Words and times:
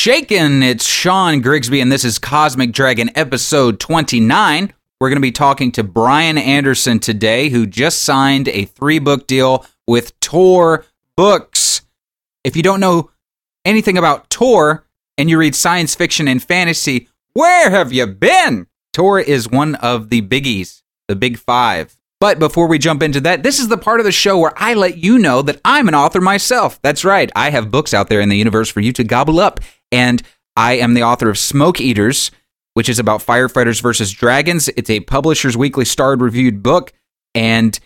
shaking? 0.00 0.62
It's 0.62 0.86
Sean 0.86 1.42
Grigsby, 1.42 1.78
and 1.82 1.92
this 1.92 2.06
is 2.06 2.18
Cosmic 2.18 2.72
Dragon 2.72 3.10
episode 3.16 3.78
29. 3.80 4.72
We're 4.98 5.08
going 5.10 5.16
to 5.16 5.20
be 5.20 5.30
talking 5.30 5.70
to 5.72 5.84
Brian 5.84 6.38
Anderson 6.38 7.00
today, 7.00 7.50
who 7.50 7.66
just 7.66 8.02
signed 8.02 8.48
a 8.48 8.64
three 8.64 8.98
book 8.98 9.26
deal 9.26 9.66
with 9.86 10.18
Tor 10.20 10.86
Books. 11.18 11.82
If 12.44 12.56
you 12.56 12.62
don't 12.62 12.80
know 12.80 13.10
anything 13.66 13.98
about 13.98 14.30
Tor 14.30 14.86
and 15.18 15.28
you 15.28 15.36
read 15.36 15.54
science 15.54 15.94
fiction 15.94 16.28
and 16.28 16.42
fantasy, 16.42 17.10
where 17.34 17.68
have 17.68 17.92
you 17.92 18.06
been? 18.06 18.68
Tor 18.94 19.20
is 19.20 19.50
one 19.50 19.74
of 19.74 20.08
the 20.08 20.22
biggies, 20.22 20.80
the 21.08 21.16
big 21.16 21.36
five. 21.36 21.94
But 22.20 22.38
before 22.38 22.68
we 22.68 22.78
jump 22.78 23.02
into 23.02 23.20
that, 23.20 23.42
this 23.42 23.58
is 23.58 23.68
the 23.68 23.76
part 23.76 24.00
of 24.00 24.04
the 24.04 24.12
show 24.12 24.38
where 24.38 24.54
I 24.56 24.72
let 24.72 24.96
you 24.96 25.18
know 25.18 25.42
that 25.42 25.60
I'm 25.62 25.88
an 25.88 25.94
author 25.94 26.22
myself. 26.22 26.80
That's 26.80 27.04
right. 27.04 27.30
I 27.36 27.50
have 27.50 27.70
books 27.70 27.92
out 27.92 28.08
there 28.08 28.20
in 28.22 28.30
the 28.30 28.38
universe 28.38 28.70
for 28.70 28.80
you 28.80 28.94
to 28.94 29.04
gobble 29.04 29.40
up. 29.40 29.60
And 29.92 30.22
I 30.56 30.74
am 30.74 30.94
the 30.94 31.02
author 31.02 31.30
of 31.30 31.38
Smoke 31.38 31.80
Eaters, 31.80 32.30
which 32.74 32.88
is 32.88 32.98
about 32.98 33.20
firefighters 33.20 33.82
versus 33.82 34.12
dragons. 34.12 34.68
It's 34.68 34.90
a 34.90 35.00
Publisher's 35.00 35.56
Weekly 35.56 35.84
starred 35.84 36.20
reviewed 36.20 36.62
book. 36.62 36.92
And 37.34 37.78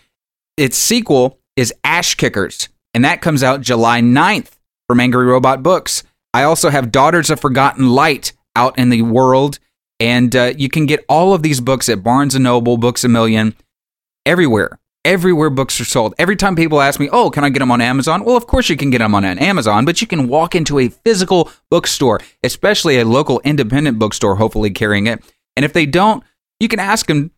its 0.57 0.77
sequel 0.77 1.39
is 1.55 1.73
Ash 1.83 2.15
Kickers. 2.15 2.69
And 2.93 3.03
that 3.03 3.21
comes 3.21 3.43
out 3.43 3.61
July 3.61 4.01
9th 4.01 4.51
from 4.87 4.99
Angry 4.99 5.25
Robot 5.25 5.63
Books. 5.63 6.03
I 6.33 6.43
also 6.43 6.69
have 6.69 6.91
Daughters 6.91 7.29
of 7.29 7.39
Forgotten 7.39 7.89
Light 7.89 8.33
out 8.55 8.77
in 8.77 8.89
the 8.89 9.01
world. 9.01 9.59
And 9.99 10.35
uh, 10.35 10.53
you 10.57 10.69
can 10.69 10.85
get 10.85 11.05
all 11.07 11.33
of 11.33 11.43
these 11.43 11.61
books 11.61 11.87
at 11.89 12.03
Barnes 12.03 12.35
& 12.35 12.39
Noble, 12.39 12.77
Books 12.77 13.03
A 13.03 13.09
Million 13.09 13.55
everywhere. 14.25 14.79
Everywhere 15.05 15.51
books 15.51 15.79
are 15.79 15.85
sold. 15.85 16.15
Every 16.17 16.35
time 16.35 16.55
people 16.55 16.81
ask 16.81 16.99
me, 16.99 17.07
"Oh, 17.11 17.29
can 17.29 17.43
I 17.43 17.49
get 17.49 17.59
them 17.59 17.69
on 17.69 17.79
Amazon?" 17.79 18.25
Well, 18.25 18.35
of 18.35 18.47
course 18.47 18.69
you 18.69 18.75
can 18.75 18.89
get 18.89 18.97
them 18.97 19.13
on 19.13 19.23
Amazon, 19.23 19.85
but 19.85 20.01
you 20.01 20.07
can 20.07 20.27
walk 20.27 20.55
into 20.55 20.79
a 20.79 20.89
physical 20.89 21.51
bookstore, 21.69 22.19
especially 22.43 22.97
a 22.97 23.05
local 23.05 23.39
independent 23.43 23.99
bookstore, 23.99 24.37
hopefully 24.37 24.71
carrying 24.71 25.05
it. 25.05 25.23
And 25.55 25.63
if 25.63 25.73
they 25.73 25.85
don't, 25.85 26.23
you 26.59 26.67
can 26.67 26.79
ask 26.79 27.05
them 27.05 27.29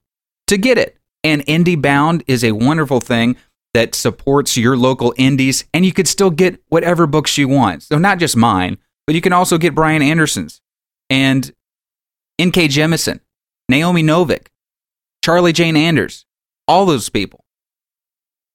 to 0.47 0.57
get 0.57 0.77
it. 0.77 0.97
And 1.25 1.45
IndieBound 1.45 2.23
is 2.25 2.41
a 2.41 2.53
wonderful 2.53 3.01
thing 3.01 3.35
that 3.73 3.95
supports 3.95 4.55
your 4.55 4.77
local 4.77 5.13
indies, 5.17 5.65
and 5.73 5.85
you 5.85 5.91
could 5.91 6.07
still 6.07 6.29
get 6.29 6.63
whatever 6.69 7.05
books 7.05 7.37
you 7.37 7.49
want. 7.49 7.83
So 7.83 7.97
not 7.97 8.17
just 8.17 8.37
mine, 8.37 8.77
but 9.05 9.13
you 9.13 9.21
can 9.21 9.33
also 9.33 9.57
get 9.57 9.75
Brian 9.75 10.01
Anderson's 10.01 10.61
and 11.09 11.51
N.K. 12.39 12.69
Jemisin, 12.69 13.19
Naomi 13.67 14.03
Novik, 14.03 14.47
Charlie 15.21 15.51
Jane 15.51 15.75
Anders, 15.75 16.25
all 16.65 16.85
those 16.85 17.09
people. 17.09 17.43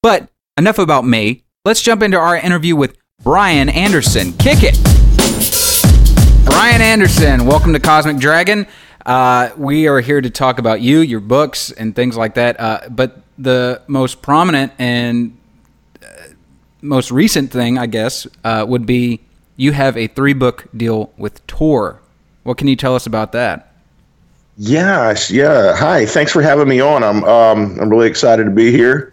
But 0.03 0.31
enough 0.59 0.81
about 0.81 1.07
me. 1.07 1.45
Let's 1.65 1.81
jump 1.81 2.03
into 2.03 2.17
our 2.17 2.37
interview 2.37 2.75
with 2.75 2.99
Brian 3.23 3.69
Anderson. 3.69 4.33
Kick 4.33 4.59
it. 4.63 4.77
Brian 6.45 6.81
Anderson, 6.81 7.47
welcome 7.47 7.73
to 7.73 7.79
Cosmic 7.79 8.17
Dragon. 8.17 8.67
Uh, 9.07 9.51
we 9.57 9.87
are 9.87 10.01
here 10.01 10.21
to 10.21 10.29
talk 10.29 10.59
about 10.59 10.81
you, 10.81 10.99
your 10.99 11.21
books, 11.21 11.71
and 11.71 11.95
things 11.95 12.17
like 12.17 12.35
that. 12.35 12.59
Uh, 12.59 12.81
but 12.91 13.23
the 13.39 13.81
most 13.87 14.23
prominent 14.23 14.73
and 14.77 15.39
uh, 16.03 16.07
most 16.81 17.13
recent 17.13 17.53
thing, 17.53 17.79
I 17.79 17.87
guess, 17.87 18.27
uh, 18.43 18.67
would 18.69 18.87
be 18.87 19.21
you 19.55 19.71
have 19.71 19.97
a 19.97 20.09
three 20.09 20.33
book 20.33 20.67
deal 20.77 21.13
with 21.17 21.47
Tor. 21.47 22.01
What 22.43 22.59
can 22.59 22.67
you 22.67 22.75
tell 22.75 22.97
us 22.97 23.07
about 23.07 23.31
that? 23.33 23.73
Yes, 24.59 25.31
yeah. 25.31 25.77
Hi, 25.77 26.07
thanks 26.07 26.33
for 26.33 26.43
having 26.43 26.67
me 26.67 26.81
on. 26.81 27.05
I'm 27.05 27.23
um, 27.23 27.79
I'm 27.79 27.89
really 27.89 28.09
excited 28.09 28.43
to 28.47 28.51
be 28.51 28.73
here. 28.73 29.13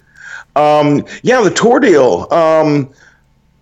Um, 0.55 1.05
yeah, 1.23 1.41
the 1.41 1.51
Tor 1.51 1.79
deal. 1.79 2.27
Um, 2.31 2.93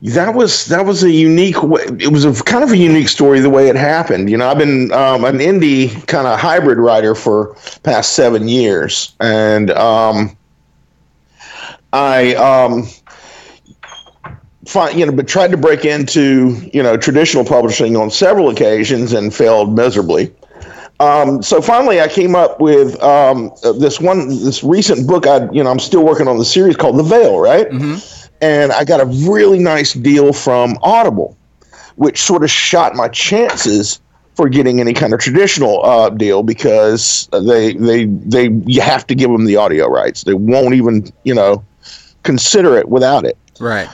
that 0.01 0.35
was 0.35 0.65
that 0.65 0.85
was 0.85 1.03
a 1.03 1.11
unique. 1.11 1.63
Way, 1.63 1.81
it 1.99 2.11
was 2.11 2.23
a 2.23 2.43
kind 2.43 2.63
of 2.63 2.71
a 2.71 2.77
unique 2.77 3.09
story 3.09 3.39
the 3.39 3.49
way 3.49 3.67
it 3.67 3.75
happened. 3.75 4.29
You 4.29 4.37
know, 4.37 4.47
I've 4.47 4.57
been 4.57 4.91
um, 4.91 5.25
an 5.25 5.39
indie 5.39 6.05
kind 6.07 6.27
of 6.27 6.39
hybrid 6.39 6.77
writer 6.77 7.15
for 7.15 7.55
past 7.83 8.13
seven 8.13 8.47
years, 8.47 9.15
and 9.19 9.71
um, 9.71 10.37
I 11.93 12.35
um, 12.35 12.87
find, 14.67 14.97
you 14.99 15.05
know, 15.05 15.11
but 15.11 15.27
tried 15.27 15.49
to 15.51 15.57
break 15.57 15.83
into 15.83 16.55
you 16.71 16.83
know 16.83 16.95
traditional 16.95 17.43
publishing 17.43 17.97
on 17.97 18.11
several 18.11 18.49
occasions 18.49 19.13
and 19.13 19.33
failed 19.33 19.75
miserably. 19.75 20.31
Um, 20.99 21.43
so 21.43 21.61
finally, 21.61 22.01
I 22.01 22.07
came 22.07 22.35
up 22.35 22.59
with 22.59 23.01
um, 23.03 23.51
this 23.79 23.99
one, 23.99 24.29
this 24.29 24.63
recent 24.63 25.07
book. 25.07 25.27
I, 25.27 25.49
you 25.51 25.63
know, 25.63 25.69
I'm 25.69 25.79
still 25.79 26.03
working 26.03 26.27
on 26.27 26.37
the 26.37 26.45
series 26.45 26.75
called 26.75 26.97
The 26.97 27.03
Veil, 27.03 27.39
right? 27.39 27.69
Mm-hmm. 27.69 28.27
And 28.41 28.71
I 28.71 28.83
got 28.83 28.99
a 28.99 29.05
really 29.29 29.59
nice 29.59 29.93
deal 29.93 30.33
from 30.33 30.77
Audible, 30.81 31.37
which 31.95 32.19
sort 32.19 32.43
of 32.43 32.49
shot 32.49 32.95
my 32.95 33.07
chances 33.09 33.99
for 34.35 34.47
getting 34.47 34.79
any 34.79 34.93
kind 34.93 35.13
of 35.13 35.19
traditional 35.19 35.83
uh, 35.83 36.09
deal 36.09 36.43
because 36.43 37.27
they 37.31 37.73
they 37.73 38.05
they 38.05 38.49
you 38.67 38.81
have 38.81 39.05
to 39.07 39.15
give 39.15 39.31
them 39.31 39.45
the 39.45 39.55
audio 39.55 39.87
rights. 39.87 40.23
They 40.23 40.35
won't 40.35 40.75
even 40.75 41.11
you 41.23 41.33
know 41.33 41.65
consider 42.21 42.77
it 42.77 42.87
without 42.87 43.25
it. 43.25 43.35
Right. 43.59 43.89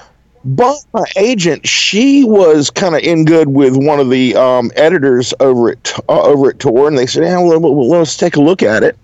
But 0.46 0.84
my 0.94 1.06
agent, 1.16 1.68
she 1.68 2.26
was 2.26 2.70
kind 2.70 2.96
of 2.96 3.02
in 3.02 3.24
good 3.24 3.48
with 3.48 3.78
one 3.78 4.00
of 4.00 4.10
the 4.10 4.36
um, 4.36 4.72
editors 4.76 5.34
over 5.40 5.72
at 5.72 6.00
uh, 6.10 6.22
over 6.22 6.50
at 6.50 6.60
Tor, 6.60 6.88
and 6.88 6.98
they 6.98 7.06
said, 7.06 7.24
"Yeah, 7.24 7.40
well, 7.40 7.60
well, 7.60 7.88
let's 7.88 8.18
take 8.18 8.36
a 8.36 8.42
look 8.42 8.62
at 8.62 8.84
it." 8.84 8.98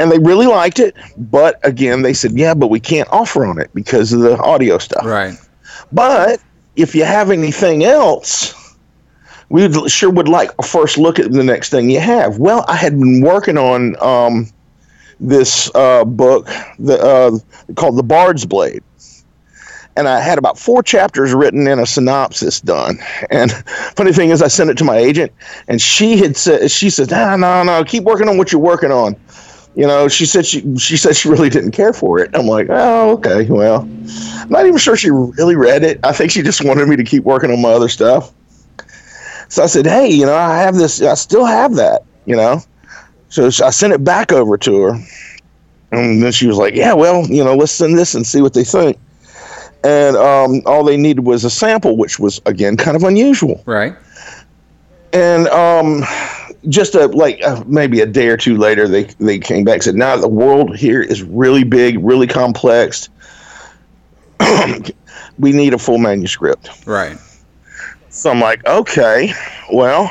And 0.00 0.10
they 0.10 0.18
really 0.18 0.46
liked 0.46 0.80
it, 0.80 0.94
but 1.16 1.60
again, 1.64 2.02
they 2.02 2.14
said, 2.14 2.32
"Yeah, 2.32 2.54
but 2.54 2.66
we 2.66 2.80
can't 2.80 3.08
offer 3.12 3.46
on 3.46 3.60
it 3.60 3.70
because 3.74 4.12
of 4.12 4.20
the 4.20 4.36
audio 4.38 4.78
stuff." 4.78 5.04
Right. 5.04 5.34
But 5.92 6.40
if 6.74 6.94
you 6.94 7.04
have 7.04 7.30
anything 7.30 7.84
else, 7.84 8.54
we 9.50 9.68
would, 9.68 9.90
sure 9.90 10.10
would 10.10 10.28
like 10.28 10.50
a 10.58 10.62
first 10.64 10.98
look 10.98 11.20
at 11.20 11.30
the 11.30 11.44
next 11.44 11.70
thing 11.70 11.90
you 11.90 12.00
have. 12.00 12.38
Well, 12.38 12.64
I 12.66 12.74
had 12.74 12.98
been 12.98 13.20
working 13.20 13.56
on 13.56 13.94
um, 14.02 14.50
this 15.20 15.70
uh, 15.76 16.04
book 16.04 16.48
the, 16.80 17.00
uh, 17.00 17.74
called 17.74 17.96
The 17.96 18.02
Bard's 18.02 18.44
Blade 18.44 18.82
and 19.96 20.08
I 20.08 20.20
had 20.20 20.38
about 20.38 20.58
four 20.58 20.82
chapters 20.82 21.32
written 21.32 21.66
and 21.66 21.80
a 21.80 21.86
synopsis 21.86 22.60
done. 22.60 22.98
And 23.30 23.50
funny 23.96 24.12
thing 24.12 24.30
is, 24.30 24.42
I 24.42 24.48
sent 24.48 24.70
it 24.70 24.76
to 24.78 24.84
my 24.84 24.96
agent, 24.96 25.32
and 25.68 25.80
she 25.80 26.18
had 26.18 26.36
said, 26.36 26.70
she 26.70 26.90
said, 26.90 27.10
no, 27.10 27.36
no, 27.36 27.62
no, 27.62 27.84
keep 27.84 28.04
working 28.04 28.28
on 28.28 28.36
what 28.36 28.52
you're 28.52 28.60
working 28.60 28.92
on. 28.92 29.16
You 29.74 29.86
know, 29.86 30.08
she 30.08 30.24
said 30.24 30.46
she 30.46 30.78
she 30.78 30.96
said 30.96 31.16
she 31.16 31.28
really 31.28 31.50
didn't 31.50 31.72
care 31.72 31.92
for 31.92 32.18
it. 32.18 32.30
I'm 32.32 32.46
like, 32.46 32.68
oh, 32.70 33.10
okay, 33.18 33.44
well, 33.50 33.82
I'm 33.82 34.48
not 34.48 34.64
even 34.64 34.78
sure 34.78 34.96
she 34.96 35.10
really 35.10 35.54
read 35.54 35.82
it. 35.82 36.00
I 36.02 36.12
think 36.12 36.30
she 36.30 36.40
just 36.40 36.64
wanted 36.64 36.88
me 36.88 36.96
to 36.96 37.04
keep 37.04 37.24
working 37.24 37.50
on 37.50 37.60
my 37.60 37.72
other 37.72 37.90
stuff. 37.90 38.32
So 39.48 39.62
I 39.62 39.66
said, 39.66 39.86
hey, 39.86 40.08
you 40.08 40.24
know, 40.24 40.34
I 40.34 40.56
have 40.60 40.76
this, 40.76 41.02
I 41.02 41.12
still 41.12 41.44
have 41.44 41.74
that, 41.74 42.04
you 42.24 42.36
know. 42.36 42.62
So 43.28 43.46
I 43.46 43.70
sent 43.70 43.92
it 43.92 44.02
back 44.02 44.32
over 44.32 44.56
to 44.56 44.80
her, 44.80 45.00
and 45.92 46.22
then 46.22 46.32
she 46.32 46.46
was 46.46 46.56
like, 46.56 46.74
yeah, 46.74 46.94
well, 46.94 47.26
you 47.26 47.44
know, 47.44 47.54
let's 47.54 47.72
send 47.72 47.98
this 47.98 48.14
and 48.14 48.26
see 48.26 48.40
what 48.40 48.54
they 48.54 48.64
think 48.64 48.98
and 49.86 50.16
um, 50.16 50.62
all 50.66 50.82
they 50.82 50.96
needed 50.96 51.24
was 51.24 51.44
a 51.44 51.50
sample, 51.50 51.96
which 51.96 52.18
was 52.18 52.42
again 52.44 52.76
kind 52.76 52.96
of 52.96 53.04
unusual. 53.04 53.62
Right. 53.66 53.94
And 55.12 55.46
um, 55.48 56.02
just 56.68 56.96
a 56.96 57.06
like 57.06 57.40
uh, 57.44 57.62
maybe 57.68 58.00
a 58.00 58.06
day 58.06 58.26
or 58.26 58.36
two 58.36 58.56
later, 58.56 58.88
they 58.88 59.04
they 59.20 59.38
came 59.38 59.64
back 59.64 59.74
and 59.74 59.84
said, 59.84 59.94
"Now 59.94 60.16
the 60.16 60.28
world 60.28 60.76
here 60.76 61.00
is 61.00 61.22
really 61.22 61.62
big, 61.62 62.04
really 62.04 62.26
complex. 62.26 63.08
we 65.38 65.52
need 65.52 65.72
a 65.72 65.78
full 65.78 65.98
manuscript." 65.98 66.84
Right. 66.84 67.16
So 68.10 68.30
I'm 68.30 68.40
like, 68.40 68.66
okay, 68.66 69.32
well. 69.72 70.10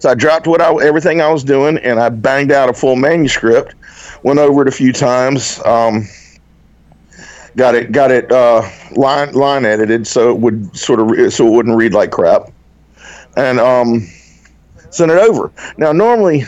So 0.00 0.10
I 0.10 0.14
dropped 0.14 0.46
what 0.46 0.60
I 0.60 0.72
everything 0.84 1.20
I 1.20 1.30
was 1.30 1.44
doing, 1.44 1.78
and 1.78 2.00
I 2.00 2.08
banged 2.08 2.50
out 2.50 2.68
a 2.68 2.72
full 2.72 2.96
manuscript. 2.96 3.76
Went 4.24 4.40
over 4.40 4.62
it 4.62 4.68
a 4.68 4.72
few 4.72 4.92
times. 4.92 5.60
Um, 5.64 6.08
got 7.56 7.74
it 7.74 7.92
got 7.92 8.10
it 8.10 8.30
uh, 8.30 8.68
line 8.92 9.32
line 9.32 9.64
edited 9.64 10.06
so 10.06 10.30
it 10.30 10.38
would 10.38 10.76
sort 10.76 11.00
of 11.00 11.10
re- 11.10 11.30
so 11.30 11.46
it 11.46 11.50
wouldn't 11.50 11.76
read 11.76 11.94
like 11.94 12.10
crap, 12.10 12.50
and 13.36 13.58
um, 13.60 14.06
sent 14.90 15.10
it 15.10 15.18
over. 15.18 15.50
Now 15.76 15.92
normally, 15.92 16.44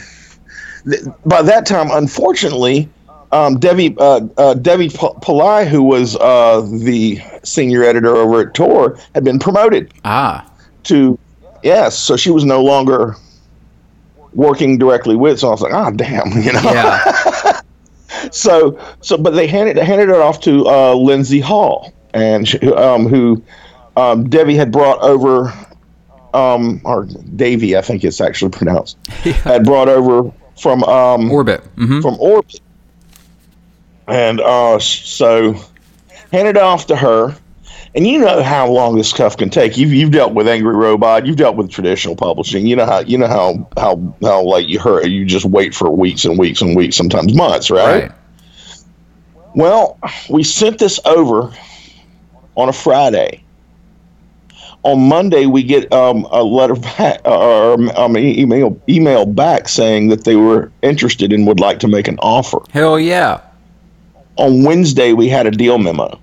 th- 0.88 1.02
by 1.26 1.43
that 1.43 1.67
time, 1.67 1.91
unfortunately, 1.91 2.88
um, 3.32 3.58
Debbie 3.58 3.94
uh, 3.99 4.20
uh, 4.37 4.55
Devi 4.55 4.88
P- 4.88 4.97
Pillai, 4.97 5.67
who 5.67 5.82
was 5.82 6.17
uh, 6.17 6.61
the 6.82 7.20
senior 7.44 7.85
editor 7.85 8.17
over 8.17 8.41
at 8.41 8.55
Tor, 8.55 8.99
had 9.14 9.25
been 9.25 9.38
promoted. 9.38 9.93
Ah. 10.05 10.47
To 10.85 11.19
yes, 11.62 11.99
so 11.99 12.17
she 12.17 12.31
was 12.31 12.44
no 12.44 12.62
longer 12.62 13.17
working 14.35 14.79
directly 14.79 15.17
with. 15.17 15.38
So 15.38 15.49
I 15.49 15.50
was 15.50 15.61
like, 15.61 15.73
ah, 15.73 15.88
oh, 15.88 15.97
damn, 15.97 16.31
you 16.43 16.52
know. 16.52 16.62
Yeah. 16.62 17.60
So 18.31 18.79
so 19.01 19.17
but 19.17 19.31
they 19.31 19.47
handed 19.47 19.77
handed 19.77 20.09
it 20.09 20.17
off 20.17 20.41
to 20.41 20.67
uh, 20.67 20.95
Lindsay 20.95 21.41
Hall 21.41 21.93
and 22.15 22.49
she, 22.49 22.59
um, 22.73 23.07
who 23.07 23.43
um, 23.97 24.29
Debbie 24.29 24.57
had 24.57 24.73
brought 24.73 25.01
over 25.01 25.53
um, 26.35 26.81
or 26.85 27.07
Davy 27.37 27.77
I 27.77 27.83
think 27.83 28.05
it's 28.05 28.21
actually 28.21 28.51
pronounced 28.51 28.97
yeah. 29.25 29.33
had 29.33 29.65
brought 29.65 29.89
over 29.89 30.33
from 30.57 30.85
um, 30.85 31.31
Orbit 31.31 31.63
mm-hmm. 31.77 32.01
from 32.01 32.17
Orbit 32.21 32.61
and 34.07 34.41
uh, 34.41 34.79
so 34.79 35.55
handed 36.33 36.57
it 36.57 36.63
off 36.63 36.87
to 36.87 36.97
her 36.97 37.37
And 37.95 38.07
you 38.07 38.21
know 38.21 38.43
how 38.43 38.69
long 38.69 38.97
this 38.97 39.11
stuff 39.11 39.37
can 39.37 39.51
take. 39.51 39.77
You've 39.77 39.93
you've 39.93 40.13
dealt 40.13 40.33
with 40.33 40.47
Angry 40.47 40.75
Robot. 40.75 41.27
You've 41.27 41.37
dealt 41.37 41.57
with 41.57 41.71
traditional 41.71 42.15
publishing. 42.15 42.67
You 42.67 42.77
know 42.77 42.87
how 42.87 43.01
you 43.01 43.19
know 43.19 43.27
how 43.27 43.69
how 43.77 44.15
how 44.23 44.43
like 44.45 44.69
you 44.69 44.79
hurt. 44.79 45.09
You 45.09 45.25
just 45.25 45.45
wait 45.45 45.75
for 45.75 45.91
weeks 45.91 46.25
and 46.25 46.39
weeks 46.39 46.61
and 46.61 46.77
weeks, 46.77 46.97
sometimes 46.97 47.35
months, 47.35 47.69
right? 47.69 48.03
right. 48.05 48.13
Well, 49.57 49.99
we 50.29 50.45
sent 50.45 50.79
this 50.79 51.01
over 51.05 51.53
on 52.55 52.69
a 52.69 52.73
Friday. 52.73 53.43
On 54.83 55.09
Monday, 55.09 55.45
we 55.47 55.63
get 55.63 55.93
um, 55.93 56.27
a 56.31 56.43
letter 56.43 56.77
back 56.77 57.21
or 57.25 57.75
um, 57.99 58.17
email 58.17 58.81
email 58.89 59.27
back 59.27 59.69
saying 59.69 60.09
that 60.09 60.25
they 60.25 60.37
were 60.37 60.71
interested 60.83 61.33
and 61.33 61.45
would 61.49 61.59
like 61.59 61.81
to 61.81 61.89
make 61.89 62.07
an 62.07 62.19
offer. 62.21 62.61
Hell 62.71 63.01
yeah! 63.01 63.41
On 64.37 64.63
Wednesday, 64.63 65.13
we 65.13 65.29
had 65.29 65.47
a 65.47 65.51
deal 65.51 65.79
memo. 65.79 66.19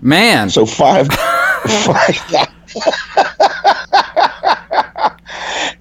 Man, 0.00 0.50
so 0.50 0.66
five. 0.66 1.08
five 1.66 2.48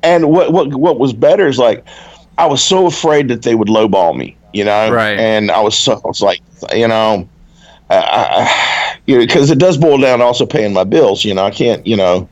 and 0.03 0.29
what 0.29 0.53
what 0.53 0.73
what 0.73 1.00
was 1.00 1.13
better 1.13 1.47
is 1.47 1.57
like 1.57 1.85
I 2.38 2.45
was 2.45 2.63
so 2.63 2.85
afraid 2.85 3.27
that 3.29 3.41
they 3.41 3.56
would 3.56 3.67
lowball 3.67 4.15
me, 4.15 4.38
you 4.53 4.63
know, 4.63 4.91
right? 4.91 5.17
And 5.17 5.51
I 5.51 5.62
was 5.62 5.77
so 5.77 5.94
I 5.94 6.07
was 6.07 6.21
like, 6.21 6.41
you 6.73 6.88
know, 6.88 7.27
I, 7.89 8.97
you 9.06 9.15
know, 9.15 9.25
because 9.25 9.51
it 9.51 9.59
does 9.59 9.77
boil 9.77 9.97
down 9.97 10.19
to 10.19 10.25
also 10.25 10.45
paying 10.45 10.73
my 10.73 10.83
bills. 10.83 11.23
You 11.23 11.33
know, 11.33 11.45
I 11.45 11.51
can't, 11.51 11.85
you 11.85 11.95
know, 11.95 12.27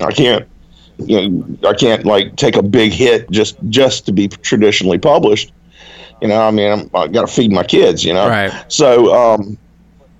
I 0.00 0.12
can't, 0.12 0.48
you 0.98 1.28
know, 1.28 1.68
I 1.68 1.74
can't 1.74 2.04
like 2.04 2.36
take 2.36 2.56
a 2.56 2.62
big 2.62 2.92
hit 2.92 3.30
just 3.30 3.56
just 3.68 4.06
to 4.06 4.12
be 4.12 4.28
traditionally 4.28 4.98
published. 4.98 5.52
You 6.20 6.28
know, 6.28 6.40
I 6.40 6.50
mean, 6.52 6.70
I'm, 6.70 6.90
I 6.94 7.08
got 7.08 7.26
to 7.26 7.32
feed 7.32 7.50
my 7.50 7.64
kids. 7.64 8.04
You 8.04 8.14
know, 8.14 8.28
right? 8.28 8.64
So, 8.68 9.14
um, 9.14 9.58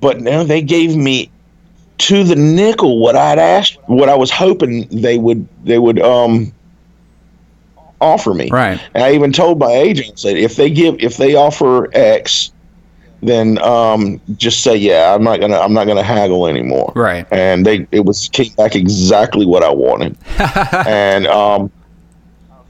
but 0.03 0.21
now 0.21 0.43
they 0.43 0.61
gave 0.61 0.95
me 0.95 1.31
to 1.99 2.25
the 2.25 2.37
nickel 2.37 2.99
what 2.99 3.17
I'd 3.17 3.39
asked, 3.39 3.79
what 3.87 4.11
I 4.11 4.17
was 4.17 4.31
hoping 4.31 4.89
they 4.89 5.17
would 5.17 5.49
they 5.65 5.79
would 5.79 6.01
um 6.01 6.53
offer 8.03 8.35
me. 8.35 8.51
Right. 8.51 8.81
And 8.93 9.05
I 9.05 9.13
even 9.13 9.33
told 9.33 9.59
my 9.59 9.71
agents 9.71 10.25
that 10.25 10.37
if 10.37 10.57
they 10.57 10.69
give 10.69 10.97
if 10.99 11.17
they 11.17 11.37
offer 11.37 11.89
X, 11.95 12.53
then 13.23 13.59
um, 13.59 14.21
just 14.37 14.63
say 14.63 14.77
yeah. 14.77 15.15
I'm 15.15 15.23
not 15.23 15.41
gonna 15.41 15.59
I'm 15.59 15.73
not 15.73 15.87
gonna 15.87 16.03
haggle 16.03 16.49
anymore. 16.49 16.93
Right. 16.97 17.27
And 17.31 17.65
they 17.65 17.87
it 17.93 18.05
was 18.05 18.29
came 18.29 18.53
back 18.55 18.75
exactly 18.75 19.47
what 19.47 19.63
I 19.63 19.71
wanted. 19.71 20.19
and 20.87 21.29
um, 21.29 21.71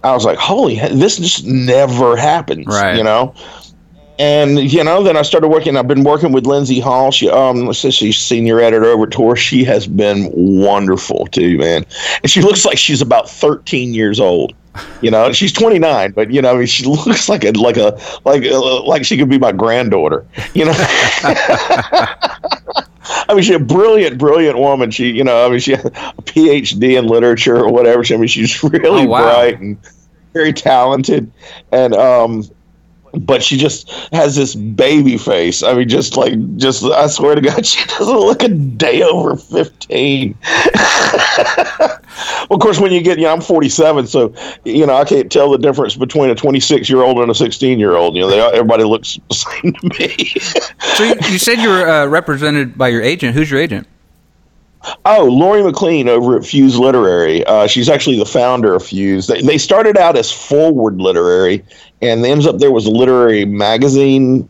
I 0.05 0.13
was 0.13 0.27
like, 0.27 0.39
holy, 0.39 0.79
this 0.79 1.17
just 1.17 1.47
never 1.47 2.17
happens. 2.17 2.67
Right. 2.67 2.97
You 2.97 3.03
know. 3.03 3.35
And 4.23 4.73
you 4.73 4.85
know, 4.85 5.03
then 5.03 5.17
I 5.17 5.23
started 5.23 5.49
working. 5.49 5.77
I've 5.77 5.89
been 5.89 6.05
working 6.05 6.31
with 6.31 6.47
Lindsay 6.47 6.79
Hall. 6.79 7.11
She, 7.11 7.29
um, 7.29 7.73
she's 7.73 8.17
senior 8.17 8.61
editor 8.61 8.85
over 8.85 9.03
at 9.03 9.11
Tor. 9.11 9.35
She 9.35 9.65
has 9.65 9.89
been 9.89 10.31
wonderful 10.33 11.27
too, 11.27 11.59
man. 11.59 11.85
And 12.23 12.31
she 12.31 12.41
looks 12.41 12.65
like 12.65 12.79
she's 12.79 13.03
about 13.03 13.29
13 13.29 13.93
years 13.93 14.21
old. 14.21 14.55
You 15.01 15.11
know, 15.11 15.33
she's 15.33 15.53
29, 15.53 16.13
but 16.13 16.31
you 16.31 16.41
know, 16.41 16.55
I 16.55 16.59
mean, 16.59 16.67
she 16.67 16.85
looks 17.07 17.29
like 17.29 17.43
a 17.43 17.51
like 17.51 17.77
a 17.77 17.99
like 18.25 18.45
uh, 18.45 18.85
like 18.85 19.05
she 19.05 19.19
could 19.19 19.29
be 19.29 19.41
my 19.41 19.51
granddaughter. 19.51 20.25
You 20.55 20.67
know. 20.67 20.75
I 23.29 23.35
mean, 23.35 23.43
she's 23.43 23.57
a 23.57 23.59
brilliant, 23.59 24.19
brilliant 24.19 24.57
woman. 24.57 24.93
She, 24.93 25.11
you 25.11 25.25
know, 25.25 25.45
I 25.45 25.51
mean, 25.51 25.59
she 25.59 25.73
has 25.73 25.85
a 25.85 26.23
PhD 26.23 26.97
in 26.97 27.09
literature 27.09 27.57
or 27.57 27.73
whatever. 27.73 28.05
She, 28.05 28.15
I 28.15 28.19
mean, 28.19 28.29
she's 28.29 28.63
really 28.63 29.03
oh, 29.03 29.09
wow. 29.09 29.25
bright 29.25 29.59
and 29.59 29.77
very 30.33 30.53
talented. 30.53 31.33
And 31.73 31.93
um, 31.95 32.45
but 33.13 33.43
she 33.43 33.57
just 33.57 33.91
has 34.13 34.37
this 34.37 34.55
baby 34.55 35.19
face. 35.19 35.63
I 35.63 35.75
mean, 35.75 35.89
just 35.89 36.17
like, 36.17 36.35
just 36.57 36.83
I 36.85 37.07
swear 37.07 37.35
to 37.35 37.41
God, 37.41 37.65
she 37.73 37.85
doesn't 37.87 38.17
look 38.17 38.43
a 38.43 38.49
day 38.49 39.03
over 39.03 39.37
fifteen. 39.37 40.37
well, 40.75 42.01
of 42.51 42.61
course, 42.61 42.81
when 42.81 42.93
you 42.93 43.03
get, 43.03 43.19
you 43.19 43.25
know, 43.25 43.33
I'm 43.33 43.41
47, 43.41 44.07
so 44.07 44.35
you 44.65 44.87
know 44.87 44.95
I 44.95 45.05
can't 45.05 45.31
tell 45.31 45.51
the 45.51 45.59
difference 45.59 45.97
between 45.97 46.31
a 46.31 46.35
26 46.35 46.89
year 46.89 47.03
old 47.03 47.19
and 47.19 47.31
a 47.31 47.35
16 47.35 47.79
year 47.79 47.97
old. 47.97 48.15
You 48.15 48.23
know, 48.23 48.31
they, 48.31 48.41
everybody 48.41 48.85
looks 48.85 49.19
the 49.29 49.35
same 49.35 49.73
to 49.75 49.99
me. 49.99 50.17
so 50.95 51.05
you, 51.05 51.15
you 51.33 51.39
said 51.39 51.59
you 51.59 51.69
were 51.69 51.89
uh, 51.89 52.07
represented 52.07 52.77
by 52.77 52.89
your 52.89 53.03
agent. 53.03 53.35
Who's 53.35 53.51
your 53.51 53.61
agent? 53.61 53.87
Oh, 55.05 55.27
Laurie 55.27 55.63
McLean 55.63 56.09
over 56.09 56.37
at 56.37 56.45
Fuse 56.45 56.79
Literary. 56.79 57.45
Uh, 57.47 57.67
she's 57.67 57.89
actually 57.89 58.19
the 58.19 58.27
founder 58.27 58.75
of 58.75 58.85
Fuse. 58.85 59.27
They, 59.27 59.41
they 59.43 59.59
started 59.59 59.97
out 59.97 60.17
as 60.17 60.33
Foreword 60.33 61.01
Literary, 61.01 61.65
and 62.01 62.25
ends 62.25 62.47
up 62.47 62.59
there 62.59 62.73
was 62.73 62.87
a 62.87 62.91
literary 62.91 63.45
magazine 63.45 64.49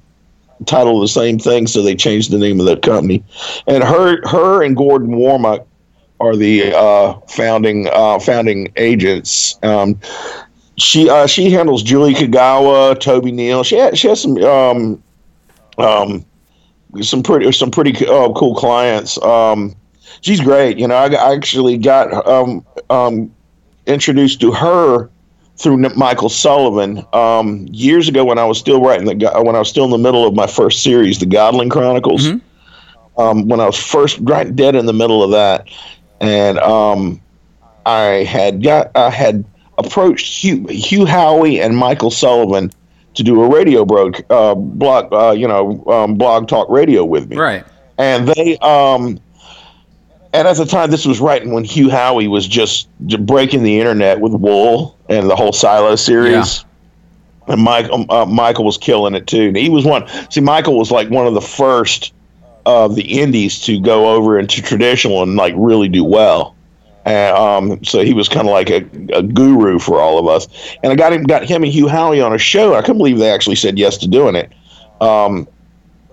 title 0.67 0.97
of 0.97 1.03
the 1.03 1.09
same 1.09 1.39
thing, 1.39 1.67
so 1.67 1.83
they 1.83 1.95
changed 1.95 2.31
the 2.31 2.39
name 2.39 2.61
of 2.61 2.67
the 2.67 2.77
company. 2.77 3.23
And 3.67 3.83
her, 3.83 4.27
her 4.29 4.63
and 4.63 4.77
Gordon 4.77 5.17
Warnock 5.17 5.67
are 6.23 6.37
the 6.37 6.73
uh, 6.75 7.15
founding 7.29 7.89
uh, 7.93 8.19
founding 8.21 8.73
agents. 8.77 9.59
Um, 9.63 9.99
she 10.79 11.11
uh, 11.11 11.27
she 11.27 11.51
handles 11.51 11.83
Julie 11.83 12.15
Kagawa, 12.15 12.99
Toby 12.99 13.33
Neal. 13.33 13.65
She 13.65 13.77
has, 13.77 13.99
she 13.99 14.09
has 14.09 14.23
some 14.23 14.37
um, 14.39 15.03
um, 15.79 16.25
some 17.01 17.23
pretty 17.23 17.51
some 17.53 17.71
pretty 17.71 18.07
uh, 18.07 18.33
cool 18.33 18.55
clients. 18.55 19.21
Um, 19.23 19.75
she's 20.23 20.41
great. 20.41 20.79
You 20.79 20.89
know, 20.89 20.95
I, 20.95 21.13
I 21.13 21.35
actually 21.35 21.77
got 21.77 22.27
um, 22.27 22.65
um, 22.89 23.33
introduced 23.87 24.41
to 24.41 24.53
her 24.53 25.11
through 25.57 25.77
Michael 25.77 26.31
Sullivan 26.31 27.05
um, 27.13 27.67
years 27.71 28.09
ago 28.09 28.25
when 28.25 28.39
I 28.39 28.45
was 28.45 28.59
still 28.59 28.81
writing 28.81 29.07
the 29.07 29.43
when 29.43 29.55
I 29.55 29.59
was 29.59 29.69
still 29.69 29.85
in 29.85 29.91
the 29.91 29.99
middle 29.99 30.27
of 30.27 30.35
my 30.35 30.47
first 30.47 30.83
series, 30.83 31.19
the 31.19 31.27
Godling 31.27 31.71
Chronicles. 31.71 32.27
Mm-hmm. 32.27 32.49
Um, 33.21 33.47
when 33.47 33.61
I 33.61 33.67
was 33.67 33.77
first 33.77 34.19
right 34.23 34.57
dead 34.57 34.75
in 34.75 34.87
the 34.87 34.95
middle 34.95 35.23
of 35.23 35.33
that, 35.33 35.69
and 36.23 36.59
um, 36.59 37.21
I 37.85 38.25
had 38.25 38.63
got 38.63 38.91
I 38.95 39.11
had 39.11 39.45
approached 39.77 40.43
Hugh, 40.43 40.67
Hugh 40.69 41.05
Howey 41.05 41.63
and 41.63 41.77
Michael 41.77 42.11
Sullivan 42.11 42.73
to 43.15 43.23
do 43.23 43.43
a 43.43 43.49
radio 43.49 43.85
bro, 43.85 44.11
uh, 44.31 44.55
blog, 44.55 45.13
uh, 45.13 45.33
you 45.33 45.47
know, 45.47 45.85
um, 45.87 46.15
blog 46.15 46.49
talk 46.49 46.69
radio 46.71 47.05
with 47.05 47.29
me. 47.29 47.37
Right. 47.37 47.65
And 47.99 48.27
they 48.27 48.57
um, 48.59 49.21
and 50.33 50.49
at 50.49 50.57
the 50.57 50.65
time, 50.65 50.91
this 50.91 51.05
was 51.05 51.21
right 51.21 51.47
when 51.47 51.63
Hugh 51.63 51.89
Howey 51.89 52.29
was 52.29 52.49
just 52.49 52.89
breaking 53.27 53.63
the 53.63 53.79
internet 53.79 54.21
with 54.21 54.33
Wool 54.33 54.99
and 55.09 55.29
the 55.29 55.37
whole 55.37 55.53
Silo 55.53 55.95
series. 55.97 56.65
Yeah. 57.47 57.55
And 57.55 57.63
Michael, 57.63 58.07
uh, 58.09 58.25
Michael 58.25 58.65
was 58.65 58.79
killing 58.79 59.15
it 59.15 59.27
too. 59.27 59.49
And 59.49 59.57
he 59.57 59.69
was 59.69 59.85
one. 59.85 60.07
See, 60.31 60.41
Michael 60.41 60.79
was 60.79 60.91
like 60.91 61.11
one 61.11 61.27
of 61.27 61.35
the 61.35 61.41
first 61.41 62.15
of 62.65 62.95
the 62.95 63.21
indies 63.21 63.61
to 63.61 63.81
go 63.81 64.15
over 64.15 64.39
into 64.39 64.63
traditional 64.63 65.23
and 65.23 65.37
like 65.37 65.53
really 65.57 65.89
do 65.89 66.05
well. 66.05 66.57
And 67.05 67.37
um, 67.37 67.85
so 67.85 68.05
he 68.05 68.15
was 68.15 68.29
kind 68.29 68.47
of 68.47 68.53
like 68.53 68.71
a, 68.71 68.77
a, 69.13 69.25
guru 69.25 69.81
for 69.81 70.01
all 70.01 70.21
of 70.21 70.29
us. 70.29 70.47
And 70.85 70.93
I 70.93 70.95
got 70.95 71.13
him, 71.13 71.25
got 71.25 71.45
him 71.45 71.65
and 71.65 71.73
Hugh 71.73 71.87
Howey 71.87 72.25
on 72.25 72.33
a 72.33 72.39
show. 72.39 72.75
I 72.75 72.81
couldn't 72.81 72.99
believe 72.99 73.19
they 73.19 73.31
actually 73.31 73.57
said 73.57 73.77
yes 73.77 73.99
to 73.99 74.09
doing 74.09 74.37
it. 74.37 74.53
Um, 75.01 75.49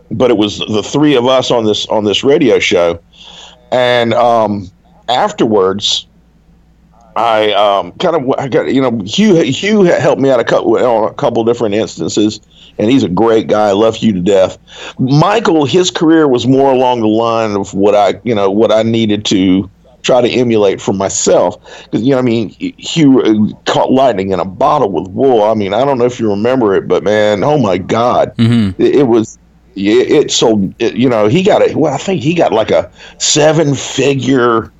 but 0.09 0.31
it 0.31 0.37
was 0.37 0.57
the 0.57 0.81
three 0.81 1.15
of 1.15 1.27
us 1.27 1.51
on 1.51 1.65
this 1.65 1.85
on 1.85 2.03
this 2.03 2.23
radio 2.23 2.57
show 2.57 2.99
and 3.71 4.13
um, 4.13 4.69
afterwards, 5.07 6.07
I 7.15 7.51
um, 7.51 7.91
kind 7.93 8.15
of 8.15 8.33
I 8.37 8.47
got 8.47 8.73
you 8.73 8.81
know 8.81 8.99
Hugh 9.05 9.35
Hugh 9.41 9.83
helped 9.83 10.21
me 10.21 10.29
out 10.29 10.39
a 10.39 10.43
couple 10.43 10.77
on 10.77 11.09
a 11.09 11.13
couple 11.13 11.43
different 11.43 11.75
instances, 11.75 12.39
and 12.77 12.89
he's 12.89 13.03
a 13.03 13.09
great 13.09 13.47
guy. 13.47 13.69
I 13.69 13.71
love 13.73 13.95
Hugh 13.95 14.13
to 14.13 14.21
death. 14.21 14.57
Michael, 14.99 15.65
his 15.65 15.91
career 15.91 16.27
was 16.27 16.47
more 16.47 16.71
along 16.71 17.01
the 17.01 17.07
line 17.07 17.55
of 17.55 17.73
what 17.73 17.95
I 17.95 18.19
you 18.23 18.33
know 18.33 18.49
what 18.49 18.71
I 18.71 18.83
needed 18.83 19.25
to 19.25 19.69
try 20.01 20.21
to 20.21 20.29
emulate 20.29 20.79
for 20.79 20.93
myself 20.93 21.57
because 21.83 22.03
you 22.03 22.11
know 22.11 22.19
I 22.19 22.21
mean 22.21 22.49
Hugh 22.49 23.21
uh, 23.21 23.71
caught 23.71 23.91
lightning 23.91 24.31
in 24.31 24.39
a 24.39 24.45
bottle 24.45 24.91
with 24.91 25.09
wool. 25.09 25.43
I 25.43 25.55
mean 25.55 25.73
I 25.73 25.83
don't 25.83 25.97
know 25.97 26.05
if 26.05 26.19
you 26.19 26.29
remember 26.29 26.73
it, 26.75 26.87
but 26.87 27.03
man, 27.03 27.43
oh 27.43 27.57
my 27.57 27.77
God, 27.77 28.35
mm-hmm. 28.37 28.81
it, 28.81 28.95
it 28.95 29.03
was 29.03 29.37
it, 29.79 30.11
it 30.11 30.31
sold. 30.31 30.73
It, 30.79 30.95
you 30.95 31.09
know, 31.09 31.27
he 31.27 31.43
got 31.43 31.61
a. 31.61 31.75
Well, 31.75 31.93
I 31.93 31.97
think 31.97 32.21
he 32.21 32.33
got 32.33 32.51
like 32.51 32.71
a 32.71 32.91
seven-figure 33.17 34.71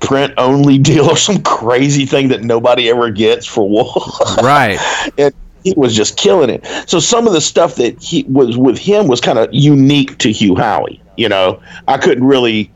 print 0.00 0.34
only 0.36 0.78
deal 0.90 1.06
or 1.06 1.16
some 1.16 1.42
crazy 1.42 2.06
thing 2.06 2.28
that 2.28 2.42
nobody 2.42 2.88
ever 2.88 3.10
gets 3.10 3.46
for 3.46 3.68
wool. 3.68 4.12
right. 4.42 4.78
and 5.18 5.34
he 5.64 5.74
was 5.76 5.94
just 5.94 6.16
killing 6.16 6.50
it. 6.50 6.64
So 6.86 7.00
some 7.00 7.26
of 7.26 7.32
the 7.32 7.40
stuff 7.40 7.76
that 7.76 8.00
he 8.00 8.24
was 8.24 8.56
with 8.56 8.78
him 8.78 9.08
was 9.08 9.20
kind 9.20 9.38
of 9.38 9.48
unique 9.52 10.18
to 10.18 10.32
Hugh 10.32 10.54
Howey. 10.54 11.00
You 11.16 11.28
know, 11.28 11.60
I 11.88 11.98
couldn't 11.98 12.24
really, 12.24 12.70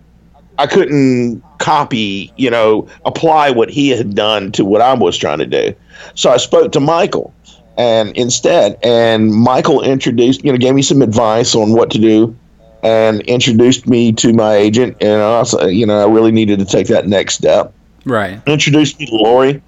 I 0.59 0.67
couldn't 0.67 1.43
copy. 1.59 2.33
You 2.37 2.51
know, 2.51 2.89
apply 3.05 3.51
what 3.51 3.71
he 3.71 3.89
had 3.89 4.15
done 4.15 4.53
to 4.53 4.65
what 4.65 4.81
I 4.81 4.95
was 4.95 5.17
trying 5.17 5.39
to 5.39 5.47
do. 5.47 5.75
So 6.15 6.31
I 6.31 6.37
spoke 6.37 6.73
to 6.73 6.81
Michael 6.81 7.33
and 7.77 8.17
instead, 8.17 8.79
and 8.83 9.31
Michael 9.31 9.83
introduced, 9.83 10.45
you 10.45 10.53
know, 10.53 10.59
gave 10.59 10.75
me 10.75 10.83
some 10.83 11.03
advice 11.03 11.55
on 11.55 11.73
what 11.73 11.91
to 11.91 11.99
do, 11.99 12.37
and 12.83 13.21
introduced 13.23 13.87
me 13.87 14.13
to 14.13 14.33
my 14.33 14.55
agent. 14.55 14.97
And 15.01 15.23
also, 15.23 15.67
you 15.67 15.87
know, 15.87 16.01
I 16.07 16.13
really 16.13 16.33
needed 16.33 16.59
to 16.59 16.65
take 16.65 16.89
that 16.89 17.07
next 17.07 17.35
step. 17.35 17.73
Right. 18.05 18.41
Introduced 18.47 18.99
me 18.99 19.07
to 19.07 19.15
Laurie. 19.15 19.63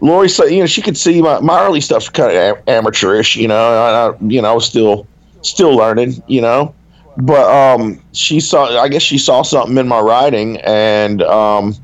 Laurie 0.00 0.28
said, 0.28 0.46
you 0.46 0.60
know, 0.60 0.66
she 0.66 0.82
could 0.82 0.96
see 0.96 1.22
my, 1.22 1.40
my 1.40 1.60
early 1.64 1.80
stuff's 1.80 2.08
kind 2.08 2.36
of 2.36 2.68
amateurish, 2.68 3.36
you 3.36 3.48
know. 3.48 3.56
I, 3.56 4.08
I, 4.08 4.26
you 4.26 4.42
know, 4.42 4.50
I 4.50 4.52
was 4.52 4.66
still 4.66 5.06
still 5.42 5.74
learning, 5.76 6.22
you 6.26 6.40
know, 6.40 6.74
but 7.16 7.48
um, 7.50 8.02
she 8.12 8.40
saw. 8.40 8.80
I 8.80 8.88
guess 8.88 9.02
she 9.02 9.18
saw 9.18 9.42
something 9.42 9.76
in 9.76 9.88
my 9.88 10.00
writing 10.00 10.58
and 10.58 11.22
um, 11.22 11.74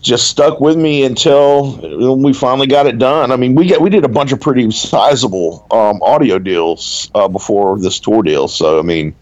just 0.00 0.28
stuck 0.28 0.60
with 0.60 0.76
me 0.76 1.04
until 1.04 2.16
we 2.16 2.32
finally 2.32 2.66
got 2.66 2.86
it 2.86 2.98
done. 2.98 3.32
I 3.32 3.36
mean, 3.36 3.54
we 3.54 3.66
get 3.66 3.80
we 3.80 3.90
did 3.90 4.04
a 4.04 4.08
bunch 4.08 4.32
of 4.32 4.40
pretty 4.40 4.70
sizable 4.70 5.66
um, 5.70 6.02
audio 6.02 6.38
deals 6.38 7.10
uh, 7.14 7.28
before 7.28 7.78
this 7.78 8.00
Tor 8.00 8.22
deal. 8.22 8.48
So 8.48 8.78
I 8.78 8.82
mean, 8.82 9.14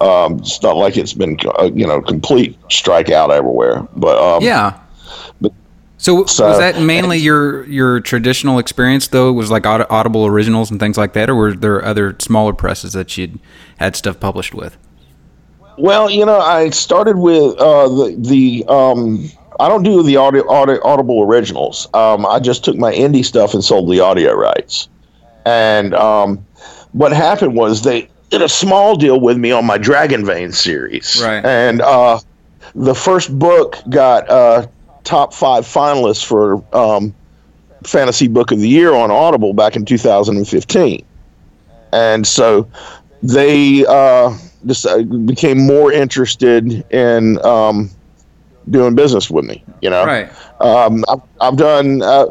um, 0.00 0.38
it's 0.38 0.62
not 0.62 0.76
like 0.76 0.96
it's 0.96 1.14
been 1.14 1.38
uh, 1.58 1.70
you 1.74 1.86
know 1.86 2.00
complete 2.00 2.60
strikeout 2.68 3.30
everywhere. 3.30 3.86
But 3.96 4.18
um, 4.18 4.42
yeah. 4.42 4.78
But, 5.40 5.52
so, 5.96 6.26
so, 6.26 6.48
was 6.48 6.58
that 6.58 6.80
mainly 6.80 7.18
your 7.18 7.64
your 7.66 8.00
traditional 8.00 8.58
experience 8.58 9.08
though? 9.08 9.32
Was 9.32 9.50
like 9.50 9.66
Audible 9.66 10.26
originals 10.26 10.70
and 10.70 10.78
things 10.78 10.96
like 10.96 11.14
that, 11.14 11.28
or 11.28 11.34
were 11.34 11.54
there 11.54 11.84
other 11.84 12.14
smaller 12.20 12.52
presses 12.52 12.92
that 12.92 13.16
you'd 13.16 13.40
had 13.78 13.96
stuff 13.96 14.20
published 14.20 14.54
with? 14.54 14.76
Well, 15.76 16.10
you 16.10 16.26
know, 16.26 16.38
I 16.38 16.70
started 16.70 17.16
with 17.16 17.56
uh, 17.56 17.88
the 17.88 18.16
the 18.18 18.64
um, 18.68 19.28
I 19.60 19.68
don't 19.68 19.82
do 19.82 20.02
the 20.02 20.16
audio, 20.16 20.48
audio 20.50 20.80
Audible 20.84 21.22
originals. 21.22 21.88
Um, 21.94 22.24
I 22.24 22.38
just 22.38 22.64
took 22.64 22.76
my 22.76 22.92
indie 22.92 23.24
stuff 23.24 23.54
and 23.54 23.64
sold 23.64 23.90
the 23.90 24.00
audio 24.00 24.34
rights. 24.34 24.88
And 25.44 25.94
um, 25.94 26.44
what 26.92 27.12
happened 27.12 27.56
was 27.56 27.82
they 27.82 28.08
did 28.30 28.42
a 28.42 28.48
small 28.48 28.96
deal 28.96 29.20
with 29.20 29.36
me 29.36 29.50
on 29.50 29.64
my 29.64 29.78
Dragon 29.78 30.24
Vein 30.24 30.52
series. 30.52 31.20
Right. 31.22 31.44
And 31.44 31.80
uh, 31.80 32.20
the 32.74 32.94
first 32.94 33.36
book 33.36 33.78
got 33.88 34.28
uh, 34.28 34.66
top 35.04 35.32
five 35.32 35.64
finalists 35.64 36.24
for 36.24 36.62
um, 36.76 37.14
Fantasy 37.84 38.28
Book 38.28 38.52
of 38.52 38.58
the 38.58 38.68
Year 38.68 38.92
on 38.92 39.10
Audible 39.10 39.54
back 39.54 39.74
in 39.74 39.84
2015. 39.84 41.04
And 41.92 42.26
so 42.26 42.68
they 43.22 43.86
uh, 43.86 44.36
decided, 44.66 45.26
became 45.26 45.58
more 45.58 45.90
interested 45.90 46.84
in 46.92 47.44
um, 47.44 47.90
doing 48.70 48.94
business 48.94 49.30
with 49.30 49.44
me. 49.44 49.64
You 49.82 49.90
know, 49.90 50.04
right? 50.04 50.30
Um, 50.60 51.04
I've, 51.08 51.20
I've 51.40 51.56
done 51.56 52.02
uh, 52.02 52.26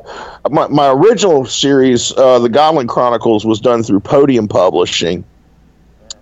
my 0.49 0.67
my 0.67 0.91
original 0.91 1.45
series, 1.45 2.11
uh, 2.13 2.39
the 2.39 2.49
Godling 2.49 2.87
Chronicles, 2.87 3.45
was 3.45 3.59
done 3.59 3.83
through 3.83 4.01
Podium 4.01 4.47
Publishing. 4.47 5.23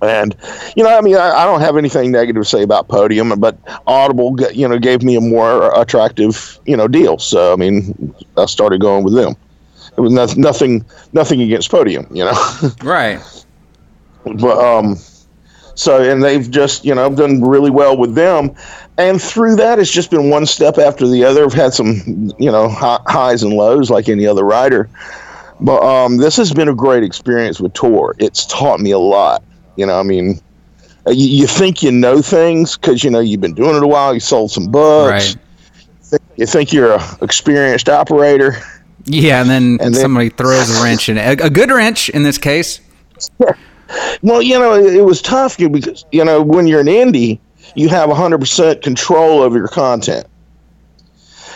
And 0.02 0.36
you 0.76 0.84
know, 0.84 0.96
I 0.96 1.02
mean, 1.02 1.16
I, 1.16 1.32
I, 1.32 1.46
don't 1.46 1.62
have 1.62 1.78
anything 1.78 2.12
negative 2.12 2.44
to 2.44 2.50
say 2.50 2.62
about 2.62 2.90
Podium, 2.90 3.40
but 3.40 3.58
Audible, 3.88 4.36
you 4.52 4.68
know, 4.68 4.78
gave 4.78 5.04
me 5.04 5.16
a 5.16 5.22
more 5.22 5.74
attractive, 5.80 6.60
you 6.66 6.76
know, 6.76 6.88
deal. 6.88 7.18
So 7.18 7.54
I 7.54 7.56
mean, 7.56 8.14
I 8.38 8.46
started 8.46 8.82
going 8.82 9.04
with 9.04 9.14
them. 9.16 9.36
It 9.98 10.02
was 10.02 10.12
nothing, 10.12 10.42
nothing, 10.42 10.86
nothing 11.14 11.42
against 11.42 11.72
Podium, 11.72 12.08
you 12.12 12.26
know. 12.26 12.72
right. 12.84 13.22
But 14.26 14.58
um, 14.58 14.98
so 15.76 16.02
and 16.02 16.24
they've 16.24 16.50
just 16.50 16.84
you 16.84 16.96
know 16.96 17.14
done 17.14 17.42
really 17.42 17.70
well 17.70 17.96
with 17.98 18.16
them 18.16 18.56
and 18.98 19.22
through 19.22 19.56
that 19.58 19.80
it's 19.80 19.92
just 19.92 20.12
been 20.12 20.30
one 20.30 20.46
step 20.46 20.78
after 20.78 21.08
the 21.08 21.24
other. 21.24 21.44
I've 21.46 21.54
had 21.54 21.74
some 21.74 22.32
you 22.38 22.52
know 22.52 22.70
highs 22.70 23.44
and 23.44 23.54
lows 23.54 23.90
like 23.90 24.10
any 24.10 24.26
other 24.26 24.44
writer 24.44 24.90
but 25.62 25.82
um, 25.84 26.18
this 26.18 26.36
has 26.36 26.54
been 26.54 26.68
a 26.68 26.76
great 26.76 27.04
experience 27.04 27.60
with 27.60 27.74
Tor 27.74 28.16
it's 28.20 28.46
taught 28.46 28.80
me 28.80 28.92
a 28.92 29.00
lot. 29.00 29.44
You 29.76 29.86
know 29.86 30.00
i 30.00 30.04
mean 30.04 30.40
uh, 31.08 31.12
you, 31.12 31.28
you 31.28 31.48
think 31.48 31.84
you 31.84 31.92
know 31.92 32.22
things 32.22 32.78
because 32.78 33.04
you 33.04 33.10
know 33.10 33.20
you've 33.20 33.42
been 33.42 33.54
doing 33.54 33.76
it 33.76 33.84
a 33.84 33.88
while. 33.88 34.14
You 34.14 34.20
sold 34.20 34.52
some 34.52 34.68
books. 34.68 35.36
Right. 36.12 36.22
you 36.38 36.46
think 36.46 36.74
you're 36.74 36.94
a 36.94 37.18
experienced 37.22 37.90
operator. 37.90 38.56
Yeah 39.04 39.42
and 39.42 39.50
then, 39.50 39.64
and 39.82 39.94
then 39.94 40.02
somebody 40.02 40.30
throws 40.30 40.80
a 40.80 40.84
wrench 40.84 41.10
in 41.10 41.18
it. 41.18 41.40
A 41.42 41.50
good 41.50 41.70
wrench 41.70 42.10
in 42.10 42.24
this 42.24 42.38
case. 42.38 42.80
Well 44.24 44.42
you 44.42 44.58
know 44.58 44.74
it, 44.74 44.96
it 44.96 45.02
was 45.04 45.22
tough 45.22 45.58
because 45.58 46.06
you 46.12 46.26
know 46.26 46.42
when 46.42 46.66
you're 46.66 46.80
an 46.80 46.88
indie 46.88 47.40
you 47.76 47.90
have 47.90 48.10
100% 48.10 48.82
control 48.82 49.42
over 49.42 49.58
your 49.58 49.68
content. 49.68 50.26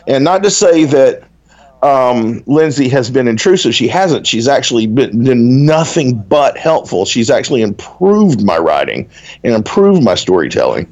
And 0.07 0.23
not 0.23 0.43
to 0.43 0.51
say 0.51 0.85
that 0.85 1.23
um, 1.81 2.43
Lindsay 2.45 2.89
has 2.89 3.09
been 3.09 3.27
intrusive. 3.27 3.73
She 3.73 3.87
hasn't. 3.87 4.27
She's 4.27 4.47
actually 4.47 4.87
been, 4.87 5.23
been, 5.23 5.65
nothing 5.65 6.19
but 6.19 6.57
helpful. 6.57 7.05
She's 7.05 7.29
actually 7.29 7.61
improved 7.61 8.43
my 8.43 8.57
writing 8.57 9.09
and 9.43 9.53
improved 9.53 10.03
my 10.03 10.15
storytelling. 10.15 10.87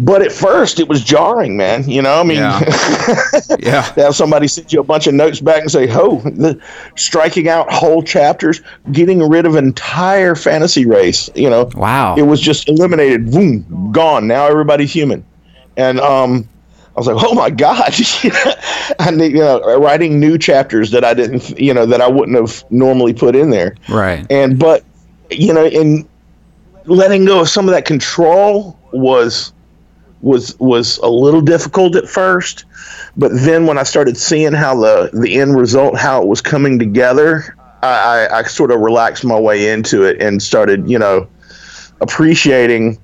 But 0.00 0.22
at 0.22 0.30
first, 0.30 0.78
it 0.78 0.88
was 0.88 1.02
jarring, 1.02 1.56
man. 1.56 1.88
You 1.88 2.02
know, 2.02 2.20
I 2.20 2.22
mean, 2.22 2.38
yeah. 2.38 2.60
yeah. 3.58 3.82
to 3.82 4.02
have 4.02 4.14
somebody 4.14 4.46
send 4.46 4.72
you 4.72 4.78
a 4.78 4.84
bunch 4.84 5.08
of 5.08 5.14
notes 5.14 5.40
back 5.40 5.62
and 5.62 5.70
say, 5.70 5.88
"Oh, 5.90 6.20
the, 6.20 6.60
striking 6.94 7.48
out 7.48 7.72
whole 7.72 8.02
chapters, 8.04 8.62
getting 8.92 9.28
rid 9.28 9.44
of 9.44 9.56
entire 9.56 10.36
fantasy 10.36 10.86
race." 10.86 11.28
You 11.34 11.50
know, 11.50 11.68
wow, 11.74 12.14
it 12.16 12.22
was 12.22 12.40
just 12.40 12.68
eliminated, 12.68 13.32
boom, 13.32 13.90
gone. 13.90 14.28
Now 14.28 14.46
everybody's 14.46 14.92
human, 14.92 15.24
and 15.76 15.98
um, 15.98 16.48
I 16.96 17.00
was 17.00 17.08
like, 17.08 17.16
"Oh 17.18 17.34
my 17.34 17.50
god!" 17.50 17.92
I 19.00 19.10
need, 19.10 19.32
you 19.32 19.40
know, 19.40 19.80
writing 19.80 20.20
new 20.20 20.38
chapters 20.38 20.92
that 20.92 21.02
I 21.02 21.12
didn't, 21.12 21.58
you 21.58 21.74
know, 21.74 21.86
that 21.86 22.00
I 22.00 22.08
wouldn't 22.08 22.36
have 22.36 22.64
normally 22.70 23.14
put 23.14 23.34
in 23.34 23.50
there, 23.50 23.74
right? 23.88 24.24
And 24.30 24.60
but, 24.60 24.84
you 25.28 25.52
know, 25.52 25.66
in 25.66 26.08
letting 26.84 27.24
go 27.24 27.40
of 27.40 27.48
some 27.48 27.68
of 27.68 27.74
that 27.74 27.84
control 27.84 28.78
was 28.92 29.52
was 30.20 30.58
was 30.58 30.98
a 30.98 31.08
little 31.08 31.40
difficult 31.40 31.96
at 31.96 32.08
first, 32.08 32.64
but 33.16 33.30
then 33.32 33.66
when 33.66 33.78
I 33.78 33.84
started 33.84 34.16
seeing 34.16 34.52
how 34.52 34.78
the 34.78 35.10
the 35.12 35.38
end 35.38 35.56
result, 35.56 35.96
how 35.96 36.22
it 36.22 36.28
was 36.28 36.40
coming 36.40 36.78
together, 36.78 37.56
I, 37.82 38.26
I, 38.30 38.38
I 38.38 38.42
sort 38.42 38.70
of 38.70 38.80
relaxed 38.80 39.24
my 39.24 39.38
way 39.38 39.70
into 39.70 40.02
it 40.02 40.20
and 40.20 40.42
started, 40.42 40.88
you 40.90 40.98
know, 40.98 41.28
appreciating 42.00 42.98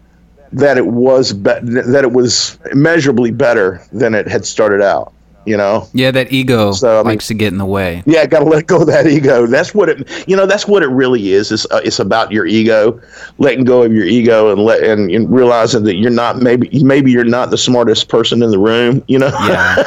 that 0.53 0.77
it 0.77 0.87
was 0.87 1.33
be- 1.33 1.61
that 1.63 2.05
it 2.05 2.13
was 2.13 2.59
immeasurably 2.71 3.31
better 3.31 3.83
than 3.93 4.15
it 4.15 4.29
had 4.29 4.45
started 4.45 4.83
out 4.83 5.14
you 5.47 5.57
know? 5.57 5.89
Yeah 5.93 6.11
that 6.11 6.33
ego 6.33 6.73
so, 6.73 6.97
I 6.97 6.99
mean, 6.99 7.07
likes 7.07 7.27
to 7.29 7.35
get 7.35 7.53
in 7.53 7.59
the 7.59 7.67
way. 7.67 8.03
Yeah 8.07 8.27
got 8.27 8.41
to 8.41 8.45
let 8.57 8.67
go 8.67 8.83
of 8.83 8.87
that 8.89 9.07
ego. 9.07 9.47
That's 9.47 9.75
what 9.75 9.89
it 9.89 10.29
you 10.29 10.37
know 10.37 10.47
that's 10.47 10.67
what 10.67 10.83
it 10.83 10.89
really 10.89 11.33
is. 11.33 11.51
It's, 11.53 11.67
uh, 11.71 11.81
it's 11.85 11.99
about 11.99 12.33
your 12.33 12.47
ego 12.47 13.01
letting 13.39 13.65
go 13.65 13.83
of 13.83 13.93
your 13.93 14.05
ego 14.07 14.53
and 14.53 14.61
let 14.61 14.83
and, 14.83 15.11
and, 15.11 15.31
realizing 15.35 15.85
that 15.85 15.97
you're 15.97 16.11
not 16.11 16.39
maybe 16.39 16.83
maybe 16.85 17.11
you're 17.11 17.25
not 17.25 17.51
the 17.51 17.59
smartest 17.59 18.09
person 18.09 18.43
in 18.43 18.51
the 18.51 18.59
room 18.59 19.03
you 19.09 19.19
know? 19.19 19.29
Yeah, 19.29 19.83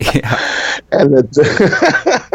yeah. 0.14 0.38
and 0.92 1.16
that 1.16 2.28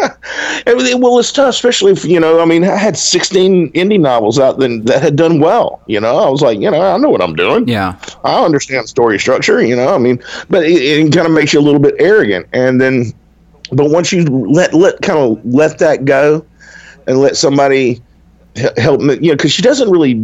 well 0.76 1.20
it's 1.20 1.32
tough 1.32 1.50
especially 1.50 1.92
if 1.92 2.06
you 2.06 2.20
know 2.20 2.40
i 2.40 2.46
mean 2.46 2.64
i 2.64 2.76
had 2.76 2.98
16 2.98 3.72
indie 3.74 4.00
novels 4.00 4.40
out 4.40 4.60
then 4.60 4.84
that 4.86 5.02
had 5.02 5.16
done 5.16 5.40
well 5.40 5.82
you 5.88 6.00
know? 6.00 6.18
I 6.18 6.30
was 6.30 6.42
like 6.42 6.60
you 6.60 6.70
know 6.70 6.82
i 6.82 6.98
know 6.98 7.10
what 7.10 7.22
i'm 7.22 7.36
doing. 7.36 7.68
Yeah. 7.68 8.00
I 8.24 8.44
understand 8.44 8.90
story 8.90 9.20
structure 9.20 9.62
you 9.62 9.76
know? 9.76 9.94
I 9.94 9.98
mean 9.98 10.22
but 10.50 10.64
it, 10.64 10.82
it 10.82 11.14
kind 11.14 11.28
of 11.28 11.34
makes 11.34 11.54
you 11.54 11.60
a 11.60 11.62
little 11.62 11.80
bit 11.80 11.96
arrogant. 12.00 12.48
And 12.54 12.80
then 12.80 13.14
but 13.72 13.90
once 13.90 14.12
you 14.12 14.24
let 14.26 14.74
let 14.74 15.02
kind 15.02 15.20
of 15.20 15.44
let 15.46 15.80
that 15.80 16.06
go 16.06 16.46
and 17.08 17.20
let 17.20 17.38
somebody 17.38 18.02
help 18.78 19.02
me 19.02 19.16
you 19.16 19.30
know 19.30 19.36
because 19.36 19.52
she 19.52 19.62
doesn't 19.62 19.90
really 19.90 20.20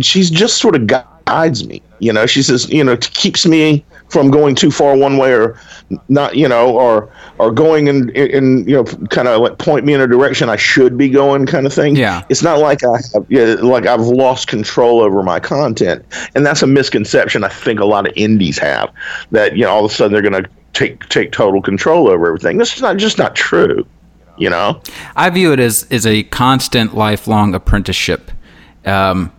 she's 0.00 0.30
just 0.30 0.58
sort 0.58 0.74
of 0.74 0.86
guides 0.86 1.66
me 1.66 1.82
you 1.98 2.12
know? 2.12 2.26
She 2.26 2.42
says 2.42 2.68
you 2.70 2.82
know 2.82 2.96
keeps 2.96 3.46
me 3.46 3.84
from 4.10 4.30
going 4.30 4.54
too 4.54 4.70
far 4.70 4.96
one 4.96 5.16
way 5.16 5.32
or 5.32 5.58
not 6.08 6.36
you 6.36 6.48
know 6.48 6.76
or 6.76 7.10
or 7.38 7.50
going 7.50 7.86
in 7.86 8.10
in 8.10 8.68
you 8.68 8.76
know 8.76 8.84
kind 9.08 9.28
of 9.28 9.40
like 9.40 9.58
point 9.58 9.86
me 9.86 9.94
in 9.94 10.00
a 10.00 10.06
direction 10.06 10.48
I 10.48 10.56
should 10.56 10.98
be 10.98 11.08
going 11.08 11.46
kind 11.46 11.66
of 11.66 11.72
thing. 11.72 11.96
Yeah. 11.96 12.22
It's 12.28 12.42
not 12.42 12.58
like 12.58 12.84
I 12.84 12.98
have, 13.14 13.26
yeah, 13.28 13.56
like 13.60 13.86
I've 13.86 14.00
lost 14.00 14.48
control 14.48 15.00
over 15.00 15.22
my 15.22 15.40
content. 15.40 16.04
And 16.34 16.44
that's 16.44 16.62
a 16.62 16.66
misconception 16.66 17.44
I 17.44 17.48
think 17.48 17.80
a 17.80 17.84
lot 17.84 18.06
of 18.06 18.12
indies 18.16 18.58
have 18.58 18.92
that 19.30 19.56
you 19.56 19.64
know 19.64 19.70
all 19.70 19.84
of 19.84 19.90
a 19.90 19.94
sudden 19.94 20.12
they're 20.12 20.28
going 20.28 20.42
to 20.42 20.50
take 20.72 21.08
take 21.08 21.32
total 21.32 21.62
control 21.62 22.08
over 22.08 22.26
everything. 22.26 22.58
This 22.58 22.74
is 22.76 22.82
not 22.82 22.96
just 22.96 23.18
not 23.18 23.34
true 23.34 23.86
you 24.36 24.48
know? 24.48 24.80
I 25.16 25.28
view 25.28 25.52
it 25.52 25.60
as 25.60 25.86
as 25.90 26.06
a 26.06 26.22
constant 26.24 26.96
lifelong 26.96 27.54
apprenticeship. 27.54 28.30
Um 28.84 29.32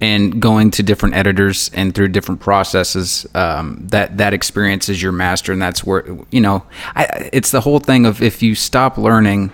and 0.00 0.40
going 0.40 0.70
to 0.70 0.82
different 0.82 1.14
editors 1.14 1.70
and 1.74 1.94
through 1.94 2.08
different 2.08 2.40
processes 2.40 3.26
um, 3.34 3.84
that 3.90 4.16
that 4.18 4.32
experience 4.32 4.88
is 4.88 5.02
your 5.02 5.12
master 5.12 5.52
and 5.52 5.60
that's 5.60 5.84
where 5.84 6.04
you 6.30 6.40
know 6.40 6.64
I, 6.94 7.30
it's 7.32 7.50
the 7.50 7.60
whole 7.60 7.80
thing 7.80 8.06
of 8.06 8.22
if 8.22 8.42
you 8.42 8.54
stop 8.54 8.96
learning 8.96 9.52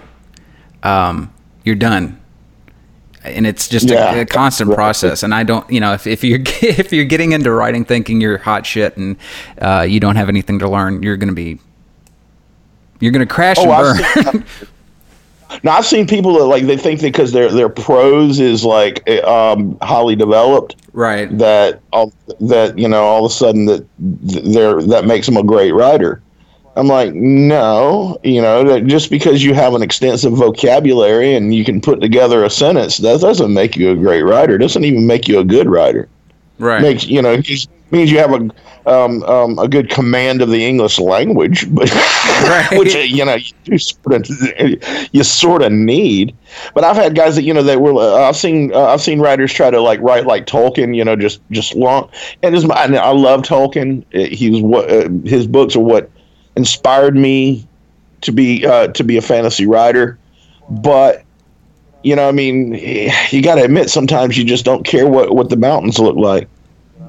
um, 0.84 1.32
you're 1.64 1.74
done. 1.74 2.20
And 3.22 3.46
it's 3.46 3.68
just 3.68 3.88
yeah. 3.88 4.14
a, 4.14 4.20
a, 4.20 4.26
constant 4.26 4.74
process. 4.74 5.22
And 5.22 5.34
i 5.34 5.42
don't 5.42 5.68
you 5.70 5.80
know 5.80 5.94
if, 5.94 6.06
if 6.06 6.22
you're 6.22 6.40
if 6.44 6.92
you're 6.92 7.06
getting 7.06 7.32
into 7.32 7.50
writing 7.50 7.84
thinking 7.84 8.20
you're 8.20 8.38
hot 8.38 8.66
shit 8.66 8.96
and 8.98 9.16
uh, 9.60 9.86
you 9.88 9.98
don't 9.98 10.16
have 10.16 10.28
anything 10.28 10.58
to 10.58 10.68
learn 10.68 11.02
you're 11.02 11.16
gonna 11.16 11.32
be 11.32 11.58
you're 13.00 13.12
gonna 13.12 13.26
crash 13.26 13.56
oh, 13.58 13.72
and 13.72 14.24
burn 14.24 14.44
Now 15.62 15.76
I've 15.76 15.86
seen 15.86 16.06
people 16.06 16.34
that 16.34 16.44
like 16.44 16.64
they 16.64 16.76
think 16.76 17.00
that 17.00 17.06
because 17.06 17.32
their 17.32 17.50
their 17.50 17.68
prose 17.68 18.40
is 18.40 18.64
like 18.64 19.02
eh, 19.06 19.20
um, 19.20 19.78
highly 19.82 20.16
developed, 20.16 20.76
right? 20.92 21.36
That 21.38 21.80
all, 21.92 22.12
that 22.40 22.78
you 22.78 22.88
know 22.88 23.04
all 23.04 23.24
of 23.24 23.30
a 23.30 23.34
sudden 23.34 23.66
that 23.66 23.86
they're 23.98 24.82
that 24.82 25.04
makes 25.04 25.26
them 25.26 25.36
a 25.36 25.42
great 25.42 25.72
writer. 25.72 26.22
I'm 26.76 26.88
like, 26.88 27.14
no, 27.14 28.18
you 28.24 28.42
know, 28.42 28.64
that 28.64 28.86
just 28.86 29.08
because 29.08 29.44
you 29.44 29.54
have 29.54 29.74
an 29.74 29.82
extensive 29.82 30.32
vocabulary 30.32 31.34
and 31.34 31.54
you 31.54 31.64
can 31.64 31.80
put 31.80 32.00
together 32.00 32.42
a 32.42 32.50
sentence, 32.50 32.96
that 32.98 33.20
doesn't 33.20 33.54
make 33.54 33.76
you 33.76 33.90
a 33.90 33.94
great 33.94 34.22
writer. 34.22 34.56
It 34.56 34.58
doesn't 34.58 34.84
even 34.84 35.06
make 35.06 35.28
you 35.28 35.38
a 35.38 35.44
good 35.44 35.68
writer. 35.68 36.08
Right. 36.58 36.82
Makes 36.82 37.06
you 37.06 37.22
know, 37.22 37.40
means 37.94 38.10
you 38.10 38.18
have 38.18 38.32
a 38.32 38.50
um, 38.86 39.22
um, 39.24 39.58
a 39.58 39.68
good 39.68 39.88
command 39.88 40.42
of 40.42 40.50
the 40.50 40.64
English 40.64 40.98
language, 40.98 41.66
but 41.74 41.90
Right. 42.42 42.68
which 42.72 42.94
uh, 42.94 42.98
you 43.00 43.24
know 43.24 43.36
you 43.64 43.78
sort 43.78 44.14
of 44.14 45.08
you 45.12 45.24
sort 45.24 45.62
of 45.62 45.72
need. 45.72 46.36
But 46.74 46.84
I've 46.84 46.96
had 46.96 47.14
guys 47.14 47.36
that 47.36 47.44
you 47.44 47.54
know 47.54 47.62
that 47.62 47.80
were 47.80 47.94
uh, 47.94 48.28
I've 48.28 48.36
seen 48.36 48.72
uh, 48.74 48.86
I've 48.86 49.00
seen 49.00 49.20
writers 49.20 49.52
try 49.52 49.70
to 49.70 49.80
like 49.80 50.00
write 50.00 50.26
like 50.26 50.46
Tolkien, 50.46 50.94
you 50.96 51.04
know, 51.04 51.16
just 51.16 51.40
just 51.50 51.74
long. 51.74 52.10
And 52.42 52.54
his, 52.54 52.68
I, 52.68 52.84
I 52.94 53.10
love 53.12 53.42
Tolkien. 53.42 54.04
Uh, 54.14 54.34
He 54.34 54.50
was 54.50 54.60
what 54.62 54.90
uh, 54.90 55.08
his 55.24 55.46
books 55.46 55.76
are 55.76 55.80
what 55.80 56.10
inspired 56.56 57.16
me 57.16 57.66
to 58.22 58.32
be 58.32 58.66
uh, 58.66 58.88
to 58.88 59.04
be 59.04 59.16
a 59.16 59.22
fantasy 59.22 59.66
writer. 59.66 60.18
But 60.68 61.24
you 62.02 62.16
know, 62.16 62.28
I 62.28 62.32
mean, 62.32 62.74
you 63.30 63.42
got 63.42 63.56
to 63.56 63.64
admit 63.64 63.90
sometimes 63.90 64.36
you 64.36 64.44
just 64.44 64.64
don't 64.64 64.84
care 64.84 65.08
what 65.08 65.34
what 65.34 65.50
the 65.50 65.56
mountains 65.56 65.98
look 65.98 66.16
like. 66.16 66.48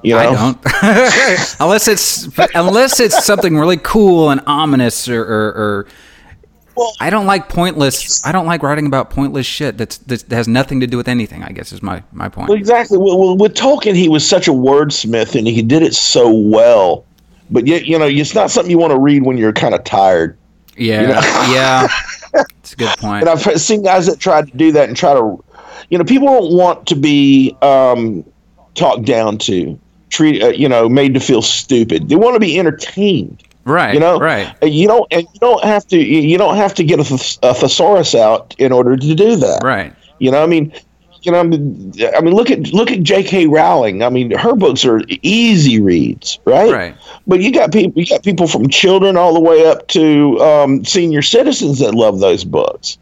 You 0.05 0.13
know, 0.13 0.19
I 0.19 0.25
don't, 0.25 0.57
unless 1.59 1.87
it's 1.87 2.27
unless 2.55 2.99
it's 2.99 3.25
something 3.25 3.57
really 3.57 3.77
cool 3.77 4.29
and 4.29 4.41
ominous, 4.45 5.07
or, 5.07 5.21
or, 5.21 5.47
or 5.53 5.87
Well- 6.75 6.93
I 6.99 7.09
don't 7.09 7.25
like 7.25 7.49
pointless. 7.49 8.25
I 8.25 8.31
don't 8.31 8.45
like 8.45 8.61
writing 8.63 8.85
about 8.85 9.09
pointless 9.09 9.45
shit 9.45 9.77
that's, 9.77 9.97
that's 9.99 10.23
that 10.23 10.35
has 10.35 10.47
nothing 10.47 10.79
to 10.81 10.87
do 10.87 10.97
with 10.97 11.07
anything. 11.07 11.43
I 11.43 11.49
guess 11.49 11.71
is 11.71 11.81
my 11.81 12.03
my 12.11 12.29
point. 12.29 12.49
Well, 12.49 12.57
exactly. 12.57 12.97
Well, 12.97 13.17
well, 13.17 13.37
with 13.37 13.53
Tolkien, 13.55 13.95
he 13.95 14.09
was 14.09 14.27
such 14.27 14.47
a 14.47 14.51
wordsmith, 14.51 15.35
and 15.35 15.47
he 15.47 15.61
did 15.61 15.81
it 15.83 15.93
so 15.95 16.29
well. 16.33 17.05
But 17.49 17.67
yet, 17.67 17.85
you 17.85 17.97
know, 17.99 18.07
it's 18.07 18.33
not 18.35 18.49
something 18.51 18.71
you 18.71 18.77
want 18.79 18.91
to 18.91 18.99
read 18.99 19.23
when 19.23 19.37
you're 19.37 19.53
kind 19.53 19.75
of 19.75 19.83
tired. 19.83 20.35
yeah, 20.77 21.01
you 21.01 21.07
know. 21.07 21.13
yeah, 21.53 21.87
it's 22.59 22.73
a 22.73 22.75
good 22.75 22.97
point. 22.97 23.27
And 23.27 23.29
I've 23.29 23.61
seen 23.61 23.83
guys 23.83 24.07
that 24.07 24.19
tried 24.19 24.47
to 24.51 24.57
do 24.57 24.71
that 24.71 24.87
and 24.87 24.97
try 24.97 25.13
to, 25.13 25.43
you 25.89 25.97
know, 25.97 26.03
people 26.03 26.27
don't 26.27 26.53
want 26.53 26.87
to 26.87 26.95
be 26.95 27.55
um, 27.61 28.25
talked 28.73 29.05
down 29.05 29.37
to, 29.37 29.79
treat, 30.15 30.41
uh, 30.41 30.47
you 30.49 30.69
know, 30.69 30.87
made 30.87 31.13
to 31.13 31.19
feel 31.19 31.41
stupid. 31.41 32.09
They 32.09 32.15
want 32.15 32.35
to 32.35 32.39
be 32.39 32.57
entertained. 32.57 33.43
Right, 33.65 33.95
You 33.95 33.99
know, 33.99 34.19
right. 34.19 34.55
You 34.61 34.87
don't, 34.87 35.11
and 35.11 35.23
you 35.33 35.39
don't 35.39 35.63
have 35.63 35.87
to, 35.87 35.97
you 35.97 36.37
don't 36.37 36.55
have 36.55 36.75
to 36.75 36.83
get 36.83 36.99
a, 36.99 37.03
thes- 37.03 37.39
a 37.41 37.53
thesaurus 37.55 38.13
out 38.13 38.53
in 38.59 38.71
order 38.71 38.95
to 38.95 39.15
do 39.15 39.35
that. 39.37 39.61
Right. 39.63 39.91
You 40.19 40.29
know, 40.29 40.43
I 40.43 40.45
mean, 40.45 40.71
you 41.23 41.31
know, 41.31 41.39
I 41.39 41.43
mean, 41.43 41.91
I 42.15 42.21
mean, 42.21 42.35
look 42.35 42.51
at 42.51 42.71
look 42.71 42.91
at 42.91 43.01
J.K. 43.01 43.47
Rowling. 43.47 44.03
I 44.03 44.09
mean, 44.09 44.29
her 44.37 44.55
books 44.55 44.85
are 44.85 45.01
easy 45.23 45.81
reads, 45.81 46.37
right? 46.45 46.71
Right. 46.71 46.97
But 47.25 47.41
you 47.41 47.51
got 47.51 47.73
people, 47.73 47.99
you 47.99 48.05
got 48.05 48.23
people 48.23 48.47
from 48.47 48.69
children 48.69 49.17
all 49.17 49.33
the 49.33 49.39
way 49.39 49.65
up 49.65 49.87
to 49.89 50.39
um, 50.39 50.85
senior 50.85 51.23
citizens 51.23 51.79
that 51.79 51.95
love 51.95 52.19
those 52.19 52.43
books. 52.43 52.99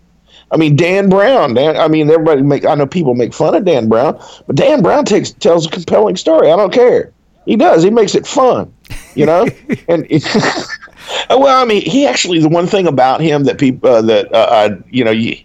I 0.53 0.57
mean, 0.57 0.75
Dan 0.75 1.09
Brown. 1.09 1.55
Dan, 1.55 1.75
I 1.75 1.87
mean, 1.87 2.09
everybody 2.09 2.43
make. 2.43 2.63
I 2.65 2.75
know 2.75 2.85
people 2.85 3.15
make 3.15 3.33
fun 3.33 3.55
of 3.55 3.65
Dan 3.65 3.89
Brown, 3.89 4.21
but 4.45 4.55
Dan 4.55 4.83
Brown 4.83 5.03
takes 5.03 5.31
tells 5.31 5.65
a 5.65 5.69
compelling 5.69 6.15
story. 6.15 6.51
I 6.51 6.55
don't 6.55 6.71
care. 6.71 7.11
He 7.45 7.55
does. 7.55 7.83
He 7.83 7.89
makes 7.89 8.13
it 8.13 8.27
fun. 8.27 8.71
You 9.15 9.25
know, 9.25 9.47
and 9.87 10.07
well, 11.29 11.61
I 11.61 11.65
mean, 11.65 11.81
he 11.81 12.05
actually 12.05 12.39
the 12.39 12.49
one 12.49 12.67
thing 12.67 12.85
about 12.85 13.19
him 13.19 13.45
that 13.45 13.57
people 13.57 13.89
uh, 13.89 14.01
that 14.03 14.33
uh, 14.33 14.47
I, 14.51 14.83
you 14.91 15.03
know 15.03 15.11
you, 15.11 15.37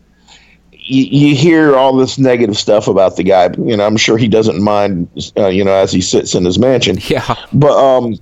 you 0.72 1.04
you 1.04 1.34
hear 1.34 1.74
all 1.74 1.96
this 1.96 2.18
negative 2.18 2.58
stuff 2.58 2.86
about 2.86 3.16
the 3.16 3.22
guy. 3.22 3.48
You 3.56 3.78
know, 3.78 3.86
I'm 3.86 3.96
sure 3.96 4.18
he 4.18 4.28
doesn't 4.28 4.62
mind. 4.62 5.08
Uh, 5.38 5.48
you 5.48 5.64
know, 5.64 5.72
as 5.72 5.90
he 5.90 6.02
sits 6.02 6.34
in 6.34 6.44
his 6.44 6.58
mansion. 6.58 6.98
Yeah. 7.08 7.34
But 7.54 7.78
um, 7.78 8.18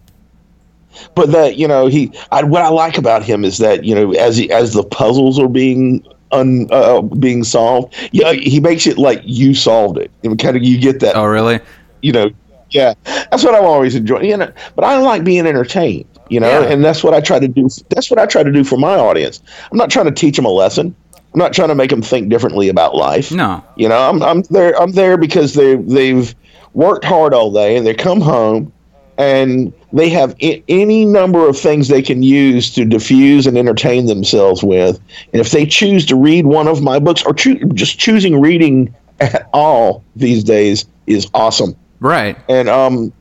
but 1.16 1.33
that 1.33 1.57
you 1.57 1.66
know 1.66 1.88
he 1.88 2.12
I, 2.31 2.44
what 2.44 2.62
I 2.62 2.68
like 2.68 2.96
about 2.96 3.25
him 3.25 3.44
is 3.44 3.59
that 3.59 3.83
you 3.83 3.94
know 3.94 4.12
as 4.12 4.37
he, 4.37 4.51
as 4.53 4.72
the 4.72 4.85
puzzles 4.85 5.40
are 5.40 5.49
being 5.49 6.07
un 6.37 6.68
uh, 6.70 7.03
being 7.03 7.44
solved, 7.44 7.94
yeah, 8.12 8.33
he 8.33 8.61
makes 8.61 8.87
it 8.87 8.99
like 8.99 9.20
you 9.25 9.55
solved 9.55 9.99
it. 9.99 10.11
And 10.22 10.38
kind 10.38 10.57
of 10.57 10.62
you 10.62 10.79
get 10.79 11.01
that 11.01 11.16
Oh, 11.16 11.25
really? 11.25 11.61
you 12.03 12.12
know, 12.12 12.31
yeah, 12.70 12.94
that's 13.05 13.42
what 13.44 13.55
I've 13.55 13.64
always 13.64 13.94
enjoyed. 13.94 14.25
You 14.25 14.37
know, 14.37 14.53
but 14.75 14.85
I 14.85 14.99
like 14.99 15.25
being 15.25 15.46
entertained. 15.46 16.05
You 16.29 16.40
know, 16.40 16.61
Yeah. 16.62 16.66
and 16.72 16.85
that's 16.85 17.05
what 17.05 17.14
I 17.14 17.20
try 17.20 17.38
to 17.38 17.46
do. 17.49 17.68
That's 17.90 18.11
what 18.11 18.18
I 18.18 18.27
try 18.27 18.42
to 18.42 18.51
do 18.51 18.64
for 18.64 18.77
my 18.77 18.94
audience. 18.96 19.40
I'm 19.70 19.79
not 19.79 19.90
trying 19.90 20.07
to 20.07 20.12
teach 20.12 20.35
them 20.37 20.44
a 20.44 20.51
lesson. 20.51 20.94
I'm 21.33 21.38
not 21.38 21.53
trying 21.53 21.68
to 21.68 21.75
make 21.77 21.90
them 21.90 22.03
think 22.03 22.29
differently 22.31 22.68
about 22.68 22.96
life. 22.96 23.31
No. 23.31 23.62
You 23.77 23.88
know, 23.88 23.99
I'm 24.09 24.22
I'm 24.22 24.42
there. 24.51 24.81
I'm 24.81 24.92
there 24.92 25.16
because 25.16 25.55
they 25.55 25.77
they've 25.77 26.35
worked 26.75 27.05
hard 27.05 27.33
all 27.33 27.53
day 27.53 27.77
and 27.77 27.87
they 27.87 27.94
come 27.94 28.20
home 28.20 28.72
and 29.18 29.72
they 29.92 30.09
have 30.11 30.35
I- 30.42 30.62
any 30.68 31.05
number 31.05 31.48
of 31.48 31.59
things 31.59 31.88
they 31.88 32.02
can 32.02 32.22
use 32.22 32.70
to 32.74 32.85
diffuse 32.85 33.46
and 33.46 33.57
entertain 33.57 34.07
themselves 34.07 34.62
with. 34.62 35.00
And 35.33 35.40
if 35.40 35.50
they 35.50 35.66
choose 35.66 36.05
to 36.07 36.16
read 36.16 36.46
one 36.46 36.68
of 36.68 36.83
my 36.83 36.98
books 36.98 37.22
or 37.24 37.33
choo- 37.33 37.59
just 37.74 37.98
choosing 37.98 38.40
reading 38.40 38.94
at 39.20 39.48
all 39.52 40.05
these 40.16 40.44
days 40.44 40.87
is 41.07 41.29
awesome. 41.35 41.74
Right. 42.00 42.37
And 42.48 42.68
um, 42.68 43.12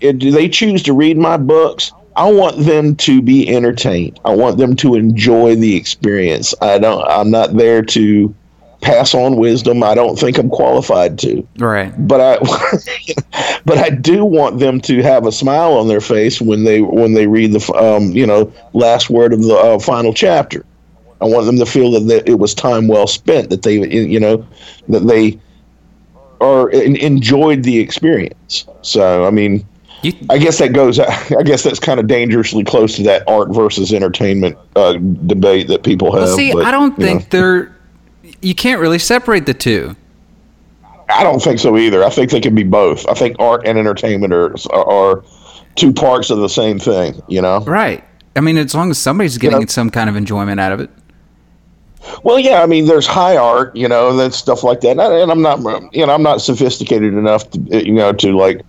if 0.00 0.18
they 0.18 0.48
choose 0.48 0.82
to 0.84 0.92
read 0.92 1.16
my 1.16 1.36
books, 1.36 1.92
I 2.16 2.30
want 2.32 2.58
them 2.64 2.96
to 2.96 3.22
be 3.22 3.48
entertained. 3.48 4.18
I 4.24 4.34
want 4.34 4.58
them 4.58 4.74
to 4.76 4.96
enjoy 4.96 5.54
the 5.54 5.76
experience. 5.76 6.52
I 6.60 6.78
don't. 6.78 7.04
I'm 7.06 7.30
not 7.30 7.56
there 7.56 7.82
to 7.82 8.34
pass 8.80 9.14
on 9.14 9.36
wisdom. 9.36 9.82
I 9.82 9.94
don't 9.94 10.18
think 10.18 10.38
I'm 10.38 10.48
qualified 10.50 11.18
to. 11.20 11.46
Right. 11.58 11.92
But 12.06 12.20
I, 12.20 12.38
but 13.64 13.78
I 13.78 13.90
do 13.90 14.24
want 14.24 14.58
them 14.58 14.80
to 14.82 15.02
have 15.02 15.26
a 15.26 15.32
smile 15.32 15.72
on 15.72 15.88
their 15.88 16.00
face 16.00 16.40
when 16.40 16.64
they 16.64 16.80
when 16.80 17.14
they 17.14 17.26
read 17.26 17.52
the 17.52 17.72
um, 17.74 18.10
you 18.12 18.26
know 18.26 18.52
last 18.72 19.10
word 19.10 19.32
of 19.32 19.42
the 19.42 19.54
uh, 19.54 19.78
final 19.78 20.14
chapter. 20.14 20.64
I 21.20 21.24
want 21.24 21.46
them 21.46 21.58
to 21.58 21.66
feel 21.66 21.90
that 21.92 22.00
they, 22.00 22.30
it 22.30 22.38
was 22.38 22.54
time 22.54 22.86
well 22.86 23.06
spent. 23.06 23.50
That 23.50 23.62
they 23.62 23.88
you 23.88 24.20
know 24.20 24.46
that 24.88 25.00
they 25.00 25.38
or 26.40 26.70
en- 26.70 26.96
enjoyed 26.96 27.64
the 27.64 27.78
experience. 27.80 28.64
So 28.82 29.26
I 29.26 29.30
mean, 29.30 29.66
You, 30.02 30.12
I 30.30 30.38
guess 30.38 30.58
that 30.58 30.72
goes. 30.72 30.98
I 31.00 31.42
guess 31.42 31.64
that's 31.64 31.80
kind 31.80 31.98
of 31.98 32.06
dangerously 32.06 32.62
close 32.62 32.94
to 32.96 33.02
that 33.02 33.28
art 33.28 33.48
versus 33.50 33.92
entertainment 33.92 34.56
uh, 34.76 34.92
debate 34.92 35.66
that 35.68 35.82
people 35.82 36.12
have. 36.12 36.28
well, 36.28 36.36
see, 36.36 36.52
but, 36.52 36.64
I 36.64 36.70
don't 36.70 36.96
you 36.98 37.04
know, 37.04 37.12
think 37.18 37.30
they're. 37.30 37.74
You 38.40 38.54
can't 38.54 38.80
really 38.80 38.98
separate 38.98 39.46
the 39.46 39.54
two. 39.54 39.96
I 41.08 41.22
don't 41.22 41.42
think 41.42 41.58
so 41.58 41.76
either. 41.76 42.04
I 42.04 42.10
think 42.10 42.30
they 42.30 42.40
can 42.40 42.54
be 42.54 42.64
both. 42.64 43.08
I 43.08 43.14
think 43.14 43.36
art 43.38 43.66
and 43.66 43.78
entertainment 43.78 44.32
are 44.32 44.54
are 44.72 45.24
two 45.74 45.92
parts 45.92 46.30
of 46.30 46.38
the 46.38 46.48
same 46.48 46.78
thing. 46.78 47.22
You 47.28 47.40
know. 47.40 47.60
Right. 47.60 48.04
I 48.36 48.40
mean, 48.40 48.56
as 48.56 48.74
long 48.74 48.90
as 48.90 48.98
somebody's 48.98 49.38
getting 49.38 49.60
know- 49.60 49.66
some 49.66 49.90
kind 49.90 50.10
of 50.10 50.16
enjoyment 50.16 50.60
out 50.60 50.72
of 50.72 50.80
it. 50.80 50.90
Well, 52.22 52.38
yeah. 52.38 52.62
I 52.62 52.66
mean, 52.66 52.86
there's 52.86 53.06
high 53.06 53.36
art. 53.36 53.74
You 53.74 53.88
know, 53.88 54.16
that's 54.16 54.36
stuff 54.36 54.62
like 54.62 54.80
that. 54.82 54.92
And, 54.92 55.00
I, 55.00 55.20
I'm 55.20 55.42
not. 55.42 55.60
You 55.94 56.06
know, 56.06 56.14
I'm 56.14 56.22
not 56.22 56.40
sophisticated 56.40 57.14
enough 57.14 57.50
to 57.50 57.84
you 57.84 57.92
know 57.92 58.12
to 58.12 58.36
like 58.36 58.62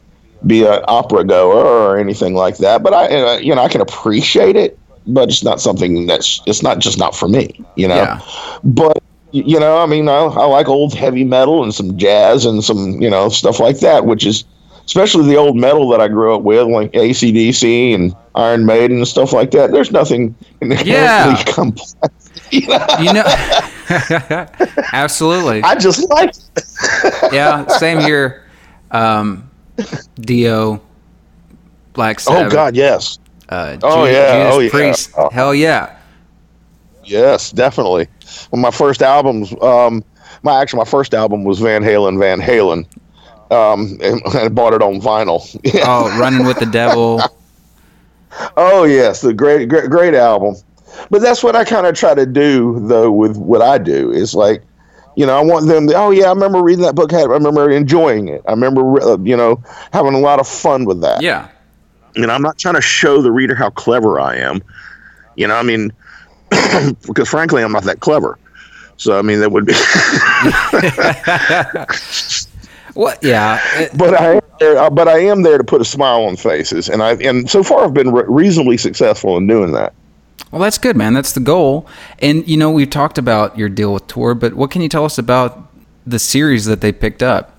be 0.47 0.65
an 0.65 0.81
opera 0.87 1.25
goer 1.25 1.65
or 1.65 1.97
anything 1.97 2.33
like 2.33 2.57
that. 2.57 2.81
But 2.81 2.93
I, 2.93 3.37
you 3.39 3.53
know, 3.53 3.61
I 3.61 3.67
can 3.67 3.81
appreciate 3.81 4.55
it. 4.55 4.79
But 5.07 5.29
it's 5.29 5.43
not 5.43 5.59
something 5.59 6.07
that's. 6.07 6.41
It's 6.45 6.63
not 6.63 6.79
just 6.79 6.97
not 6.97 7.15
for 7.15 7.27
me. 7.27 7.63
You 7.75 7.87
know. 7.87 7.95
Yeah. 7.95 8.21
but 8.63 9.01
you 9.31 9.59
know, 9.59 9.77
I 9.77 9.85
mean, 9.85 10.07
I, 10.09 10.17
I 10.25 10.45
like 10.45 10.67
old 10.67 10.93
heavy 10.93 11.23
metal 11.23 11.63
and 11.63 11.73
some 11.73 11.97
jazz 11.97 12.45
and 12.45 12.63
some 12.63 13.01
you 13.01 13.09
know 13.09 13.29
stuff 13.29 13.59
like 13.59 13.79
that, 13.79 14.05
which 14.05 14.25
is 14.25 14.43
especially 14.85 15.27
the 15.27 15.35
old 15.37 15.55
metal 15.55 15.87
that 15.89 16.01
I 16.01 16.07
grew 16.07 16.33
up 16.35 16.41
with, 16.41 16.65
like 16.67 16.91
ACDC 16.93 17.93
and 17.93 18.15
Iron 18.33 18.65
Maiden 18.65 18.97
and 18.97 19.07
stuff 19.07 19.31
like 19.33 19.51
that. 19.51 19.71
There's 19.71 19.91
nothing 19.91 20.33
inherently 20.61 20.91
Yeah. 20.91 21.43
complex. 21.45 21.95
You 22.51 22.67
know? 22.67 22.85
You 22.99 23.13
know. 23.13 23.23
Absolutely. 24.93 25.61
I 25.61 25.75
just 25.75 26.09
like 26.09 26.29
it. 26.55 26.63
yeah. 27.33 27.67
Same 27.67 27.99
here. 27.99 28.43
Um, 28.89 29.47
Dio, 30.21 30.81
Black 31.93 32.19
Sabbath. 32.19 32.51
Oh 32.51 32.55
God, 32.55 32.75
yes, 32.75 33.19
Uh, 33.49 33.77
Oh, 33.83 34.05
Judas, 34.05 34.15
yeah. 34.15 34.31
Judas 34.33 34.53
Oh, 34.55 34.59
yeah. 34.59 34.69
Priest. 34.71 35.11
Oh. 35.15 35.29
Hell 35.29 35.53
yeah. 35.53 35.98
Yes, 37.09 37.51
definitely. 37.51 38.07
Well, 38.51 38.61
my 38.61 38.71
first 38.71 39.01
albums, 39.01 39.53
um, 39.61 40.03
my 40.43 40.61
actually 40.61 40.79
my 40.79 40.85
first 40.85 41.13
album 41.13 41.43
was 41.43 41.59
Van 41.59 41.83
Halen, 41.83 42.19
Van 42.19 42.39
Halen. 42.39 42.85
Um, 43.51 43.97
and 44.01 44.21
I 44.33 44.49
bought 44.49 44.73
it 44.73 44.81
on 44.81 45.01
vinyl. 45.01 45.39
Oh, 45.85 46.19
Running 46.19 46.45
with 46.45 46.59
the 46.59 46.65
Devil. 46.65 47.21
Oh 48.55 48.83
yes, 48.83 49.21
the 49.21 49.33
great, 49.33 49.67
great, 49.69 49.89
great 49.89 50.13
album. 50.13 50.55
But 51.09 51.21
that's 51.21 51.43
what 51.43 51.55
I 51.55 51.63
kind 51.63 51.87
of 51.87 51.95
try 51.95 52.13
to 52.13 52.25
do, 52.25 52.79
though, 52.87 53.11
with 53.11 53.37
what 53.37 53.61
I 53.61 53.77
do. 53.77 54.11
Is 54.11 54.35
like, 54.35 54.63
you 55.15 55.25
know, 55.25 55.37
I 55.37 55.41
want 55.41 55.67
them. 55.67 55.87
To, 55.87 55.93
oh 55.95 56.11
yeah, 56.11 56.25
I 56.25 56.29
remember 56.29 56.61
reading 56.61 56.83
that 56.83 56.95
book. 56.95 57.13
I 57.13 57.23
remember 57.23 57.69
enjoying 57.69 58.27
it. 58.27 58.41
I 58.47 58.51
remember, 58.51 59.01
uh, 59.01 59.17
you 59.17 59.35
know, 59.35 59.61
having 59.93 60.13
a 60.13 60.19
lot 60.19 60.39
of 60.39 60.47
fun 60.47 60.85
with 60.85 61.01
that. 61.01 61.21
Yeah. 61.21 61.49
You 62.15 62.25
know, 62.25 62.33
I'm 62.33 62.41
not 62.41 62.57
trying 62.57 62.75
to 62.75 62.81
show 62.81 63.21
the 63.21 63.31
reader 63.31 63.55
how 63.55 63.69
clever 63.69 64.19
I 64.19 64.35
am. 64.35 64.61
You 65.35 65.47
know, 65.47 65.55
I 65.55 65.63
mean, 65.63 65.91
because 67.07 67.29
frankly, 67.29 67.63
I'm 67.63 67.71
not 67.71 67.83
that 67.83 67.99
clever. 67.99 68.37
So 68.97 69.17
I 69.17 69.21
mean, 69.21 69.39
that 69.39 69.51
would 69.51 69.65
be. 69.65 69.73
What? 72.99 73.23
Yeah. 73.23 73.61
But 73.95 74.13
I, 74.13 74.33
am 74.33 74.41
there, 74.59 74.77
uh, 74.77 74.89
but 74.89 75.07
I 75.07 75.19
am 75.19 75.43
there 75.43 75.57
to 75.57 75.63
put 75.63 75.79
a 75.79 75.85
smile 75.85 76.23
on 76.23 76.35
faces, 76.35 76.89
and 76.89 77.01
I 77.01 77.13
and 77.13 77.49
so 77.49 77.63
far 77.63 77.85
I've 77.85 77.93
been 77.93 78.11
re- 78.11 78.25
reasonably 78.27 78.77
successful 78.77 79.37
in 79.37 79.47
doing 79.47 79.71
that. 79.71 79.93
Well, 80.51 80.61
that's 80.61 80.77
good, 80.77 80.97
man. 80.97 81.13
That's 81.13 81.33
the 81.33 81.39
goal. 81.39 81.87
And 82.19 82.47
you 82.47 82.57
know, 82.57 82.71
we've 82.71 82.89
talked 82.89 83.17
about 83.17 83.57
your 83.57 83.69
deal 83.69 83.93
with 83.93 84.07
Tor, 84.07 84.35
but 84.35 84.55
what 84.55 84.71
can 84.71 84.81
you 84.81 84.89
tell 84.89 85.05
us 85.05 85.17
about 85.17 85.71
the 86.05 86.19
series 86.19 86.65
that 86.65 86.81
they 86.81 86.91
picked 86.91 87.23
up? 87.23 87.55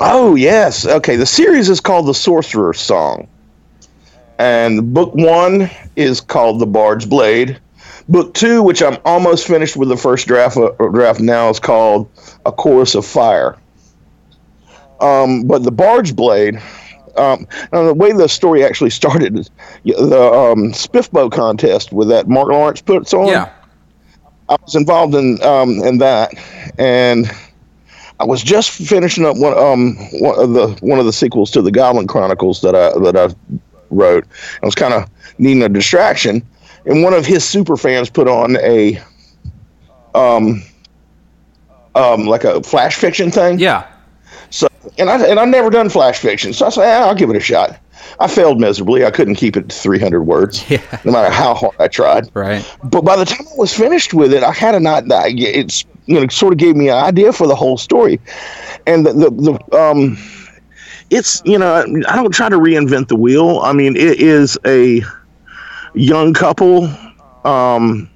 Oh 0.00 0.34
yes, 0.34 0.86
okay. 0.86 1.16
The 1.16 1.26
series 1.26 1.68
is 1.68 1.80
called 1.80 2.06
The 2.06 2.14
Sorcerer's 2.14 2.80
Song, 2.80 3.28
and 4.38 4.92
book 4.92 5.14
one 5.14 5.70
is 5.96 6.20
called 6.20 6.60
The 6.60 6.66
Bard's 6.66 7.06
Blade. 7.06 7.58
Book 8.08 8.34
two, 8.34 8.62
which 8.62 8.82
I'm 8.82 8.98
almost 9.04 9.46
finished 9.46 9.76
with 9.76 9.88
the 9.88 9.96
first 9.96 10.26
draft 10.26 10.56
uh, 10.56 10.70
draft 10.92 11.20
now, 11.20 11.48
is 11.48 11.58
called 11.58 12.10
A 12.44 12.52
Chorus 12.52 12.94
of 12.94 13.06
Fire. 13.06 13.56
Um, 15.00 15.44
but 15.44 15.62
the 15.62 15.72
Bard's 15.72 16.12
Blade, 16.12 16.60
um, 17.16 17.46
the 17.72 17.94
way 17.94 18.12
the 18.12 18.28
story 18.28 18.64
actually 18.64 18.90
started 18.90 19.38
is 19.38 19.50
the 19.84 20.22
um, 20.22 20.72
SPFBO 20.72 21.32
contest 21.32 21.92
with 21.92 22.08
that 22.08 22.28
Mark 22.28 22.48
Lawrence 22.48 22.80
puts 22.82 23.14
on. 23.14 23.28
Yeah, 23.28 23.50
I 24.48 24.56
was 24.62 24.74
involved 24.74 25.14
in 25.14 25.42
um, 25.42 25.80
in 25.82 25.98
that, 25.98 26.34
and 26.78 27.30
I 28.20 28.24
was 28.24 28.42
just 28.42 28.70
finishing 28.70 29.24
up 29.24 29.36
one 29.36 29.56
um 29.56 29.96
one 30.20 30.38
of 30.38 30.52
the 30.52 30.68
one 30.80 30.98
of 30.98 31.06
the 31.06 31.12
sequels 31.12 31.50
to 31.52 31.62
the 31.62 31.70
Godling 31.70 32.08
Chronicles 32.08 32.60
that 32.60 32.74
I 32.74 32.90
that 33.00 33.16
I 33.16 33.34
wrote. 33.90 34.24
I 34.62 34.66
was 34.66 34.74
kind 34.74 34.94
of 34.94 35.08
needing 35.38 35.62
a 35.62 35.68
distraction, 35.68 36.46
and 36.86 37.02
one 37.02 37.12
of 37.14 37.24
his 37.26 37.44
super 37.44 37.76
fans 37.76 38.10
put 38.10 38.28
on 38.28 38.56
a 38.58 39.00
um 40.14 40.62
um 41.94 42.26
like 42.26 42.44
a 42.44 42.62
flash 42.62 42.96
fiction 42.96 43.30
thing. 43.30 43.58
yeah. 43.58 43.86
So 44.50 44.68
and 44.98 45.10
I 45.10 45.24
and 45.26 45.40
I've 45.40 45.48
never 45.48 45.70
done 45.70 45.88
flash 45.88 46.18
fiction, 46.18 46.52
so 46.52 46.66
I 46.66 46.68
said 46.70 46.84
ah, 47.02 47.08
I'll 47.08 47.14
give 47.14 47.30
it 47.30 47.36
a 47.36 47.40
shot. 47.40 47.78
I 48.20 48.28
failed 48.28 48.60
miserably. 48.60 49.04
I 49.04 49.10
couldn't 49.10 49.34
keep 49.36 49.56
it 49.56 49.68
to 49.70 49.74
300 49.76 50.22
words, 50.22 50.62
Yeah. 50.70 50.80
no 51.04 51.10
matter 51.12 51.32
how 51.32 51.54
hard 51.54 51.74
I 51.80 51.88
tried. 51.88 52.30
Right. 52.34 52.62
But 52.84 53.00
by 53.02 53.16
the 53.16 53.24
time 53.24 53.40
I 53.50 53.56
was 53.56 53.72
finished 53.74 54.12
with 54.14 54.32
it, 54.32 54.42
I 54.44 54.52
had 54.52 54.74
a 54.74 54.80
not. 54.80 55.04
It's 55.08 55.84
you 56.06 56.20
know 56.20 56.26
sort 56.28 56.52
of 56.52 56.58
gave 56.58 56.76
me 56.76 56.88
an 56.90 56.96
idea 57.02 57.32
for 57.32 57.46
the 57.46 57.56
whole 57.56 57.78
story, 57.78 58.20
and 58.86 59.06
the 59.06 59.12
the, 59.12 59.30
the 59.30 59.76
um, 59.76 60.18
it's 61.10 61.42
you 61.44 61.58
know 61.58 61.84
I 62.08 62.14
don't 62.16 62.32
try 62.32 62.48
to 62.48 62.56
reinvent 62.58 63.08
the 63.08 63.16
wheel. 63.16 63.60
I 63.64 63.72
mean 63.72 63.96
it 63.96 64.20
is 64.20 64.56
a 64.66 65.02
young 65.94 66.34
couple, 66.34 66.88
um, 67.44 68.10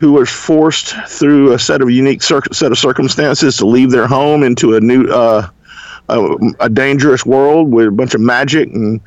who 0.00 0.12
was 0.12 0.30
forced 0.30 0.94
through 1.08 1.52
a 1.52 1.58
set 1.58 1.80
of 1.80 1.90
unique 1.90 2.22
cir- 2.22 2.42
set 2.52 2.72
of 2.72 2.78
circumstances 2.78 3.56
to 3.58 3.66
leave 3.66 3.90
their 3.90 4.06
home 4.06 4.42
into 4.42 4.74
a 4.76 4.80
new 4.80 5.06
uh, 5.06 5.48
a, 6.08 6.36
a 6.60 6.68
dangerous 6.68 7.24
world 7.24 7.70
with 7.72 7.88
a 7.88 7.90
bunch 7.90 8.14
of 8.14 8.20
magic 8.20 8.68
and 8.72 9.00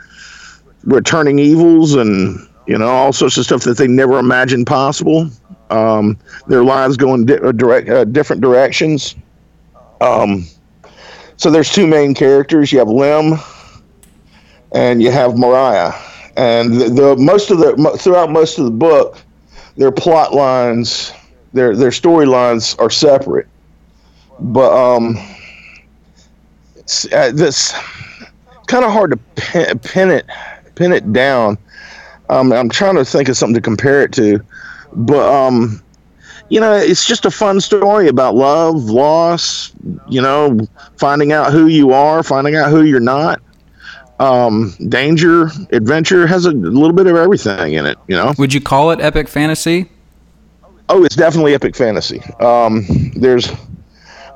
returning 0.84 1.38
evils 1.38 1.94
and 1.96 2.48
you 2.66 2.78
know 2.78 2.88
all 2.88 3.14
sorts 3.14 3.38
of 3.38 3.46
stuff 3.46 3.64
that 3.64 3.78
they 3.78 3.88
never 3.88 4.18
imagined 4.18 4.68
possible. 4.68 5.30
Um, 5.70 6.18
their 6.48 6.64
lives 6.64 6.98
go 6.98 7.14
in 7.14 7.26
di- 7.26 7.40
uh, 7.40 7.52
direct 7.52 7.90
uh, 7.90 8.06
different 8.06 8.42
directions. 8.42 9.16
Um, 10.00 10.46
so 11.36 11.52
there's 11.52 11.72
two 11.72 11.86
main 11.86 12.14
characters. 12.14 12.72
You 12.72 12.80
have 12.80 12.90
Lem, 12.90 13.34
and 14.72 15.02
you 15.02 15.12
have 15.12 15.38
Mariah, 15.38 15.94
and 16.38 16.72
the, 16.72 16.90
the 16.90 17.16
most 17.18 17.50
of 17.50 17.58
the 17.58 17.98
throughout 18.00 18.30
most 18.30 18.60
of 18.60 18.66
the 18.66 18.72
book, 18.72 19.18
their 19.76 19.92
plot 19.92 20.34
lines, 20.34 21.12
their 21.54 21.76
their 21.76 21.90
storylines 21.90 22.80
are 22.80 22.92
separate. 22.92 23.48
But 24.40 24.72
um, 24.72 25.18
uh, 27.12 27.32
this 27.32 27.74
kind 28.68 28.86
of 28.86 28.92
hard 28.92 29.12
to 29.12 29.18
pin, 29.36 29.80
pin 29.80 30.12
it 30.12 30.28
pin 30.76 30.94
it 30.94 31.12
down. 31.12 31.58
Um, 32.30 32.54
I'm 32.54 32.70
trying 32.70 32.96
to 32.96 33.06
think 33.06 33.30
of 33.30 33.38
something 33.38 33.56
to 33.56 33.62
compare 33.62 34.04
it 34.04 34.12
to, 34.14 34.40
but 34.94 35.28
um, 35.28 35.82
you 36.50 36.60
know, 36.60 36.74
it's 36.74 37.06
just 37.06 37.26
a 37.26 37.32
fun 37.32 37.62
story 37.62 38.10
about 38.10 38.36
love, 38.36 38.76
loss. 38.84 39.72
You 40.08 40.22
know, 40.22 40.60
finding 40.98 41.32
out 41.32 41.52
who 41.52 41.66
you 41.66 41.94
are, 41.94 42.22
finding 42.22 42.56
out 42.56 42.70
who 42.70 42.84
you're 42.84 43.00
not. 43.00 43.42
Um, 44.20 44.74
danger, 44.90 45.52
adventure 45.72 46.26
has 46.26 46.46
a 46.46 46.52
little 46.52 46.96
bit 46.96 47.06
of 47.06 47.16
everything 47.16 47.74
in 47.74 47.86
it. 47.86 48.00
You 48.08 48.16
know. 48.16 48.34
Would 48.40 48.52
you 48.52 48.62
call 48.62 48.90
it 48.92 49.00
epic 49.00 49.28
fantasy? 49.28 49.92
Oh, 50.90 51.04
it's 51.04 51.16
definitely 51.16 51.54
epic 51.54 51.76
fantasy. 51.76 52.22
Um, 52.40 52.86
there's, 53.16 53.50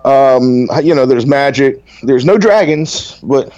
um, 0.06 0.68
you 0.84 0.94
know, 0.94 1.06
there's 1.06 1.26
magic. 1.26 1.84
There's 2.04 2.26
no 2.26 2.38
dragons, 2.38 3.20
but 3.24 3.52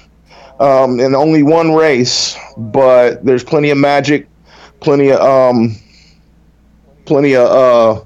um, 0.59 0.99
and 0.99 1.13
only 1.15 1.43
one 1.43 1.73
race. 1.73 2.38
But 2.55 3.25
there's 3.25 3.43
plenty 3.43 3.71
of 3.71 3.77
magic, 3.77 4.29
plenty 4.79 5.12
of 5.12 5.19
um, 5.19 5.75
plenty 7.05 7.36
of 7.36 7.47
uh, 7.49 8.03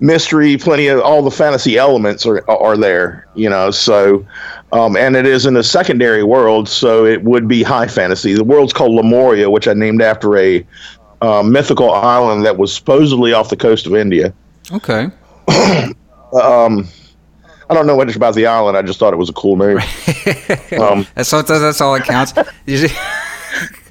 mystery, 0.00 0.56
plenty 0.56 0.86
of 0.86 1.00
all 1.00 1.20
the 1.20 1.30
fantasy 1.30 1.76
elements 1.76 2.24
are 2.24 2.48
are 2.50 2.78
there. 2.78 3.28
You 3.34 3.50
know, 3.50 3.70
so. 3.70 4.26
Um, 4.72 4.96
and 4.96 5.16
it 5.16 5.26
is 5.26 5.46
in 5.46 5.56
a 5.56 5.62
secondary 5.62 6.22
world, 6.22 6.68
so 6.68 7.06
it 7.06 7.22
would 7.24 7.48
be 7.48 7.62
high 7.62 7.86
fantasy. 7.86 8.34
The 8.34 8.44
world's 8.44 8.72
called 8.72 8.92
Lemuria, 8.92 9.48
which 9.48 9.66
I 9.66 9.72
named 9.72 10.02
after 10.02 10.36
a 10.36 10.66
uh, 11.22 11.42
mythical 11.42 11.90
island 11.92 12.44
that 12.44 12.58
was 12.58 12.72
supposedly 12.74 13.32
off 13.32 13.48
the 13.48 13.56
coast 13.56 13.86
of 13.86 13.94
India. 13.94 14.32
Okay. 14.72 15.08
Um, 16.30 16.86
I 17.70 17.74
don't 17.74 17.86
know 17.86 17.96
much 17.96 18.14
about 18.16 18.34
the 18.34 18.46
island. 18.46 18.76
I 18.76 18.82
just 18.82 18.98
thought 18.98 19.14
it 19.14 19.16
was 19.16 19.30
a 19.30 19.32
cool 19.32 19.56
name. 19.56 19.78
um, 20.78 21.06
That's 21.14 21.32
all. 21.32 21.42
That's 21.42 21.80
all 21.80 21.94
that 21.94 22.04
counts. 22.04 22.34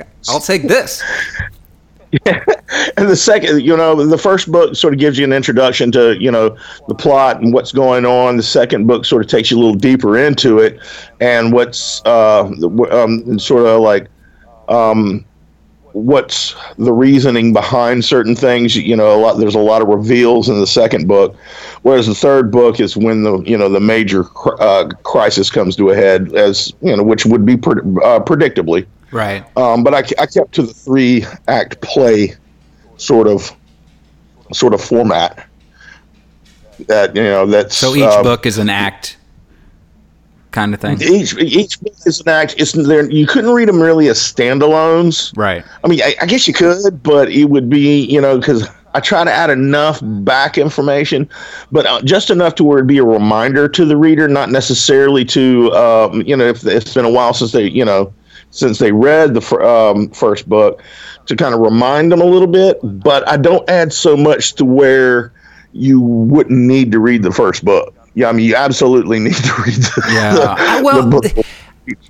I'll 0.30 0.40
take 0.40 0.64
this. 0.64 1.04
and 2.26 3.10
the 3.10 3.16
second, 3.16 3.62
you 3.62 3.76
know, 3.76 4.06
the 4.06 4.18
first 4.18 4.52
book 4.52 4.76
sort 4.76 4.94
of 4.94 5.00
gives 5.00 5.18
you 5.18 5.26
an 5.26 5.34
introduction 5.34 5.92
to, 5.92 6.18
you 6.22 6.32
know, 6.32 6.56
the 6.88 6.96
plot 6.96 7.42
and 7.42 7.54
what's 7.54 7.72
going 7.72 8.06
on. 8.06 8.38
The 8.38 8.44
second 8.44 8.88
book 8.88 9.06
sort 9.06 9.24
of 9.26 9.30
takes 9.30 9.52
you 9.52 9.58
a 9.58 9.60
little 9.60 9.76
deeper 9.76 10.18
into 10.18 10.60
it 10.60 10.80
and 11.20 11.52
what's 11.52 12.02
uh, 12.06 12.50
um, 12.92 13.40
sort 13.40 13.66
of 13.66 13.82
like 13.82 14.08
um, 14.70 15.26
what's 15.94 16.56
the 16.78 16.94
reasoning 16.94 17.54
behind 17.54 18.06
certain 18.06 18.36
things. 18.36 18.76
You 18.76 18.96
know, 18.96 19.16
a 19.16 19.20
lot 19.20 19.38
there's 19.38 19.56
a 19.56 19.60
lot 19.60 19.82
of 19.82 19.88
reveals 19.88 20.50
in 20.50 20.60
the 20.60 20.68
second 20.68 21.08
book, 21.08 21.36
whereas 21.82 22.08
the 22.08 22.16
third 22.16 22.52
book 22.52 22.80
is 22.80 22.96
when 22.96 23.24
the 23.24 23.40
you 23.42 23.58
know 23.58 23.70
the 23.70 23.80
major 23.80 24.26
uh, 24.60 24.90
crisis 25.04 25.50
comes 25.50 25.76
to 25.78 25.90
a 25.90 25.96
head, 25.96 26.34
as 26.36 26.74
you 26.82 26.96
know, 26.96 27.04
which 27.04 27.26
would 27.26 27.46
be 27.46 27.54
uh, 27.54 28.20
predictably. 28.20 28.86
Right. 29.12 29.46
Um, 29.58 29.84
but 29.84 29.94
I, 29.94 30.00
I 30.22 30.26
kept 30.26 30.54
to 30.56 30.64
the 30.64 30.74
three 30.74 31.26
act 31.48 31.82
play 31.82 32.36
sort 32.98 33.28
of 33.28 33.52
sort 34.54 34.74
of 34.74 34.82
format. 34.82 35.48
That 36.88 37.16
you 37.16 37.24
know 37.24 37.46
that's 37.46 37.76
So 37.76 37.96
each 37.96 38.04
uh, 38.04 38.22
book 38.22 38.46
is 38.46 38.58
an 38.58 38.70
act, 38.70 39.18
kind 40.52 40.74
of 40.74 40.80
thing. 40.80 41.02
Each 41.02 41.36
each 41.38 41.80
book 41.82 41.96
is 42.06 42.22
an 42.22 42.30
act. 42.30 42.56
It's 42.58 42.74
there. 42.74 43.10
You 43.10 43.26
couldn't 43.26 43.52
read 43.52 43.68
them 43.68 43.82
really 43.82 44.10
as 44.10 44.20
standalones. 44.20 45.36
Right. 45.36 45.64
I 45.84 45.88
mean, 45.88 46.02
I, 46.04 46.16
I 46.22 46.26
guess 46.28 46.48
you 46.48 46.54
could, 46.54 47.02
but 47.02 47.32
it 47.32 47.46
would 47.46 47.70
be 47.70 48.06
you 48.06 48.22
know 48.22 48.38
because 48.38 48.70
I 48.94 49.00
try 49.00 49.24
to 49.24 49.32
add 49.32 49.50
enough 49.50 50.00
back 50.04 50.58
information, 50.58 51.28
but 51.72 51.86
uh, 51.88 52.02
just 52.02 52.30
enough 52.30 52.56
to 52.56 52.64
where 52.64 52.78
it'd 52.78 52.88
be 52.88 53.00
a 53.00 53.04
reminder 53.04 53.68
to 53.70 53.86
the 53.86 53.98
reader, 53.98 54.28
not 54.28 54.52
necessarily 54.52 55.26
to 55.26 55.72
um, 55.74 56.22
you 56.28 56.38
know 56.38 56.46
if 56.46 56.64
it's 56.64 56.94
been 56.94 57.06
a 57.06 57.12
while 57.12 57.34
since 57.34 57.54
they 57.54 57.68
you 57.70 57.86
know 57.86 58.14
since 58.58 58.80
they 58.80 58.92
read 58.92 59.34
the 59.34 59.42
fir- 59.42 59.64
um, 59.64 60.10
first 60.10 60.48
book 60.50 60.82
to 61.28 61.36
kind 61.36 61.54
of 61.54 61.60
remind 61.62 62.12
them 62.12 62.22
a 62.22 62.26
little 62.26 62.48
bit. 62.48 62.80
But 62.84 63.28
I 63.28 63.38
don't 63.38 63.68
add 63.70 63.94
so 63.94 64.18
much 64.18 64.54
to 64.56 64.66
where 64.66 65.32
you 65.74 66.00
wouldn't 66.02 66.58
need 66.60 66.92
to 66.94 67.00
read 67.00 67.24
the 67.24 67.32
first 67.32 67.64
book. 67.64 67.94
Yeah, 68.16 68.30
I 68.30 68.32
mean, 68.32 68.46
you 68.48 68.56
absolutely 68.56 69.20
need 69.28 69.36
to 69.36 69.54
read 69.66 69.76
the, 69.76 70.04
Yeah. 70.12 70.34
the- 70.34 70.84
well, 70.84 71.04
the 71.08 71.10
book. 71.34 71.46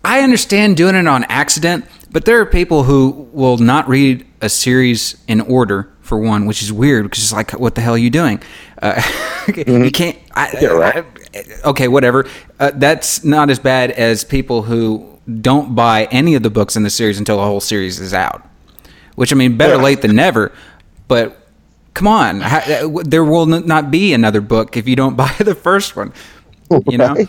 I 0.03 0.21
understand 0.21 0.75
doing 0.77 0.95
it 0.95 1.07
on 1.07 1.23
accident, 1.25 1.85
but 2.11 2.25
there 2.25 2.39
are 2.39 2.45
people 2.47 2.83
who 2.83 3.27
will 3.31 3.57
not 3.57 3.87
read 3.87 4.25
a 4.41 4.49
series 4.49 5.17
in 5.27 5.41
order 5.41 5.87
for 6.01 6.17
one, 6.17 6.45
which 6.47 6.63
is 6.63 6.71
weird 6.73 7.03
because 7.05 7.21
it's 7.23 7.33
like, 7.33 7.51
what 7.59 7.75
the 7.75 7.81
hell 7.81 7.93
are 7.93 7.97
you 7.97 8.09
doing? 8.09 8.41
Uh, 8.81 9.01
You 9.47 9.91
can't. 9.91 10.17
I, 10.33 10.47
Mm-hmm. 10.47 10.63
Yeah, 10.63 10.69
right. 10.71 11.05
I- 11.35 11.69
okay, 11.69 11.87
whatever. 11.87 12.25
Uh, 12.59 12.71
that's 12.73 13.23
not 13.23 13.49
as 13.49 13.59
bad 13.59 13.91
as 13.91 14.23
people 14.23 14.63
who 14.63 15.16
don't 15.41 15.75
buy 15.75 16.05
any 16.11 16.35
of 16.35 16.43
the 16.43 16.49
books 16.49 16.75
in 16.75 16.83
the 16.83 16.89
series 16.89 17.19
until 17.19 17.37
the 17.37 17.43
whole 17.43 17.59
series 17.59 17.99
is 17.99 18.13
out. 18.13 18.47
Which 19.15 19.31
I 19.31 19.35
mean, 19.35 19.57
better 19.57 19.75
Yeah. 19.75 19.81
late 19.83 20.01
than 20.01 20.15
never. 20.15 20.51
But 21.07 21.37
come 21.93 22.07
on, 22.07 22.41
uh, 22.43 22.87
there 23.03 23.23
will 23.25 23.45
not 23.45 23.89
be 23.91 24.13
another 24.13 24.41
book 24.41 24.77
if 24.77 24.87
you 24.87 24.95
don't 24.95 25.15
buy 25.23 25.33
the 25.39 25.55
first 25.55 25.95
one. 25.95 26.13
You 26.87 26.97
know? 26.97 27.13
Right? 27.13 27.27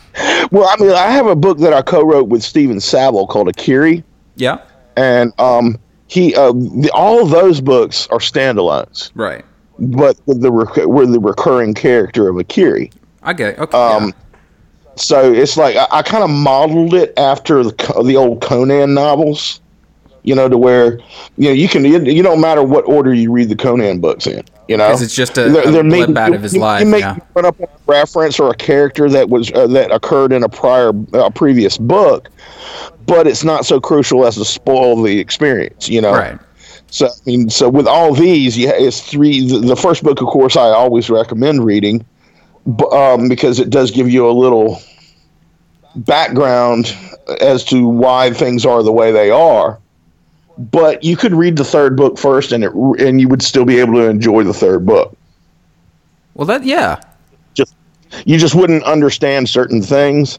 Well, 0.51 0.69
I 0.69 0.77
mean, 0.83 0.91
I 0.93 1.11
have 1.11 1.27
a 1.27 1.37
book 1.37 1.59
that 1.59 1.73
I 1.73 1.81
co-wrote 1.83 2.29
with 2.29 2.43
Steven 2.43 2.81
Savile 2.81 3.27
called 3.27 3.47
Akiri, 3.49 4.03
Yeah. 4.37 4.59
and 4.97 5.33
um, 5.41 5.79
he 6.09 6.35
uh, 6.35 6.53
the, 6.53 6.91
all 6.93 7.25
those 7.25 7.61
books 7.61 8.09
are 8.09 8.19
standalones, 8.19 9.11
Right. 9.15 9.45
but 9.79 10.17
with 10.27 10.41
the 10.41 10.51
rec- 10.51 10.87
we're 10.87 11.07
the 11.07 11.21
recurring 11.21 11.73
character 11.75 12.29
of 12.29 12.35
Akiri. 12.37 12.93
I 13.23 13.33
get 13.33 13.51
it. 13.55 13.59
Okay. 13.61 13.79
Um, 13.79 14.07
yeah. 14.07 14.13
So 15.01 15.33
it's 15.33 15.57
like 15.57 15.77
I, 15.77 15.87
I 15.91 16.03
kind 16.03 16.25
of 16.25 16.31
modeled 16.31 16.95
it 16.95 17.13
after 17.17 17.63
the 17.63 18.03
the 18.05 18.17
old 18.17 18.43
Conan 18.43 18.95
novels. 18.95 19.61
You 20.25 20.35
know, 20.35 20.49
to 20.49 20.59
where 20.59 20.99
you 21.39 21.49
know 21.49 21.53
you 21.53 21.69
can 21.69 21.85
you, 21.85 22.01
you 22.01 22.23
don't 22.23 22.41
matter 22.41 22.63
what 22.63 22.85
order 22.87 23.15
you 23.15 23.33
read 23.33 23.49
the 23.49 23.57
Conan 23.57 24.01
books 24.01 24.27
in. 24.27 24.43
You 24.67 24.77
know, 24.77 24.89
Because 24.89 25.01
it's 25.01 25.15
just 25.15 25.39
a, 25.39 25.47
a 25.47 25.83
blip 25.83 26.15
out 26.15 26.35
of 26.35 26.43
his 26.43 26.53
you, 26.53 26.61
life. 26.61 26.81
You 26.81 26.87
may 26.87 26.99
yeah. 26.99 27.17
run 27.35 27.47
up 27.47 27.59
a 27.59 27.69
reference 27.87 28.39
or 28.39 28.51
a 28.51 28.55
character 28.55 29.09
that 29.09 29.31
was 29.31 29.51
uh, 29.53 29.67
that 29.69 29.91
occurred 29.91 30.33
in 30.33 30.43
a 30.43 30.49
prior 30.49 30.93
uh, 31.15 31.31
previous 31.31 31.79
book, 31.79 32.29
but 33.07 33.27
it's 33.27 33.45
not 33.45 33.65
so 33.65 33.81
crucial 33.81 34.27
as 34.27 34.35
to 34.35 34.45
spoil 34.45 35.01
the 35.03 35.19
experience. 35.19 35.89
You 35.89 36.03
know, 36.03 36.13
Right. 36.13 36.39
so 36.91 37.07
I 37.07 37.11
mean, 37.25 37.49
so 37.49 37.71
with 37.71 37.87
all 37.87 38.13
these, 38.13 38.59
yeah, 38.59 38.73
it's 38.75 39.01
three. 39.01 39.49
The, 39.49 39.61
the 39.61 39.77
first 39.77 40.03
book, 40.03 40.21
of 40.21 40.27
course, 40.27 40.57
I 40.57 40.67
always 40.67 41.09
recommend 41.09 41.65
reading, 41.65 42.05
um, 42.93 43.31
because 43.31 43.59
it 43.61 43.71
does 43.71 43.91
give 43.91 44.11
you 44.11 44.29
a 44.29 44.33
little 44.33 44.83
background 45.97 46.97
as 47.41 47.65
to 47.65 47.87
why 47.87 48.33
things 48.33 48.65
are 48.65 48.83
the 48.83 48.93
way 48.93 49.13
they 49.13 49.31
are. 49.31 49.79
But 50.59 51.05
you 51.05 51.17
could 51.17 51.33
read 51.35 51.57
the 51.57 51.65
third 51.65 51.97
book 51.97 52.19
first, 52.19 52.51
and 52.53 52.65
it 52.65 52.73
and 52.73 53.21
you 53.21 53.29
would 53.29 53.43
still 53.43 53.65
be 53.65 53.79
able 53.79 53.95
to 53.95 54.09
enjoy 54.09 54.43
the 54.43 54.55
third 54.55 54.85
book. 54.85 55.17
Well, 56.35 56.47
that 56.47 56.65
yeah. 56.65 57.01
Just 57.55 57.75
you 58.27 58.39
just 58.39 58.55
wouldn't 58.57 58.83
understand 58.83 59.49
certain 59.49 59.83
things, 59.83 60.39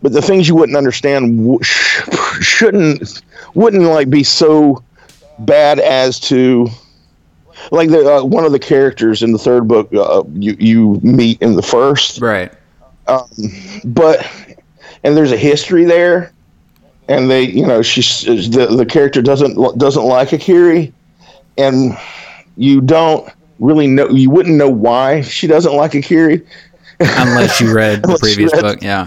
but 0.00 0.12
the 0.12 0.22
things 0.22 0.48
you 0.48 0.54
wouldn't 0.54 0.76
understand 0.78 1.58
sh- 1.62 2.00
shouldn't 2.40 3.22
wouldn't 3.54 3.82
like 3.82 4.08
be 4.08 4.22
so 4.22 4.82
bad 5.40 5.78
as 5.80 6.18
to 6.20 6.68
like 7.70 7.90
the 7.90 8.16
uh, 8.16 8.24
one 8.24 8.44
of 8.44 8.52
the 8.52 8.58
characters 8.58 9.22
in 9.22 9.32
the 9.32 9.38
third 9.38 9.68
book 9.68 9.92
uh, 9.94 10.22
you 10.32 10.56
you 10.58 11.00
meet 11.02 11.42
in 11.42 11.56
the 11.56 11.62
first 11.62 12.20
Right. 12.20 12.52
but 13.84 14.26
and 15.04 15.16
there's 15.16 15.32
a 15.32 15.36
history 15.36 15.84
there 15.84 16.32
and 17.08 17.30
they 17.30 17.42
you 17.42 17.66
know 17.66 17.82
she's 17.82 18.22
the 18.24 18.66
the 18.70 18.86
character 18.86 19.22
doesn't 19.22 19.56
doesn't 19.78 20.04
like 20.04 20.28
Akiri 20.28 20.92
and 21.56 21.96
you 22.56 22.80
don't 22.80 23.28
really 23.58 23.86
know 23.86 24.08
you 24.10 24.30
wouldn't 24.30 24.56
know 24.56 24.68
why 24.70 25.20
she 25.22 25.46
doesn't 25.46 25.74
like 25.74 25.92
Akiri 25.92 26.44
Unless 27.00 27.60
you 27.60 27.72
read 27.74 28.02
the 28.02 28.08
Unless 28.08 28.22
you 28.22 28.26
previous 28.34 28.52
read- 28.54 28.62
book, 28.62 28.82
yeah. 28.82 29.06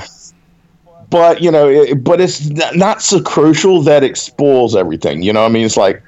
but 1.09 1.41
you 1.41 1.51
know 1.51 1.67
it, 1.69 2.03
but 2.03 2.21
it's 2.21 2.49
not, 2.73 3.01
so 3.01 3.21
crucial 3.21 3.81
that 3.81 4.03
it 4.03 4.17
spoils 4.17 4.75
everything 4.75 5.21
you 5.21 5.33
know 5.33 5.45
i 5.45 5.49
mean 5.49 5.65
it's 5.65 5.77
like 5.77 6.01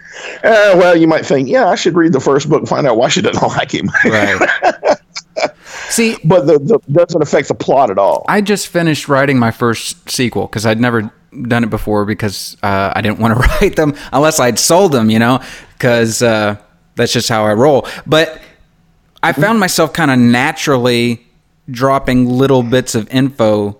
eh, 0.44 0.74
well 0.76 0.96
you 0.96 1.08
might 1.08 1.26
think 1.26 1.48
yeah 1.50 1.68
i 1.68 1.76
should 1.76 1.96
read 1.96 2.14
the 2.14 2.20
first 2.22 2.50
book 2.50 2.60
and 2.60 2.70
find 2.70 2.88
out 2.88 2.98
why 2.98 3.10
she 3.10 3.22
doesn't 3.22 3.42
like 3.58 3.72
him 3.74 3.90
Right. 4.06 4.98
See, 5.90 6.18
but 6.24 6.46
the, 6.48 6.60
the 6.60 6.80
doesn't 6.92 7.22
affect 7.22 7.48
the 7.48 7.56
plot 7.56 7.90
at 7.90 7.98
all 7.98 8.26
I 8.28 8.42
just 8.42 8.68
finished 8.68 9.08
writing 9.08 9.38
my 9.38 9.52
first 9.52 10.10
sequel 10.10 10.48
because 10.48 10.66
I'd 10.66 10.80
never 10.80 11.12
done 11.42 11.64
it 11.64 11.70
before 11.70 12.06
because 12.06 12.58
uh, 12.64 12.94
I 12.96 13.02
didn't 13.02 13.20
want 13.20 13.36
to 13.36 13.40
write 13.62 13.76
them 13.76 13.96
unless 14.12 14.40
I'd 14.40 14.60
sold 14.60 14.92
them, 14.92 15.10
you 15.10 15.20
know, 15.20 15.42
because 15.74 16.22
uh, 16.22 16.58
that's 16.96 17.14
just 17.14 17.30
how 17.30 17.46
I 17.46 17.54
roll. 17.54 17.88
But 18.06 18.42
I 19.22 19.34
found 19.34 19.60
myself 19.60 19.94
kind 19.94 20.12
of 20.12 20.20
naturally 20.20 21.26
dropping 21.70 22.28
little 22.28 22.64
bits 22.64 22.94
of 22.96 23.10
info 23.10 23.80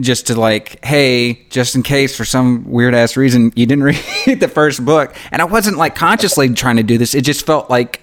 just 0.00 0.28
to 0.28 0.38
like, 0.38 0.84
hey, 0.84 1.46
just 1.50 1.74
in 1.74 1.82
case 1.82 2.16
for 2.16 2.24
some 2.24 2.64
weird 2.70 2.94
ass 2.94 3.16
reason 3.16 3.52
you 3.54 3.66
didn't 3.66 3.84
read 4.26 4.40
the 4.40 4.48
first 4.48 4.84
book, 4.84 5.14
and 5.30 5.40
I 5.40 5.44
wasn't 5.44 5.76
like 5.76 5.94
consciously 5.94 6.52
trying 6.54 6.76
to 6.76 6.82
do 6.82 6.98
this. 6.98 7.14
It 7.14 7.22
just 7.22 7.46
felt 7.46 7.70
like 7.70 8.00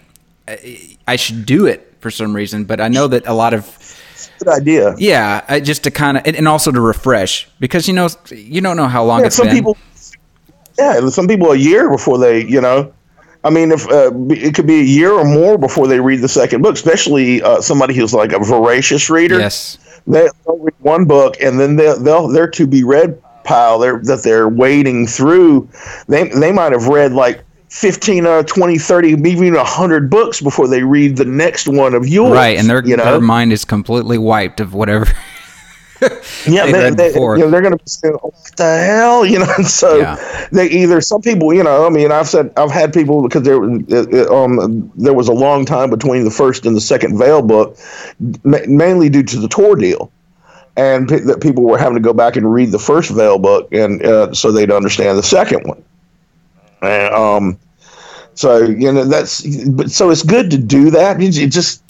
uh, 0.47 0.55
I 1.07 1.15
should 1.15 1.45
do 1.45 1.65
it 1.65 1.90
for 2.01 2.11
some 2.11 2.35
reason. 2.35 2.65
But 2.65 2.81
I 2.81 2.87
know 2.87 3.07
that 3.07 3.25
a 3.27 3.33
lot 3.33 3.53
of 3.53 3.65
good 4.39 4.47
idea 4.49 4.95
yeah, 4.97 5.43
I, 5.47 5.59
just 5.59 5.83
to 5.83 5.91
kind 5.91 6.17
of, 6.17 6.25
and 6.25 6.47
also 6.47 6.71
to 6.71 6.81
refresh 6.81 7.47
because 7.59 7.87
you 7.87 7.93
know 7.93 8.09
you 8.29 8.61
don't 8.61 8.77
know 8.77 8.87
how 8.87 9.03
long 9.03 9.21
yeah, 9.21 9.27
it's 9.27 9.35
some 9.35 9.47
been. 9.47 9.55
people 9.55 9.77
yeah 10.77 11.07
some 11.09 11.27
people 11.27 11.51
a 11.51 11.55
year 11.55 11.89
before 11.89 12.17
they 12.17 12.45
you 12.45 12.61
know 12.61 12.93
I 13.43 13.49
mean, 13.49 13.71
if 13.71 13.89
uh, 13.89 14.11
it 14.29 14.53
could 14.53 14.67
be 14.67 14.81
a 14.81 14.83
year 14.83 15.13
or 15.13 15.25
more 15.25 15.57
before 15.57 15.87
they 15.87 15.99
read 15.99 16.21
the 16.21 16.29
second 16.29 16.61
book, 16.61 16.75
especially 16.75 17.41
uh, 17.41 17.59
somebody 17.59 17.95
who's 17.95 18.13
like 18.13 18.33
a 18.33 18.39
voracious 18.39 19.09
reader. 19.09 19.39
yes, 19.39 19.79
they, 20.05 20.29
they'll 20.45 20.59
read 20.59 20.75
one 20.79 21.05
book 21.05 21.37
and 21.41 21.59
then 21.59 21.75
they'll, 21.75 21.99
they'll 21.99 22.27
their 22.27 22.47
to 22.49 22.67
be 22.67 22.83
read 22.83 23.19
pile 23.43 23.79
they're, 23.79 23.99
that 24.03 24.21
they're 24.23 24.47
wading 24.47 25.07
through 25.07 25.67
they 26.07 26.29
they 26.29 26.51
might 26.51 26.71
have 26.71 26.87
read 26.87 27.11
like 27.11 27.43
15 27.71 28.25
uh 28.25 28.43
20 28.43 28.77
30 28.77 29.09
even 29.11 29.53
100 29.53 30.09
books 30.09 30.41
before 30.41 30.67
they 30.67 30.83
read 30.83 31.15
the 31.15 31.23
next 31.23 31.69
one 31.69 31.93
of 31.93 32.05
yours 32.05 32.33
right, 32.33 32.57
and 32.57 32.69
their 32.69 32.85
you 32.85 32.97
know 32.97 33.05
their 33.05 33.21
mind 33.21 33.53
is 33.53 33.63
completely 33.63 34.17
wiped 34.17 34.59
of 34.59 34.73
whatever. 34.73 35.05
yeah 36.45 36.65
they 36.65 36.89
they, 36.89 36.89
they, 36.89 37.13
you 37.13 37.37
know, 37.37 37.49
they're 37.49 37.61
gonna 37.61 37.77
be 37.77 37.83
saying 37.85 38.17
oh, 38.23 38.27
what 38.27 38.57
the 38.57 38.77
hell 38.85 39.25
you 39.31 39.39
know 39.39 39.47
and 39.55 39.65
so 39.65 39.99
Yeah. 39.99 40.47
they 40.51 40.67
either 40.67 40.99
some 40.99 41.21
people 41.21 41.53
you 41.53 41.63
know 41.63 41.85
i 41.85 41.89
mean 41.89 42.11
i've 42.11 42.27
said 42.27 42.51
i've 42.57 42.71
had 42.71 42.91
people 42.91 43.21
because 43.21 43.43
there 43.43 43.63
uh, 43.63 44.43
um 44.43 44.91
there 44.97 45.13
was 45.13 45.29
a 45.29 45.33
long 45.33 45.63
time 45.63 45.89
between 45.89 46.25
the 46.25 46.31
first 46.31 46.65
and 46.65 46.75
the 46.75 46.81
second 46.81 47.17
veil 47.17 47.41
book 47.41 47.77
ma- 48.43 48.57
mainly 48.67 49.07
due 49.09 49.23
to 49.23 49.39
the 49.39 49.47
Tor 49.47 49.75
deal 49.77 50.11
and 50.75 51.07
pe- 51.07 51.19
that 51.19 51.41
people 51.41 51.63
were 51.63 51.77
having 51.77 51.95
to 51.95 52.01
go 52.01 52.13
back 52.13 52.35
and 52.35 52.51
read 52.51 52.71
the 52.71 52.79
first 52.79 53.11
Veil 53.11 53.37
book, 53.37 53.67
and 53.73 54.03
uh, 54.05 54.33
so 54.33 54.51
they'd 54.53 54.71
understand 54.71 55.17
the 55.17 55.23
second 55.23 55.67
one. 55.67 55.83
And 56.81 57.13
um, 57.13 57.59
so 58.33 58.63
you 58.63 58.91
know 58.91 59.05
that's 59.05 59.41
but 59.67 59.91
so 59.91 60.09
it's 60.09 60.23
good 60.23 60.49
to 60.51 60.57
do 60.57 60.89
that. 60.91 61.21
It, 61.21 61.37
it 61.37 61.47
just 61.47 61.83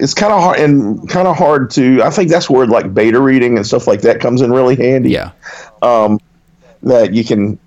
it's 0.00 0.14
kind 0.14 0.32
of 0.32 0.40
hard 0.40 0.60
and 0.60 1.08
kind 1.08 1.28
of 1.28 1.36
hard 1.36 1.70
to. 1.72 2.02
I 2.02 2.10
think 2.10 2.30
that's 2.30 2.48
where 2.48 2.66
like 2.66 2.94
beta 2.94 3.20
reading 3.20 3.56
and 3.56 3.66
stuff 3.66 3.86
like 3.86 4.00
that 4.02 4.20
comes 4.20 4.40
in 4.40 4.50
really 4.52 4.76
handy. 4.76 5.10
yeah, 5.10 5.32
Um, 5.82 6.20
that 6.82 7.12
you 7.12 7.24
can. 7.24 7.58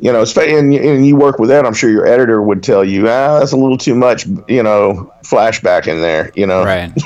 You 0.00 0.12
know, 0.12 0.24
and, 0.36 0.74
and 0.74 1.06
you 1.06 1.14
work 1.16 1.38
with 1.38 1.48
that. 1.50 1.64
I'm 1.64 1.72
sure 1.72 1.88
your 1.88 2.04
editor 2.06 2.42
would 2.42 2.62
tell 2.64 2.84
you, 2.84 3.08
ah, 3.08 3.38
that's 3.38 3.52
a 3.52 3.56
little 3.56 3.78
too 3.78 3.94
much. 3.94 4.26
You 4.48 4.62
know, 4.62 5.10
flashback 5.22 5.86
in 5.86 6.02
there. 6.02 6.30
You 6.34 6.46
know, 6.46 6.64
right, 6.64 6.92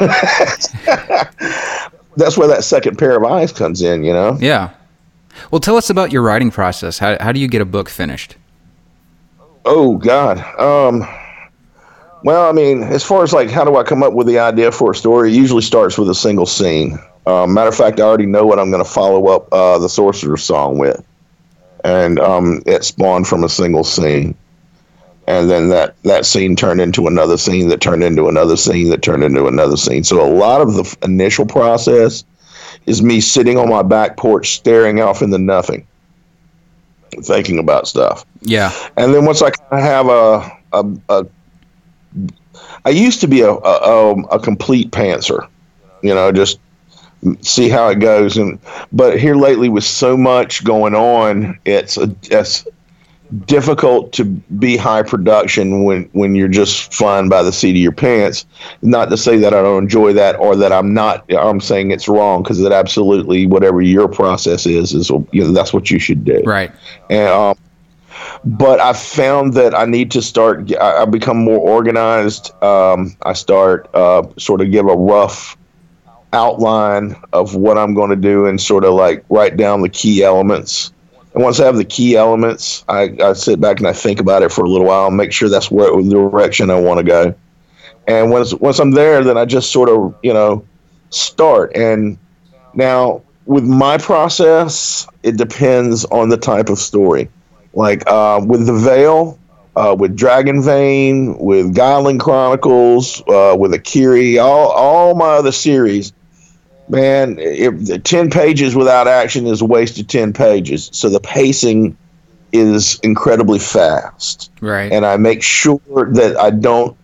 that's 2.16 2.36
where 2.36 2.48
that 2.48 2.64
second 2.64 2.98
pair 2.98 3.16
of 3.16 3.24
eyes 3.24 3.52
comes 3.52 3.82
in. 3.82 4.02
You 4.04 4.14
know, 4.14 4.38
yeah. 4.40 4.70
Well, 5.50 5.60
tell 5.60 5.76
us 5.76 5.90
about 5.90 6.12
your 6.12 6.22
writing 6.22 6.50
process. 6.50 6.98
How 6.98 7.16
how 7.20 7.30
do 7.30 7.38
you 7.38 7.46
get 7.46 7.60
a 7.60 7.66
book 7.66 7.88
finished? 7.88 8.36
Oh 9.70 9.98
God. 9.98 10.38
Um. 10.58 11.06
Well, 12.24 12.48
I 12.48 12.52
mean, 12.52 12.82
as 12.82 13.04
far 13.04 13.22
as 13.22 13.34
like 13.34 13.50
how 13.50 13.64
do 13.64 13.76
I 13.76 13.84
come 13.84 14.02
up 14.02 14.14
with 14.14 14.26
the 14.26 14.38
idea 14.38 14.72
for 14.72 14.92
a 14.92 14.94
story, 14.94 15.30
it 15.30 15.36
usually 15.36 15.62
starts 15.62 15.98
with 15.98 16.08
a 16.08 16.14
single 16.14 16.46
scene. 16.46 16.98
Um, 17.26 17.52
matter 17.52 17.68
of 17.68 17.76
fact, 17.76 18.00
I 18.00 18.04
already 18.04 18.24
know 18.24 18.46
what 18.46 18.58
I'm 18.58 18.70
going 18.70 18.82
to 18.82 18.90
follow 18.90 19.28
up 19.28 19.52
uh, 19.52 19.78
the 19.78 19.88
Sorcerer's 19.88 20.42
Song 20.42 20.78
with, 20.78 21.04
and 21.84 22.18
um, 22.18 22.62
it 22.64 22.82
spawned 22.82 23.28
from 23.28 23.44
a 23.44 23.48
single 23.50 23.84
scene, 23.84 24.34
and 25.26 25.50
then 25.50 25.68
that 25.68 26.02
that 26.04 26.24
scene 26.24 26.56
turned 26.56 26.80
into 26.80 27.06
another 27.06 27.36
scene 27.36 27.68
that 27.68 27.82
turned 27.82 28.02
into 28.02 28.28
another 28.28 28.56
scene 28.56 28.88
that 28.88 29.02
turned 29.02 29.22
into 29.22 29.46
another 29.46 29.76
scene. 29.76 30.02
So 30.02 30.26
a 30.26 30.32
lot 30.32 30.62
of 30.62 30.74
the 30.74 30.96
initial 31.02 31.44
process 31.44 32.24
is 32.86 33.02
me 33.02 33.20
sitting 33.20 33.58
on 33.58 33.68
my 33.68 33.82
back 33.82 34.16
porch, 34.16 34.56
staring 34.56 35.00
off 35.02 35.20
into 35.20 35.36
nothing, 35.36 35.86
thinking 37.24 37.58
about 37.58 37.88
stuff. 37.88 38.24
Yeah, 38.40 38.72
And 38.96 39.14
then 39.14 39.24
once 39.24 39.42
I 39.42 39.50
kind 39.50 39.72
of 39.72 39.80
have 39.80 40.08
a, 40.08 40.58
a, 40.72 40.98
a 41.08 41.26
I 42.84 42.90
used 42.90 43.20
to 43.20 43.28
be 43.28 43.40
a, 43.42 43.50
a, 43.50 44.12
um, 44.12 44.26
a 44.30 44.38
complete 44.38 44.90
pantser, 44.90 45.46
you 46.02 46.14
know, 46.14 46.32
just 46.32 46.58
see 47.40 47.68
how 47.68 47.88
it 47.88 47.96
goes. 47.96 48.36
And 48.36 48.58
but 48.92 49.18
here 49.18 49.34
lately, 49.34 49.68
with 49.68 49.84
so 49.84 50.16
much 50.16 50.64
going 50.64 50.94
on, 50.94 51.58
it's 51.64 51.96
a, 51.96 52.14
it's 52.24 52.66
difficult 53.46 54.12
to 54.14 54.24
be 54.24 54.76
high 54.76 55.02
production 55.02 55.84
when 55.84 56.04
when 56.12 56.34
you're 56.34 56.48
just 56.48 56.92
flying 56.92 57.28
by 57.28 57.42
the 57.42 57.52
seat 57.52 57.70
of 57.70 57.76
your 57.76 57.92
pants. 57.92 58.46
Not 58.82 59.10
to 59.10 59.16
say 59.16 59.36
that 59.38 59.52
I 59.52 59.62
don't 59.62 59.82
enjoy 59.82 60.12
that 60.14 60.36
or 60.36 60.56
that 60.56 60.72
I'm 60.72 60.94
not. 60.94 61.30
I'm 61.32 61.60
saying 61.60 61.90
it's 61.90 62.08
wrong 62.08 62.42
because 62.42 62.60
it 62.60 62.72
absolutely 62.72 63.46
whatever 63.46 63.82
your 63.82 64.08
process 64.08 64.66
is 64.66 64.94
is 64.94 65.10
you 65.10 65.44
know 65.44 65.52
that's 65.52 65.72
what 65.72 65.90
you 65.90 65.98
should 65.98 66.24
do 66.24 66.42
right. 66.44 66.72
and 67.10 67.28
um, 67.28 67.56
but 68.44 68.80
I 68.80 68.92
found 68.92 69.54
that 69.54 69.74
I 69.74 69.84
need 69.84 70.10
to 70.12 70.22
start. 70.22 70.72
I, 70.76 71.02
I 71.02 71.04
become 71.04 71.38
more 71.38 71.58
organized. 71.58 72.50
Um, 72.62 73.16
I 73.22 73.32
start 73.32 73.88
uh, 73.94 74.26
sort 74.38 74.60
of 74.60 74.70
give 74.70 74.86
a 74.86 74.96
rough 74.96 75.56
outline 76.32 77.16
of 77.32 77.54
what 77.54 77.78
I'm 77.78 77.94
going 77.94 78.10
to 78.10 78.16
do, 78.16 78.46
and 78.46 78.60
sort 78.60 78.84
of 78.84 78.94
like 78.94 79.24
write 79.28 79.56
down 79.56 79.82
the 79.82 79.88
key 79.88 80.22
elements. 80.22 80.92
And 81.38 81.44
once 81.44 81.60
I 81.60 81.66
have 81.66 81.76
the 81.76 81.84
key 81.84 82.16
elements, 82.16 82.84
I, 82.88 83.16
I 83.22 83.32
sit 83.34 83.60
back 83.60 83.78
and 83.78 83.86
I 83.86 83.92
think 83.92 84.18
about 84.18 84.42
it 84.42 84.50
for 84.50 84.64
a 84.64 84.68
little 84.68 84.88
while, 84.88 85.08
make 85.12 85.32
sure 85.32 85.48
that's 85.48 85.70
where 85.70 85.88
the 86.02 86.10
direction 86.10 86.68
I 86.68 86.80
want 86.80 86.98
to 86.98 87.04
go. 87.04 87.32
And 88.08 88.32
once 88.32 88.54
once 88.54 88.80
I'm 88.80 88.90
there, 88.90 89.22
then 89.22 89.38
I 89.38 89.44
just 89.44 89.70
sort 89.70 89.88
of 89.88 90.16
you 90.24 90.32
know 90.32 90.64
start. 91.10 91.76
And 91.76 92.18
now 92.74 93.22
with 93.46 93.62
my 93.62 93.98
process, 93.98 95.06
it 95.22 95.36
depends 95.36 96.04
on 96.06 96.28
the 96.28 96.36
type 96.36 96.70
of 96.70 96.78
story. 96.80 97.30
Like 97.72 98.02
uh, 98.08 98.40
with 98.44 98.66
the 98.66 98.74
Veil, 98.74 99.38
uh, 99.76 99.94
with 99.96 100.16
Dragon 100.16 100.60
Vein, 100.60 101.38
with 101.38 101.72
Godling 101.72 102.18
Chronicles, 102.18 103.20
uh, 103.28 103.54
with 103.56 103.70
Akiri, 103.70 104.42
all 104.42 104.72
all 104.72 105.14
my 105.14 105.34
other 105.34 105.52
series, 105.52 106.12
man, 106.90 107.38
if 107.38 107.86
the 107.86 107.98
ten 107.98 108.30
pages 108.30 108.74
without 108.74 109.08
action 109.08 109.46
is 109.46 109.60
a 109.60 109.64
waste 109.64 109.98
of 109.98 110.06
ten 110.06 110.32
pages. 110.32 110.90
So 110.92 111.08
the 111.08 111.20
pacing 111.20 111.96
is 112.52 112.98
incredibly 113.00 113.58
fast. 113.58 114.50
Right. 114.60 114.90
And 114.90 115.04
I 115.04 115.16
make 115.16 115.42
sure 115.42 115.80
that 116.12 116.36
I 116.38 116.50
don't 116.50 116.96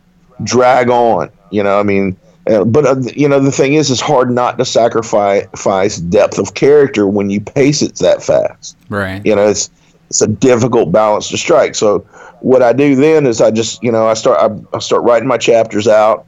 drag 0.42 0.88
on. 0.88 1.30
You 1.50 1.62
know, 1.62 1.78
I 1.78 1.82
mean, 1.82 2.16
uh, 2.48 2.64
but 2.64 2.86
uh, 2.86 2.96
you 3.14 3.28
know, 3.28 3.40
the 3.40 3.52
thing 3.52 3.74
is, 3.74 3.90
it's 3.90 4.00
hard 4.00 4.30
not 4.30 4.58
to 4.58 4.64
sacrifice 4.64 5.98
depth 5.98 6.38
of 6.38 6.54
character 6.54 7.06
when 7.06 7.30
you 7.30 7.40
pace 7.40 7.82
it 7.82 7.96
that 7.96 8.22
fast. 8.22 8.76
Right. 8.88 9.24
You 9.24 9.34
know, 9.36 9.46
it's 9.48 9.70
it's 10.10 10.20
a 10.20 10.26
difficult 10.26 10.92
balance 10.92 11.28
to 11.30 11.38
strike. 11.38 11.74
So 11.74 12.00
what 12.40 12.62
I 12.62 12.72
do 12.72 12.94
then 12.94 13.26
is 13.26 13.40
I 13.40 13.50
just 13.50 13.82
you 13.82 13.90
know 13.90 14.06
I 14.06 14.14
start 14.14 14.38
I, 14.40 14.76
I 14.76 14.80
start 14.80 15.02
writing 15.02 15.28
my 15.28 15.38
chapters 15.38 15.88
out. 15.88 16.26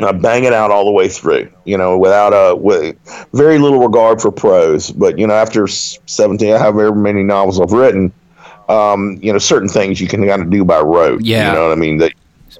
I 0.00 0.12
bang 0.12 0.44
it 0.44 0.52
out 0.52 0.70
all 0.70 0.84
the 0.84 0.90
way 0.90 1.08
through, 1.08 1.52
you 1.64 1.76
know, 1.76 1.98
without 1.98 2.30
a 2.30 2.56
with 2.56 2.96
very 3.32 3.58
little 3.58 3.80
regard 3.80 4.20
for 4.20 4.32
prose. 4.32 4.90
But 4.90 5.18
you 5.18 5.26
know, 5.26 5.34
after 5.34 5.66
seventeen, 5.66 6.56
however 6.56 6.94
many 6.94 7.22
novels 7.22 7.60
I've 7.60 7.72
written, 7.72 8.12
um, 8.68 9.18
you 9.22 9.32
know, 9.32 9.38
certain 9.38 9.68
things 9.68 10.00
you 10.00 10.08
can 10.08 10.26
kind 10.26 10.42
of 10.42 10.50
do 10.50 10.64
by 10.64 10.80
rote. 10.80 11.22
Yeah. 11.22 11.48
you 11.48 11.54
know 11.54 11.68
what 11.68 11.72
I 11.72 11.76
mean. 11.76 11.98
That 11.98 12.12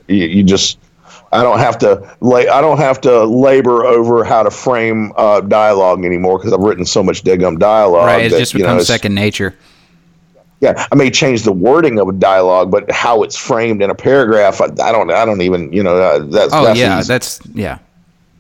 you, 0.09 0.27
you 0.27 0.45
just 0.45 0.79
I 1.33 1.43
don't 1.43 1.59
have 1.59 1.79
to 1.79 2.17
lay. 2.21 2.49
I 2.49 2.61
don't 2.61 2.79
have 2.79 3.01
to 3.03 3.25
labor 3.25 3.85
over 3.85 4.23
how 4.25 4.43
to 4.43 4.51
frame 4.51 5.13
uh, 5.17 5.41
dialogue 5.41 6.05
anymore 6.05 6.39
because 6.39 6.53
I've 6.53 6.61
written 6.61 6.85
so 6.85 7.03
much 7.03 7.25
daggum 7.25 7.59
dialogue. 7.59 8.07
Right. 8.07 8.27
It 8.27 8.33
that, 8.33 8.39
just 8.39 8.53
you 8.53 8.61
know, 8.61 8.67
becomes 8.67 8.87
second 8.87 9.15
nature. 9.15 9.57
Yeah, 10.63 10.87
I 10.91 10.95
may 10.95 11.11
change 11.11 11.43
the 11.43 11.53
wording 11.53 11.99
of 11.99 12.09
a 12.09 12.13
dialogue, 12.13 12.71
but 12.71 12.91
how 12.91 13.25
it's 13.25 13.37
framed 13.37 13.83
in 13.83 13.91
a 13.91 13.95
paragraph, 13.95 14.61
I, 14.61 14.67
I 14.67 14.93
don't. 14.93 15.11
I 15.11 15.25
don't 15.25 15.43
even. 15.43 15.73
You 15.73 15.83
know, 15.83 15.97
uh, 15.97 16.21
that's 16.21 16.55
Oh 16.55 16.65
that's 16.65 16.79
yeah, 16.79 17.01
easy. 17.01 17.09
that's 17.09 17.41
yeah. 17.53 17.79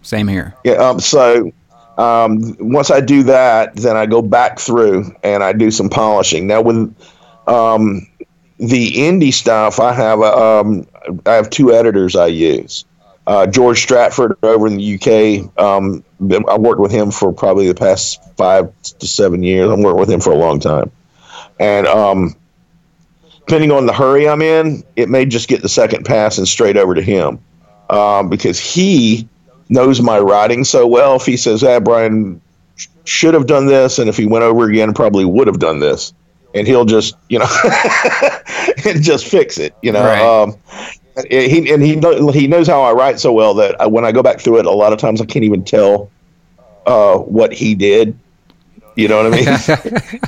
Same 0.02 0.28
here. 0.28 0.54
Yeah. 0.64 0.74
Um, 0.74 1.00
so 1.00 1.52
um, 1.98 2.56
once 2.60 2.90
I 2.92 3.00
do 3.00 3.24
that, 3.24 3.74
then 3.74 3.96
I 3.96 4.06
go 4.06 4.22
back 4.22 4.58
through 4.58 5.14
and 5.22 5.42
I 5.42 5.52
do 5.52 5.70
some 5.70 5.88
polishing. 5.88 6.46
Now 6.46 6.62
with 6.62 6.76
um, 7.48 8.06
the 8.58 8.92
indie 8.92 9.32
stuff, 9.32 9.80
I 9.80 9.92
have 9.92 10.20
a, 10.20 10.36
um, 10.36 10.86
I 11.26 11.32
have 11.34 11.50
two 11.50 11.72
editors 11.72 12.16
I 12.16 12.28
use. 12.28 12.84
Uh, 13.26 13.46
George 13.46 13.80
Stratford 13.80 14.36
over 14.42 14.66
in 14.66 14.76
the 14.76 14.94
UK. 14.94 15.58
Um, 15.60 16.04
I 16.48 16.58
worked 16.58 16.80
with 16.80 16.90
him 16.90 17.10
for 17.10 17.32
probably 17.32 17.68
the 17.68 17.74
past 17.74 18.20
five 18.36 18.72
to 19.00 19.06
seven 19.06 19.42
years. 19.42 19.70
I'm 19.70 19.82
working 19.82 20.00
with 20.00 20.10
him 20.10 20.20
for 20.20 20.32
a 20.32 20.36
long 20.36 20.58
time, 20.58 20.90
and 21.58 21.86
um, 21.86 22.36
depending 23.46 23.70
on 23.70 23.86
the 23.86 23.92
hurry 23.92 24.28
I'm 24.28 24.42
in, 24.42 24.82
it 24.96 25.08
may 25.08 25.24
just 25.26 25.48
get 25.48 25.62
the 25.62 25.68
second 25.68 26.04
pass 26.04 26.38
and 26.38 26.46
straight 26.46 26.76
over 26.76 26.94
to 26.94 27.02
him 27.02 27.40
um, 27.90 28.28
because 28.28 28.58
he 28.58 29.28
knows 29.68 30.00
my 30.00 30.18
writing 30.18 30.64
so 30.64 30.86
well. 30.86 31.16
If 31.16 31.26
he 31.26 31.36
says, 31.36 31.62
"Ah, 31.62 31.80
Brian 31.80 32.40
should 33.04 33.34
have 33.34 33.46
done 33.46 33.66
this," 33.66 33.98
and 33.98 34.08
if 34.08 34.16
he 34.16 34.26
went 34.26 34.44
over 34.44 34.68
again, 34.68 34.94
probably 34.94 35.24
would 35.24 35.46
have 35.46 35.58
done 35.58 35.80
this, 35.80 36.12
and 36.54 36.66
he'll 36.66 36.84
just, 36.84 37.16
you 37.28 37.38
know, 37.38 37.46
and 38.86 39.02
just 39.02 39.26
fix 39.26 39.58
it, 39.58 39.74
you 39.82 39.92
know. 39.92 40.04
Right. 40.04 40.22
Um, 40.22 40.56
and 41.16 41.26
he 41.30 41.72
and 41.72 41.82
he 41.82 41.96
know, 41.96 42.30
he 42.30 42.46
knows 42.46 42.66
how 42.66 42.82
I 42.82 42.92
write 42.92 43.20
so 43.20 43.32
well 43.32 43.54
that 43.54 43.78
I, 43.80 43.86
when 43.86 44.04
I 44.04 44.12
go 44.12 44.22
back 44.22 44.40
through 44.40 44.60
it, 44.60 44.66
a 44.66 44.70
lot 44.70 44.92
of 44.92 44.98
times 44.98 45.20
I 45.20 45.26
can't 45.26 45.44
even 45.44 45.64
tell 45.64 46.10
uh, 46.86 47.16
what 47.18 47.52
he 47.52 47.74
did. 47.74 48.18
You 48.96 49.08
know 49.08 49.22
what 49.22 49.34
I 49.34 50.08
mean? 50.08 50.18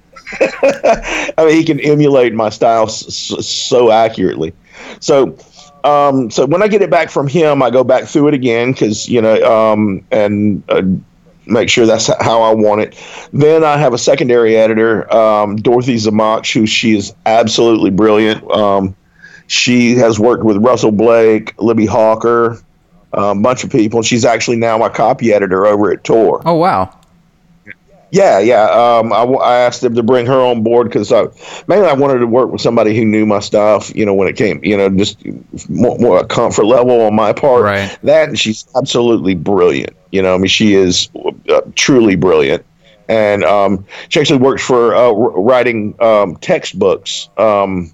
I 0.42 1.32
mean, 1.46 1.54
he 1.56 1.64
can 1.64 1.80
emulate 1.80 2.34
my 2.34 2.48
style 2.48 2.84
s- 2.84 3.06
s- 3.38 3.46
so 3.46 3.90
accurately. 3.90 4.52
So, 5.00 5.36
um, 5.84 6.30
so 6.30 6.46
when 6.46 6.62
I 6.62 6.68
get 6.68 6.82
it 6.82 6.90
back 6.90 7.10
from 7.10 7.28
him, 7.28 7.62
I 7.62 7.70
go 7.70 7.84
back 7.84 8.04
through 8.04 8.28
it 8.28 8.34
again 8.34 8.72
because 8.72 9.08
you 9.08 9.20
know, 9.22 9.42
um, 9.44 10.04
and 10.10 10.62
uh, 10.68 10.82
make 11.46 11.68
sure 11.70 11.86
that's 11.86 12.08
how 12.22 12.42
I 12.42 12.52
want 12.54 12.80
it. 12.80 12.96
Then 13.32 13.62
I 13.64 13.76
have 13.76 13.92
a 13.94 13.98
secondary 13.98 14.56
editor, 14.56 15.12
um, 15.14 15.56
Dorothy 15.56 15.94
Zemach, 15.96 16.52
who 16.52 16.66
she 16.66 16.96
is 16.96 17.14
absolutely 17.24 17.90
brilliant. 17.90 18.48
Um, 18.50 18.96
she 19.46 19.94
has 19.94 20.18
worked 20.18 20.42
with 20.44 20.56
Russell 20.56 20.90
Blake, 20.90 21.54
Libby 21.60 21.86
Hawker, 21.86 22.60
a 23.12 23.34
bunch 23.34 23.62
of 23.62 23.70
people. 23.70 24.02
She's 24.02 24.24
actually 24.24 24.56
now 24.56 24.76
my 24.76 24.88
copy 24.88 25.32
editor 25.32 25.66
over 25.66 25.92
at 25.92 26.02
Tor. 26.02 26.42
Oh 26.44 26.54
wow. 26.54 26.92
Yeah, 28.12 28.38
yeah. 28.38 28.64
Um, 28.70 29.12
I, 29.12 29.22
I 29.24 29.56
asked 29.58 29.80
them 29.80 29.94
to 29.96 30.02
bring 30.02 30.26
her 30.26 30.40
on 30.40 30.62
board 30.62 30.88
because 30.88 31.12
I 31.12 31.26
mainly 31.66 31.88
I 31.88 31.92
wanted 31.94 32.18
to 32.20 32.26
work 32.26 32.50
with 32.50 32.60
somebody 32.60 32.96
who 32.96 33.04
knew 33.04 33.26
my 33.26 33.40
stuff. 33.40 33.94
You 33.96 34.06
know, 34.06 34.14
when 34.14 34.28
it 34.28 34.36
came, 34.36 34.62
you 34.62 34.76
know, 34.76 34.88
just 34.90 35.18
more, 35.68 35.98
more 35.98 36.18
a 36.20 36.24
comfort 36.26 36.66
level 36.66 37.00
on 37.02 37.14
my 37.14 37.32
part. 37.32 37.64
Right. 37.64 37.98
That 38.04 38.28
and 38.28 38.38
she's 38.38 38.64
absolutely 38.76 39.34
brilliant. 39.34 39.96
You 40.12 40.22
know, 40.22 40.34
I 40.34 40.38
mean, 40.38 40.46
she 40.48 40.74
is 40.74 41.08
uh, 41.48 41.62
truly 41.74 42.14
brilliant, 42.14 42.64
and 43.08 43.42
um, 43.44 43.84
she 44.08 44.20
actually 44.20 44.38
works 44.38 44.64
for 44.64 44.94
uh, 44.94 45.10
writing 45.10 45.94
um, 46.00 46.36
textbooks. 46.36 47.28
Um, 47.36 47.92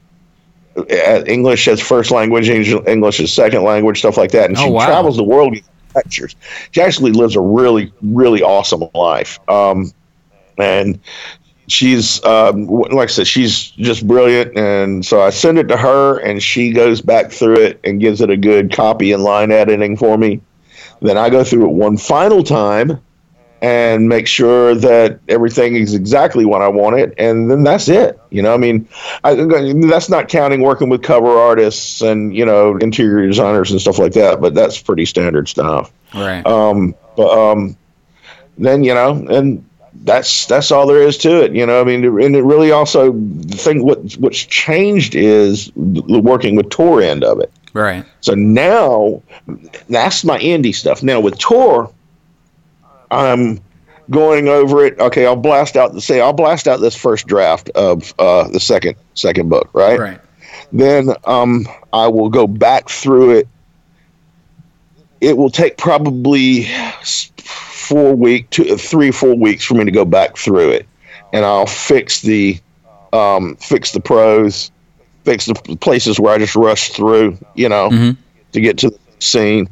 English 1.26 1.68
as 1.68 1.80
first 1.80 2.10
language, 2.10 2.48
English 2.48 3.20
as 3.20 3.32
second 3.32 3.62
language, 3.62 3.98
stuff 3.98 4.16
like 4.16 4.30
that. 4.32 4.48
And 4.48 4.58
Oh, 4.58 4.64
she 4.64 4.70
wow. 4.70 4.86
travels 4.86 5.16
the 5.16 5.24
world 5.24 5.54
lectures. 5.94 6.34
She 6.70 6.80
actually 6.80 7.12
lives 7.12 7.36
a 7.36 7.40
really, 7.40 7.92
really 8.02 8.42
awesome 8.42 8.84
life. 8.94 9.38
Um, 9.48 9.92
and 10.58 10.98
she's 11.68 12.24
um, 12.24 12.66
like 12.66 13.08
I 13.08 13.12
said, 13.12 13.26
she's 13.26 13.70
just 13.70 14.06
brilliant. 14.06 14.56
And 14.56 15.04
so 15.04 15.22
I 15.22 15.30
send 15.30 15.58
it 15.58 15.68
to 15.68 15.76
her, 15.76 16.18
and 16.18 16.42
she 16.42 16.72
goes 16.72 17.00
back 17.00 17.30
through 17.30 17.60
it 17.60 17.80
and 17.84 18.00
gives 18.00 18.20
it 18.20 18.30
a 18.30 18.36
good 18.36 18.72
copy 18.72 19.12
and 19.12 19.22
line 19.22 19.50
editing 19.50 19.96
for 19.96 20.16
me. 20.18 20.40
Then 21.00 21.18
I 21.18 21.30
go 21.30 21.42
through 21.42 21.64
it 21.64 21.72
one 21.72 21.96
final 21.96 22.42
time 22.42 23.00
and 23.62 24.08
make 24.08 24.26
sure 24.26 24.74
that 24.74 25.20
everything 25.28 25.76
is 25.76 25.94
exactly 25.94 26.44
what 26.44 26.62
I 26.62 26.68
want 26.68 26.96
it, 26.96 27.14
and 27.16 27.48
then 27.48 27.62
that's 27.62 27.88
it. 27.88 28.20
You 28.30 28.42
know, 28.42 28.52
I 28.52 28.56
mean, 28.56 28.88
I, 29.22 29.34
that's 29.34 30.08
not 30.08 30.28
counting 30.28 30.62
working 30.62 30.88
with 30.88 31.02
cover 31.02 31.28
artists 31.28 32.02
and 32.02 32.34
you 32.36 32.44
know 32.44 32.76
interior 32.78 33.26
designers 33.26 33.70
and 33.70 33.80
stuff 33.80 33.98
like 33.98 34.12
that, 34.14 34.40
but 34.40 34.54
that's 34.54 34.80
pretty 34.80 35.06
standard 35.06 35.48
stuff. 35.48 35.92
Right. 36.12 36.44
Um, 36.44 36.94
but 37.16 37.30
um, 37.30 37.76
then 38.58 38.82
you 38.82 38.94
know, 38.94 39.12
and 39.30 39.64
that's 40.04 40.46
that's 40.46 40.70
all 40.70 40.86
there 40.86 41.02
is 41.02 41.16
to 41.18 41.42
it. 41.42 41.52
You 41.52 41.66
know, 41.66 41.80
I 41.80 41.84
mean, 41.84 42.04
and 42.04 42.36
it 42.36 42.42
really 42.42 42.72
also 42.72 43.12
the 43.12 43.56
thing 43.56 43.84
what 43.84 44.12
what's 44.14 44.38
changed 44.38 45.14
is 45.14 45.70
the 45.76 46.20
working 46.20 46.56
with 46.56 46.70
Tor 46.70 47.00
end 47.00 47.24
of 47.24 47.40
it. 47.40 47.52
right. 47.72 48.04
So 48.20 48.34
now 48.34 49.22
that's 49.88 50.24
my 50.24 50.38
indie 50.38 50.74
stuff. 50.74 51.02
Now 51.02 51.20
with 51.20 51.38
Tor, 51.38 51.92
I'm 53.10 53.60
going 54.10 54.48
over 54.48 54.84
it. 54.84 54.98
Okay, 54.98 55.26
I'll 55.26 55.36
blast 55.36 55.76
out 55.76 55.92
the 55.92 56.00
say 56.00 56.20
I'll 56.20 56.32
blast 56.32 56.66
out 56.66 56.80
this 56.80 56.96
first 56.96 57.26
draft 57.26 57.70
of 57.70 58.14
uh, 58.18 58.48
the 58.48 58.60
second 58.60 58.96
second 59.14 59.48
book, 59.48 59.70
right? 59.72 59.98
Right. 59.98 60.20
Then 60.72 61.10
um, 61.24 61.66
I 61.92 62.08
will 62.08 62.28
go 62.28 62.46
back 62.46 62.88
through 62.88 63.38
it. 63.38 63.48
It 65.20 65.36
will 65.36 65.50
take 65.50 65.76
probably 65.76 66.66
four 67.82 68.14
week, 68.14 68.48
two, 68.50 68.76
three, 68.76 69.10
four 69.10 69.34
weeks 69.34 69.64
for 69.64 69.74
me 69.74 69.84
to 69.84 69.90
go 69.90 70.04
back 70.04 70.36
through 70.36 70.70
it, 70.70 70.86
and 71.32 71.44
I'll 71.44 71.66
fix 71.66 72.20
the 72.22 72.58
um, 73.12 73.56
fix 73.56 73.92
the 73.92 74.00
prose, 74.00 74.70
fix 75.24 75.46
the 75.46 75.54
places 75.80 76.18
where 76.18 76.32
I 76.34 76.38
just 76.38 76.56
rushed 76.56 76.94
through, 76.96 77.36
you 77.54 77.68
know, 77.68 77.90
Mhm. 77.90 78.16
to 78.52 78.60
get 78.60 78.78
to 78.78 78.90
the 78.90 78.98
scene, 79.18 79.68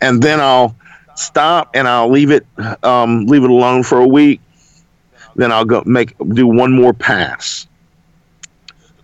and 0.00 0.22
then 0.22 0.40
I'll 0.40 0.76
stop 1.16 1.70
and 1.74 1.88
I'll 1.88 2.10
leave 2.10 2.30
it 2.30 2.46
um, 2.82 3.26
leave 3.26 3.42
it 3.44 3.50
alone 3.50 3.82
for 3.82 3.98
a 3.98 4.06
week. 4.06 4.40
Then 5.36 5.52
I'll 5.52 5.64
go 5.64 5.82
make 5.86 6.14
do 6.34 6.46
one 6.46 6.72
more 6.72 6.92
pass, 6.92 7.66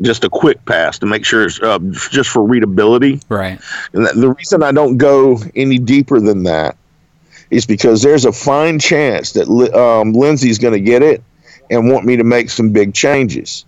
just 0.02 0.24
a 0.24 0.28
quick 0.28 0.64
pass 0.66 0.98
to 0.98 1.06
make 1.06 1.24
sure 1.24 1.44
it's 1.44 1.60
uh, 1.60 1.78
just 2.10 2.30
for 2.30 2.42
readability. 2.42 3.20
Right. 3.28 3.58
And 3.92 4.06
the 4.06 4.30
reason 4.30 4.62
I 4.62 4.72
don't 4.72 4.96
go 4.98 5.38
any 5.54 5.78
deeper 5.78 6.20
than 6.20 6.42
that 6.44 6.76
is 7.50 7.66
because 7.66 8.02
there's 8.02 8.24
a 8.24 8.32
fine 8.32 8.78
chance 8.78 9.32
that 9.32 9.48
um, 9.74 10.12
Lindsay's 10.12 10.58
going 10.58 10.74
to 10.74 10.80
get 10.80 11.02
it 11.02 11.22
and 11.70 11.90
want 11.90 12.04
me 12.04 12.16
to 12.16 12.24
make 12.24 12.50
some 12.50 12.70
big 12.70 12.94
changes. 12.94 13.64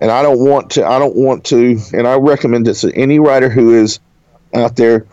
And 0.00 0.10
I 0.10 0.22
don't 0.22 0.38
want 0.38 0.70
to. 0.72 0.86
I 0.86 0.98
don't 0.98 1.16
want 1.16 1.44
to. 1.46 1.78
And 1.92 2.06
I 2.06 2.14
recommend 2.14 2.66
this 2.66 2.82
to 2.82 2.94
any 2.94 3.18
writer 3.18 3.48
who 3.48 3.74
is 3.74 3.98
out 4.54 4.76
there. 4.76 5.06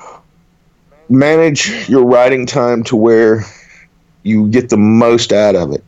Manage 1.08 1.88
your 1.88 2.04
writing 2.06 2.46
time 2.48 2.84
to 2.86 2.96
where 2.96 3.44
you 4.24 4.48
get 4.50 4.70
the 4.70 4.78
most 4.78 5.32
out 5.32 5.56
of 5.56 5.72
it. 5.72 5.84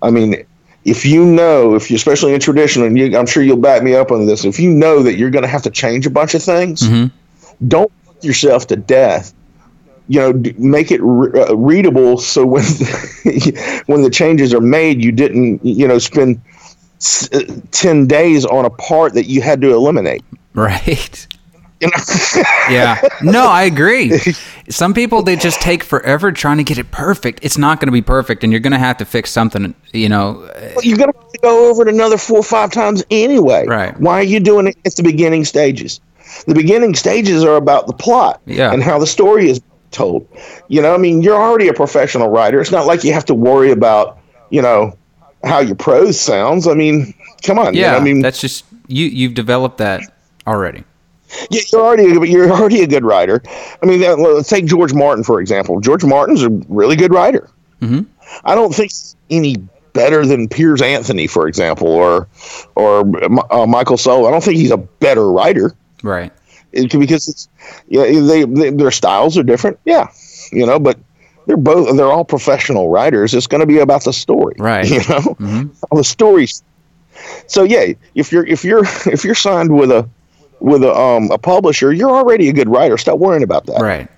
I 0.00 0.10
mean, 0.10 0.46
if 0.84 1.04
you 1.04 1.24
know, 1.24 1.74
if 1.74 1.90
you're 1.90 1.96
especially 1.96 2.32
in 2.32 2.40
traditional, 2.40 2.86
and 2.86 2.98
you, 2.98 3.16
I'm 3.16 3.26
sure 3.26 3.42
you'll 3.42 3.58
back 3.58 3.82
me 3.82 3.94
up 3.94 4.10
on 4.10 4.26
this. 4.26 4.44
If 4.44 4.58
you 4.58 4.70
know 4.70 5.02
that 5.02 5.16
you're 5.16 5.30
going 5.30 5.42
to 5.42 5.48
have 5.48 5.62
to 5.62 5.70
change 5.70 6.06
a 6.06 6.10
bunch 6.10 6.34
of 6.34 6.42
things, 6.42 6.80
Mhm. 6.82 7.10
don't 7.66 7.92
yourself 8.22 8.66
to 8.68 8.76
death. 8.76 9.34
You 10.08 10.20
know, 10.20 10.42
make 10.58 10.90
it 10.90 11.00
re- 11.02 11.40
uh, 11.40 11.54
readable 11.54 12.18
so 12.18 12.44
when 12.44 12.64
when 13.86 14.02
the 14.02 14.10
changes 14.12 14.52
are 14.52 14.60
made, 14.60 15.02
you 15.02 15.12
didn't 15.12 15.64
you 15.64 15.88
know 15.88 15.98
spend 15.98 16.40
s- 16.98 17.28
uh, 17.32 17.40
ten 17.70 18.06
days 18.06 18.44
on 18.44 18.64
a 18.66 18.70
part 18.70 19.14
that 19.14 19.24
you 19.26 19.40
had 19.40 19.60
to 19.62 19.72
eliminate. 19.72 20.22
Right. 20.52 21.26
You 21.80 21.88
know? 21.88 22.42
yeah. 22.70 23.00
No, 23.22 23.46
I 23.48 23.62
agree. 23.64 24.18
Some 24.68 24.92
people 24.94 25.22
they 25.22 25.36
just 25.36 25.60
take 25.62 25.82
forever 25.82 26.32
trying 26.32 26.58
to 26.58 26.64
get 26.64 26.76
it 26.78 26.90
perfect. 26.90 27.40
It's 27.42 27.56
not 27.58 27.80
going 27.80 27.88
to 27.88 27.92
be 27.92 28.02
perfect, 28.02 28.44
and 28.44 28.52
you're 28.52 28.60
going 28.60 28.72
to 28.72 28.78
have 28.78 28.98
to 28.98 29.04
fix 29.06 29.30
something. 29.30 29.74
You 29.92 30.08
know, 30.10 30.48
Well, 30.74 30.84
you're 30.84 30.98
going 30.98 31.12
to 31.12 31.38
go 31.42 31.70
over 31.70 31.82
it 31.82 31.88
another 31.92 32.18
four 32.18 32.38
or 32.38 32.42
five 32.44 32.70
times 32.72 33.02
anyway. 33.10 33.64
Right. 33.66 33.98
Why 33.98 34.20
are 34.20 34.22
you 34.22 34.38
doing 34.40 34.66
it 34.68 34.76
at 34.84 34.96
the 34.96 35.02
beginning 35.02 35.44
stages? 35.46 36.00
The 36.46 36.54
beginning 36.54 36.94
stages 36.94 37.42
are 37.44 37.56
about 37.56 37.86
the 37.86 37.92
plot 37.92 38.40
Yeah. 38.46 38.72
and 38.72 38.82
how 38.82 38.98
the 38.98 39.06
story 39.06 39.48
is 39.48 39.60
told. 39.94 40.26
You 40.68 40.82
know, 40.82 40.94
I 40.94 40.98
mean, 40.98 41.22
you're 41.22 41.40
already 41.40 41.68
a 41.68 41.72
professional 41.72 42.28
writer. 42.28 42.60
It's 42.60 42.70
not 42.70 42.86
like 42.86 43.04
you 43.04 43.12
have 43.12 43.24
to 43.26 43.34
worry 43.34 43.70
about, 43.70 44.18
you 44.50 44.60
know, 44.60 44.96
how 45.44 45.60
your 45.60 45.76
prose 45.76 46.20
sounds. 46.20 46.66
I 46.66 46.74
mean, 46.74 47.14
come 47.42 47.58
on. 47.58 47.74
you 47.74 47.82
know, 47.82 47.92
yeah. 47.92 47.96
I 47.96 48.00
mean, 48.00 48.20
that's 48.20 48.40
just 48.40 48.64
you. 48.88 49.06
You've 49.06 49.34
developed 49.34 49.78
that 49.78 50.02
already. 50.46 50.84
Yeah, 51.50 51.62
you're 51.72 51.82
already 51.82 52.04
a, 52.04 52.24
you're 52.24 52.50
already 52.50 52.82
a 52.82 52.86
good 52.86 53.04
writer. 53.04 53.42
I 53.82 53.86
mean, 53.86 54.00
let's 54.00 54.48
take 54.48 54.66
George 54.66 54.92
Martin 54.92 55.24
for 55.24 55.40
example. 55.40 55.80
George 55.80 56.04
Martin's 56.04 56.42
a 56.42 56.50
really 56.68 56.96
good 56.96 57.12
writer. 57.12 57.50
Mm-hmm. 57.80 58.02
I 58.44 58.54
don't 58.54 58.74
think 58.74 58.90
he's 58.90 59.16
any 59.30 59.56
better 59.94 60.26
than 60.26 60.48
Piers 60.48 60.82
Anthony, 60.82 61.26
for 61.26 61.48
example, 61.48 61.88
or 61.88 62.28
or 62.76 63.00
uh, 63.50 63.66
Michael 63.66 63.96
Sullivan. 63.96 64.28
I 64.28 64.30
don't 64.30 64.44
think 64.44 64.58
he's 64.58 64.70
a 64.70 64.76
better 64.76 65.30
writer 65.30 65.74
Right. 66.04 66.32
It, 66.74 66.98
because 66.98 67.28
it's 67.28 67.48
yeah 67.88 68.02
they, 68.04 68.44
they 68.44 68.70
their 68.70 68.90
styles 68.90 69.36
are 69.38 69.42
different. 69.42 69.78
Yeah, 69.84 70.08
you 70.52 70.66
know, 70.66 70.78
but 70.78 70.98
they're 71.46 71.56
both 71.56 71.96
they're 71.96 72.10
all 72.12 72.24
professional 72.24 72.88
writers. 72.90 73.34
It's 73.34 73.46
going 73.46 73.60
to 73.60 73.66
be 73.66 73.78
about 73.78 74.04
the 74.04 74.12
story, 74.12 74.54
Right. 74.58 74.88
You 74.90 74.98
know, 74.98 75.22
Mhm. 75.40 75.70
all 75.90 75.98
the 75.98 76.04
stories. 76.04 76.62
So 77.46 77.62
yeah, 77.62 77.92
if 78.14 78.32
you're 78.32 78.46
if 78.46 78.64
you're 78.64 78.84
if 79.06 79.24
you're 79.24 79.34
signed 79.34 79.74
with 79.74 79.90
a 79.90 80.08
with 80.60 80.82
a 80.84 80.92
um 80.94 81.30
a 81.30 81.38
publisher, 81.38 81.92
you're 81.92 82.10
already 82.10 82.48
a 82.48 82.52
good 82.52 82.68
writer. 82.68 82.96
Stop 82.98 83.18
worrying 83.18 83.42
about 83.42 83.66
that. 83.66 83.80
Right. 83.80 84.08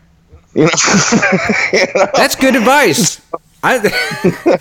You 0.54 0.64
know? 0.64 2.06
That's 2.14 2.34
good 2.36 2.56
advice. 2.56 3.20
I 3.62 4.58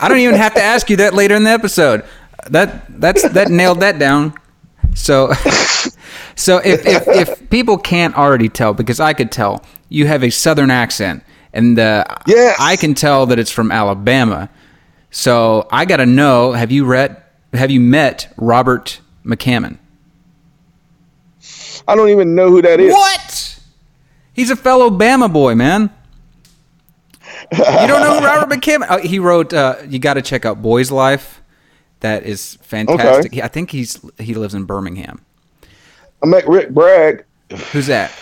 I 0.00 0.08
don't 0.08 0.18
even 0.18 0.34
have 0.36 0.54
to 0.54 0.62
ask 0.62 0.90
you 0.90 0.96
that 0.98 1.14
later 1.14 1.34
in 1.34 1.44
the 1.44 1.50
episode. 1.50 2.04
That 2.50 2.84
that's 3.00 3.22
that 3.28 3.50
nailed 3.50 3.80
that 3.80 3.98
down. 3.98 4.34
So 4.94 5.32
so 6.36 6.58
if 6.58 6.86
if, 6.86 7.08
if 7.08 7.50
people 7.50 7.78
can't 7.78 8.16
already 8.16 8.48
tell 8.48 8.74
because 8.74 9.00
I 9.00 9.12
could 9.12 9.32
tell 9.32 9.64
you 9.88 10.06
have 10.06 10.22
a 10.22 10.30
southern 10.30 10.70
accent 10.70 11.22
and 11.52 11.78
uh, 11.78 12.04
Yes. 12.26 12.56
I 12.58 12.76
can 12.76 12.94
tell 12.94 13.26
that 13.26 13.38
it's 13.38 13.50
from 13.50 13.70
Alabama. 13.70 14.48
So 15.10 15.68
I 15.70 15.84
got 15.84 15.98
to 15.98 16.06
know 16.06 16.52
have 16.52 16.72
you 16.72 16.84
read 16.84 17.22
have 17.52 17.70
you 17.70 17.80
met 17.80 18.32
Robert 18.36 19.00
McCammon? 19.24 19.78
I 21.86 21.94
don't 21.96 22.08
even 22.10 22.34
know 22.34 22.48
who 22.50 22.62
that 22.62 22.80
is. 22.80 22.92
What? 22.92 23.60
He's 24.32 24.50
a 24.50 24.56
fellow 24.56 24.88
Bama 24.88 25.30
boy, 25.32 25.54
man. 25.54 25.90
You 27.50 27.58
don't 27.58 28.00
know 28.00 28.18
who 28.18 28.24
Robert 28.24 28.48
McCammon? 28.54 28.86
Oh, 28.88 28.98
he 28.98 29.18
wrote. 29.18 29.52
Uh, 29.52 29.76
you 29.88 29.98
got 29.98 30.14
to 30.14 30.22
check 30.22 30.44
out 30.46 30.62
Boy's 30.62 30.90
Life. 30.90 31.41
That 32.02 32.24
is 32.24 32.58
fantastic. 32.62 33.32
He- 33.34 33.42
I 33.42 33.48
think 33.48 33.70
he's 33.70 33.98
he 34.18 34.34
lives 34.34 34.54
in 34.54 34.64
Birmingham. 34.64 35.20
I 36.22 36.26
met 36.26 36.46
Rick 36.46 36.70
Bragg. 36.70 37.24
Who's 37.72 37.86
that? 37.86 38.12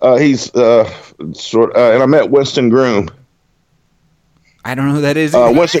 Uh, 0.00 0.16
he's 0.16 0.54
uh, 0.54 0.90
sort, 1.32 1.74
uh, 1.76 1.92
and 1.92 2.02
I 2.02 2.06
met 2.06 2.30
Winston 2.30 2.68
Groom. 2.68 3.08
I 4.64 4.74
don't 4.74 4.88
know 4.88 4.94
who 4.94 5.00
that 5.02 5.16
is. 5.16 5.34
Uh, 5.34 5.52
Winston 5.54 5.80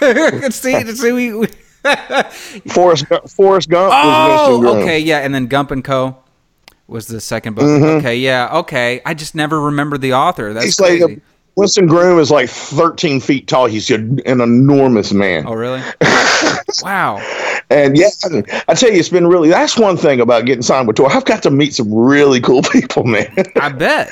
see, 0.50 0.92
see, 0.92 1.12
we, 1.12 1.32
we- 1.34 1.46
Forrest 2.68 3.06
Forrest 3.28 3.68
Gump 3.68 3.90
was 3.92 4.50
Winston 4.58 4.66
oh, 4.66 4.80
okay, 4.82 4.98
yeah, 5.00 5.18
and 5.18 5.34
then 5.34 5.46
Gump 5.46 5.70
and 5.70 5.82
Co. 5.84 6.16
was 6.86 7.06
the 7.08 7.20
second 7.20 7.54
book. 7.54 7.64
Mm-hmm. 7.64 7.98
Okay, 7.98 8.16
yeah, 8.16 8.58
okay. 8.58 9.00
I 9.04 9.14
just 9.14 9.34
never 9.34 9.60
remembered 9.60 10.00
the 10.00 10.14
author. 10.14 10.52
That's 10.52 10.64
He's 10.66 10.80
like 10.80 11.00
crazy. 11.00 11.14
a, 11.14 11.20
Winston 11.54 11.86
Groom 11.86 12.18
is 12.18 12.30
like 12.30 12.48
13 12.48 13.20
feet 13.20 13.46
tall. 13.46 13.66
He's 13.66 13.90
an 13.90 14.20
enormous 14.24 15.12
man. 15.12 15.46
oh, 15.46 15.54
really? 15.54 15.82
wow. 16.82 17.18
And 17.70 17.96
yeah, 17.96 18.08
I 18.68 18.74
tell 18.74 18.90
you, 18.90 18.98
it's 18.98 19.08
been 19.08 19.26
really. 19.26 19.48
That's 19.48 19.78
one 19.78 19.96
thing 19.96 20.20
about 20.20 20.46
getting 20.46 20.62
signed 20.62 20.86
with 20.86 20.96
Tor. 20.96 21.10
I've 21.12 21.24
got 21.24 21.42
to 21.44 21.50
meet 21.50 21.74
some 21.74 21.92
really 21.92 22.40
cool 22.40 22.62
people, 22.72 23.04
man. 23.04 23.34
I 23.60 23.68
bet. 23.70 24.10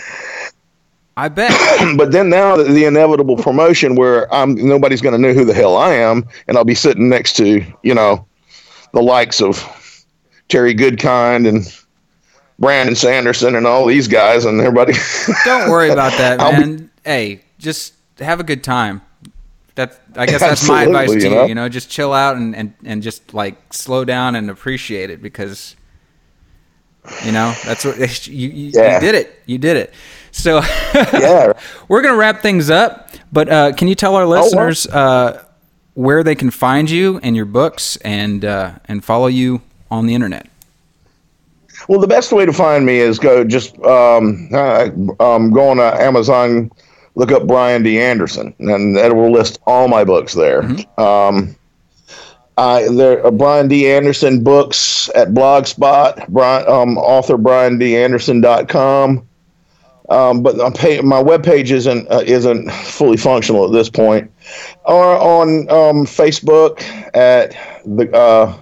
I 1.16 1.28
bet. 1.28 1.50
but 1.96 2.12
then 2.12 2.28
now 2.28 2.56
the, 2.56 2.64
the 2.64 2.84
inevitable 2.84 3.36
promotion 3.36 3.94
where 3.96 4.32
I'm 4.32 4.54
nobody's 4.54 5.00
going 5.00 5.12
to 5.12 5.18
know 5.18 5.34
who 5.34 5.44
the 5.44 5.54
hell 5.54 5.76
I 5.76 5.92
am, 5.92 6.26
and 6.46 6.56
I'll 6.56 6.64
be 6.64 6.74
sitting 6.74 7.08
next 7.08 7.34
to 7.36 7.64
you 7.82 7.94
know 7.94 8.26
the 8.92 9.02
likes 9.02 9.40
of 9.40 10.06
Terry 10.48 10.74
Goodkind 10.74 11.48
and 11.48 11.66
Brandon 12.58 12.94
Sanderson 12.94 13.54
and 13.54 13.66
all 13.66 13.86
these 13.86 14.06
guys 14.08 14.44
and 14.44 14.60
everybody. 14.60 14.92
Don't 15.44 15.70
worry 15.70 15.90
about 15.90 16.12
that, 16.18 16.38
man. 16.38 16.89
Hey, 17.04 17.42
just 17.58 17.94
have 18.18 18.40
a 18.40 18.44
good 18.44 18.62
time. 18.64 19.02
That's 19.74 19.98
I 20.16 20.26
guess 20.26 20.40
that's 20.48 20.68
my 20.68 20.84
advice 20.84 21.10
to 21.10 21.18
you 21.18 21.28
you. 21.28 21.34
know? 21.34 21.46
You 21.46 21.54
know, 21.54 21.68
just 21.68 21.90
chill 21.90 22.12
out 22.12 22.36
and, 22.36 22.54
and, 22.56 22.74
and 22.84 23.02
just 23.02 23.32
like 23.34 23.72
slow 23.72 24.04
down 24.04 24.34
and 24.34 24.50
appreciate 24.50 25.10
it 25.10 25.22
because 25.22 25.76
you 27.24 27.32
know 27.32 27.54
that's 27.64 27.84
what 27.84 27.96
you, 28.26 28.48
you, 28.48 28.70
Yeah. 28.74 28.94
you 28.96 29.00
did 29.00 29.14
it. 29.14 29.40
You 29.46 29.58
did 29.58 29.76
it. 29.76 29.94
So 30.32 30.60
yeah. 30.94 31.52
we're 31.88 32.02
gonna 32.02 32.16
wrap 32.16 32.40
things 32.42 32.70
up. 32.70 33.10
But 33.32 33.48
uh, 33.48 33.72
can 33.72 33.88
you 33.88 33.94
tell 33.94 34.16
our 34.16 34.26
listeners 34.26 34.86
uh, 34.88 35.44
where 35.94 36.22
they 36.24 36.34
can 36.34 36.50
find 36.50 36.90
you 36.90 37.18
and 37.22 37.36
your 37.36 37.44
books 37.46 37.96
and 37.98 38.44
uh, 38.44 38.74
and 38.86 39.04
follow 39.04 39.28
you 39.28 39.62
on 39.90 40.06
the 40.06 40.14
internet? 40.14 40.46
Well, 41.88 42.00
the 42.00 42.06
best 42.06 42.32
way 42.32 42.44
to 42.44 42.52
find 42.52 42.84
me 42.84 42.98
is 42.98 43.18
go 43.18 43.42
just 43.44 43.78
um, 43.80 44.50
uh, 44.52 44.90
um, 45.18 45.50
go 45.50 45.68
on 45.70 45.80
uh, 45.80 45.96
Amazon, 45.98 46.70
look 47.20 47.32
up 47.32 47.46
Brian 47.46 47.82
D. 47.82 48.00
Anderson, 48.00 48.54
and 48.58 48.96
that 48.96 49.14
will 49.14 49.30
list 49.30 49.60
all 49.66 49.88
my 49.88 50.04
books 50.04 50.32
there. 50.32 50.64
Um, 50.98 51.54
I 52.56 52.88
there 52.88 53.24
are 53.24 53.30
Brian 53.30 53.68
D. 53.68 53.90
Anderson 53.90 54.42
books 54.42 55.10
at 55.14 55.28
Blogspot, 55.28 56.28
Brian, 56.28 56.66
um, 56.66 56.96
author 56.96 57.36
Brian 57.36 57.78
D. 57.78 57.94
Anderson.com. 57.94 59.26
Um, 60.08 60.42
but 60.42 60.56
my, 60.56 60.70
pay, 60.70 61.00
my 61.02 61.22
webpage 61.22 61.70
isn't 61.70 62.10
uh, 62.10 62.22
isn't 62.24 62.70
fully 62.72 63.18
functional 63.18 63.66
at 63.66 63.72
this 63.72 63.90
point. 63.90 64.32
Or 64.86 65.16
on 65.16 65.68
um, 65.70 66.06
Facebook 66.06 66.82
at 67.14 67.50
the 67.84 68.10
uh, 68.16 68.56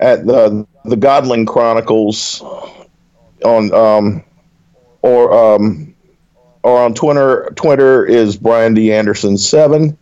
at 0.00 0.26
the 0.26 0.66
the 0.84 0.96
Godling 0.96 1.46
Chronicles 1.46 2.42
on 3.42 3.72
um 3.72 4.22
or 5.00 5.54
um 5.54 5.87
or 6.62 6.78
on 6.78 6.94
Twitter 6.94 7.50
Twitter 7.56 8.04
is 8.04 8.36
Brian 8.36 8.74
D 8.74 8.92
Anderson 8.92 9.38
seven, 9.38 9.96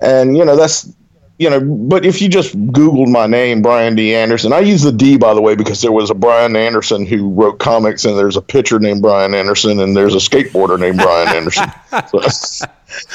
and 0.00 0.36
you 0.36 0.44
know 0.44 0.56
that's 0.56 0.92
you 1.38 1.50
know 1.50 1.60
but 1.60 2.04
if 2.06 2.20
you 2.22 2.28
just 2.28 2.56
Googled 2.72 3.08
my 3.08 3.26
name 3.26 3.62
Brian 3.62 3.94
D 3.94 4.14
Anderson, 4.14 4.52
I 4.52 4.60
use 4.60 4.82
the 4.82 4.92
D 4.92 5.16
by 5.16 5.34
the 5.34 5.42
way 5.42 5.54
because 5.54 5.80
there 5.82 5.92
was 5.92 6.10
a 6.10 6.14
Brian 6.14 6.56
Anderson 6.56 7.04
who 7.06 7.30
wrote 7.30 7.58
comics 7.58 8.04
and 8.04 8.16
there's 8.16 8.36
a 8.36 8.42
pitcher 8.42 8.78
named 8.78 9.02
Brian 9.02 9.34
Anderson 9.34 9.80
and 9.80 9.96
there's 9.96 10.14
a 10.14 10.18
skateboarder 10.18 10.78
named 10.78 10.98
Brian 10.98 11.28
Anderson. 11.28 11.70
So, 12.10 12.66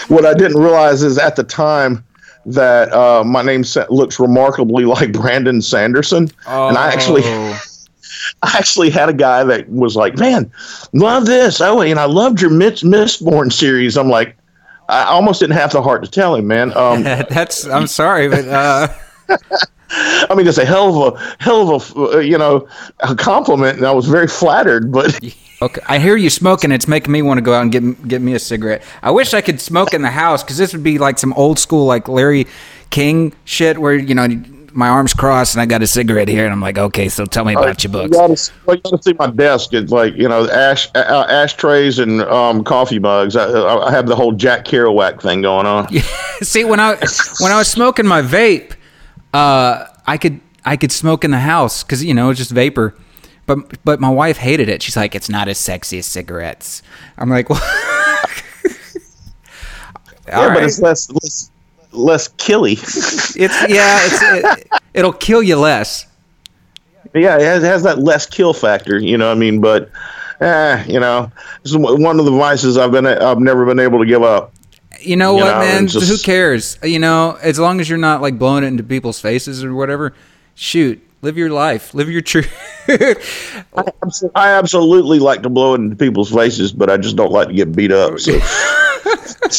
what 0.07 0.25
I 0.25 0.33
didn't 0.33 0.59
realize 0.61 1.01
is 1.03 1.17
at 1.17 1.35
the 1.35 1.43
time 1.43 2.03
that 2.45 2.91
uh, 2.91 3.23
my 3.23 3.41
name 3.41 3.63
looks 3.89 4.19
remarkably 4.19 4.85
like 4.85 5.13
Brandon 5.13 5.61
Sanderson, 5.61 6.29
and 6.47 6.77
I 6.77 6.91
actually, 6.91 7.21
Oh. 7.23 7.61
I 8.43 8.57
actually 8.57 8.89
had 8.89 9.09
a 9.09 9.13
guy 9.13 9.43
that 9.43 9.69
was 9.69 9.95
like, 9.95 10.17
"Man, 10.17 10.51
love 10.93 11.25
this! 11.25 11.61
Oh, 11.61 11.81
and 11.81 11.99
I 11.99 12.05
loved 12.05 12.41
your 12.41 12.49
Miss 12.49 12.83
Mistborn 12.83 13.51
series." 13.51 13.97
I'm 13.97 14.09
like, 14.09 14.35
I 14.89 15.03
almost 15.03 15.39
didn't 15.39 15.57
have 15.57 15.71
the 15.71 15.81
heart 15.81 16.03
to 16.03 16.09
tell 16.09 16.35
him, 16.35 16.47
man. 16.47 16.75
Um, 16.75 17.03
that's 17.03 17.65
I'm 17.65 17.87
sorry, 17.87 18.27
but 18.27 18.47
uh, 18.47 18.87
I 19.89 20.33
mean, 20.35 20.47
it's 20.47 20.57
a 20.57 20.65
hell 20.65 21.07
of 21.07 21.15
a 21.15 21.35
hell 21.39 21.75
of 21.75 21.95
a 21.95 21.99
uh, 21.99 22.19
you 22.19 22.37
know 22.37 22.67
a 22.99 23.15
compliment, 23.15 23.77
and 23.77 23.85
I 23.85 23.91
was 23.91 24.07
very 24.07 24.27
flattered. 24.27 24.91
But 24.91 25.19
Okay, 25.61 25.81
I 25.87 25.99
hear 25.99 26.15
you 26.15 26.31
smoking. 26.31 26.71
It's 26.71 26.87
making 26.87 27.11
me 27.11 27.21
want 27.21 27.37
to 27.37 27.41
go 27.41 27.53
out 27.53 27.61
and 27.61 27.71
get 27.71 28.07
get 28.07 28.21
me 28.21 28.33
a 28.33 28.39
cigarette. 28.39 28.83
I 29.03 29.11
wish 29.11 29.35
I 29.35 29.41
could 29.41 29.61
smoke 29.61 29.93
in 29.93 30.01
the 30.01 30.09
house 30.09 30.43
because 30.43 30.57
this 30.57 30.73
would 30.73 30.83
be 30.83 30.97
like 30.97 31.19
some 31.19 31.33
old 31.33 31.59
school, 31.59 31.85
like 31.85 32.07
Larry 32.07 32.47
King 32.89 33.33
shit, 33.45 33.77
where 33.77 33.93
you 33.93 34.15
know 34.15 34.27
my 34.73 34.87
arms 34.87 35.13
crossed 35.13 35.55
and 35.55 35.61
I 35.61 35.65
got 35.65 35.81
a 35.81 35.87
cigarette 35.87 36.27
here, 36.27 36.43
and 36.45 36.53
I'm 36.53 36.61
like, 36.61 36.77
okay, 36.77 37.09
so 37.09 37.25
tell 37.25 37.45
me 37.45 37.53
about 37.53 37.83
your 37.83 37.91
You 37.91 38.09
books. 38.09 38.17
gotta, 38.17 38.51
well, 38.65 38.75
you 38.75 38.81
gotta 38.83 39.03
see 39.03 39.13
my 39.13 39.27
desk. 39.27 39.73
It's 39.73 39.91
like 39.91 40.15
you 40.15 40.27
know, 40.27 40.49
ash 40.49 40.89
uh, 40.95 41.25
ashtrays 41.29 41.99
and 41.99 42.21
um, 42.23 42.63
coffee 42.63 42.99
mugs. 42.99 43.35
I, 43.35 43.47
I 43.51 43.91
have 43.91 44.07
the 44.07 44.15
whole 44.15 44.31
Jack 44.31 44.65
Kerouac 44.65 45.21
thing 45.21 45.41
going 45.41 45.65
on. 45.65 45.87
See, 46.41 46.63
when 46.63 46.79
I 46.79 46.95
when 47.39 47.51
I 47.51 47.57
was 47.57 47.67
smoking 47.67 48.05
my 48.05 48.21
vape, 48.21 48.73
uh, 49.33 49.85
I 50.07 50.17
could 50.17 50.39
I 50.65 50.77
could 50.77 50.91
smoke 50.91 51.23
in 51.23 51.31
the 51.31 51.39
house 51.39 51.83
because 51.83 52.03
you 52.03 52.13
know 52.13 52.29
it's 52.29 52.37
just 52.39 52.51
vapor. 52.51 52.95
But 53.47 53.83
but 53.83 53.99
my 53.99 54.09
wife 54.09 54.37
hated 54.37 54.69
it. 54.69 54.81
She's 54.83 54.95
like, 54.95 55.15
it's 55.15 55.29
not 55.29 55.47
as 55.47 55.57
sexy 55.57 55.97
as 55.97 56.05
cigarettes. 56.05 56.83
I'm 57.17 57.29
like, 57.29 57.49
well, 57.49 57.59
Yeah, 60.27 60.53
but 60.53 60.63
it's 60.63 60.79
less 60.79 61.09
less 61.09 61.50
less 61.91 62.27
killy. 62.29 62.73
It's 62.73 63.35
yeah, 63.37 63.99
it's 64.01 64.21
it, 64.21 64.67
it'll 64.93 65.13
kill 65.13 65.41
you 65.43 65.55
less. 65.57 66.05
yeah, 67.13 67.35
it 67.37 67.41
has, 67.41 67.63
it 67.63 67.67
has 67.67 67.83
that 67.83 67.99
less 67.99 68.25
kill 68.25 68.53
factor. 68.53 68.99
You 68.99 69.17
know, 69.17 69.27
what 69.29 69.37
I 69.37 69.39
mean, 69.39 69.61
but 69.61 69.89
eh, 70.39 70.83
you 70.87 70.99
know, 70.99 71.31
it's 71.63 71.75
one 71.75 72.19
of 72.19 72.25
the 72.25 72.31
vices 72.31 72.77
I've 72.77 72.91
been 72.91 73.05
I've 73.05 73.39
never 73.39 73.65
been 73.65 73.79
able 73.79 73.99
to 73.99 74.05
give 74.05 74.23
up. 74.23 74.53
You 74.99 75.15
know 75.15 75.35
You 75.37 75.43
what, 75.43 75.51
know, 75.53 75.59
man? 75.59 75.87
just- 75.87 76.07
Who 76.09 76.17
cares? 76.17 76.77
You 76.83 76.99
know, 76.99 77.37
as 77.41 77.57
long 77.59 77.79
as 77.79 77.89
you're 77.89 77.97
not 77.97 78.21
like 78.21 78.37
blowing 78.37 78.63
it 78.63 78.67
into 78.67 78.83
people's 78.83 79.19
faces 79.19 79.63
or 79.63 79.73
whatever. 79.73 80.13
Shoot, 80.53 81.01
live 81.23 81.37
your 81.37 81.49
life, 81.49 81.93
live 81.95 82.09
your 82.09 82.21
truth. 82.21 82.51
I 84.35 84.49
absolutely 84.51 85.17
like 85.19 85.41
to 85.43 85.49
blow 85.49 85.73
it 85.73 85.77
into 85.79 85.95
people's 85.95 86.29
faces, 86.31 86.71
but 86.71 86.89
I 86.89 86.97
just 86.97 87.15
don't 87.15 87.31
like 87.31 87.47
to 87.47 87.53
get 87.53 87.73
beat 87.75 87.91
up. 87.91 88.19
So 88.19 88.33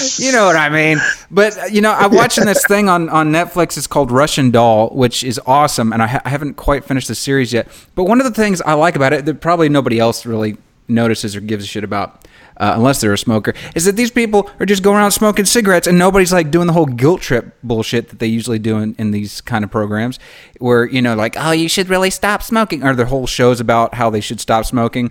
you 0.18 0.32
know 0.32 0.46
what 0.46 0.56
I 0.56 0.68
mean? 0.68 0.98
But 1.30 1.58
uh, 1.58 1.64
you 1.66 1.80
know, 1.80 1.92
I'm 1.92 2.12
watching 2.14 2.44
this 2.46 2.64
thing 2.66 2.88
on 2.88 3.08
on 3.08 3.30
Netflix. 3.32 3.76
It's 3.76 3.86
called 3.86 4.10
Russian 4.10 4.50
Doll, 4.50 4.90
which 4.90 5.22
is 5.24 5.40
awesome, 5.46 5.92
and 5.92 6.02
I, 6.02 6.06
ha- 6.06 6.22
I 6.24 6.28
haven't 6.30 6.54
quite 6.54 6.84
finished 6.84 7.08
the 7.08 7.14
series 7.14 7.52
yet. 7.52 7.68
But 7.94 8.04
one 8.04 8.20
of 8.20 8.24
the 8.24 8.32
things 8.42 8.60
I 8.62 8.74
like 8.74 8.96
about 8.96 9.12
it 9.12 9.24
that 9.26 9.40
probably 9.40 9.68
nobody 9.68 9.98
else 9.98 10.24
really 10.26 10.56
notices 10.88 11.36
or 11.36 11.40
gives 11.40 11.64
a 11.64 11.66
shit 11.66 11.84
about. 11.84 12.26
Uh, 12.56 12.74
unless 12.76 13.00
they're 13.00 13.14
a 13.14 13.16
smoker, 13.16 13.54
is 13.74 13.86
that 13.86 13.96
these 13.96 14.10
people 14.10 14.50
are 14.60 14.66
just 14.66 14.82
going 14.82 14.94
around 14.98 15.12
smoking 15.12 15.46
cigarettes 15.46 15.86
and 15.86 15.98
nobody's 15.98 16.30
like 16.30 16.50
doing 16.50 16.66
the 16.66 16.74
whole 16.74 16.84
guilt 16.84 17.22
trip 17.22 17.56
bullshit 17.62 18.10
that 18.10 18.18
they 18.18 18.26
usually 18.26 18.58
do 18.58 18.76
in, 18.76 18.94
in 18.98 19.12
these 19.12 19.40
kind 19.40 19.64
of 19.64 19.70
programs 19.70 20.18
where, 20.58 20.84
you 20.84 21.00
know, 21.00 21.14
like, 21.14 21.36
oh, 21.38 21.52
you 21.52 21.70
should 21.70 21.88
really 21.88 22.10
stop 22.10 22.42
smoking, 22.42 22.82
or 22.84 22.94
their 22.94 23.06
whole 23.06 23.26
shows 23.26 23.60
about 23.60 23.94
how 23.94 24.10
they 24.10 24.20
should 24.20 24.40
stop 24.42 24.66
smoking. 24.66 25.10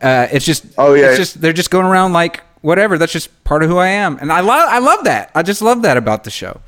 Uh, 0.00 0.26
it's 0.32 0.46
just, 0.46 0.64
Oh, 0.78 0.94
yeah. 0.94 1.08
it's 1.08 1.18
just 1.18 1.38
they're 1.42 1.52
just 1.52 1.70
going 1.70 1.84
around 1.84 2.14
like 2.14 2.42
whatever. 2.66 2.98
That's 2.98 3.12
just 3.12 3.44
part 3.44 3.62
of 3.62 3.70
who 3.70 3.78
I 3.78 3.88
am, 3.88 4.18
and 4.20 4.32
I 4.32 4.40
love 4.40 4.68
I 4.68 4.78
love 4.78 5.04
that. 5.04 5.30
I 5.34 5.42
just 5.42 5.62
love 5.62 5.82
that 5.82 5.96
about 5.96 6.24
the 6.24 6.30
show. 6.30 6.60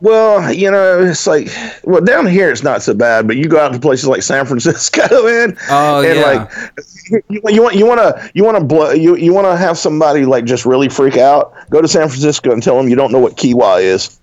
Well, 0.00 0.52
you 0.52 0.70
know, 0.70 1.02
it's 1.02 1.26
like 1.26 1.48
well 1.84 2.00
down 2.00 2.26
here 2.26 2.50
it's 2.50 2.62
not 2.62 2.82
so 2.82 2.94
bad, 2.94 3.26
but 3.26 3.36
you 3.36 3.46
go 3.46 3.58
out 3.60 3.72
to 3.72 3.78
places 3.78 4.06
like 4.06 4.22
San 4.22 4.46
Francisco, 4.46 5.02
man. 5.24 5.56
Oh, 5.70 6.02
and 6.02 6.18
yeah. 6.18 6.24
like 6.24 7.24
you, 7.28 7.40
you 7.48 7.62
want 7.62 7.76
you 7.76 7.86
want 7.86 8.00
to 8.00 8.30
you 8.34 8.44
want 8.44 8.56
to 8.58 8.64
blow 8.64 8.90
you 8.92 9.16
you 9.16 9.32
want 9.32 9.46
to 9.46 9.56
have 9.56 9.78
somebody 9.78 10.24
like 10.24 10.44
just 10.44 10.64
really 10.64 10.88
freak 10.88 11.16
out. 11.16 11.54
Go 11.70 11.80
to 11.80 11.88
San 11.88 12.08
Francisco 12.08 12.52
and 12.52 12.62
tell 12.62 12.76
them 12.76 12.88
you 12.88 12.96
don't 12.96 13.12
know 13.12 13.20
what 13.20 13.36
kiwa 13.36 13.82
is. 13.82 14.18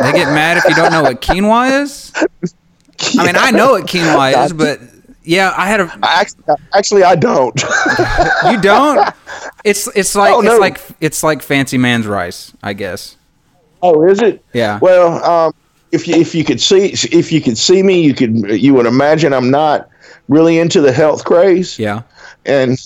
They 0.00 0.12
get 0.12 0.32
mad 0.32 0.58
if 0.58 0.64
you 0.64 0.74
don't 0.74 0.92
know 0.92 1.02
what 1.02 1.20
quinoa 1.20 1.82
is. 1.82 2.12
I 3.18 3.26
mean, 3.26 3.36
I 3.36 3.50
know 3.50 3.72
what 3.72 3.86
quinoa 3.86 4.44
is, 4.44 4.52
but 4.54 4.80
yeah, 5.28 5.52
I 5.56 5.66
had 5.68 5.80
a. 5.80 5.98
Actually, 6.02 6.44
actually, 6.74 7.02
I 7.04 7.14
don't. 7.14 7.60
You 8.50 8.60
don't? 8.60 9.14
It's 9.64 9.86
it's 9.96 10.14
like 10.14 10.32
Oh, 10.34 10.40
no. 10.40 10.52
it's 10.52 10.60
like 10.60 10.80
it's 11.00 11.22
like 11.22 11.42
fancy 11.42 11.78
man's 11.78 12.06
rice, 12.06 12.52
I 12.62 12.72
guess. 12.74 13.16
oh, 13.82 14.04
is 14.08 14.20
it? 14.22 14.42
Yeah. 14.52 14.78
Well, 14.80 15.22
um, 15.24 15.52
if 15.92 16.06
you 16.08 16.14
if 16.14 16.34
you 16.34 16.44
could 16.44 16.60
see 16.60 16.86
if 17.12 17.30
you 17.32 17.40
could 17.40 17.58
see 17.58 17.82
me, 17.82 18.00
you 18.00 18.14
could 18.14 18.34
you 18.60 18.72
would 18.74 18.86
imagine 18.86 19.32
I'm 19.32 19.50
not 19.50 19.88
really 20.28 20.58
into 20.58 20.80
the 20.80 20.92
health 20.92 21.24
craze. 21.24 21.78
Yeah. 21.78 22.02
and 22.46 22.78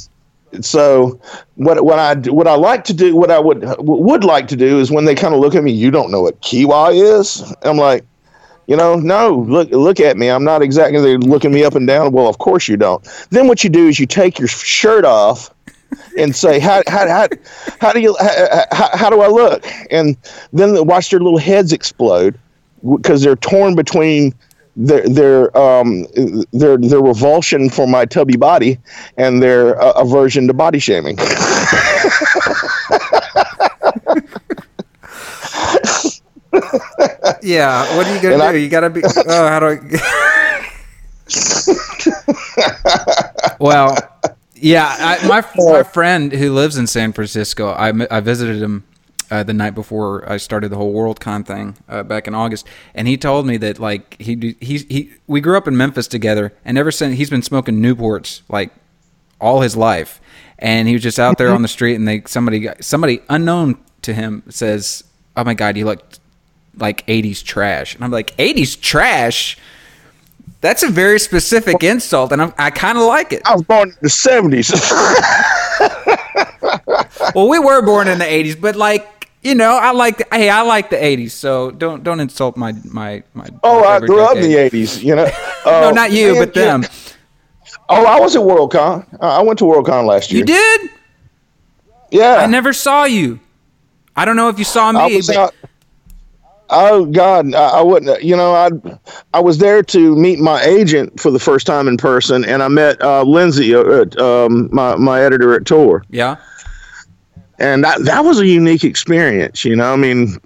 so 0.61 1.20
what 1.57 1.84
what 1.84 1.99
I 1.99 2.14
what 2.30 2.47
I 2.49 2.55
like 2.55 2.84
to 2.84 2.95
do 2.95 3.14
what 3.16 3.30
I 3.30 3.38
would 3.38 3.64
would 3.78 4.24
like 4.24 4.49
to 4.49 4.57
do 4.57 4.78
is 4.80 4.90
when 4.90 5.05
they 5.05 5.14
kind 5.14 5.34
of 5.34 5.40
look 5.40 5.55
at 5.55 5.62
me 5.64 5.72
you 5.72 5.90
don't 5.90 6.11
know 6.11 6.22
what 6.22 6.40
kiwa 6.43 6.93
is 7.18 7.55
I'm 7.62 7.76
like 7.78 8.05
you 8.66 8.76
know 8.76 8.96
no 8.96 9.34
look 9.34 9.70
look 9.70 10.00
at 10.00 10.16
me. 10.16 10.28
I'm 10.28 10.44
not 10.44 10.62
exactly 10.62 11.16
looking 11.16 11.52
me 11.52 11.64
up 11.64 11.74
and 11.74 11.86
down. 11.86 12.12
Well 12.12 12.28
of 12.28 12.38
course 12.38 12.68
you 12.68 12.76
don't. 12.76 13.06
Then 13.30 13.48
what 13.48 13.64
you 13.64 13.70
do 13.70 13.88
is 13.88 13.98
you 13.98 14.06
take 14.06 14.38
your 14.38 14.48
shirt 14.48 15.04
off 15.04 15.52
and 16.18 16.34
say 16.34 16.58
how 16.58 16.82
how 16.86 17.06
how, 17.08 17.28
how 17.80 17.92
do 17.92 18.00
you 18.00 18.16
how, 18.20 18.90
how, 18.94 19.10
do 19.10 19.20
I 19.20 19.28
look? 19.28 19.66
And 19.90 20.16
then 20.52 20.86
watch 20.86 21.10
their 21.10 21.20
little 21.20 21.38
heads 21.38 21.72
explode 21.72 22.38
because 22.96 23.22
they're 23.22 23.36
torn 23.36 23.74
between 23.74 24.34
their 24.76 25.06
their 25.08 25.56
um 25.56 26.06
their 26.52 26.76
their 26.78 27.00
revulsion 27.00 27.68
for 27.68 27.86
my 27.86 28.04
tubby 28.04 28.36
body 28.36 28.78
and 29.16 29.42
their 29.42 29.80
uh, 29.80 29.92
aversion 29.92 30.46
to 30.46 30.54
body 30.54 30.78
shaming. 30.78 31.18
Yeah. 37.43 37.97
What 37.97 38.07
are 38.07 38.14
you 38.14 38.20
gonna 38.23 38.35
And 38.35 38.43
do? 38.43 38.49
I- 38.49 38.53
you 38.53 38.68
gotta 38.68 38.91
be. 38.91 39.03
Oh, 39.05 39.49
how 39.49 39.59
do 39.61 39.66
I? 39.66 40.68
well, 43.59 43.97
yeah. 44.55 44.95
I, 44.99 45.27
my 45.29 45.45
my 45.57 45.83
friend 45.83 46.33
who 46.33 46.53
lives 46.53 46.77
in 46.77 46.87
San 46.87 47.12
Francisco, 47.12 47.70
I 47.70 47.93
I 48.11 48.20
visited 48.20 48.62
him. 48.62 48.85
Uh, 49.31 49.43
the 49.43 49.55
night 49.55 49.75
before 49.75 50.31
I 50.31 50.37
started 50.37 50.68
the 50.68 50.77
whole 50.77 50.93
WorldCon 50.95 51.47
thing 51.47 51.75
uh, 51.89 52.03
back 52.03 52.29
in 52.29 52.35
August, 52.35 52.66
and 52.95 53.09
he 53.09 53.16
told 53.16 53.47
me 53.47 53.57
that 53.57 53.79
like 53.79 54.20
he 54.20 54.55
he 54.61 54.77
he 54.77 55.11
we 55.27 55.41
grew 55.41 55.57
up 55.57 55.66
in 55.66 55.75
Memphis 55.75 56.07
together, 56.07 56.53
and 56.66 56.77
ever 56.77 56.93
since 56.93 57.16
he's 57.16 57.31
been 57.31 57.41
smoking 57.41 57.81
Newports 57.81 58.43
like 58.51 58.73
all 59.41 59.62
his 59.62 59.75
life, 59.75 60.20
and 60.59 60.87
he 60.87 60.93
was 60.93 61.03
just 61.03 61.18
out 61.18 61.39
there 61.39 61.49
on 61.49 61.62
the 61.62 61.68
street, 61.68 61.95
and 61.95 62.07
they 62.07 62.23
somebody 62.27 62.68
somebody 62.81 63.23
unknown 63.31 63.79
to 64.03 64.12
him 64.12 64.43
says, 64.51 65.03
"Oh 65.35 65.45
my 65.45 65.55
God, 65.55 65.79
you 65.79 65.87
look 65.87 66.03
like 66.77 67.07
80s 67.07 67.43
trash," 67.45 67.95
and 67.95 68.05
I'm 68.05 68.11
like, 68.11 68.37
"80s 68.39 68.81
trash." 68.81 69.57
That's 70.61 70.83
a 70.85 70.89
very 70.89 71.18
specific 71.18 71.83
insult, 71.83 72.31
and 72.31 72.41
I'm, 72.41 72.55
I 72.57 72.70
kind 72.70 72.97
of 72.97 73.05
like 73.05 73.33
it. 73.33 73.43
I 73.45 73.55
was 73.55 73.62
born 73.62 73.89
in 73.89 73.97
the 74.01 74.09
seventies. 74.09 74.70
Well, 77.35 77.49
we 77.49 77.59
were 77.59 77.83
born 77.83 78.09
in 78.09 78.18
the 78.18 78.25
80s, 78.25 78.61
but 78.61 78.77
like 78.77 79.09
you 79.43 79.55
know, 79.57 79.77
I 79.77 79.91
like 79.91 80.18
the, 80.18 80.27
hey, 80.31 80.49
I 80.51 80.62
like 80.62 80.91
the 80.91 80.97
80s, 80.97 81.33
so 81.33 81.70
don't 81.73 82.03
don't 82.05 82.20
insult 82.20 82.57
my 82.57 82.73
my 82.85 83.23
my. 83.35 83.49
oh, 83.64 83.83
I 83.85 83.99
grew 84.01 84.20
up 84.23 84.37
in 84.37 84.43
the 84.43 84.55
eighties. 84.57 85.03
You 85.03 85.16
know. 85.16 85.31
No, 85.64 85.89
Uh, 85.89 85.93
not 85.93 86.11
you, 86.11 86.33
man, 86.35 86.43
but 86.43 86.55
them. 86.55 86.85
Oh, 87.89 88.05
I 88.05 88.18
was 88.18 88.35
at 88.35 88.43
WorldCon. 88.43 89.07
I 89.20 89.41
went 89.43 89.59
to 89.61 89.64
WorldCon 89.64 90.07
last 90.07 90.33
year. 90.33 90.41
You 90.41 90.45
did? 90.45 90.91
Yeah. 92.11 92.37
I 92.37 92.47
never 92.47 92.73
saw 92.73 93.05
you. 93.05 93.39
I 94.16 94.25
don't 94.25 94.35
know 94.37 94.49
if 94.49 94.59
you 94.59 94.64
saw 94.64 94.91
me, 94.91 95.20
but 95.25 95.37
out- 95.37 95.55
Oh 96.73 97.05
God, 97.05 97.55
I, 97.55 97.68
I 97.68 97.83
wouldn't. 97.83 98.23
You 98.23 98.35
know, 98.35 98.55
I 98.55 98.70
I 99.35 99.41
was 99.41 99.59
there 99.59 99.83
to 99.83 100.16
meet 100.16 100.39
my 100.39 100.62
agent 100.62 101.20
for 101.20 101.31
the 101.31 101.39
first 101.39 101.66
time 101.66 101.87
in 101.87 101.99
person, 101.99 102.45
and 102.45 102.62
I 102.62 102.68
met 102.68 103.01
uh, 103.03 103.23
Lindsay, 103.23 103.75
uh, 103.75 104.07
um, 104.18 104.70
my 104.73 104.97
my 104.97 105.23
editor 105.23 105.55
at 105.55 105.66
Tor, 105.66 106.03
yeah. 106.09 106.37
and 107.59 107.85
that 107.85 108.03
that 108.05 108.25
was 108.25 108.41
a 108.41 108.47
unique 108.47 108.85
experience. 108.85 109.66
You 109.66 109.77
know, 109.77 109.93
I 109.93 109.97
mean, 109.97 110.39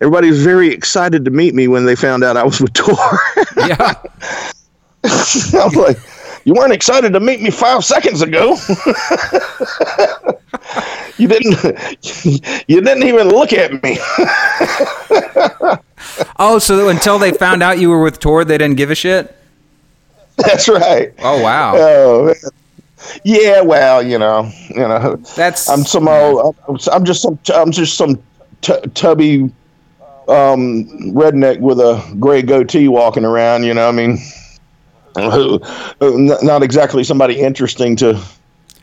everybody 0.00 0.30
was 0.30 0.42
very 0.42 0.68
excited 0.68 1.24
to 1.26 1.30
meet 1.30 1.54
me 1.54 1.68
when 1.68 1.84
they 1.84 1.94
found 1.96 2.24
out 2.24 2.36
I 2.38 2.44
was 2.44 2.60
with 2.60 2.72
Tor. 2.72 2.96
Yeah. 3.56 3.94
I 5.04 5.64
was 5.64 5.76
like, 5.76 5.96
"You 6.44 6.54
weren't 6.54 6.72
excited 6.72 7.12
to 7.12 7.20
meet 7.20 7.40
me 7.42 7.50
five 7.50 7.84
seconds 7.84 8.22
ago. 8.22 8.56
you 11.18 11.28
didn't. 11.28 11.56
You 12.66 12.80
didn't 12.80 13.02
even 13.04 13.28
look 13.28 13.52
at 13.52 13.82
me." 13.82 13.98
Oh, 16.38 16.58
so 16.58 16.88
until 16.88 17.18
they 17.18 17.32
found 17.32 17.62
out 17.62 17.78
you 17.78 17.90
were 17.90 18.02
with 18.02 18.18
Tor, 18.18 18.44
they 18.44 18.58
didn't 18.58 18.76
give 18.76 18.90
a 18.90 18.94
shit? 18.94 19.34
That's 20.36 20.68
right. 20.68 21.12
Oh, 21.20 21.42
wow. 21.42 21.74
Oh, 21.76 22.34
yeah. 23.24 23.60
Well, 23.60 24.02
you 24.02 24.18
know, 24.18 24.50
you 24.68 24.76
know, 24.76 25.16
That's 25.36 25.68
I'm 25.68 25.84
some 25.84 26.08
old, 26.08 26.56
I'm, 26.68 26.76
I'm 26.92 27.04
just 27.04 27.22
some, 27.22 27.38
I'm 27.54 27.70
just 27.70 27.96
some 27.96 28.22
t- 28.60 28.80
tubby 28.94 29.42
um, 30.28 30.86
redneck 31.12 31.60
with 31.60 31.78
a 31.78 32.02
gray 32.18 32.42
goatee 32.42 32.88
walking 32.88 33.24
around. 33.24 33.64
You 33.64 33.74
know, 33.74 33.88
I 33.88 33.92
mean, 33.92 34.18
who, 35.16 35.60
not 36.00 36.62
exactly 36.62 37.04
somebody 37.04 37.40
interesting 37.40 37.96
to 37.96 38.22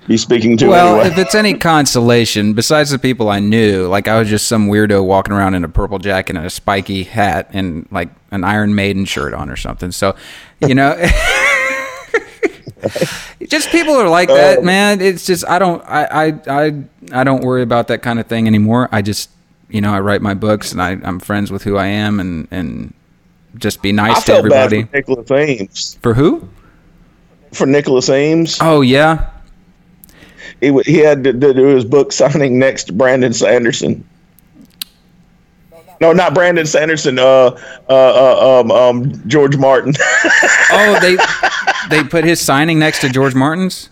be 0.08 0.18
speaking 0.18 0.58
to. 0.58 0.68
Well, 0.68 1.00
anyway. 1.00 1.12
if 1.12 1.18
it's 1.18 1.36
any 1.36 1.54
consolation, 1.54 2.54
besides 2.54 2.90
the 2.90 3.00
people 3.00 3.30
I 3.30 3.40
knew, 3.40 3.88
like 3.88 4.08
I 4.08 4.20
was 4.20 4.30
just 4.30 4.48
some 4.48 4.68
weirdo 4.68 5.06
walking 5.06 5.34
around 5.34 5.56
in 5.56 5.64
a 5.64 5.70
purple 5.70 6.00
jacket 6.00 6.36
and 6.36 6.46
a 6.46 6.50
spiky 6.50 7.04
hat 7.04 7.50
and 7.54 7.88
like 7.92 8.10
an 8.32 8.44
Iron 8.44 8.76
Maiden 8.76 9.06
shirt 9.06 9.34
on 9.34 9.50
or 9.50 9.56
something. 9.56 9.92
So, 9.92 10.16
you 10.60 10.76
know, 10.76 10.96
just 13.48 13.70
people 13.70 13.94
are 13.94 14.10
like 14.10 14.30
that, 14.30 14.60
oh. 14.60 14.64
man. 14.64 15.02
It's 15.02 15.26
just 15.26 15.48
I 15.48 15.60
don't 15.60 15.84
I 15.86 16.06
I 16.06 16.40
I 16.48 16.84
I 17.12 17.24
don't 17.24 17.44
worry 17.44 17.62
about 17.62 17.88
that 17.90 18.02
kind 18.02 18.20
of 18.20 18.28
thing 18.28 18.48
anymore. 18.48 18.90
I 18.92 19.02
just 19.02 19.30
you 19.70 19.82
know 19.82 19.94
I 19.94 20.00
write 20.00 20.22
my 20.22 20.34
books 20.34 20.72
and 20.72 20.82
I 20.82 20.92
I'm 21.04 21.20
friends 21.20 21.52
with 21.52 21.64
who 21.64 21.78
I 21.78 21.88
am 21.88 22.20
and 22.20 22.48
and 22.52 22.94
just 23.58 23.82
be 23.82 23.92
nice 23.92 24.18
I 24.18 24.22
to 24.22 24.34
everybody. 24.34 24.84
for 24.84 24.96
Nicholas 24.96 25.32
Eames. 25.32 25.98
For 26.02 26.14
who? 26.14 26.48
For 27.52 27.66
Nicholas 27.66 28.10
Eames, 28.10 28.58
Oh 28.62 28.82
yeah. 28.82 29.30
he 30.62 30.72
he 30.86 30.98
had 30.98 31.24
to, 31.26 31.34
do 31.34 31.54
his 31.68 31.84
book 31.84 32.12
signing 32.12 32.58
next 32.60 32.86
to 32.86 32.94
Brandon 32.94 33.34
Sanderson. 33.34 34.06
No, 36.00 36.12
not 36.14 36.34
Brandon 36.34 36.66
Sanderson. 36.66 37.20
Uh, 37.20 37.24
uh, 37.88 37.90
uh 37.90 38.62
um, 38.62 38.72
um, 38.72 39.28
George 39.28 39.58
Martin. 39.58 39.94
Oh, 40.74 40.98
they 41.02 41.18
they 41.90 42.02
put 42.08 42.24
his 42.24 42.40
signing 42.40 42.80
next 42.80 43.02
to 43.02 43.10
George 43.10 43.36
Martin's. 43.36 43.90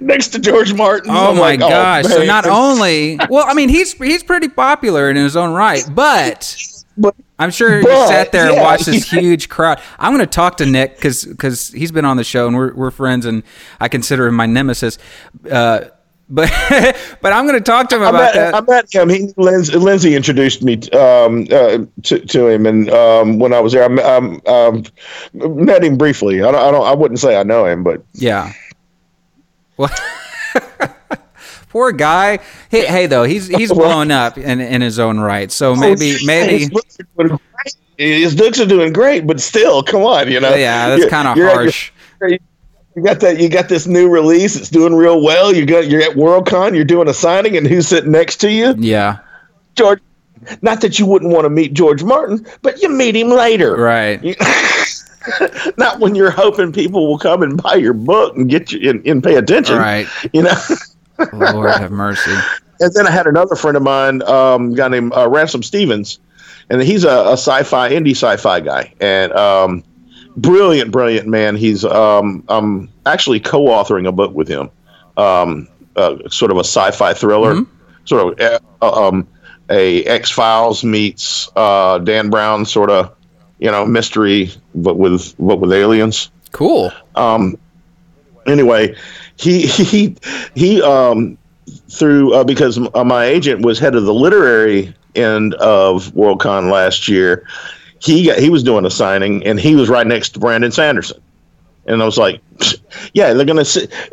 next 0.00 0.28
to 0.28 0.38
George 0.38 0.72
Martin. 0.72 1.10
Oh 1.10 1.30
I'm 1.30 1.34
my 1.34 1.40
like, 1.40 1.60
gosh! 1.60 2.04
so 2.04 2.24
not 2.24 2.46
only 2.46 3.18
well, 3.28 3.44
I 3.46 3.54
mean 3.54 3.68
he's 3.68 3.92
he's 3.94 4.22
pretty 4.22 4.46
popular 4.48 5.10
in 5.10 5.16
his 5.16 5.36
own 5.36 5.52
right, 5.52 5.84
but 5.92 6.56
but 7.00 7.14
I'm 7.38 7.50
sure 7.50 7.82
But, 7.82 8.08
sat 8.08 8.32
there 8.32 8.50
and 8.50 8.60
watched 8.60 8.86
this 8.86 9.12
yeah. 9.12 9.20
huge 9.20 9.48
crowd. 9.48 9.80
I'm 9.98 10.12
going 10.14 10.26
to 10.26 10.32
talk 10.32 10.58
to 10.58 10.66
Nick 10.66 10.96
because 10.96 11.24
because 11.24 11.68
he's 11.68 11.90
been 11.90 12.04
on 12.04 12.16
the 12.16 12.24
show 12.24 12.46
and 12.46 12.54
we're, 12.56 12.74
we're 12.74 12.90
friends 12.90 13.26
and 13.26 13.42
I 13.80 13.88
consider 13.88 14.26
him 14.26 14.34
my 14.34 14.46
nemesis. 14.46 14.98
Uh, 15.50 15.86
but 16.32 16.48
but 17.20 17.32
I'm 17.32 17.44
going 17.44 17.58
to 17.58 17.64
talk 17.64 17.88
to 17.88 17.96
him 17.96 18.02
I 18.02 18.10
about 18.10 18.20
met, 18.20 18.34
that. 18.34 18.54
I 18.54 18.60
met 18.60 18.94
him. 18.94 19.08
He 19.08 19.32
Lindsay, 19.36 19.76
Lindsay 19.76 20.14
introduced 20.14 20.62
me 20.62 20.74
um, 20.90 21.48
uh, 21.50 21.78
to, 22.04 22.20
to 22.20 22.46
him, 22.46 22.66
and 22.66 22.88
um, 22.90 23.40
when 23.40 23.52
I 23.52 23.58
was 23.58 23.72
there, 23.72 23.82
I 23.82 23.88
met- 23.88 24.04
um, 24.06 24.40
um, 24.46 24.84
met 25.32 25.82
him 25.82 25.96
briefly. 25.96 26.40
I 26.40 26.52
don't, 26.52 26.62
I 26.62 26.70
don't. 26.70 26.86
I 26.86 26.94
wouldn't 26.94 27.18
say 27.18 27.36
I 27.36 27.42
know 27.42 27.64
him, 27.64 27.82
but 27.82 28.04
Yeah. 28.12 28.52
Well, 29.76 29.90
poor 31.70 31.90
guy. 31.92 32.38
Hey, 32.68 32.84
hey, 32.86 33.06
though 33.06 33.24
he's 33.24 33.48
he's 33.48 33.72
blown 33.72 34.10
up 34.10 34.36
in 34.36 34.60
in 34.60 34.82
his 34.82 34.98
own 34.98 35.18
right. 35.18 35.50
So 35.50 35.74
maybe 35.74 36.16
Oh, 36.20 36.26
maybe 36.26 36.58
his 36.58 36.72
looks 36.72 36.98
are 37.00 37.04
doing 37.16 37.38
great. 37.54 37.74
his 37.96 38.34
looks 38.38 38.60
are 38.60 38.66
doing 38.66 38.92
great, 38.92 39.26
but 39.26 39.40
still, 39.40 39.82
come 39.82 40.02
on, 40.02 40.30
you 40.30 40.38
know. 40.40 40.54
yeah, 40.54 40.88
that's 40.90 41.06
kind 41.10 41.26
of 41.26 41.36
you're 41.38 41.48
harsh. 41.48 41.90
You 42.96 43.04
got 43.04 43.20
that. 43.20 43.38
You 43.38 43.48
got 43.48 43.68
this 43.68 43.86
new 43.86 44.08
release. 44.10 44.56
It's 44.56 44.68
doing 44.68 44.94
real 44.94 45.22
well. 45.22 45.54
You 45.54 45.64
got. 45.64 45.88
You're 45.88 46.02
at 46.02 46.16
Worldcon. 46.16 46.74
You're 46.74 46.84
doing 46.84 47.06
a 47.08 47.14
signing, 47.14 47.56
and 47.56 47.64
who's 47.66 47.86
sitting 47.86 48.10
next 48.10 48.38
to 48.38 48.50
you? 48.50 48.74
Yeah. 48.76 49.18
George. 49.76 50.00
Not 50.62 50.80
that 50.80 50.98
you 50.98 51.06
wouldn't 51.06 51.32
want 51.32 51.44
to 51.44 51.50
meet 51.50 51.72
George 51.74 52.02
Martin, 52.02 52.44
but 52.62 52.82
you 52.82 52.88
meet 52.88 53.14
him 53.14 53.28
later. 53.28 53.76
Right. 53.76 54.22
You- 54.24 54.34
not 55.76 56.00
when 56.00 56.14
you're 56.14 56.30
hoping 56.30 56.72
people 56.72 57.06
will 57.06 57.18
come 57.18 57.42
and 57.42 57.62
buy 57.62 57.74
your 57.74 57.92
book 57.92 58.34
and 58.36 58.48
get 58.48 58.72
you 58.72 58.88
and, 58.90 59.06
and 59.06 59.22
pay 59.22 59.36
attention. 59.36 59.76
Right. 59.76 60.06
You 60.32 60.42
know. 60.42 60.54
Lord 61.32 61.70
have 61.70 61.90
mercy. 61.90 62.32
and 62.80 62.92
then 62.94 63.06
I 63.06 63.10
had 63.10 63.26
another 63.26 63.56
friend 63.56 63.76
of 63.76 63.82
mine, 63.82 64.22
um, 64.22 64.74
guy 64.74 64.88
named 64.88 65.12
uh, 65.14 65.28
Ransom 65.28 65.62
Stephens, 65.62 66.18
and 66.68 66.82
he's 66.82 67.04
a, 67.04 67.10
a 67.10 67.32
sci-fi 67.32 67.90
indie 67.90 68.12
sci-fi 68.12 68.60
guy, 68.60 68.94
and 69.00 69.32
um, 69.32 69.84
brilliant, 70.36 70.90
brilliant 70.90 71.28
man. 71.28 71.56
He's 71.56 71.84
um, 71.84 72.44
I'm 72.48 72.90
actually 73.06 73.40
co-authoring 73.40 74.06
a 74.06 74.12
book 74.12 74.34
with 74.34 74.48
him, 74.48 74.70
um, 75.16 75.68
uh, 75.96 76.28
sort 76.28 76.50
of 76.50 76.56
a 76.56 76.64
sci-fi 76.64 77.14
thriller, 77.14 77.64
sort 78.04 78.40
of 78.40 78.60
uh, 78.82 79.08
um, 79.08 79.28
a 79.68 80.04
X 80.04 80.30
Files 80.30 80.84
meets 80.84 81.48
uh, 81.56 81.98
Dan 81.98 82.30
Brown 82.30 82.64
sort 82.64 82.90
of, 82.90 83.14
you 83.58 83.70
know, 83.70 83.84
mystery, 83.86 84.50
but 84.74 84.96
with 84.96 85.34
but 85.38 85.60
with 85.60 85.72
aliens 85.72 86.30
Cool. 86.52 86.92
um 87.14 87.56
anyway 88.46 88.94
he 89.40 89.66
he 89.66 90.16
he 90.54 90.82
um 90.82 91.38
through 91.88 92.34
uh, 92.34 92.44
because 92.44 92.78
uh, 92.94 93.04
my 93.04 93.24
agent 93.24 93.64
was 93.64 93.78
head 93.78 93.94
of 93.94 94.04
the 94.04 94.14
literary 94.14 94.94
end 95.14 95.54
of 95.54 96.08
worldcon 96.12 96.70
last 96.70 97.08
year 97.08 97.46
he 98.00 98.26
got, 98.26 98.38
he 98.38 98.50
was 98.50 98.62
doing 98.62 98.84
a 98.84 98.90
signing 98.90 99.44
and 99.46 99.58
he 99.58 99.74
was 99.74 99.88
right 99.88 100.06
next 100.06 100.30
to 100.30 100.40
brandon 100.40 100.70
sanderson. 100.70 101.20
And 101.86 102.02
i 102.02 102.04
was 102.04 102.18
like 102.18 102.40
yeah 103.14 103.32
they're 103.32 103.46
gonna 103.46 103.64
sit 103.64 103.90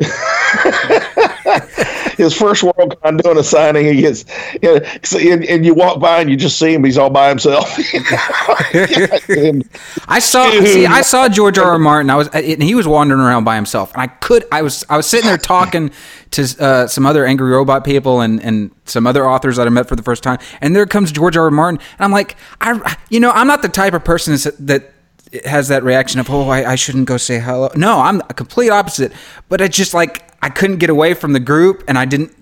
his 2.18 2.34
first 2.34 2.62
worldcon 2.62 3.22
doing 3.22 3.38
a 3.38 3.42
signing 3.42 3.86
he 3.86 4.02
gets 4.02 4.26
you 4.62 4.74
know, 4.74 5.32
and, 5.32 5.44
and 5.44 5.64
you 5.64 5.72
walk 5.72 5.98
by 5.98 6.20
and 6.20 6.28
you 6.28 6.36
just 6.36 6.58
see 6.58 6.74
him 6.74 6.84
he's 6.84 6.98
all 6.98 7.10
by 7.10 7.30
himself 7.30 7.78
I 10.08 10.18
saw 10.18 10.50
see 10.50 10.86
I 10.86 11.02
saw 11.02 11.28
George 11.28 11.58
R. 11.58 11.72
R. 11.72 11.78
Martin. 11.78 12.10
I 12.10 12.16
was 12.16 12.28
and 12.28 12.62
he 12.62 12.74
was 12.74 12.86
wandering 12.86 13.20
around 13.20 13.44
by 13.44 13.56
himself, 13.56 13.92
and 13.92 14.02
I 14.02 14.06
could 14.06 14.44
I 14.52 14.62
was 14.62 14.84
I 14.88 14.96
was 14.96 15.06
sitting 15.06 15.26
there 15.26 15.38
talking 15.38 15.90
to 16.32 16.42
uh, 16.58 16.86
some 16.86 17.06
other 17.06 17.24
angry 17.24 17.50
robot 17.50 17.84
people 17.84 18.20
and 18.20 18.42
and 18.42 18.70
some 18.84 19.06
other 19.06 19.28
authors 19.28 19.56
that 19.56 19.66
I 19.66 19.70
met 19.70 19.88
for 19.88 19.96
the 19.96 20.02
first 20.02 20.22
time, 20.22 20.38
and 20.60 20.74
there 20.74 20.86
comes 20.86 21.12
George 21.12 21.36
R. 21.36 21.44
R. 21.44 21.50
Martin, 21.50 21.80
and 21.98 22.04
I'm 22.04 22.12
like 22.12 22.36
I 22.60 22.96
you 23.10 23.20
know 23.20 23.30
I'm 23.30 23.46
not 23.46 23.62
the 23.62 23.68
type 23.68 23.94
of 23.94 24.04
person 24.04 24.36
that 24.66 24.92
has 25.44 25.68
that 25.68 25.82
reaction 25.82 26.20
of 26.20 26.30
oh 26.30 26.48
I, 26.48 26.72
I 26.72 26.74
shouldn't 26.74 27.06
go 27.06 27.16
say 27.16 27.38
hello. 27.38 27.70
No, 27.74 28.00
I'm 28.00 28.20
a 28.20 28.34
complete 28.34 28.70
opposite. 28.70 29.12
But 29.48 29.60
it's 29.60 29.76
just 29.76 29.94
like 29.94 30.24
I 30.42 30.48
couldn't 30.48 30.78
get 30.78 30.90
away 30.90 31.14
from 31.14 31.32
the 31.32 31.40
group, 31.40 31.84
and 31.88 31.98
I 31.98 32.04
didn't, 32.04 32.34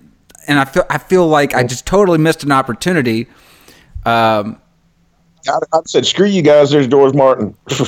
and 0.47 0.59
I 0.59 0.65
feel 0.65 0.85
I 0.89 0.97
feel 0.97 1.27
like 1.27 1.53
I 1.53 1.63
just 1.63 1.85
totally 1.85 2.17
missed 2.17 2.43
an 2.43 2.51
opportunity. 2.51 3.27
Um, 4.05 4.61
I, 5.47 5.59
I 5.73 5.79
said, 5.85 6.05
"Screw 6.05 6.25
you 6.27 6.41
guys." 6.41 6.71
There's 6.71 6.87
George 6.87 7.13
Martin. 7.13 7.55
and 7.69 7.79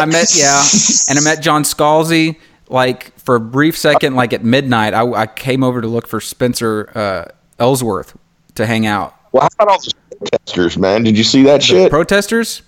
I 0.00 0.06
met 0.06 0.34
yeah, 0.34 0.62
and 1.08 1.18
I 1.18 1.22
met 1.22 1.42
John 1.42 1.64
Scalzi 1.64 2.36
like 2.68 3.16
for 3.18 3.36
a 3.36 3.40
brief 3.40 3.76
second, 3.76 4.14
like 4.14 4.32
at 4.32 4.44
midnight. 4.44 4.94
I, 4.94 5.04
I 5.12 5.26
came 5.26 5.62
over 5.62 5.80
to 5.80 5.88
look 5.88 6.06
for 6.06 6.20
Spencer 6.20 6.90
uh, 6.94 7.24
Ellsworth 7.58 8.16
to 8.54 8.66
hang 8.66 8.86
out. 8.86 9.14
well, 9.32 9.42
how 9.42 9.48
about 9.64 9.68
all 9.68 9.78
the 9.80 9.92
protesters, 10.16 10.78
man? 10.78 11.02
Did 11.02 11.16
you 11.18 11.24
see 11.24 11.42
that 11.44 11.62
shit? 11.62 11.90
Protesters? 11.90 12.62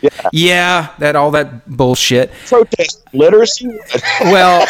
Yeah. 0.00 0.10
Yeah, 0.32 0.94
that 0.98 1.16
all 1.16 1.32
that 1.32 1.68
bullshit. 1.68 2.30
Protest 2.46 3.02
literacy. 3.12 3.78
Well, 4.20 4.66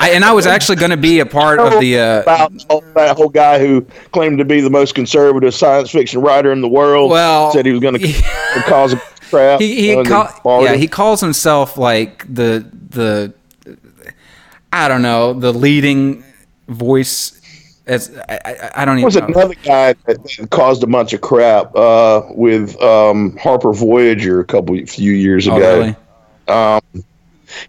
I, 0.00 0.10
and 0.12 0.24
I 0.24 0.32
was 0.32 0.46
actually 0.46 0.76
going 0.76 0.92
to 0.92 0.96
be 0.96 1.18
a 1.18 1.26
part 1.26 1.58
of 1.58 1.80
the. 1.80 1.98
Uh, 1.98 2.22
about 2.22 2.52
that 2.94 3.16
whole 3.16 3.28
guy 3.28 3.58
who 3.58 3.82
claimed 4.12 4.38
to 4.38 4.44
be 4.44 4.60
the 4.60 4.70
most 4.70 4.94
conservative 4.94 5.54
science 5.54 5.90
fiction 5.90 6.20
writer 6.20 6.52
in 6.52 6.60
the 6.60 6.68
world. 6.68 7.10
Well, 7.10 7.52
said 7.52 7.66
he 7.66 7.72
was 7.72 7.80
going 7.80 7.98
to 7.98 8.22
cause 8.66 8.92
a 8.92 9.02
crap. 9.30 9.60
he 9.60 9.74
he 9.74 9.88
you 9.88 9.94
know, 9.94 10.00
and 10.00 10.08
call, 10.08 10.64
yeah 10.64 10.74
he 10.74 10.88
calls 10.88 11.20
himself 11.20 11.76
like 11.76 12.24
the 12.32 12.64
the 12.90 13.34
I 14.72 14.88
don't 14.88 15.02
know 15.02 15.32
the 15.32 15.52
leading 15.52 16.24
voice 16.68 17.37
as 17.88 18.16
I, 18.28 18.38
I, 18.44 18.70
I 18.76 18.84
don't 18.84 18.96
There 18.96 19.04
was 19.06 19.16
know. 19.16 19.26
another 19.26 19.54
guy 19.56 19.94
that 20.06 20.48
caused 20.50 20.82
a 20.82 20.86
bunch 20.86 21.12
of 21.12 21.20
crap 21.20 21.74
uh, 21.74 22.22
with 22.30 22.80
um, 22.82 23.36
Harper 23.38 23.72
Voyager 23.72 24.40
a 24.40 24.44
couple 24.44 24.76
few 24.86 25.12
years 25.12 25.48
Oh, 25.48 25.56
ago. 25.56 25.78
really? 25.78 25.96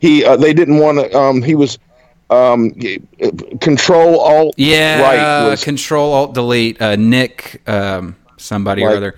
He 0.01 0.25
uh, 0.25 0.35
they 0.35 0.53
didn't 0.53 0.77
want 0.77 0.99
to. 0.99 1.17
Um, 1.17 1.41
he 1.41 1.55
was 1.55 1.79
um, 2.29 2.71
control 3.61 4.19
alt 4.19 4.55
Yeah, 4.57 5.01
right 5.01 5.49
was 5.49 5.63
Control 5.63 6.11
Alt 6.13 6.33
Delete. 6.33 6.81
Uh, 6.81 6.95
Nick, 6.97 7.61
um, 7.67 8.15
somebody 8.37 8.83
or 8.83 8.91
other. 8.91 9.15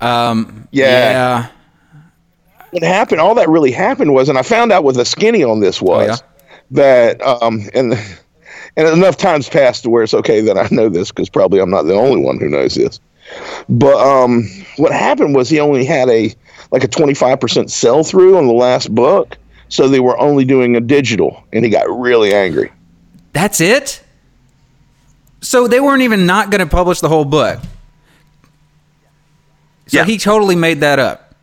Um, 0.00 0.68
Yeah. 0.70 0.86
yeah. 1.10 1.46
what 2.70 2.82
happened, 2.84 3.20
all 3.20 3.34
that 3.34 3.48
really 3.48 3.72
happened 3.72 4.14
was, 4.14 4.28
and 4.28 4.38
I 4.38 4.42
found 4.42 4.70
out 4.70 4.84
what 4.84 4.94
the 4.94 5.04
skinny 5.04 5.42
on 5.42 5.58
this 5.60 5.82
was, 5.82 6.08
yeah? 6.08 6.16
that 6.70 7.20
um, 7.20 7.68
and 7.74 7.94
and 8.76 8.88
enough 8.88 9.16
times 9.16 9.48
passed 9.48 9.82
to 9.84 9.90
where 9.90 10.02
it's 10.02 10.14
okay 10.14 10.40
that 10.42 10.56
I 10.58 10.68
know 10.70 10.88
this 10.88 11.10
because 11.10 11.28
probably 11.28 11.60
I'm 11.60 11.70
not 11.70 11.82
the 11.82 11.94
only 11.94 12.22
one 12.22 12.38
who 12.38 12.48
knows 12.48 12.74
this. 12.74 13.00
But 13.68 13.96
um, 13.96 14.48
what 14.76 14.92
happened 14.92 15.34
was 15.34 15.48
he 15.48 15.60
only 15.60 15.84
had 15.84 16.08
a 16.08 16.34
like 16.72 16.84
a 16.84 16.88
25% 16.88 17.70
sell 17.70 18.02
through 18.04 18.36
on 18.36 18.46
the 18.46 18.52
last 18.52 18.94
book, 18.94 19.36
so 19.68 19.88
they 19.88 20.00
were 20.00 20.18
only 20.18 20.44
doing 20.44 20.76
a 20.76 20.80
digital, 20.80 21.42
and 21.52 21.64
he 21.64 21.70
got 21.70 21.86
really 21.88 22.32
angry. 22.34 22.70
That's 23.32 23.60
it. 23.60 24.02
So 25.40 25.66
they 25.68 25.80
weren't 25.80 26.02
even 26.02 26.26
not 26.26 26.50
going 26.50 26.60
to 26.60 26.66
publish 26.66 27.00
the 27.00 27.08
whole 27.08 27.24
book. 27.24 27.60
So 29.86 29.98
Yeah. 29.98 30.04
he 30.04 30.18
totally 30.18 30.56
made 30.56 30.80
that 30.80 30.98
up. 30.98 31.34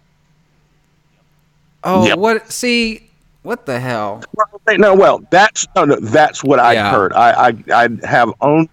Oh, 1.83 2.05
Yep. 2.07 2.17
what? 2.17 2.51
See, 2.51 3.06
what 3.47 3.65
the 3.65 3.79
hell? 3.79 4.21
No, 4.77 4.93
well, 4.93 5.21
that's 5.31 5.65
no, 5.75 5.85
no, 5.85 5.95
that's 6.01 6.43
what 6.43 6.59
I 6.59 6.73
Yeah. 6.73 6.91
heard. 6.91 7.13
I, 7.13 7.47
I 7.47 7.85
I 7.85 7.89
have 8.05 8.33
only 8.41 8.69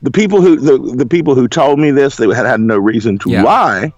the 0.00 0.10
people 0.10 0.40
who 0.40 0.56
the, 0.56 0.96
the 0.96 1.06
people 1.06 1.34
who 1.34 1.46
told 1.46 1.78
me 1.78 1.90
this. 1.90 2.16
They 2.16 2.26
had 2.34 2.46
had 2.46 2.60
no 2.60 2.78
reason 2.78 3.18
to 3.18 3.30
Yeah. 3.30 3.42
lie. 3.42 3.92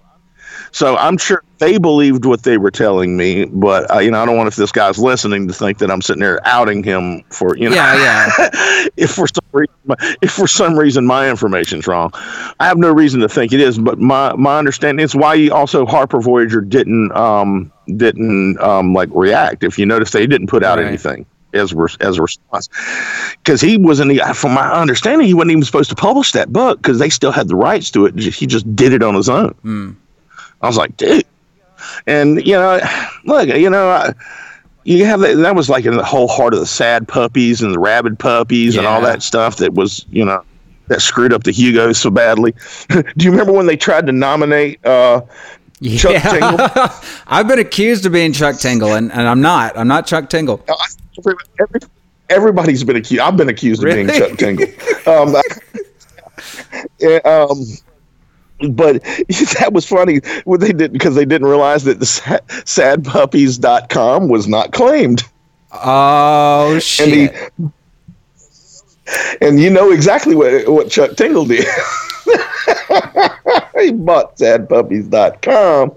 So 0.73 0.97
I'm 0.97 1.17
sure 1.17 1.43
they 1.59 1.77
believed 1.77 2.25
what 2.25 2.43
they 2.43 2.57
were 2.57 2.71
telling 2.71 3.15
me, 3.15 3.45
but 3.45 3.89
uh, 3.93 3.99
you 3.99 4.11
know 4.11 4.21
I 4.21 4.25
don't 4.25 4.35
want 4.35 4.47
if 4.47 4.55
this 4.57 4.71
guy's 4.71 4.99
listening 4.99 5.47
to 5.47 5.53
think 5.53 5.77
that 5.79 5.89
I'm 5.89 6.01
sitting 6.01 6.21
there 6.21 6.39
outing 6.45 6.83
him 6.83 7.23
for 7.31 7.55
you 7.57 7.69
know 7.69 7.75
Yeah, 7.75 8.27
yeah. 8.41 8.49
if 8.97 9.11
for 9.11 9.27
some 9.27 9.49
reason 9.53 9.73
my- 9.85 10.15
if 10.21 10.31
for 10.31 10.47
some 10.47 10.77
reason 10.77 11.05
my 11.05 11.29
information's 11.29 11.87
wrong. 11.87 12.11
I 12.59 12.65
have 12.67 12.77
no 12.77 12.91
reason 12.91 13.21
to 13.21 13.29
think 13.29 13.53
it 13.53 13.61
is, 13.61 13.79
but 13.79 13.97
my 13.99 14.33
my 14.35 14.57
understanding 14.59 15.03
is 15.03 15.15
why 15.15 15.47
also 15.47 15.85
Harper 15.85 16.19
Voyager 16.19 16.59
didn't 16.61 17.11
um 17.15 17.71
didn't 17.97 18.59
um 18.59 18.93
like 18.93 19.09
react. 19.11 19.63
If 19.63 19.77
you 19.79 19.85
notice, 19.85 20.11
they 20.11 20.27
didn't 20.27 20.47
put 20.47 20.63
out 20.63 20.77
Right. 20.77 20.87
anything 20.87 21.25
as 21.53 21.73
re- 21.73 21.89
as 21.99 22.17
a 22.17 22.21
response 22.21 22.69
because 23.43 23.59
he 23.61 23.77
wasn't. 23.77 24.19
From 24.35 24.53
my 24.53 24.71
understanding, 24.71 25.27
he 25.27 25.33
wasn't 25.33 25.51
even 25.51 25.63
supposed 25.63 25.89
to 25.89 25.95
publish 25.95 26.31
that 26.31 26.51
book 26.53 26.77
because 26.81 26.99
they 26.99 27.09
still 27.09 27.31
had 27.31 27.47
the 27.47 27.55
rights 27.55 27.91
to 27.91 28.05
it. 28.05 28.17
He 28.17 28.47
just 28.47 28.73
did 28.75 28.93
it 28.93 29.03
on 29.03 29.15
his 29.15 29.27
own. 29.29 29.49
Hmm. 29.61 29.91
I 30.61 30.67
was 30.67 30.77
like, 30.77 30.95
dude, 30.97 31.25
and 32.07 32.45
you 32.45 32.53
know, 32.53 32.79
look, 33.25 33.47
you 33.49 33.69
know. 33.69 33.89
I, 33.89 34.13
you 34.83 35.05
have 35.05 35.19
that, 35.19 35.35
that 35.37 35.55
was 35.55 35.69
like 35.69 35.85
in 35.85 35.95
the 35.95 36.03
whole 36.03 36.27
heart 36.27 36.55
of 36.55 36.59
the 36.59 36.65
sad 36.65 37.07
puppies 37.07 37.61
and 37.61 37.71
the 37.71 37.77
rabid 37.77 38.17
puppies 38.17 38.75
and 38.77 38.87
all 38.87 38.99
that 39.01 39.21
stuff 39.21 39.57
that 39.57 39.75
was, 39.75 40.07
you 40.09 40.25
know, 40.25 40.43
that 40.87 41.03
screwed 41.03 41.33
up 41.33 41.43
the 41.43 41.51
Hugo 41.51 41.93
so 41.93 42.09
badly. 42.09 42.55
Do 42.89 43.03
you 43.19 43.29
remember 43.29 43.51
when 43.53 43.67
they 43.67 43.77
tried 43.77 44.07
to 44.07 44.11
nominate 44.11 44.83
uh, 44.83 45.21
Chuck 45.81 46.21
Tingle? 46.21 46.67
I've 47.27 47.47
been 47.47 47.59
accused 47.59 48.05
of 48.05 48.11
being 48.11 48.33
Chuck 48.33 48.57
Tingle, 48.59 48.93
and, 48.93 49.11
and 49.11 49.27
I'm 49.27 49.41
not. 49.41 49.77
I'm 49.77 49.87
not 49.87 50.05
Chuck 50.05 50.29
Tingle. 50.29 50.63
Every, 51.17 51.79
everybody's 52.29 52.83
been 52.83 52.95
accused. 52.95 53.21
I've 53.21 53.37
been 53.37 53.49
accused 53.49 53.83
of 53.83 53.93
being 53.93 54.07
Chuck 54.07 54.37
Tingle. 54.37 54.67
Um, 55.07 55.35
yeah, 56.99 57.17
um, 57.25 57.65
but 58.71 59.03
that 59.59 59.71
was 59.71 59.87
funny 59.87 60.17
what 60.43 60.59
they 60.59 60.71
did 60.71 60.93
because 60.93 61.15
they 61.15 61.25
didn't 61.25 61.47
realize 61.47 61.83
that 61.85 61.99
the 61.99 62.05
sad, 62.05 62.45
sadpuppies.com 62.47 64.27
was 64.27 64.47
not 64.47 64.71
claimed. 64.73 65.23
Oh 65.73 66.77
shit! 66.79 67.33
And, 67.57 67.71
he, 69.07 69.45
and 69.45 69.59
you 69.59 69.69
know 69.69 69.91
exactly 69.91 70.35
what 70.35 70.67
what 70.67 70.89
Chuck 70.89 71.15
Tingle 71.15 71.45
did. 71.45 71.65
He 73.79 73.91
bought 73.91 74.37
sadpuppies.com 74.37 75.91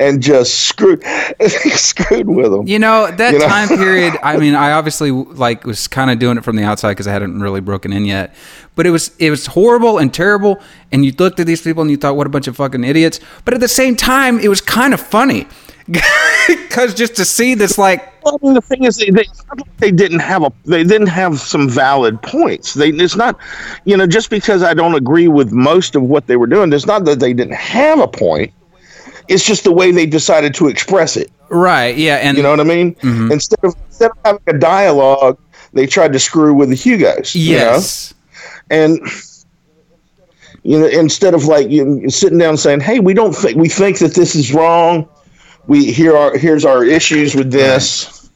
and 0.00 0.22
just 0.22 0.60
screwed 0.62 1.02
screwed 1.46 2.28
with 2.28 2.52
them. 2.52 2.66
You 2.66 2.78
know, 2.78 3.10
that 3.10 3.32
you 3.32 3.38
know? 3.38 3.46
time 3.46 3.68
period, 3.68 4.14
I 4.22 4.36
mean, 4.36 4.54
I 4.54 4.72
obviously 4.72 5.10
like 5.10 5.64
was 5.64 5.88
kind 5.88 6.10
of 6.10 6.18
doing 6.18 6.36
it 6.36 6.44
from 6.44 6.56
the 6.56 6.64
outside 6.64 6.94
cuz 6.94 7.06
I 7.06 7.12
hadn't 7.12 7.40
really 7.40 7.60
broken 7.60 7.92
in 7.92 8.04
yet. 8.04 8.34
But 8.74 8.86
it 8.86 8.90
was 8.90 9.12
it 9.18 9.30
was 9.30 9.46
horrible 9.46 9.98
and 9.98 10.12
terrible 10.12 10.60
and 10.90 11.04
you 11.04 11.12
looked 11.18 11.40
at 11.40 11.46
these 11.46 11.62
people 11.62 11.82
and 11.82 11.90
you 11.90 11.96
thought 11.96 12.16
what 12.16 12.26
a 12.26 12.30
bunch 12.30 12.48
of 12.48 12.56
fucking 12.56 12.84
idiots. 12.84 13.20
But 13.44 13.54
at 13.54 13.60
the 13.60 13.68
same 13.68 13.96
time, 13.96 14.38
it 14.38 14.48
was 14.48 14.60
kind 14.60 14.94
of 14.94 15.00
funny. 15.00 15.46
Because 16.48 16.94
just 16.94 17.14
to 17.16 17.24
see 17.24 17.54
this, 17.54 17.78
like, 17.78 18.12
well, 18.24 18.38
I 18.40 18.44
mean, 18.44 18.54
the 18.54 18.60
thing 18.60 18.84
is, 18.84 18.96
they, 18.96 19.10
they, 19.10 19.26
they 19.78 19.90
didn't 19.90 20.20
have 20.20 20.42
a 20.42 20.52
they 20.64 20.84
didn't 20.84 21.08
have 21.08 21.38
some 21.40 21.68
valid 21.68 22.20
points. 22.22 22.74
They 22.74 22.88
it's 22.90 23.16
not, 23.16 23.38
you 23.84 23.96
know, 23.96 24.06
just 24.06 24.30
because 24.30 24.62
I 24.62 24.74
don't 24.74 24.94
agree 24.94 25.28
with 25.28 25.52
most 25.52 25.94
of 25.94 26.02
what 26.02 26.26
they 26.26 26.36
were 26.36 26.46
doing, 26.46 26.72
it's 26.72 26.86
not 26.86 27.04
that 27.04 27.20
they 27.20 27.32
didn't 27.32 27.56
have 27.56 28.00
a 28.00 28.08
point. 28.08 28.52
It's 29.28 29.44
just 29.44 29.64
the 29.64 29.72
way 29.72 29.92
they 29.92 30.06
decided 30.06 30.54
to 30.54 30.68
express 30.68 31.16
it. 31.16 31.30
Right. 31.48 31.96
Yeah. 31.96 32.16
And 32.16 32.36
you 32.36 32.42
know 32.42 32.50
what 32.50 32.60
I 32.60 32.64
mean. 32.64 32.94
Mm-hmm. 32.96 33.32
Instead 33.32 33.60
of 33.62 33.74
instead 33.86 34.10
of 34.10 34.18
having 34.24 34.42
a 34.46 34.58
dialogue, 34.58 35.38
they 35.72 35.86
tried 35.86 36.12
to 36.12 36.18
screw 36.18 36.54
with 36.54 36.70
the 36.70 36.76
Hugos. 36.76 37.34
Yes. 37.34 38.14
You 38.70 38.76
know? 38.76 38.84
And 38.84 39.00
you 40.62 40.78
know, 40.78 40.86
instead 40.86 41.34
of 41.34 41.44
like 41.44 41.68
you 41.68 41.84
know, 41.84 42.08
sitting 42.08 42.38
down 42.38 42.56
saying, 42.56 42.80
"Hey, 42.80 43.00
we 43.00 43.14
don't 43.14 43.34
think 43.34 43.56
we 43.56 43.68
think 43.68 43.98
that 43.98 44.14
this 44.14 44.34
is 44.34 44.54
wrong." 44.54 45.08
We 45.66 45.92
here 45.92 46.16
are 46.16 46.36
here's 46.36 46.64
our 46.64 46.84
issues 46.84 47.34
with 47.34 47.50
this. 47.50 48.30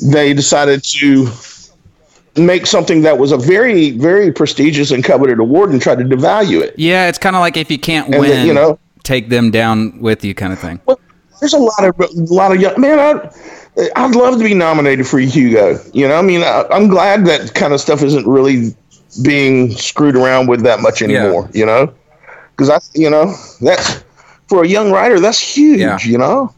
They 0.00 0.32
decided 0.34 0.82
to 0.84 1.30
make 2.36 2.66
something 2.66 3.02
that 3.02 3.18
was 3.18 3.30
a 3.30 3.36
very 3.36 3.90
very 3.90 4.32
prestigious 4.32 4.90
and 4.90 5.04
coveted 5.04 5.38
award 5.38 5.70
and 5.70 5.80
try 5.80 5.94
to 5.94 6.04
devalue 6.04 6.62
it. 6.62 6.74
Yeah, 6.78 7.08
it's 7.08 7.18
kind 7.18 7.36
of 7.36 7.40
like 7.40 7.56
if 7.56 7.70
you 7.70 7.78
can't 7.78 8.08
and 8.08 8.20
win, 8.20 8.30
then, 8.30 8.46
you 8.46 8.54
know, 8.54 8.78
take 9.02 9.28
them 9.28 9.50
down 9.50 10.00
with 10.00 10.24
you, 10.24 10.34
kind 10.34 10.52
of 10.52 10.58
thing. 10.58 10.80
Well, 10.86 10.98
there's 11.40 11.52
a 11.52 11.58
lot 11.58 11.84
of 11.84 12.00
a 12.00 12.34
lot 12.34 12.52
of 12.52 12.60
young 12.60 12.80
man. 12.80 12.98
I, 12.98 13.30
I'd 13.96 14.14
love 14.14 14.38
to 14.38 14.44
be 14.44 14.54
nominated 14.54 15.06
for 15.06 15.18
a 15.18 15.24
Hugo. 15.24 15.78
You 15.92 16.08
know, 16.08 16.16
I 16.16 16.22
mean, 16.22 16.42
I, 16.42 16.64
am 16.70 16.88
glad 16.88 17.26
that 17.26 17.54
kind 17.54 17.72
of 17.72 17.80
stuff 17.80 18.02
isn't 18.02 18.26
really 18.26 18.74
being 19.22 19.72
screwed 19.72 20.16
around 20.16 20.46
with 20.46 20.62
that 20.62 20.80
much 20.80 21.02
anymore. 21.02 21.48
Yeah. 21.52 21.60
You 21.60 21.66
know, 21.66 21.94
because 22.50 22.70
I, 22.70 22.78
you 22.98 23.10
know, 23.10 23.34
that's 23.60 24.04
for 24.48 24.62
a 24.62 24.68
young 24.68 24.90
writer, 24.90 25.20
that's 25.20 25.38
huge. 25.38 25.80
Yeah. 25.80 25.98
You 26.02 26.18
know 26.18 26.54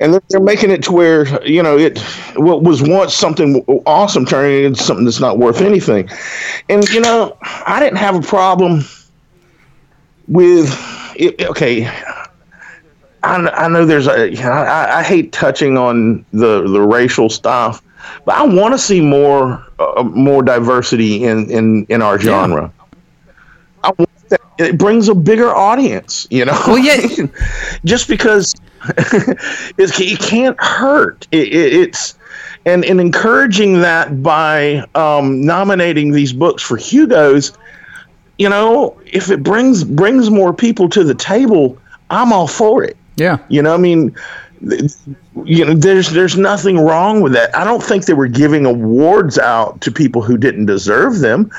and 0.00 0.20
they're 0.28 0.40
making 0.40 0.70
it 0.70 0.82
to 0.84 0.92
where 0.92 1.44
you 1.44 1.62
know 1.62 1.76
it 1.76 1.98
what 2.36 2.62
was 2.62 2.82
once 2.82 3.14
something 3.14 3.64
awesome 3.86 4.24
turning 4.24 4.64
into 4.64 4.82
something 4.82 5.04
that's 5.04 5.20
not 5.20 5.38
worth 5.38 5.60
anything. 5.60 6.08
And 6.68 6.88
you 6.90 7.00
know 7.00 7.36
i 7.42 7.80
didn't 7.80 7.98
have 7.98 8.16
a 8.16 8.22
problem 8.22 8.84
with 10.26 10.74
it. 11.16 11.42
Okay. 11.48 11.86
I, 13.24 13.34
I 13.48 13.68
know 13.68 13.84
there's 13.84 14.06
a 14.06 14.36
I, 14.42 15.00
I 15.00 15.02
hate 15.02 15.32
touching 15.32 15.76
on 15.76 16.24
the 16.32 16.68
the 16.68 16.80
racial 16.80 17.28
stuff 17.28 17.82
but 18.24 18.36
i 18.36 18.42
want 18.42 18.72
to 18.72 18.78
see 18.78 19.00
more 19.00 19.66
uh, 19.80 20.02
more 20.04 20.42
diversity 20.42 21.24
in 21.24 21.50
in 21.50 21.84
in 21.86 22.00
our 22.00 22.18
genre. 22.18 22.72
Yeah. 22.78 22.84
I 23.84 23.88
want 23.98 24.28
that. 24.28 24.40
It 24.58 24.78
brings 24.78 25.08
a 25.08 25.14
bigger 25.14 25.54
audience 25.54 26.28
you 26.30 26.44
know? 26.44 26.58
Well 26.66 26.78
yeah. 26.78 27.26
Just 27.84 28.08
because 28.08 28.54
it, 28.96 30.20
can't 30.20 30.60
hurt. 30.60 31.26
It, 31.30 31.48
it, 31.48 31.72
it's 31.72 32.18
and 32.64 32.84
in 32.84 33.00
encouraging 33.00 33.80
that 33.80 34.22
by 34.22 34.84
um, 34.94 35.44
nominating 35.44 36.12
these 36.12 36.32
books 36.32 36.62
for 36.62 36.76
Hugo's. 36.76 37.56
You 38.38 38.48
know, 38.48 39.00
if 39.04 39.30
it 39.30 39.42
brings 39.42 39.82
brings 39.82 40.30
more 40.30 40.54
people 40.54 40.88
to 40.90 41.02
the 41.02 41.14
table, 41.14 41.76
I'm 42.10 42.32
all 42.32 42.46
for 42.46 42.84
it. 42.84 42.96
Yeah. 43.16 43.38
You 43.48 43.62
know, 43.62 43.74
I 43.74 43.78
mean, 43.78 44.14
you 45.44 45.64
know, 45.64 45.74
there's 45.74 46.10
there's 46.10 46.36
nothing 46.36 46.78
wrong 46.78 47.20
with 47.20 47.32
that. 47.32 47.54
I 47.56 47.64
don't 47.64 47.82
think 47.82 48.06
they 48.06 48.14
were 48.14 48.28
giving 48.28 48.66
awards 48.66 49.38
out 49.38 49.80
to 49.82 49.92
people 49.92 50.22
who 50.22 50.36
didn't 50.36 50.66
deserve 50.66 51.18
them. 51.18 51.50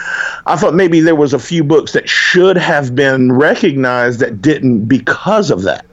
I 0.46 0.56
thought 0.56 0.74
maybe 0.74 1.00
there 1.00 1.16
was 1.16 1.34
a 1.34 1.40
few 1.40 1.64
books 1.64 1.94
that 1.94 2.08
should 2.08 2.58
have 2.58 2.96
been 2.96 3.32
recognized 3.32 4.20
that 4.20 4.42
didn't 4.42 4.86
because 4.86 5.52
of 5.52 5.64
that. 5.64 5.86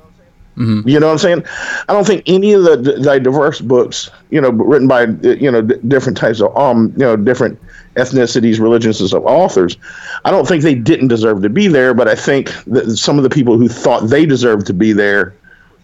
Mm-hmm. 0.57 0.89
You 0.89 0.99
know 0.99 1.07
what 1.07 1.13
I'm 1.13 1.19
saying? 1.19 1.45
I 1.89 1.93
don't 1.93 2.07
think 2.07 2.23
any 2.27 2.55
of 2.55 2.65
the, 2.65 2.77
the 2.77 3.21
diverse 3.21 3.61
books, 3.61 4.11
you 4.31 4.41
know, 4.41 4.51
written 4.51 4.89
by 4.89 5.03
you 5.03 5.51
know 5.51 5.61
d- 5.61 5.77
different 5.87 6.17
types 6.17 6.41
of 6.41 6.57
um, 6.57 6.93
you 6.97 7.05
know, 7.05 7.17
different 7.17 7.61
ethnicities, 7.97 8.59
religions 8.59 9.01
of 9.13 9.25
authors, 9.27 9.77
I 10.25 10.31
don't 10.31 10.49
think 10.49 10.63
they 10.63 10.75
didn't 10.75 11.09
deserve 11.09 11.43
to 11.43 11.51
be 11.51 11.69
there. 11.69 11.93
But 11.93 12.09
I 12.09 12.15
think 12.15 12.53
that 12.65 12.97
some 12.97 13.19
of 13.19 13.23
the 13.23 13.31
people 13.31 13.59
who 13.59 13.69
thought 13.69 14.09
they 14.09 14.25
deserved 14.25 14.67
to 14.69 14.73
be 14.73 14.93
there 14.93 15.35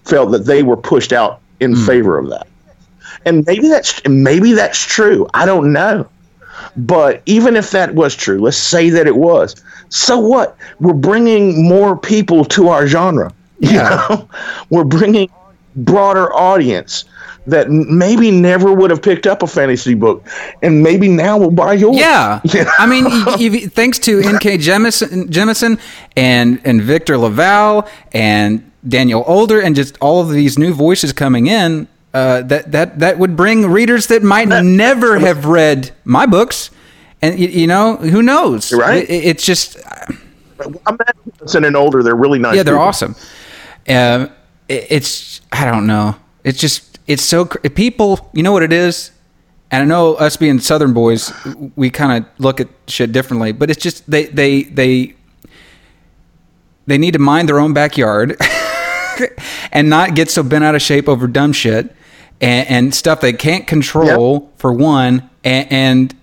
felt 0.05 0.31
that 0.33 0.47
they 0.47 0.63
were 0.63 0.77
pushed 0.77 1.13
out 1.13 1.41
in 1.61 1.75
mm-hmm. 1.75 1.87
favor 1.87 2.19
of 2.19 2.31
that. 2.31 2.47
And 3.27 3.45
maybe 3.47 3.69
that's 3.69 4.01
maybe 4.09 4.53
that's 4.53 4.85
true. 4.85 5.29
I 5.35 5.45
don't 5.45 5.73
know. 5.73 6.09
But 6.77 7.23
even 7.27 7.57
if 7.57 7.73
that 7.73 7.95
was 7.95 8.17
true, 8.17 8.41
let's 8.41 8.57
say 8.57 8.89
that 8.91 9.07
it 9.07 9.17
was. 9.17 9.63
So 9.91 10.19
what? 10.19 10.57
We're 10.81 10.95
bringing 10.95 11.69
more 11.69 11.95
people 11.95 12.47
to 12.47 12.69
our 12.69 12.87
genre 12.87 13.35
yeah. 13.73 14.09
You 14.09 14.17
know, 14.17 14.29
we're 14.71 14.85
bringing 14.85 15.31
broader 15.77 16.33
audience 16.35 17.05
that 17.47 17.71
maybe 17.71 18.31
never 18.31 18.73
would 18.73 18.91
have 18.91 19.03
picked 19.03 19.27
up 19.27 19.43
a 19.43 19.47
fantasy 19.47 19.95
book 19.95 20.27
and 20.63 20.83
maybe 20.83 21.09
now 21.09 21.39
will 21.39 21.51
buy 21.51 21.75
yours. 21.75 21.97
Yeah. 21.97 22.41
Know? 22.53 22.71
I 22.79 22.87
mean, 22.87 23.71
thanks 23.71 23.99
to 24.01 24.21
N.K. 24.21 24.59
Jemisin, 24.59 25.25
Jemisin 25.29 25.81
and, 26.17 26.61
and 26.65 26.83
Victor 26.83 27.17
LaValle 27.17 27.89
and 28.13 28.71
Daniel 28.87 29.25
Older 29.27 29.61
and 29.61 29.75
just 29.75 29.97
all 30.01 30.21
of 30.21 30.31
these 30.31 30.59
new 30.59 30.73
voices 30.73 31.13
coming 31.13 31.47
in, 31.47 31.89
uh, 32.15 32.43
that, 32.43 32.71
that, 32.73 32.99
that 32.99 33.19
would 33.19 33.37
bring 33.37 33.67
readers 33.67 34.09
that 34.09 34.23
might 34.23 34.49
never 34.65 35.19
have 35.19 35.47
read 35.47 35.91
my 36.05 36.27
books. 36.27 36.71
And, 37.23 37.39
you, 37.39 37.49
you 37.49 37.67
know, 37.67 37.97
who 37.97 38.23
knows? 38.23 38.73
Right. 38.73 39.09
It, 39.09 39.25
it's 39.25 39.47
just. 39.47 39.79
I'm 40.87 40.99
Jemisin 41.39 41.67
and 41.67 41.77
Older. 41.77 42.03
They're 42.03 42.15
really 42.15 42.39
nice. 42.39 42.57
Yeah, 42.57 42.63
they're 42.63 42.75
people. 42.75 42.87
awesome. 42.87 43.17
Um, 43.89 44.31
it, 44.69 44.87
it's 44.91 45.41
I 45.53 45.65
don't 45.71 45.87
know. 45.87 46.17
It's 46.45 46.59
just 46.59 46.99
it's 47.07 47.23
so 47.23 47.45
people. 47.45 48.31
You 48.33 48.43
know 48.43 48.53
what 48.53 48.63
it 48.63 48.73
is, 48.73 49.11
and 49.71 49.83
I 49.83 49.87
know 49.87 50.15
us 50.15 50.37
being 50.37 50.59
Southern 50.61 50.93
boys, 50.93 51.33
we 51.77 51.91
kind 51.91 52.25
of 52.25 52.31
look 52.41 52.61
at 52.61 52.69
shit 52.87 53.13
differently. 53.13 53.53
But 53.53 53.71
it's 53.71 53.83
just 53.83 54.09
they 54.11 54.27
they 54.27 54.65
they 54.65 55.15
they 56.87 56.99
need 56.99 57.13
to 57.13 57.19
mind 57.19 57.49
their 57.49 57.59
own 57.59 57.73
backyard 57.73 58.37
and 59.73 59.89
not 59.89 60.15
get 60.15 60.31
so 60.31 60.43
bent 60.43 60.65
out 60.65 60.75
of 60.75 60.83
shape 60.83 61.09
over 61.09 61.27
dumb 61.27 61.53
shit 61.53 61.95
and, 62.43 62.69
and 62.69 62.95
stuff 62.95 63.21
they 63.21 63.33
can't 63.33 63.67
control 63.67 64.41
yep. 64.43 64.59
for 64.59 64.73
one, 64.73 65.31
and, 65.45 65.73
and 65.73 66.17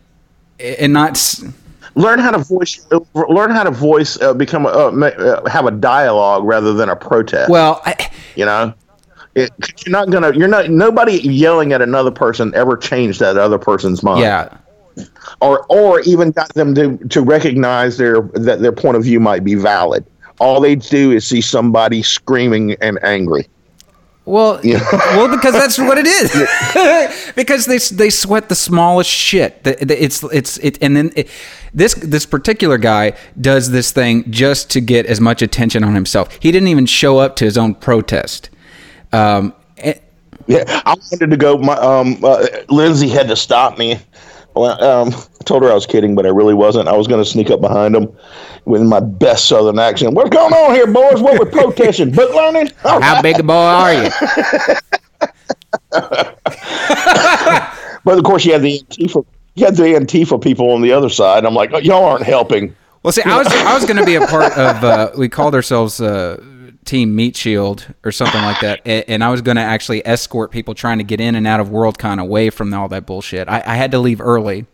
and 0.59 0.93
not 0.93 1.17
learn 1.95 2.19
how 2.19 2.31
to 2.31 2.37
voice 2.37 2.85
learn 3.13 3.51
how 3.51 3.63
to 3.63 3.71
voice 3.71 4.19
uh, 4.21 4.33
become 4.33 4.65
a, 4.65 4.69
uh, 4.69 5.49
have 5.49 5.65
a 5.65 5.71
dialogue 5.71 6.43
rather 6.43 6.73
than 6.73 6.89
a 6.89 6.95
protest. 6.95 7.49
Well 7.49 7.81
I, 7.85 8.09
you 8.35 8.45
know? 8.45 8.73
It, 9.35 9.51
you're 9.85 9.91
not 9.91 10.09
gonna 10.09 10.35
you're 10.35 10.47
not 10.47 10.69
nobody 10.69 11.21
yelling 11.21 11.71
at 11.71 11.81
another 11.81 12.11
person 12.11 12.51
ever 12.55 12.75
changed 12.75 13.19
that 13.19 13.37
other 13.37 13.59
person's 13.59 14.03
mind. 14.03 14.21
Yeah. 14.21 14.57
Or 15.41 15.65
or 15.69 16.01
even 16.01 16.31
got 16.31 16.53
them 16.55 16.73
to 16.75 16.97
to 16.97 17.21
recognize 17.21 17.97
their 17.97 18.21
that 18.21 18.61
their 18.61 18.71
point 18.71 18.97
of 18.97 19.03
view 19.03 19.19
might 19.19 19.43
be 19.43 19.55
valid. 19.55 20.05
All 20.39 20.59
they 20.59 20.75
do 20.75 21.11
is 21.11 21.27
see 21.27 21.41
somebody 21.41 22.01
screaming 22.01 22.73
and 22.81 22.97
angry. 23.03 23.47
Well, 24.29 24.59
yeah. 24.63 24.79
well, 24.91 25.35
because 25.35 25.53
that's 25.53 25.79
what 25.79 25.97
it 25.97 26.05
is. 26.05 27.33
because 27.35 27.65
they 27.65 27.77
they 27.95 28.09
sweat 28.09 28.47
the 28.47 28.55
smallest 28.55 29.09
shit. 29.09 29.59
It's 29.65 30.23
it's 30.23 30.57
it, 30.57 30.77
and 30.83 30.95
then 30.95 31.11
it, 31.15 31.29
this 31.73 31.93
this 31.95 32.25
particular 32.25 32.77
guy 32.77 33.13
does 33.39 33.71
this 33.71 33.91
thing 33.91 34.29
just 34.31 34.69
to 34.71 34.81
get 34.81 35.05
as 35.05 35.19
much 35.21 35.41
attention 35.41 35.83
on 35.83 35.95
himself. 35.95 36.37
He 36.41 36.51
didn't 36.51 36.67
even 36.69 36.85
show 36.85 37.19
up 37.19 37.35
to 37.37 37.45
his 37.45 37.57
own 37.57 37.75
protest. 37.75 38.49
Um, 39.11 39.53
yeah, 40.47 40.63
I 40.67 40.95
wanted 41.11 41.29
to 41.29 41.37
go. 41.37 41.57
My 41.59 41.75
um, 41.75 42.23
uh, 42.23 42.45
Lindsay 42.69 43.07
had 43.07 43.27
to 43.27 43.35
stop 43.35 43.77
me. 43.77 43.99
Well, 44.55 44.83
um, 44.83 45.09
I 45.09 45.43
told 45.43 45.61
her 45.61 45.69
I 45.69 45.75
was 45.75 45.85
kidding, 45.85 46.15
but 46.15 46.25
I 46.25 46.29
really 46.29 46.55
wasn't. 46.55 46.87
I 46.87 46.97
was 46.97 47.07
going 47.07 47.23
to 47.23 47.29
sneak 47.29 47.51
up 47.51 47.61
behind 47.61 47.95
him 47.95 48.11
with 48.65 48.81
my 48.81 48.99
best 48.99 49.47
Southern 49.47 49.77
accent. 49.77 50.15
What's 50.15 50.31
going 50.31 50.51
on 50.51 50.73
here, 50.73 50.87
boys? 50.87 51.21
What 51.21 51.39
we're 51.39 51.51
protesting? 51.51 52.11
Book 52.11 52.33
learning? 52.33 52.71
All 52.83 52.99
How 52.99 53.13
right. 53.13 53.23
big 53.23 53.39
a 53.39 53.43
boy 53.43 53.53
are 53.53 53.93
you? 53.93 54.09
but 58.03 58.17
of 58.17 58.23
course, 58.23 58.43
you 58.43 58.53
had 58.53 58.63
the 58.63 58.79
Antifa, 58.79 59.23
you 59.55 59.65
had 59.65 59.75
the 59.75 59.83
Antifa 59.83 60.41
people 60.41 60.71
on 60.71 60.81
the 60.81 60.91
other 60.91 61.09
side. 61.09 61.45
I'm 61.45 61.53
like, 61.53 61.71
oh, 61.73 61.79
y'all 61.79 62.05
aren't 62.05 62.25
helping 62.25 62.75
Well, 63.03 63.11
see, 63.11 63.21
I 63.23 63.37
was 63.37 63.47
I 63.47 63.73
was 63.73 63.85
going 63.85 63.97
to 63.97 64.05
be 64.05 64.15
a 64.15 64.25
part 64.27 64.57
of. 64.57 64.83
Uh, 64.83 65.11
we 65.17 65.29
called 65.29 65.55
ourselves 65.55 66.01
uh, 66.01 66.41
Team 66.85 67.15
Meat 67.15 67.35
Shield 67.35 67.85
or 68.03 68.11
something 68.11 68.41
like 68.41 68.59
that, 68.61 68.81
and, 68.85 69.05
and 69.07 69.23
I 69.23 69.29
was 69.29 69.41
going 69.41 69.57
to 69.57 69.63
actually 69.63 70.05
escort 70.05 70.51
people 70.51 70.73
trying 70.73 70.97
to 70.97 71.03
get 71.03 71.21
in 71.21 71.35
and 71.35 71.47
out 71.47 71.59
of 71.59 71.69
Worldcon 71.69 72.19
away 72.21 72.49
from 72.49 72.73
all 72.73 72.87
that 72.89 73.05
bullshit. 73.05 73.47
I, 73.47 73.63
I 73.65 73.75
had 73.75 73.91
to 73.91 73.99
leave 73.99 74.21
early 74.21 74.65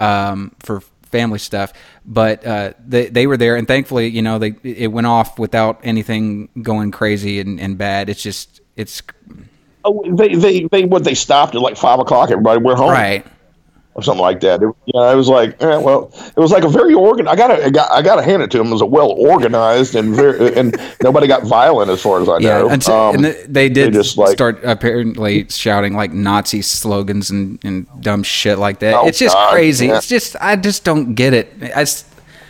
um, 0.00 0.54
for 0.60 0.80
family 1.10 1.38
stuff, 1.38 1.72
but 2.04 2.44
uh, 2.46 2.72
they 2.84 3.06
they 3.08 3.26
were 3.26 3.36
there, 3.36 3.56
and 3.56 3.68
thankfully, 3.68 4.08
you 4.08 4.22
know, 4.22 4.38
they 4.38 4.54
it 4.62 4.90
went 4.90 5.06
off 5.06 5.38
without 5.38 5.80
anything 5.82 6.48
going 6.62 6.90
crazy 6.90 7.38
and, 7.40 7.60
and 7.60 7.78
bad. 7.78 8.08
It's 8.08 8.22
just 8.22 8.60
it's 8.76 9.02
Oh, 9.84 10.02
they 10.16 10.34
they 10.34 10.64
they 10.70 10.84
what 10.84 11.04
they 11.04 11.14
stopped 11.14 11.54
at 11.54 11.60
like 11.60 11.76
five 11.76 11.98
o'clock. 11.98 12.30
Everybody 12.30 12.60
went 12.62 12.78
home, 12.78 12.90
right. 12.90 13.26
Or 13.94 14.02
something 14.02 14.22
like 14.22 14.40
that. 14.40 14.62
It, 14.62 14.66
you 14.86 14.92
know, 14.94 15.10
it 15.10 15.14
was 15.16 15.28
like, 15.28 15.60
eh, 15.62 15.76
well, 15.76 16.10
it 16.36 16.40
was 16.40 16.50
like 16.50 16.64
a 16.64 16.68
very 16.68 16.94
organ. 16.94 17.28
I 17.28 17.36
gotta, 17.36 17.64
I 17.64 17.70
got, 17.70 17.90
I 17.92 18.00
gotta 18.02 18.22
hand 18.22 18.42
it 18.42 18.50
to 18.52 18.60
him. 18.60 18.68
It 18.68 18.72
was 18.72 18.80
a 18.80 18.86
well 18.86 19.10
organized 19.12 19.94
and 19.94 20.14
very, 20.14 20.54
and 20.56 20.74
nobody 21.02 21.26
got 21.26 21.42
violent 21.44 21.90
as 21.90 22.00
far 22.00 22.20
as 22.22 22.28
I 22.28 22.38
Yeah, 22.38 22.58
know. 22.60 22.68
and, 22.70 22.82
so- 22.82 23.08
Um, 23.10 23.16
and 23.16 23.24
th- 23.24 23.46
they 23.48 23.68
did 23.68 23.92
just, 23.92 24.16
like- 24.16 24.32
start 24.32 24.62
apparently 24.64 25.46
shouting 25.50 25.94
like 25.94 26.12
Nazi 26.12 26.62
slogans 26.62 27.30
and, 27.30 27.58
and 27.64 27.86
dumb 28.00 28.22
shit 28.22 28.58
like 28.58 28.78
that. 28.80 28.94
Oh, 28.94 29.06
it's 29.06 29.18
just 29.18 29.34
God, 29.34 29.52
crazy. 29.52 29.86
yeah. 29.88 29.98
It's 29.98 30.08
just 30.08 30.36
I 30.40 30.56
just 30.56 30.84
don't 30.84 31.14
get 31.14 31.34
it. 31.34 31.52
I 31.76 31.84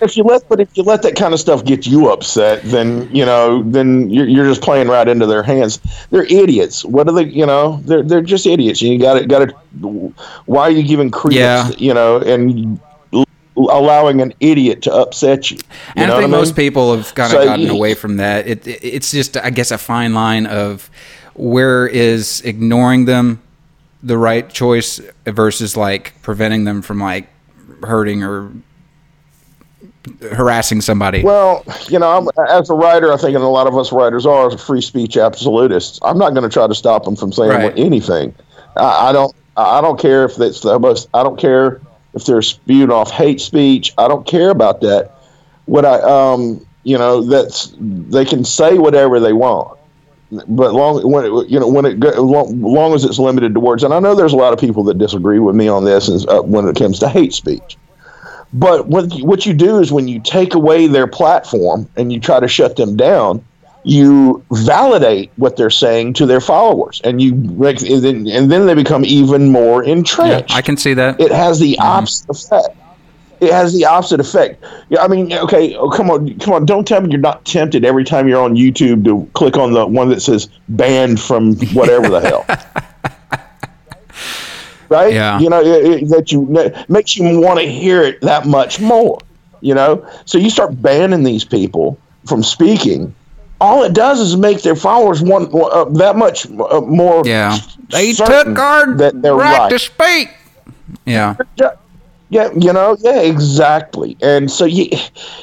if 0.02 0.16
you 0.16 0.24
let, 0.24 0.48
but 0.48 0.60
if 0.60 0.76
you 0.76 0.82
let 0.82 1.02
that 1.02 1.16
kind 1.16 1.32
of 1.32 1.40
stuff 1.40 1.64
get 1.64 1.86
you 1.86 2.10
upset, 2.10 2.62
then 2.64 3.08
you 3.14 3.24
know, 3.24 3.62
then 3.62 4.10
you're, 4.10 4.28
you're 4.28 4.44
just 4.44 4.60
playing 4.60 4.88
right 4.88 5.06
into 5.08 5.26
their 5.26 5.42
hands. 5.42 5.78
They're 6.10 6.24
idiots. 6.24 6.84
What 6.84 7.08
are 7.08 7.12
they? 7.12 7.24
You 7.24 7.46
know, 7.46 7.80
they're 7.84 8.02
they're 8.02 8.22
just 8.22 8.46
idiots. 8.46 8.82
You 8.82 8.98
got 8.98 9.20
to 9.20 9.26
got 9.26 9.48
to. 9.48 10.14
Why 10.46 10.62
are 10.62 10.70
you 10.70 10.82
giving 10.82 11.10
credence? 11.10 11.38
Yeah. 11.38 11.70
You 11.78 11.94
know, 11.94 12.18
and 12.18 12.80
l- 13.12 13.26
allowing 13.56 14.20
an 14.20 14.34
idiot 14.40 14.82
to 14.82 14.92
upset 14.92 15.50
you. 15.50 15.56
you 15.58 15.62
and 15.96 16.08
know 16.08 16.16
I 16.16 16.20
think 16.20 16.30
most 16.30 16.48
mean? 16.48 16.56
people 16.56 16.94
have 16.96 17.14
kind 17.14 17.32
of 17.32 17.40
So 17.40 17.44
gotten 17.44 17.70
away 17.70 17.94
from 17.94 18.16
that. 18.16 18.46
It, 18.46 18.66
it 18.66 18.80
it's 18.84 19.10
just 19.10 19.36
I 19.36 19.50
guess 19.50 19.70
a 19.70 19.78
fine 19.78 20.14
line 20.14 20.46
of 20.46 20.90
where 21.34 21.86
is 21.86 22.42
ignoring 22.42 23.06
them 23.06 23.40
the 24.02 24.18
right 24.18 24.50
choice 24.50 25.00
versus 25.26 25.76
like 25.76 26.20
preventing 26.22 26.64
them 26.64 26.82
from 26.82 27.00
like 27.00 27.28
hurting 27.82 28.22
or 28.22 28.50
harassing 30.32 30.80
somebody. 30.80 31.22
Well, 31.22 31.64
you 31.88 31.98
know, 31.98 32.10
I'm, 32.10 32.28
as 32.48 32.70
a 32.70 32.74
writer, 32.74 33.12
I 33.12 33.16
think, 33.16 33.34
and 33.34 33.44
a 33.44 33.48
lot 33.48 33.66
of 33.66 33.76
us 33.76 33.92
writers 33.92 34.26
are 34.26 34.56
free 34.56 34.80
speech 34.80 35.16
absolutists. 35.16 35.98
I'm 36.02 36.18
not 36.18 36.34
going 36.34 36.42
to 36.42 36.52
try 36.52 36.66
to 36.66 36.74
stop 36.74 37.04
them 37.04 37.16
from 37.16 37.32
saying 37.32 37.50
Right. 37.50 37.78
anything. 37.78 38.34
I, 38.76 39.10
I 39.10 39.12
don't. 39.12 39.34
I 39.56 39.82
don't 39.82 40.00
care 40.00 40.24
if 40.24 40.40
it's 40.40 40.60
the 40.60 40.78
most. 40.78 41.08
I 41.12 41.22
don't 41.22 41.38
care 41.38 41.80
if 42.14 42.24
they're 42.24 42.40
spewing 42.40 42.90
off 42.90 43.10
hate 43.10 43.40
speech. 43.40 43.92
I 43.98 44.08
don't 44.08 44.26
care 44.26 44.50
about 44.50 44.80
that. 44.80 45.10
What 45.66 45.84
I, 45.84 46.00
um, 46.00 46.66
you 46.84 46.96
know, 46.96 47.22
that's 47.22 47.74
they 47.78 48.24
can 48.24 48.44
say 48.44 48.78
whatever 48.78 49.20
they 49.20 49.34
want, 49.34 49.78
but 50.48 50.72
long 50.72 51.06
when 51.08 51.26
it, 51.26 51.50
you 51.50 51.60
know 51.60 51.68
when 51.68 51.84
it 51.84 52.00
long, 52.00 52.60
long 52.62 52.94
as 52.94 53.04
it's 53.04 53.18
limited 53.18 53.52
to 53.54 53.60
words. 53.60 53.84
And 53.84 53.92
I 53.92 54.00
know 54.00 54.14
there's 54.14 54.32
a 54.32 54.36
lot 54.36 54.54
of 54.54 54.58
people 54.58 54.82
that 54.84 54.96
disagree 54.96 55.38
with 55.38 55.54
me 55.54 55.68
on 55.68 55.84
this, 55.84 56.08
and, 56.08 56.26
uh, 56.28 56.40
when 56.40 56.66
it 56.66 56.76
comes 56.76 56.98
to 57.00 57.08
hate 57.08 57.34
speech. 57.34 57.76
But 58.52 58.86
what 58.86 59.14
you, 59.14 59.24
what 59.24 59.46
you 59.46 59.54
do 59.54 59.78
is 59.78 59.92
when 59.92 60.08
you 60.08 60.20
take 60.20 60.54
away 60.54 60.86
their 60.86 61.06
platform 61.06 61.88
and 61.96 62.12
you 62.12 62.20
try 62.20 62.40
to 62.40 62.48
shut 62.48 62.76
them 62.76 62.96
down, 62.96 63.44
you 63.84 64.44
validate 64.52 65.30
what 65.36 65.56
they're 65.56 65.70
saying 65.70 66.14
to 66.14 66.26
their 66.26 66.40
followers, 66.40 67.00
and 67.02 67.20
you 67.20 67.34
make 67.34 67.82
and 67.82 68.02
then, 68.02 68.28
and 68.28 68.50
then 68.50 68.66
they 68.66 68.74
become 68.74 69.04
even 69.04 69.50
more 69.50 69.82
entrenched. 69.82 70.50
yeah. 70.50 70.56
I 70.56 70.62
can 70.62 70.76
see 70.76 70.94
that. 70.94 71.20
it 71.20 71.32
has 71.32 71.58
the 71.58 71.72
mm-hmm. 71.72 71.82
opposite 71.82 72.30
effect. 72.30 72.76
It 73.40 73.52
has 73.52 73.74
the 73.74 73.86
opposite 73.86 74.20
effect. 74.20 74.64
Yeah, 74.88 75.02
I 75.02 75.08
mean, 75.08 75.32
okay, 75.32 75.74
oh, 75.74 75.90
come 75.90 76.10
on, 76.10 76.38
come 76.38 76.54
on, 76.54 76.64
don't 76.64 76.86
tell 76.86 77.00
me 77.00 77.10
you're 77.10 77.18
not 77.18 77.44
tempted 77.44 77.84
every 77.84 78.04
time 78.04 78.28
you're 78.28 78.40
on 78.40 78.54
YouTube 78.54 79.04
to 79.04 79.28
click 79.32 79.56
on 79.56 79.72
the 79.72 79.84
one 79.84 80.10
that 80.10 80.22
says 80.22 80.48
banned 80.68 81.20
from 81.20 81.56
whatever 81.74 82.08
the 82.08 82.20
hell. 82.20 82.46
Right? 84.92 85.14
Yeah. 85.14 85.40
You 85.40 85.48
know, 85.48 85.60
it, 85.62 86.02
it- 86.02 86.08
that 86.10 86.30
you 86.32 86.42
makes 86.88 87.16
you 87.16 87.40
want 87.40 87.58
to 87.60 87.66
hear 87.66 88.02
it 88.02 88.20
that 88.20 88.46
much 88.46 88.78
more. 88.80 89.18
You 89.60 89.74
know, 89.74 90.06
so 90.24 90.38
you 90.38 90.50
start 90.50 90.80
banning 90.82 91.22
these 91.22 91.44
people 91.44 91.96
from 92.26 92.42
speaking. 92.42 93.14
All 93.60 93.84
it 93.84 93.94
does 93.94 94.18
is 94.20 94.36
make 94.36 94.62
their 94.62 94.74
followers 94.74 95.22
want 95.22 95.54
uh, 95.54 95.84
that 96.02 96.16
much 96.16 96.46
uh, 96.50 96.80
more. 96.80 97.22
yeah, 97.24 97.56
they 97.90 98.12
took 98.12 98.58
our 98.58 98.92
that 98.96 99.22
they're 99.22 99.36
right, 99.36 99.58
right. 99.58 99.70
to 99.70 99.78
speak. 99.78 100.30
Yeah. 101.06 101.36
Yeah, 101.56 101.70
yeah, 102.28 102.50
you 102.58 102.72
know, 102.72 102.96
yeah, 103.00 103.20
exactly. 103.20 104.16
And 104.20 104.50
so 104.50 104.64
you, 104.64 104.88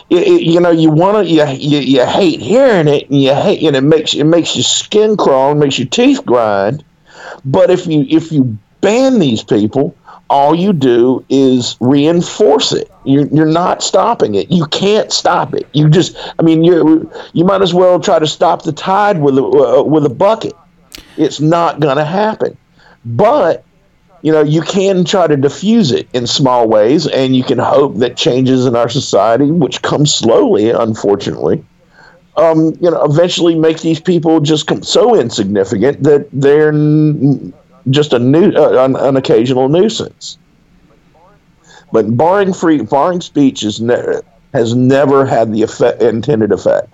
you, 0.09 0.19
you 0.19 0.59
know, 0.59 0.71
you 0.71 0.91
want 0.91 1.25
to, 1.25 1.31
you, 1.33 1.45
you, 1.45 1.79
you 1.79 2.05
hate 2.05 2.41
hearing 2.41 2.87
it, 2.89 3.09
and 3.09 3.21
you 3.21 3.33
hate, 3.33 3.63
and 3.63 3.75
it 3.75 3.81
makes 3.81 4.13
it 4.13 4.25
makes 4.25 4.53
your 4.55 4.63
skin 4.63 5.15
crawl, 5.15 5.51
and 5.51 5.59
makes 5.61 5.79
your 5.79 5.87
teeth 5.87 6.25
grind. 6.25 6.83
But 7.45 7.69
if 7.69 7.87
you 7.87 8.05
if 8.09 8.31
you 8.33 8.57
ban 8.81 9.19
these 9.19 9.43
people, 9.43 9.95
all 10.29 10.53
you 10.53 10.73
do 10.73 11.25
is 11.29 11.75
reinforce 11.79 12.71
it. 12.71 12.91
You're 13.03 13.27
you're 13.27 13.45
not 13.45 13.81
stopping 13.81 14.35
it. 14.35 14.51
You 14.51 14.65
can't 14.67 15.11
stop 15.11 15.53
it. 15.53 15.67
You 15.73 15.89
just, 15.89 16.15
I 16.37 16.43
mean, 16.43 16.63
you 16.63 17.11
you 17.33 17.43
might 17.45 17.61
as 17.61 17.73
well 17.73 17.99
try 17.99 18.19
to 18.19 18.27
stop 18.27 18.63
the 18.63 18.71
tide 18.71 19.21
with 19.21 19.37
a 19.37 19.43
uh, 19.43 19.83
with 19.83 20.05
a 20.05 20.09
bucket. 20.09 20.53
It's 21.17 21.39
not 21.39 21.79
going 21.79 21.97
to 21.97 22.05
happen. 22.05 22.57
But 23.05 23.63
you 24.21 24.31
know, 24.31 24.43
you 24.43 24.61
can 24.61 25.05
try 25.05 25.27
to 25.27 25.37
diffuse 25.37 25.91
it 25.91 26.07
in 26.13 26.27
small 26.27 26.67
ways, 26.67 27.07
and 27.07 27.35
you 27.35 27.43
can 27.43 27.57
hope 27.57 27.95
that 27.97 28.17
changes 28.17 28.65
in 28.65 28.75
our 28.75 28.89
society, 28.89 29.49
which 29.49 29.81
come 29.81 30.05
slowly, 30.05 30.69
unfortunately, 30.69 31.63
um, 32.35 32.77
you 32.81 32.91
know, 32.91 33.03
eventually 33.03 33.55
make 33.55 33.79
these 33.79 33.99
people 33.99 34.39
just 34.39 34.69
so 34.85 35.15
insignificant 35.15 36.03
that 36.03 36.27
they're 36.31 36.71
just 37.89 38.13
a 38.13 38.19
new, 38.19 38.51
uh, 38.51 38.83
an, 38.85 38.95
an 38.95 39.17
occasional 39.17 39.69
nuisance. 39.69 40.37
But 41.91 42.15
barring 42.15 42.53
free, 42.53 42.81
barring 42.81 43.21
speech 43.21 43.63
is 43.63 43.81
ne- 43.81 44.21
has 44.53 44.75
never 44.75 45.25
had 45.25 45.51
the 45.53 45.63
effect, 45.63 46.01
intended 46.01 46.51
effect. 46.51 46.87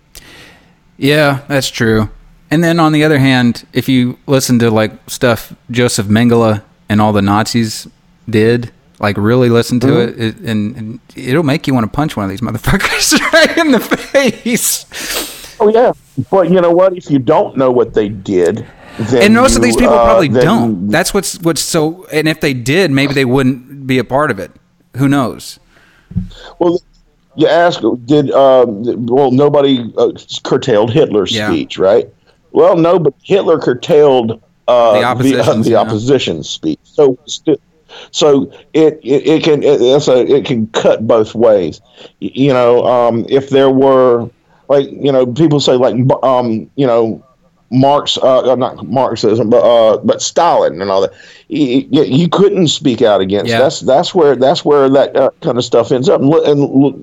Yeah, 0.98 1.42
that's 1.48 1.70
true. 1.70 2.10
And 2.50 2.64
then 2.64 2.80
on 2.80 2.94
the 2.94 3.04
other 3.04 3.20
hand, 3.20 3.66
if 3.74 3.90
you 3.90 4.18
listen 4.28 4.60
to 4.60 4.70
like 4.72 4.92
stuff 5.10 5.54
Joseph 5.72 6.08
Mengele 6.08 6.64
and 6.88 7.02
all 7.02 7.12
the 7.12 7.22
Nazis 7.22 7.88
did, 8.30 8.72
like 9.00 9.18
really 9.18 9.50
listen 9.50 9.80
to 9.82 9.88
Mm-hmm. 9.88 10.22
it, 10.22 10.28
it 10.28 10.50
and, 10.50 10.78
and 10.78 11.00
it'll 11.16 11.44
make 11.44 11.68
you 11.68 11.74
want 11.74 11.86
to 11.86 11.94
punch 11.94 12.16
one 12.16 12.24
of 12.24 12.30
these 12.30 12.42
motherfuckers 12.42 13.20
right 13.34 13.58
in 13.58 13.72
the 13.72 13.80
face. 13.80 14.86
Oh 15.60 15.68
yeah, 15.70 15.92
but 16.32 16.50
you 16.50 16.62
know 16.62 16.72
what? 16.72 16.96
If 16.96 17.10
you 17.12 17.20
don't 17.20 17.58
know 17.58 17.72
what 17.72 17.94
they 17.94 18.08
did, 18.08 18.66
And 18.98 19.34
most 19.34 19.56
of 19.56 19.62
these 19.62 19.76
people 19.76 19.94
uh, 19.96 20.06
probably 20.06 20.30
don't. 20.30 20.88
That's 20.88 21.14
what's 21.14 21.40
what's 21.42 21.62
so. 21.62 22.06
And 22.12 22.28
if 22.28 22.40
they 22.42 22.54
did, 22.54 22.92
maybe 22.92 23.14
they 23.14 23.26
wouldn't 23.26 23.88
be 23.88 24.00
a 24.00 24.04
part 24.04 24.32
of 24.32 24.40
it. 24.40 24.52
Who 24.98 25.08
knows? 25.10 25.60
Well, 26.60 26.80
you 27.36 27.48
ask, 27.48 27.82
did 28.06 28.32
um, 28.32 29.06
well 29.08 29.32
nobody 29.32 29.92
uh, 29.98 30.12
curtailed 30.44 30.92
Hitler's 30.92 31.34
Yeah. 31.34 31.50
speech, 31.50 31.78
right? 31.78 32.08
Well, 32.52 32.78
no, 32.78 32.98
but 33.00 33.14
Hitler 33.24 33.60
curtailed 33.60 34.42
uh, 34.68 34.94
The 34.94 35.00
the, 35.00 35.06
uh, 35.06 35.12
opposition's, 35.12 35.66
the 35.66 35.72
yeah. 35.72 35.78
opposition's 35.80 36.50
speech. 36.50 36.80
So, 36.84 37.18
so 38.12 38.52
it, 38.74 39.00
it 39.04 39.28
it 39.28 39.44
can 39.44 39.62
it, 39.64 39.82
a, 39.82 40.36
it 40.36 40.46
can 40.46 40.68
cut 40.68 41.06
both 41.06 41.36
ways. 41.36 41.82
You 42.20 42.54
know, 42.54 42.86
um, 42.86 43.26
if 43.28 43.50
there 43.50 43.70
were 43.70 44.30
like 44.70 44.90
you 44.90 45.12
know 45.12 45.26
people 45.28 45.60
say 45.60 45.74
like 45.74 45.96
um, 46.24 46.70
you 46.76 46.88
know 46.88 47.24
Marx, 47.72 48.18
uh, 48.18 48.52
uh, 48.52 48.56
not 48.56 48.86
Marxism, 48.88 49.50
but 49.50 49.64
uh, 49.64 49.98
but 49.98 50.22
Stalin 50.22 50.82
and 50.82 50.92
all 50.92 51.02
that. 51.02 51.14
You, 51.48 51.86
you 51.90 52.30
couldn't 52.30 52.68
speak 52.68 53.02
out 53.02 53.22
against. 53.22 53.50
Yeah. 53.50 53.60
That's 53.60 53.80
that's 53.82 54.14
where 54.16 54.36
that's 54.36 54.64
where 54.64 54.88
that 54.90 55.16
uh, 55.16 55.30
kind 55.42 55.58
of 55.58 55.66
stuff 55.66 55.92
ends 55.92 56.08
up. 56.10 56.22
And, 56.22 56.30
look- 56.30 56.48
and 56.48 56.60
look, 56.62 56.96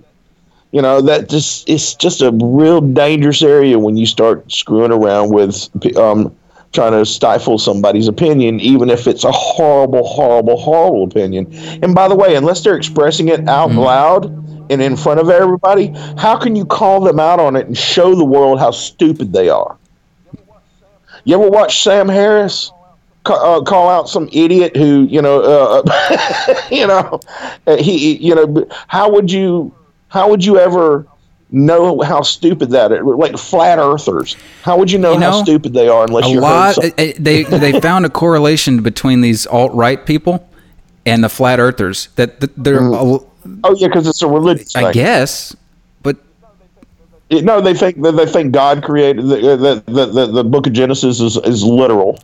you 0.70 0.80
know 0.80 1.00
that 1.02 1.28
just 1.28 1.68
it's 1.68 1.94
just 1.94 2.22
a 2.22 2.30
real 2.32 2.80
dangerous 2.80 3.42
area 3.42 3.78
when 3.78 3.96
you 3.96 4.06
start 4.06 4.50
screwing 4.50 4.92
around 4.92 5.30
with 5.34 5.68
um, 5.96 6.34
trying 6.72 6.92
to 6.92 7.04
stifle 7.04 7.58
somebody's 7.58 8.08
opinion, 8.08 8.58
even 8.60 8.88
if 8.88 9.06
it's 9.06 9.24
a 9.24 9.32
horrible, 9.32 10.04
horrible, 10.06 10.56
horrible 10.56 11.04
opinion. 11.04 11.46
And 11.82 11.94
by 11.94 12.08
the 12.08 12.14
way, 12.14 12.34
unless 12.36 12.62
they're 12.62 12.76
expressing 12.76 13.28
it 13.28 13.46
out 13.48 13.72
loud 13.72 14.26
and 14.70 14.80
in 14.80 14.96
front 14.96 15.20
of 15.20 15.28
everybody, 15.28 15.88
how 16.16 16.38
can 16.38 16.56
you 16.56 16.64
call 16.64 17.00
them 17.00 17.20
out 17.20 17.38
on 17.40 17.56
it 17.56 17.66
and 17.66 17.76
show 17.76 18.14
the 18.14 18.24
world 18.24 18.58
how 18.58 18.70
stupid 18.70 19.32
they 19.34 19.50
are? 19.50 19.76
You 21.24 21.40
ever 21.40 21.48
watch 21.48 21.82
Sam 21.82 22.08
Harris 22.08 22.72
uh, 23.26 23.60
call 23.62 23.88
out 23.88 24.08
some 24.08 24.28
idiot 24.32 24.76
who 24.76 25.06
you 25.08 25.22
know, 25.22 25.40
uh, 25.40 26.56
you 26.70 26.86
know, 26.86 27.20
uh, 27.66 27.76
he, 27.76 28.16
you 28.16 28.34
know, 28.34 28.66
how 28.88 29.10
would 29.12 29.30
you, 29.30 29.74
how 30.08 30.28
would 30.30 30.44
you 30.44 30.58
ever 30.58 31.06
know 31.50 32.00
how 32.00 32.22
stupid 32.22 32.70
that 32.70 32.92
is? 32.92 33.02
Like 33.02 33.36
flat 33.38 33.78
earthers, 33.78 34.36
how 34.62 34.76
would 34.78 34.90
you 34.90 34.98
know, 34.98 35.12
You 35.12 35.20
know, 35.20 35.30
how 35.30 35.42
stupid 35.42 35.72
they 35.72 35.88
are 35.88 36.04
unless 36.04 36.26
a 36.26 36.30
you 36.30 36.40
lot. 36.40 36.74
heard 36.76 36.82
some, 36.82 36.92
uh, 36.98 37.10
uh, 37.10 37.12
they 37.18 37.44
they 37.44 37.80
found 37.80 38.06
a 38.06 38.10
correlation 38.10 38.82
between 38.82 39.20
these 39.20 39.46
alt 39.46 39.72
right 39.72 40.04
people 40.04 40.48
and 41.06 41.22
the 41.22 41.28
flat 41.28 41.60
earthers. 41.60 42.08
That, 42.16 42.40
that 42.40 42.50
they're. 42.56 42.80
Oh 42.82 43.74
yeah, 43.76 43.88
because 43.88 44.06
it's 44.06 44.22
a 44.22 44.28
religious 44.28 44.74
I 44.76 44.84
thing. 44.84 44.92
guess 44.92 45.54
no, 47.40 47.60
they 47.60 47.74
think 47.74 48.02
that 48.02 48.12
they 48.12 48.26
think 48.26 48.52
God 48.52 48.82
created 48.82 49.26
the 49.26 49.82
the, 49.86 50.06
the, 50.06 50.26
the 50.26 50.44
book 50.44 50.66
of 50.66 50.72
Genesis 50.72 51.20
is, 51.20 51.36
is 51.38 51.64
literal, 51.64 52.18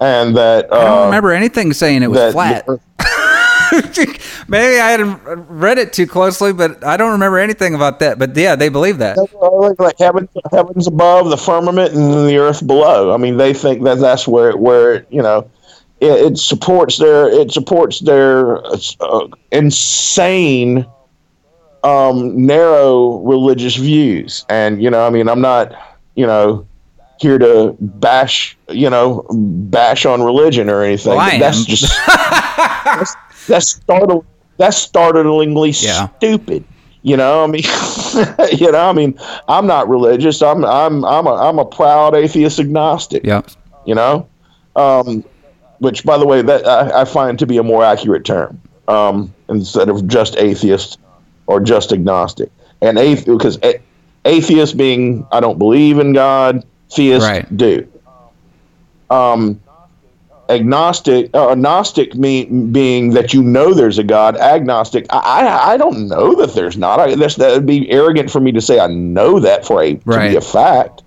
and 0.00 0.36
that 0.36 0.70
uh, 0.72 0.76
I 0.76 0.84
don't 0.84 1.06
remember 1.06 1.32
anything 1.32 1.72
saying 1.72 2.02
it 2.02 2.10
was 2.10 2.32
flat. 2.32 2.66
Maybe 4.48 4.80
I 4.80 4.90
hadn't 4.90 5.20
read 5.48 5.78
it 5.78 5.92
too 5.92 6.06
closely, 6.06 6.52
but 6.52 6.82
I 6.84 6.96
don't 6.96 7.12
remember 7.12 7.38
anything 7.38 7.74
about 7.74 7.98
that. 8.00 8.18
But 8.18 8.34
yeah, 8.34 8.56
they 8.56 8.70
believe 8.70 8.98
that. 8.98 9.18
Like 9.78 9.98
heavens, 9.98 10.30
heavens 10.50 10.86
above, 10.86 11.28
the 11.28 11.36
firmament, 11.36 11.94
and 11.94 12.28
the 12.28 12.38
earth 12.38 12.66
below. 12.66 13.12
I 13.12 13.18
mean, 13.18 13.36
they 13.36 13.52
think 13.52 13.82
that 13.84 13.98
that's 13.98 14.26
where 14.26 14.56
where 14.56 15.06
you 15.10 15.22
know 15.22 15.50
it, 16.00 16.32
it 16.32 16.38
supports 16.38 16.98
their 16.98 17.28
it 17.28 17.52
supports 17.52 18.00
their 18.00 18.64
uh, 18.66 19.28
insane 19.52 20.86
um, 21.84 22.46
narrow 22.46 23.18
religious 23.18 23.76
views. 23.76 24.44
And 24.48 24.82
you 24.82 24.90
know, 24.90 25.06
I 25.06 25.10
mean, 25.10 25.28
I'm 25.28 25.40
not 25.40 25.74
you 26.14 26.26
know 26.26 26.66
here 27.20 27.38
to 27.38 27.76
bash 27.80 28.56
you 28.68 28.88
know 28.88 29.26
bash 29.30 30.06
on 30.06 30.22
religion 30.22 30.68
or 30.68 30.82
anything. 30.82 31.16
Well, 31.16 31.38
that's 31.38 31.64
just 31.64 31.92
that's, 32.06 33.14
that's 33.46 33.68
startling. 33.68 34.26
That's 34.56 34.76
startlingly 34.76 35.70
yeah. 35.70 36.08
stupid. 36.18 36.64
You 37.02 37.16
know, 37.16 37.44
I 37.44 37.46
mean, 37.46 37.62
you 38.58 38.72
know, 38.72 38.90
I 38.90 38.92
mean, 38.92 39.18
I'm 39.46 39.66
not 39.66 39.88
religious. 39.88 40.42
I'm, 40.42 40.64
I'm, 40.64 41.04
I'm 41.04 41.26
a, 41.26 41.34
I'm 41.34 41.58
a 41.58 41.64
proud 41.64 42.16
atheist 42.16 42.58
agnostic. 42.58 43.24
Yeah. 43.24 43.42
You 43.86 43.94
know, 43.94 44.28
um, 44.74 45.24
which, 45.78 46.04
by 46.04 46.18
the 46.18 46.26
way, 46.26 46.42
that 46.42 46.66
I, 46.66 47.02
I, 47.02 47.04
find 47.04 47.38
to 47.38 47.46
be 47.46 47.56
a 47.56 47.62
more 47.62 47.84
accurate 47.84 48.24
term 48.24 48.60
um, 48.88 49.32
instead 49.48 49.88
of 49.88 50.08
just 50.08 50.36
atheist 50.36 50.98
or 51.48 51.60
just 51.60 51.92
agnostic. 51.92 52.52
And 52.80 52.96
athe- 52.98 53.26
because 53.26 53.58
a- 53.64 53.80
atheist 54.24 54.76
being 54.76 55.26
I 55.32 55.40
don't 55.40 55.58
believe 55.58 55.98
in 55.98 56.12
God, 56.12 56.64
theist 56.90 57.26
right. 57.26 57.56
do. 57.56 57.88
Um, 59.10 59.60
agnostic, 60.48 61.30
uh, 61.34 61.50
agnostic 61.50 62.14
mean, 62.14 62.70
being 62.70 63.10
that 63.10 63.32
you 63.32 63.42
know 63.42 63.74
there's 63.74 63.98
a 63.98 64.04
God. 64.04 64.36
Agnostic, 64.36 65.06
I, 65.10 65.18
I, 65.18 65.72
I 65.72 65.76
don't 65.78 66.06
know 66.06 66.34
that 66.36 66.54
there's 66.54 66.76
not. 66.76 67.00
I, 67.00 67.14
that 67.14 67.38
would 67.38 67.66
be 67.66 67.90
arrogant 67.90 68.30
for 68.30 68.40
me 68.40 68.52
to 68.52 68.60
say 68.60 68.78
I 68.78 68.86
know 68.86 69.40
that 69.40 69.64
for 69.64 69.82
a 69.82 69.94
right. 70.04 70.24
to 70.24 70.30
be 70.30 70.36
a 70.36 70.40
fact. 70.40 71.02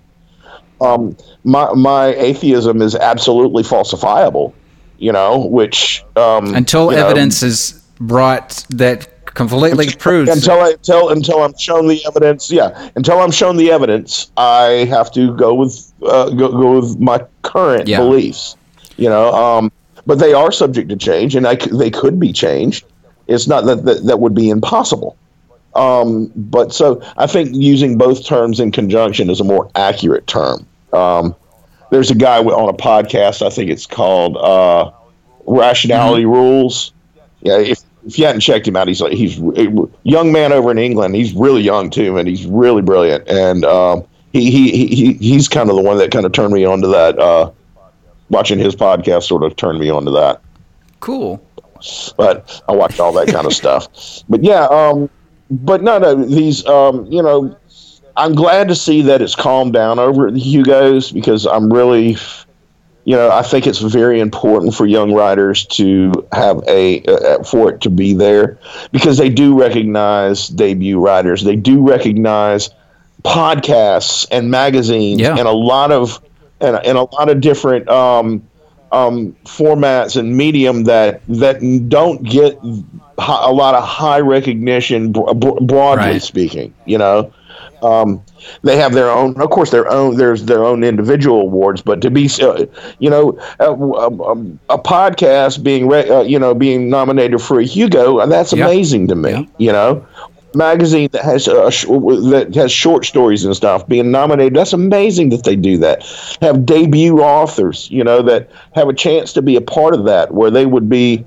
Um, 0.80 1.16
my 1.44 1.72
my 1.74 2.06
atheism 2.06 2.82
is 2.82 2.96
absolutely 2.96 3.62
falsifiable. 3.62 4.52
You 4.98 5.12
know, 5.12 5.46
which 5.46 6.04
um, 6.16 6.54
until 6.54 6.90
evidence 6.90 7.42
know, 7.42 7.48
is 7.48 7.82
brought 8.00 8.66
that 8.70 9.21
completely 9.34 9.90
proves 9.94 10.30
until 10.30 10.60
I 10.60 10.70
until 10.70 11.10
until 11.10 11.42
I'm 11.42 11.56
shown 11.58 11.88
the 11.88 12.04
evidence. 12.06 12.50
Yeah, 12.50 12.90
until 12.96 13.20
I'm 13.20 13.30
shown 13.30 13.56
the 13.56 13.70
evidence, 13.70 14.30
I 14.36 14.86
have 14.90 15.12
to 15.12 15.36
go 15.36 15.54
with 15.54 15.92
uh, 16.02 16.30
go, 16.30 16.50
go 16.50 16.80
with 16.80 16.98
my 16.98 17.24
current 17.42 17.88
yeah. 17.88 17.98
beliefs 17.98 18.56
you 18.96 19.08
know. 19.08 19.34
Um, 19.34 19.72
but 20.06 20.18
they 20.18 20.32
are 20.32 20.50
subject 20.50 20.88
to 20.88 20.96
change, 20.96 21.36
and 21.36 21.46
I, 21.46 21.56
they 21.56 21.90
could 21.90 22.18
be 22.18 22.32
changed. 22.32 22.84
It's 23.26 23.46
not 23.46 23.64
that 23.66 23.84
that, 23.84 24.04
that 24.06 24.20
would 24.20 24.34
be 24.34 24.50
impossible. 24.50 25.16
Um, 25.74 26.30
but 26.36 26.72
so 26.72 27.02
I 27.16 27.26
think 27.26 27.50
using 27.54 27.96
both 27.96 28.26
terms 28.26 28.60
in 28.60 28.72
conjunction 28.72 29.30
is 29.30 29.40
a 29.40 29.44
more 29.44 29.70
accurate 29.74 30.26
term. 30.26 30.66
Um, 30.92 31.34
there's 31.90 32.10
a 32.10 32.14
guy 32.14 32.38
on 32.38 32.68
a 32.68 32.76
podcast, 32.76 33.44
I 33.44 33.50
think 33.50 33.70
it's 33.70 33.86
called 33.86 34.36
uh, 34.36 34.90
Rationality 35.46 36.24
mm-hmm. 36.24 36.32
Rules. 36.32 36.92
Yeah, 37.40 37.58
if, 37.58 37.81
if 38.06 38.18
you 38.18 38.26
hadn't 38.26 38.40
checked 38.40 38.66
him 38.66 38.76
out, 38.76 38.88
he's 38.88 39.00
like 39.00 39.12
he's 39.12 39.40
a 39.40 39.88
young 40.02 40.32
man 40.32 40.52
over 40.52 40.70
in 40.70 40.78
England. 40.78 41.14
He's 41.14 41.32
really 41.34 41.62
young 41.62 41.90
too, 41.90 42.16
and 42.18 42.28
he's 42.28 42.46
really 42.46 42.82
brilliant. 42.82 43.28
And 43.28 43.64
um, 43.64 44.04
he, 44.32 44.50
he 44.50 44.86
he 44.86 45.12
he's 45.14 45.48
kind 45.48 45.70
of 45.70 45.76
the 45.76 45.82
one 45.82 45.98
that 45.98 46.10
kind 46.10 46.26
of 46.26 46.32
turned 46.32 46.52
me 46.52 46.64
on 46.64 46.80
to 46.82 46.88
that 46.88 47.18
uh, 47.18 47.50
watching 48.30 48.58
his 48.58 48.74
podcast 48.74 49.24
sort 49.24 49.42
of 49.42 49.54
turned 49.56 49.78
me 49.78 49.90
on 49.90 50.04
to 50.04 50.10
that. 50.12 50.40
Cool. 51.00 51.40
But 52.16 52.62
I 52.68 52.72
watch 52.72 53.00
all 53.00 53.12
that 53.12 53.28
kind 53.28 53.46
of 53.46 53.52
stuff. 53.52 53.88
But 54.28 54.44
yeah, 54.44 54.66
um, 54.66 55.10
but 55.50 55.82
no, 55.82 55.98
no, 55.98 56.14
these, 56.14 56.64
um, 56.66 57.06
you 57.06 57.22
know, 57.22 57.56
I'm 58.16 58.34
glad 58.34 58.68
to 58.68 58.74
see 58.74 59.02
that 59.02 59.20
it's 59.20 59.34
calmed 59.34 59.72
down 59.72 59.98
over 59.98 60.28
at 60.28 60.34
the 60.34 60.40
Hugos 60.40 61.12
because 61.12 61.46
I'm 61.46 61.72
really, 61.72 62.16
you 63.04 63.16
know, 63.16 63.30
I 63.30 63.42
think 63.42 63.66
it's 63.66 63.80
very 63.80 64.20
important 64.20 64.74
for 64.74 64.86
young 64.86 65.12
writers 65.12 65.66
to 65.66 66.12
have 66.32 66.62
a 66.68 67.02
uh, 67.04 67.42
for 67.42 67.72
it 67.72 67.80
to 67.82 67.90
be 67.90 68.14
there 68.14 68.58
because 68.92 69.18
they 69.18 69.28
do 69.28 69.58
recognize 69.58 70.48
debut 70.48 71.00
writers. 71.00 71.42
They 71.42 71.56
do 71.56 71.86
recognize 71.86 72.70
podcasts 73.24 74.26
and 74.30 74.50
magazines 74.50 75.20
yeah. 75.20 75.36
and 75.36 75.48
a 75.48 75.52
lot 75.52 75.90
of 75.90 76.22
and, 76.60 76.76
and 76.76 76.96
a 76.96 77.02
lot 77.02 77.28
of 77.28 77.40
different 77.40 77.88
um, 77.88 78.42
um, 78.92 79.34
formats 79.44 80.16
and 80.16 80.36
medium 80.36 80.84
that 80.84 81.22
that 81.26 81.60
don't 81.88 82.22
get 82.22 82.58
a 83.18 83.52
lot 83.52 83.74
of 83.74 83.84
high 83.84 84.20
recognition 84.20 85.12
broadly 85.12 85.96
right. 85.96 86.22
speaking 86.22 86.74
you 86.84 86.98
know 86.98 87.32
um, 87.82 88.22
they 88.62 88.76
have 88.76 88.92
their 88.92 89.10
own 89.10 89.40
of 89.40 89.50
course 89.50 89.70
their 89.70 89.88
own 89.90 90.16
there's 90.16 90.44
their 90.44 90.64
own 90.64 90.84
individual 90.84 91.40
awards 91.40 91.82
but 91.82 92.00
to 92.00 92.10
be 92.10 92.28
uh, 92.40 92.64
you 92.98 93.10
know 93.10 93.38
a, 93.60 93.72
a, 93.72 94.06
a 94.74 94.78
podcast 94.78 95.62
being 95.62 95.88
re, 95.88 96.08
uh, 96.08 96.22
you 96.22 96.38
know 96.38 96.54
being 96.54 96.88
nominated 96.88 97.40
for 97.40 97.60
a 97.60 97.64
hugo 97.64 98.24
that's 98.26 98.52
amazing 98.52 99.08
to 99.08 99.14
me 99.14 99.30
yep. 99.30 99.48
you 99.58 99.72
know 99.72 100.06
magazine 100.54 101.08
that 101.12 101.24
has 101.24 101.48
uh, 101.48 101.70
sh- 101.70 101.86
that 101.86 102.52
has 102.54 102.72
short 102.72 103.04
stories 103.04 103.44
and 103.44 103.54
stuff 103.54 103.86
being 103.86 104.10
nominated. 104.10 104.54
That's 104.54 104.72
amazing 104.72 105.30
that 105.30 105.44
they 105.44 105.56
do 105.56 105.78
that. 105.78 106.04
Have 106.40 106.66
debut 106.66 107.20
authors, 107.20 107.90
you 107.90 108.04
know, 108.04 108.22
that 108.22 108.50
have 108.74 108.88
a 108.88 108.94
chance 108.94 109.32
to 109.34 109.42
be 109.42 109.56
a 109.56 109.60
part 109.60 109.94
of 109.94 110.04
that, 110.04 110.32
where 110.34 110.50
they 110.50 110.66
would 110.66 110.88
be 110.88 111.24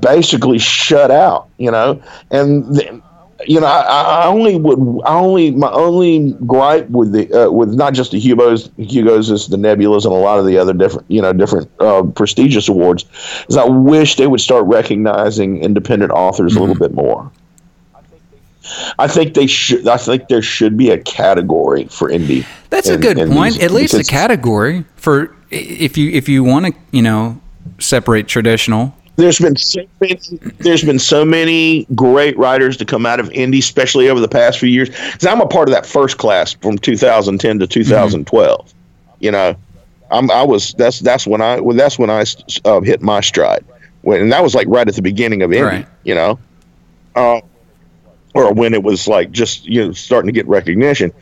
basically 0.00 0.58
shut 0.58 1.10
out, 1.10 1.48
you 1.58 1.70
know, 1.70 2.02
and. 2.30 2.76
Th- 2.76 3.02
you 3.46 3.60
know, 3.60 3.66
I, 3.66 3.80
I, 4.22 4.26
only 4.26 4.56
would, 4.56 4.78
I 5.04 5.14
only, 5.14 5.50
my 5.50 5.70
only 5.70 6.32
gripe 6.46 6.88
with 6.90 7.12
the, 7.12 7.46
uh, 7.46 7.50
with 7.50 7.70
not 7.70 7.94
just 7.94 8.12
the 8.12 8.20
Hugos, 8.20 8.70
Hugos 8.76 9.30
is 9.30 9.48
the 9.48 9.56
Nebulas 9.56 10.04
and 10.04 10.12
a 10.12 10.18
lot 10.18 10.38
of 10.38 10.46
the 10.46 10.58
other 10.58 10.72
different, 10.72 11.10
you 11.10 11.22
know, 11.22 11.32
different 11.32 11.70
uh, 11.80 12.02
prestigious 12.02 12.68
awards, 12.68 13.04
is 13.48 13.56
I 13.56 13.64
wish 13.64 14.16
they 14.16 14.26
would 14.26 14.40
start 14.40 14.64
recognizing 14.66 15.62
independent 15.62 16.12
authors 16.12 16.52
mm-hmm. 16.52 16.58
a 16.58 16.60
little 16.60 16.74
mm-hmm. 16.76 16.94
bit 16.96 17.04
more. 17.04 17.30
I 18.98 19.08
think 19.08 19.34
they 19.34 19.46
should. 19.46 19.88
I 19.88 19.96
think 19.96 20.28
there 20.28 20.42
should 20.42 20.76
be 20.76 20.90
a 20.90 20.98
category 20.98 21.86
for 21.86 22.08
indie. 22.08 22.46
That's 22.68 22.88
in, 22.88 22.96
a 22.96 22.98
good 22.98 23.16
point. 23.30 23.54
These, 23.54 23.64
At 23.64 23.70
least 23.72 23.94
a 23.94 24.04
category 24.04 24.84
for 24.96 25.34
if 25.50 25.98
you 25.98 26.10
if 26.10 26.28
you 26.28 26.44
want 26.44 26.66
to 26.66 26.74
you 26.92 27.02
know 27.02 27.40
separate 27.78 28.28
traditional. 28.28 28.94
There's 29.20 29.38
been 29.38 29.56
so 29.56 29.82
many, 30.00 30.20
there's 30.58 30.82
been 30.82 30.98
so 30.98 31.24
many 31.24 31.86
great 31.94 32.36
writers 32.38 32.76
to 32.78 32.84
come 32.84 33.04
out 33.04 33.20
of 33.20 33.28
indie, 33.30 33.58
especially 33.58 34.08
over 34.08 34.20
the 34.20 34.28
past 34.28 34.58
few 34.58 34.68
years. 34.68 34.88
Because 34.88 35.26
I'm 35.26 35.40
a 35.40 35.46
part 35.46 35.68
of 35.68 35.74
that 35.74 35.86
first 35.86 36.18
class 36.18 36.54
from 36.54 36.78
2010 36.78 37.58
to 37.58 37.66
2012. 37.66 38.58
Mm-hmm. 38.60 38.76
You 39.20 39.30
know, 39.30 39.56
I'm 40.10 40.30
I 40.30 40.42
was 40.42 40.72
that's 40.74 41.00
that's 41.00 41.26
when 41.26 41.40
I 41.40 41.60
well, 41.60 41.76
that's 41.76 41.98
when 41.98 42.10
I 42.10 42.24
uh, 42.64 42.80
hit 42.80 43.02
my 43.02 43.20
stride. 43.20 43.64
When 44.02 44.22
and 44.22 44.32
that 44.32 44.42
was 44.42 44.54
like 44.54 44.66
right 44.68 44.88
at 44.88 44.94
the 44.94 45.02
beginning 45.02 45.42
of 45.42 45.50
indie. 45.50 45.64
Right. 45.64 45.86
You 46.04 46.14
know. 46.14 46.38
Uh, 47.14 47.40
or 48.34 48.52
when 48.52 48.74
it 48.74 48.82
was 48.82 49.08
like 49.08 49.30
just 49.32 49.66
you 49.66 49.84
know 49.84 49.92
starting 49.92 50.28
to 50.28 50.32
get 50.32 50.46
recognition. 50.46 51.12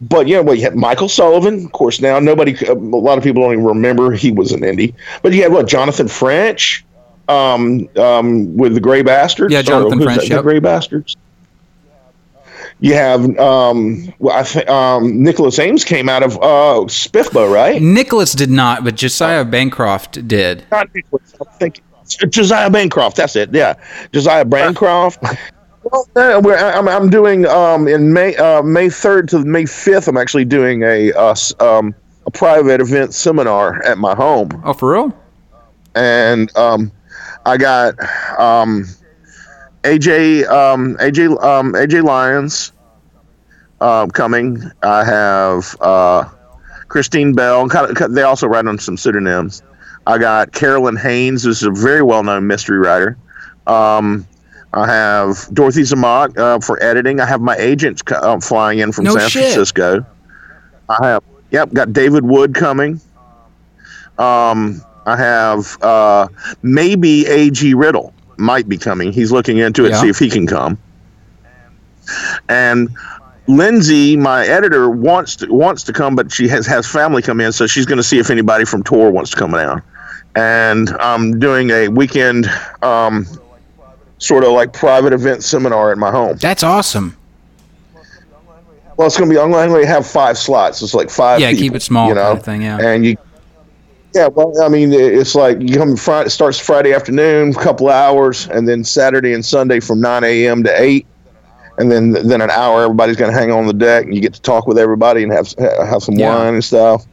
But 0.00 0.26
yeah, 0.26 0.40
well, 0.40 0.54
you 0.54 0.62
had 0.62 0.76
Michael 0.76 1.08
Sullivan, 1.08 1.64
of 1.64 1.72
course. 1.72 2.00
Now 2.00 2.18
nobody, 2.18 2.56
a 2.66 2.74
lot 2.74 3.18
of 3.18 3.24
people 3.24 3.42
don't 3.42 3.52
even 3.52 3.64
remember 3.64 4.12
he 4.12 4.32
was 4.32 4.52
an 4.52 4.60
indie. 4.60 4.94
But 5.22 5.32
you 5.32 5.42
had 5.42 5.52
what 5.52 5.68
Jonathan 5.68 6.08
French, 6.08 6.84
um, 7.28 7.88
um, 7.96 8.56
with 8.56 8.74
the 8.74 8.80
Gray 8.80 9.02
Bastards. 9.02 9.52
Yeah, 9.52 9.62
Jonathan 9.62 10.02
French. 10.02 10.28
Yep. 10.28 10.38
The 10.38 10.42
Gray 10.42 10.58
Bastards. 10.58 11.16
You 12.80 12.94
have, 12.94 13.36
um, 13.38 14.12
well, 14.20 14.36
I 14.36 14.44
think 14.44 14.68
um, 14.68 15.20
Nicholas 15.22 15.58
Eames 15.58 15.84
came 15.84 16.08
out 16.08 16.22
of 16.22 16.36
uh, 16.36 16.86
SPFBO, 16.86 17.52
right? 17.52 17.82
Nicholas 17.82 18.32
did 18.32 18.50
not, 18.50 18.84
but 18.84 18.94
Josiah 18.94 19.44
Bancroft 19.44 20.28
did. 20.28 20.64
Not 20.70 20.94
Nicholas. 20.94 21.34
I 21.40 21.44
think 21.56 21.80
Josiah 22.28 22.70
Bancroft. 22.70 23.16
That's 23.16 23.34
it. 23.34 23.52
Yeah, 23.52 23.74
Josiah 24.12 24.44
Bancroft. 24.44 25.24
Well, 25.82 26.06
I'm, 26.16 26.88
I'm 26.88 27.10
doing 27.10 27.46
um, 27.46 27.88
in 27.88 28.12
May 28.12 28.36
uh, 28.36 28.62
May 28.62 28.90
third 28.90 29.28
to 29.30 29.38
May 29.40 29.64
fifth. 29.64 30.06
I'm 30.06 30.16
actually 30.16 30.44
doing 30.44 30.82
a 30.82 31.12
uh, 31.12 31.34
um, 31.60 31.94
a 32.26 32.30
private 32.30 32.80
event 32.80 33.14
seminar 33.14 33.82
at 33.84 33.98
my 33.98 34.14
home. 34.14 34.50
Oh, 34.64 34.72
for 34.72 34.92
real? 34.92 35.18
And 35.94 36.54
um, 36.56 36.92
I 37.48 37.56
got 37.56 37.98
um, 38.38 38.84
AJ 39.82 40.46
um, 40.50 40.96
AJ 40.96 41.42
um, 41.42 41.72
AJ 41.72 42.04
Lyons 42.04 42.72
uh, 43.80 44.06
coming. 44.08 44.70
I 44.82 45.02
have 45.02 45.74
uh, 45.80 46.28
Christine 46.88 47.32
Bell. 47.32 47.66
They 48.10 48.22
also 48.22 48.46
write 48.48 48.66
on 48.66 48.78
some 48.78 48.98
pseudonyms. 48.98 49.62
I 50.06 50.18
got 50.18 50.52
Carolyn 50.52 50.96
Haines, 50.96 51.44
who's 51.44 51.62
a 51.62 51.70
very 51.70 52.02
well 52.02 52.22
known 52.22 52.46
mystery 52.46 52.76
writer. 52.76 53.16
Um, 53.66 54.26
I 54.74 54.86
have 54.86 55.48
Dorothy 55.54 55.82
Zemach 55.82 56.36
uh, 56.36 56.60
for 56.60 56.82
editing. 56.82 57.18
I 57.18 57.24
have 57.24 57.40
my 57.40 57.56
agents 57.56 58.02
uh, 58.10 58.40
flying 58.40 58.80
in 58.80 58.92
from 58.92 59.04
No 59.04 59.16
San 59.16 59.26
shit. 59.30 59.42
Francisco. 59.44 60.04
I 60.90 61.06
have, 61.06 61.24
yep, 61.50 61.72
got 61.72 61.94
David 61.94 62.26
Wood 62.26 62.54
coming. 62.54 63.00
Um, 64.18 64.82
I 65.08 65.16
have 65.16 65.82
uh, 65.82 66.28
maybe 66.62 67.26
A.G. 67.26 67.74
Riddle 67.74 68.12
might 68.36 68.68
be 68.68 68.76
coming. 68.76 69.12
He's 69.12 69.32
looking 69.32 69.58
into 69.58 69.86
it, 69.86 69.90
Yeah. 69.90 70.02
see 70.02 70.08
if 70.08 70.18
he 70.18 70.28
can 70.28 70.46
come. 70.46 70.78
And 72.48 72.90
Lindsay, 73.46 74.16
my 74.16 74.46
editor, 74.46 74.90
wants 74.90 75.36
to 75.36 75.52
wants 75.52 75.82
to 75.84 75.92
come, 75.92 76.14
but 76.14 76.30
she 76.30 76.46
has 76.48 76.66
has 76.66 76.86
family 76.86 77.22
come 77.22 77.40
in, 77.40 77.52
so 77.52 77.66
she's 77.66 77.86
going 77.86 77.96
to 77.96 78.02
see 78.02 78.18
if 78.18 78.30
anybody 78.30 78.64
from 78.64 78.82
Tor 78.82 79.10
wants 79.10 79.30
to 79.30 79.36
come 79.36 79.52
down. 79.52 79.82
And 80.34 80.90
I'm 81.00 81.38
doing 81.40 81.70
a 81.70 81.88
weekend, 81.88 82.46
um, 82.82 83.26
sort 84.18 84.44
of 84.44 84.52
like 84.52 84.72
private 84.72 85.12
event 85.12 85.42
seminar 85.42 85.90
at 85.90 85.98
my 85.98 86.10
home. 86.10 86.36
That's 86.36 86.62
awesome. 86.62 87.16
Well, 88.96 89.06
it's 89.06 89.16
going 89.16 89.30
to 89.30 89.34
be. 89.34 89.40
I'm 89.40 89.50
going 89.50 89.70
to 89.80 89.86
have 89.86 90.06
five 90.06 90.36
slots. 90.36 90.82
It's 90.82 90.92
like 90.92 91.08
five. 91.08 91.40
Yeah, 91.40 91.52
keep 91.52 91.74
it 91.74 91.82
small 91.82 92.08
you 92.08 92.14
know, 92.14 92.22
kind 92.22 92.38
of 92.38 92.44
thing, 92.44 92.62
yeah. 92.62 92.78
And 92.80 93.06
you. 93.06 93.16
Yeah, 94.18 94.26
well, 94.26 94.60
I 94.60 94.68
mean, 94.68 94.92
it's 94.92 95.36
like 95.36 95.58
you 95.60 95.76
come 95.76 95.94
Friday, 95.96 96.28
starts 96.28 96.58
Friday 96.58 96.92
afternoon, 96.92 97.50
a 97.50 97.54
couple 97.54 97.88
hours, 97.88 98.48
and 98.48 98.66
then 98.66 98.82
Saturday 98.82 99.32
and 99.32 99.44
Sunday 99.44 99.78
from 99.78 100.00
9 100.00 100.24
a.m. 100.24 100.64
to 100.64 100.82
8, 100.82 101.06
and 101.78 101.92
then 101.92 102.10
then 102.10 102.40
an 102.40 102.50
hour. 102.50 102.82
Everybody's 102.82 103.14
going 103.14 103.30
to 103.32 103.38
hang 103.38 103.52
on 103.52 103.68
the 103.68 103.72
deck, 103.72 104.06
and 104.06 104.12
you 104.16 104.20
get 104.20 104.34
to 104.34 104.42
talk 104.42 104.66
with 104.66 104.76
everybody 104.76 105.22
and 105.22 105.30
have 105.30 105.54
have 105.56 106.02
some 106.02 106.16
Yeah. 106.16 106.34
wine 106.34 106.54
and 106.54 106.64
stuff. 106.64 107.06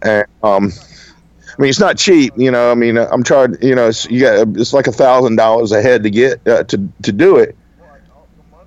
And 0.00 0.24
um, 0.42 0.72
I 0.72 1.60
mean, 1.60 1.68
it's 1.68 1.78
not 1.78 1.98
cheap, 1.98 2.32
you 2.38 2.50
know. 2.50 2.70
I 2.70 2.74
mean, 2.74 2.96
I'm 2.96 3.22
charged, 3.22 3.62
you 3.62 3.74
know, 3.74 3.88
it's 3.88 4.06
you 4.10 4.20
got 4.20 4.48
it's 4.56 4.72
like 4.72 4.86
a 4.86 4.92
thousand 4.92 5.36
dollars 5.36 5.72
a 5.72 5.82
head 5.82 6.02
to 6.04 6.10
get 6.10 6.40
uh, 6.48 6.64
to 6.64 6.88
to 7.02 7.12
do 7.12 7.36
it, 7.36 7.54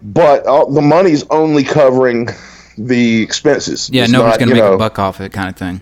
but 0.04 0.46
all, 0.46 0.72
the 0.72 0.82
money's 0.82 1.24
only 1.32 1.64
covering 1.64 2.30
the 2.78 3.24
expenses. 3.24 3.90
Yeah, 3.92 4.04
It's 4.04 4.12
nobody's 4.12 4.40
not, 4.42 4.46
to 4.46 4.54
make 4.54 4.64
know, 4.64 4.74
a 4.74 4.78
buck 4.78 5.00
off 5.00 5.20
it 5.22 5.34
kind 5.34 5.50
of 5.50 5.56
thing. 5.56 5.82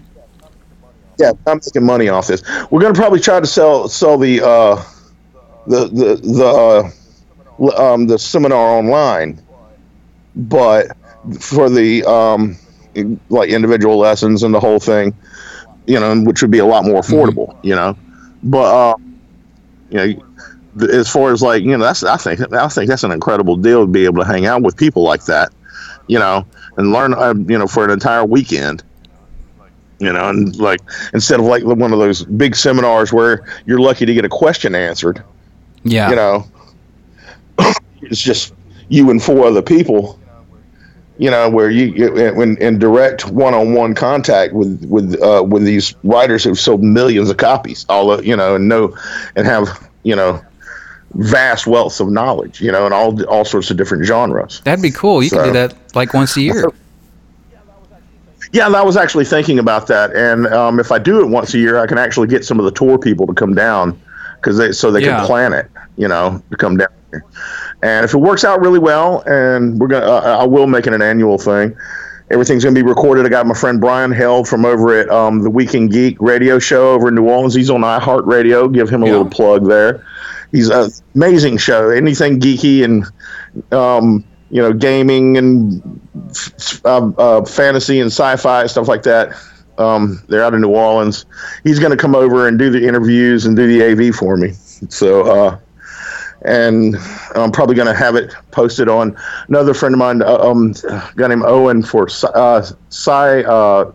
Yeah, 1.22 1.32
I'm 1.46 1.60
making 1.64 1.86
money 1.86 2.10
off 2.10 2.28
this. 2.28 2.42
We're 2.72 2.82
gonna 2.82 2.96
probably 2.96 3.20
try 3.20 3.40
to 3.40 3.48
sell 3.48 3.88
sell 3.88 4.18
the 4.18 4.42
uh, 4.42 4.84
the 5.68 5.88
the 5.88 6.16
the 6.24 6.92
uh, 7.78 7.94
um, 7.94 8.08
the 8.08 8.18
seminar 8.18 8.78
online, 8.80 9.40
but 10.36 10.88
for 11.40 11.70
the 11.70 12.04
um, 12.06 12.58
like 13.30 13.50
individual 13.50 13.98
lessons 13.98 14.44
and 14.44 14.54
the 14.54 14.60
whole 14.60 14.80
thing, 14.80 15.14
you 15.86 16.00
know, 16.00 16.22
which 16.22 16.42
would 16.42 16.52
be 16.52 16.60
a 16.60 16.66
lot 16.66 16.86
more 16.86 17.02
affordable, 17.02 17.56
you 17.64 17.76
know. 17.76 17.96
But 18.44 18.94
uh, 18.94 18.96
you 19.92 19.98
know, 19.98 20.88
as 20.92 21.10
far 21.10 21.32
as 21.32 21.44
like 21.44 21.64
you 21.64 21.78
know, 21.78 21.84
that's 21.84 22.04
I 22.04 22.18
think 22.18 22.42
I 22.54 22.68
think 22.68 22.90
that's 22.90 23.04
an 23.04 23.12
incredible 23.12 23.58
deal 23.58 23.82
to 23.82 23.88
be 23.92 24.06
able 24.06 24.24
to 24.24 24.28
hang 24.28 24.48
out 24.48 24.64
with 24.64 24.76
people 24.76 25.04
like 25.04 25.26
that, 25.26 25.54
you 26.08 26.18
know, 26.18 26.48
and 26.78 26.92
learn 26.92 27.14
uh, 27.14 27.36
you 27.36 27.60
know 27.60 27.68
for 27.68 27.86
an 27.86 27.92
entire 27.92 28.26
weekend 28.26 28.84
you 30.02 30.12
know, 30.12 30.30
and 30.30 30.56
like 30.58 30.82
instead 31.14 31.40
of 31.40 31.46
like 31.46 31.64
one 31.64 31.94
of 31.94 32.00
those 32.00 32.26
big 32.26 32.56
seminars 32.56 33.14
where 33.14 33.46
you're 33.66 33.80
lucky 33.80 34.06
to 34.06 34.14
get 34.14 34.26
a 34.26 34.30
question 34.30 34.74
answered, 34.74 35.24
Yeah. 35.84 36.10
you 36.10 36.16
know, 36.16 36.46
it's 38.02 38.22
just 38.22 38.54
you 38.90 39.12
and 39.12 39.22
four 39.22 39.46
other 39.46 39.62
people, 39.62 40.20
you 41.20 41.30
know, 41.30 41.50
where 41.50 41.70
you 41.70 42.16
in, 42.18 42.58
in 42.58 42.80
direct 42.80 43.30
one-on-one 43.30 43.94
contact 43.94 44.54
with 44.54 44.84
with 44.90 45.22
uh, 45.22 45.44
with 45.48 45.64
these 45.64 45.94
writers 46.04 46.44
who've 46.44 46.60
sold 46.60 46.82
millions 46.82 47.30
of 47.30 47.38
copies, 47.38 47.86
all 47.88 48.12
of, 48.12 48.26
you 48.26 48.36
know, 48.36 48.56
and 48.56 48.68
know 48.68 48.98
and 49.36 49.46
have 49.46 49.88
you 50.02 50.16
know 50.16 50.42
vast 51.14 51.66
wealths 51.66 52.00
of 52.02 52.10
knowledge, 52.10 52.60
you 52.60 52.72
know, 52.72 52.86
and 52.86 52.94
all 52.94 53.24
all 53.26 53.46
sorts 53.46 53.70
of 53.70 53.78
different 53.78 54.04
genres. 54.06 54.62
That'd 54.62 54.82
be 54.82 54.90
cool. 54.90 55.22
You 55.22 55.30
could 55.30 55.44
do 55.44 55.52
that 55.54 55.76
like 55.96 56.16
once 56.16 56.36
a 56.38 56.42
year. 56.42 56.72
Yeah, 58.54 58.66
and 58.66 58.76
I 58.76 58.84
was 58.84 58.98
actually 58.98 59.26
thinking 59.26 59.60
about 59.60 59.88
that, 59.88 60.14
and 60.16 60.48
um, 60.48 60.80
if 60.80 60.92
I 60.92 61.00
do 61.00 61.20
it 61.22 61.28
once 61.28 61.54
a 61.54 61.58
year, 61.58 61.78
I 61.80 61.88
can 61.88 61.98
actually 61.98 62.28
get 62.28 62.44
some 62.44 62.60
of 62.60 62.66
the 62.66 62.72
Tor 62.72 62.98
people 63.00 63.26
to 63.28 63.34
come 63.34 63.54
down 63.56 64.00
because 64.36 64.58
they 64.58 64.72
so 64.74 64.92
they 64.92 65.02
Yeah. 65.02 65.18
can 65.18 65.26
plan 65.26 65.54
it, 65.54 65.68
you 65.98 66.08
know, 66.08 66.42
to 66.52 66.58
come 66.58 66.76
down 66.78 66.90
here. 67.12 67.24
And 67.82 68.04
if 68.04 68.14
it 68.14 68.18
works 68.18 68.44
out 68.44 68.60
really 68.62 68.80
well, 68.80 69.24
and 69.26 69.80
we're 69.80 69.88
gonna, 69.88 70.06
uh, 70.06 70.38
I 70.42 70.46
will 70.46 70.68
make 70.68 70.86
it 70.86 70.94
an 70.94 71.02
annual 71.02 71.38
thing. 71.38 71.76
Everything's 72.30 72.64
gonna 72.64 72.74
be 72.76 72.82
recorded. 72.84 73.26
I 73.26 73.30
got 73.30 73.46
my 73.48 73.54
friend 73.54 73.80
Brian 73.80 74.12
Held 74.12 74.48
from 74.48 74.66
over 74.66 74.98
at 74.98 75.10
um, 75.10 75.44
the 75.44 75.50
Weekend 75.50 75.92
Geek 75.92 76.18
radio 76.20 76.60
show 76.60 76.92
over 76.94 77.08
in 77.08 77.16
New 77.16 77.28
Orleans. 77.30 77.54
He's 77.54 77.70
on 77.70 77.82
iHeartRadio. 77.82 78.74
Give 78.74 78.90
him 78.90 79.04
a 79.04 79.06
Yeah. 79.06 79.12
little 79.14 79.30
plug 79.30 79.68
there. 79.68 80.04
He's 80.52 80.70
an 80.70 80.90
amazing 81.16 81.58
show. 81.58 81.90
Anything 81.90 82.40
geeky 82.42 82.84
and 82.84 83.06
um, 83.74 84.24
you 84.52 84.62
know, 84.62 84.74
gaming 84.74 85.38
and 85.38 85.82
uh, 86.86 87.10
uh, 87.18 87.46
fantasy 87.46 88.00
and 88.00 88.12
sci-fi 88.12 88.68
stuff 88.68 88.88
like 88.88 89.04
that. 89.04 89.34
Um, 89.78 90.22
they're 90.28 90.44
out 90.44 90.54
of 90.54 90.60
New 90.60 90.70
Orleans. 90.70 91.26
He's 91.64 91.80
going 91.80 91.92
to 91.92 91.98
come 91.98 92.14
over 92.14 92.48
and 92.48 92.60
do 92.60 92.70
the 92.70 92.86
interviews 92.88 93.46
and 93.46 93.56
do 93.56 93.66
the 93.66 94.10
AV 94.10 94.14
for 94.14 94.38
me. 94.38 94.52
So, 94.90 95.24
uh, 95.24 95.60
and 96.44 96.96
I'm 97.36 97.52
probably 97.52 97.76
going 97.76 97.88
to 97.88 97.96
have 97.96 98.16
it 98.16 98.34
posted 98.52 98.90
on 98.90 99.16
another 99.48 99.74
friend 99.74 99.96
of 99.96 100.00
mine, 100.00 100.22
uh, 100.22 100.38
um, 100.38 100.74
a 100.90 101.12
guy 101.16 101.28
named 101.28 101.44
Owen 101.46 101.82
for 101.84 102.08
sci, 102.10 102.28
uh, 102.28 102.62
sci, 102.90 103.44
uh, 103.44 103.92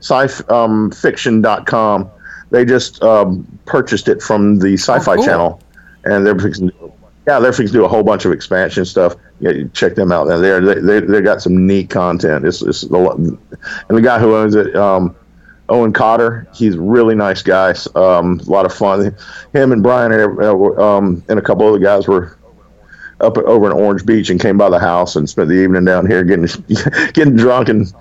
sci 0.00 0.44
um, 0.48 0.90
fiction.com. 0.90 2.10
They 2.50 2.64
just 2.64 3.02
um, 3.02 3.46
purchased 3.64 4.06
it 4.08 4.22
from 4.22 4.58
the 4.58 4.74
Sci-Fi 4.74 5.12
Oh, 5.12 5.16
cool. 5.16 5.24
Channel, 5.24 5.60
and 6.04 6.26
they're 6.26 6.38
fixing. 6.38 6.70
Yeah, 7.26 7.38
they're 7.40 7.52
fixing 7.52 7.68
to 7.68 7.72
do 7.72 7.84
a 7.84 7.88
whole 7.88 8.02
bunch 8.02 8.24
of 8.26 8.32
expansion 8.32 8.84
stuff. 8.84 9.16
Yeah, 9.40 9.50
you 9.50 9.70
check 9.72 9.94
them 9.94 10.12
out. 10.12 10.26
They're, 10.26 10.60
they 10.60 10.80
they 10.80 11.00
they 11.00 11.20
got 11.22 11.40
some 11.40 11.66
neat 11.66 11.88
content. 11.90 12.44
It's, 12.44 12.60
it's 12.60 12.82
a 12.82 12.88
lot, 12.96 13.16
and 13.16 13.38
the 13.88 14.02
guy 14.02 14.18
who 14.18 14.36
owns 14.36 14.54
it, 14.54 14.76
um, 14.76 15.16
Owen 15.68 15.92
Cotter, 15.92 16.46
he's 16.54 16.74
a 16.74 16.80
really 16.80 17.14
nice 17.14 17.42
guy. 17.42 17.74
Um, 17.94 18.40
a 18.40 18.50
lot 18.50 18.66
of 18.66 18.74
fun. 18.74 19.16
Him 19.54 19.72
and 19.72 19.82
Brian 19.82 20.12
and, 20.12 20.38
uh, 20.38 20.74
um, 20.74 21.24
and 21.28 21.38
a 21.38 21.42
couple 21.42 21.66
other 21.66 21.78
guys 21.78 22.06
were 22.06 22.36
up 23.20 23.38
over 23.38 23.66
in 23.66 23.72
Orange 23.72 24.04
Beach 24.04 24.28
and 24.28 24.40
came 24.40 24.58
by 24.58 24.68
the 24.68 24.78
house 24.78 25.16
and 25.16 25.28
spent 25.28 25.48
the 25.48 25.54
evening 25.54 25.84
down 25.84 26.06
here 26.06 26.24
getting 26.24 26.46
getting 27.12 27.36
drunk 27.36 27.68
and 27.68 27.92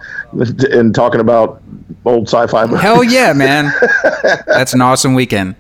and 0.72 0.94
talking 0.94 1.22
about 1.22 1.62
old 2.06 2.28
sci-fi. 2.28 2.66
movies. 2.66 2.82
Hell 2.82 3.04
yeah, 3.04 3.32
man. 3.34 3.72
That's 4.48 4.74
an 4.74 4.82
awesome 4.82 5.14
weekend. 5.14 5.56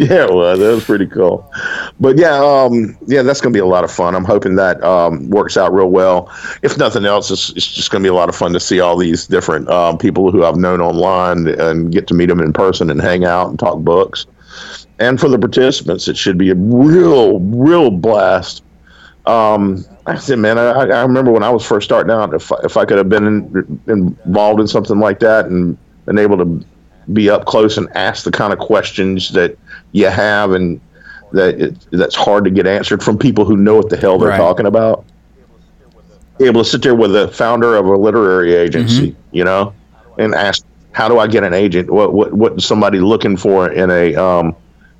Yeah, 0.08 0.26
was. 0.30 0.58
That 0.58 0.70
was 0.74 0.84
pretty 0.84 1.06
cool. 1.06 1.50
But 1.98 2.16
yeah, 2.16 2.36
um, 2.42 2.96
yeah, 3.06 3.20
that's 3.22 3.40
going 3.42 3.52
to 3.52 3.56
be 3.56 3.60
a 3.60 3.66
lot 3.66 3.84
of 3.84 3.90
fun. 3.92 4.14
I'm 4.14 4.24
hoping 4.24 4.56
that 4.56 4.82
um, 4.82 5.28
works 5.28 5.58
out 5.58 5.74
real 5.74 5.90
well. 5.90 6.32
If 6.62 6.78
nothing 6.78 7.04
else, 7.04 7.30
it's, 7.30 7.50
it's 7.50 7.66
just 7.70 7.90
going 7.90 8.02
to 8.02 8.06
be 8.06 8.10
a 8.10 8.14
lot 8.14 8.30
of 8.30 8.34
fun 8.34 8.54
to 8.54 8.60
see 8.60 8.80
all 8.80 8.96
these 8.96 9.26
different 9.26 9.68
um, 9.68 9.98
people 9.98 10.30
who 10.30 10.42
I've 10.44 10.56
known 10.56 10.80
online 10.80 11.48
and 11.48 11.92
get 11.92 12.06
to 12.08 12.14
meet 12.14 12.26
them 12.26 12.40
in 12.40 12.52
person 12.54 12.88
and 12.88 13.00
hang 13.00 13.26
out 13.26 13.48
and 13.50 13.58
talk 13.58 13.78
books. 13.80 14.26
And 14.98 15.20
for 15.20 15.28
the 15.28 15.38
participants, 15.38 16.08
it 16.08 16.16
should 16.16 16.38
be 16.38 16.50
a 16.50 16.54
real, 16.54 17.40
real 17.40 17.90
blast. 17.90 18.62
Um, 19.26 19.84
I 20.06 20.16
said, 20.16 20.38
man, 20.38 20.58
I, 20.58 20.72
I 20.72 21.02
remember 21.02 21.30
when 21.32 21.42
I 21.42 21.50
was 21.50 21.64
first 21.64 21.84
starting 21.84 22.10
out, 22.10 22.34
if, 22.34 22.50
I- 22.52 22.60
if 22.64 22.76
I 22.76 22.84
could 22.86 22.98
have 22.98 23.08
been 23.08 23.26
in, 23.26 23.82
involved 23.86 24.60
in 24.60 24.66
something 24.68 24.98
like 24.98 25.20
that 25.20 25.46
and 25.46 25.78
been 26.06 26.18
able 26.18 26.38
to 26.38 26.64
be 27.12 27.28
up 27.30 27.44
close 27.46 27.76
and 27.76 27.88
ask 27.96 28.24
the 28.24 28.30
kind 28.30 28.52
of 28.52 28.58
questions 28.58 29.30
that 29.30 29.56
you 29.92 30.06
have 30.08 30.52
and 30.52 30.80
that 31.32 31.60
it, 31.60 31.86
that's 31.92 32.14
hard 32.16 32.44
to 32.44 32.50
get 32.50 32.66
answered 32.66 33.02
from 33.02 33.18
people 33.18 33.44
who 33.44 33.56
know 33.56 33.76
what 33.76 33.88
the 33.88 33.96
hell 33.96 34.18
they're 34.18 34.30
Right. 34.30 34.36
talking 34.36 34.66
about. 34.66 35.04
Be 36.38 36.46
able 36.46 36.64
to 36.64 36.68
sit 36.68 36.82
there 36.82 36.94
with 36.94 37.12
the 37.12 37.28
founder 37.28 37.76
of 37.76 37.86
a 37.86 37.96
literary 37.96 38.54
agency, 38.54 39.14
you 39.30 39.44
know, 39.44 39.74
and 40.18 40.34
ask, 40.34 40.64
"How 40.92 41.06
do 41.08 41.18
I 41.18 41.26
get 41.26 41.44
an 41.44 41.52
agent? 41.52 41.90
What 41.90 42.14
what 42.14 42.32
what 42.32 42.52
is 42.54 42.64
somebody 42.64 42.98
looking 42.98 43.36
for 43.36 43.70
in 43.70 43.90
a 43.90 44.14
um 44.16 44.56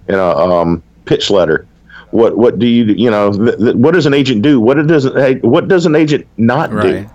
in 0.08 0.14
a 0.16 0.28
um 0.36 0.82
pitch 1.06 1.30
letter? 1.30 1.66
What 2.10 2.36
what 2.36 2.58
do 2.58 2.66
you 2.66 2.84
you 2.84 3.10
know? 3.10 3.32
Th- 3.32 3.56
th- 3.56 3.74
what 3.76 3.94
does 3.94 4.04
an 4.04 4.12
agent 4.12 4.42
do? 4.42 4.60
What 4.60 4.78
it 4.78 4.86
doesn't 4.86 5.42
what 5.42 5.68
does 5.68 5.86
an 5.86 5.94
agent 5.96 6.26
not 6.36 6.70
do? 6.82 7.06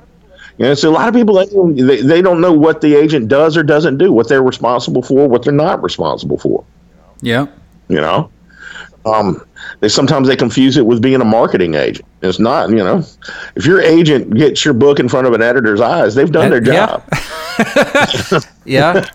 You 0.57 0.65
know, 0.65 0.73
so 0.73 0.89
a 0.89 0.93
lot 0.93 1.07
of 1.07 1.13
people 1.13 1.35
they 1.75 2.01
they 2.01 2.21
don't 2.21 2.41
know 2.41 2.53
what 2.53 2.81
the 2.81 2.95
agent 2.95 3.27
does 3.27 3.55
or 3.55 3.61
doesn't 3.63 3.97
do, 3.99 4.11
what 4.11 4.27
they're 4.27 4.41
responsible 4.41 5.03
for, 5.03 5.27
what 5.27 5.43
they're 5.43 5.53
not 5.53 5.83
responsible 5.83 6.37
for. 6.39 6.63
Yeah. 7.21 7.45
You 7.87 8.01
know, 8.01 8.31
um, 9.05 9.45
they 9.79 9.89
sometimes 9.89 10.27
they 10.27 10.35
confuse 10.35 10.77
it 10.77 10.85
with 10.85 11.01
being 11.01 11.21
a 11.21 11.25
marketing 11.25 11.75
agent. 11.75 12.07
It's 12.21 12.39
not. 12.39 12.69
You 12.69 12.77
know, 12.77 13.03
if 13.55 13.65
your 13.65 13.81
agent 13.81 14.35
gets 14.35 14.65
your 14.65 14.73
book 14.73 14.99
in 14.99 15.07
front 15.07 15.27
of 15.27 15.33
an 15.33 15.41
editor's 15.41 15.81
eyes, 15.81 16.15
they've 16.15 16.31
done 16.31 16.49
their 16.49 16.61
job. 16.61 17.03
Yeah. 18.65 19.05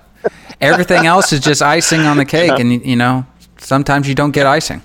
Everything 0.61 1.07
else 1.07 1.33
is 1.33 1.41
just 1.41 1.61
icing 1.61 2.01
on 2.03 2.17
the 2.17 2.25
cake, 2.25 2.53
and 2.59 2.85
you 2.85 2.97
know, 2.97 3.27
sometimes 3.59 4.09
you 4.09 4.15
don't 4.15 4.31
get 4.31 4.47
icing. 4.47 4.83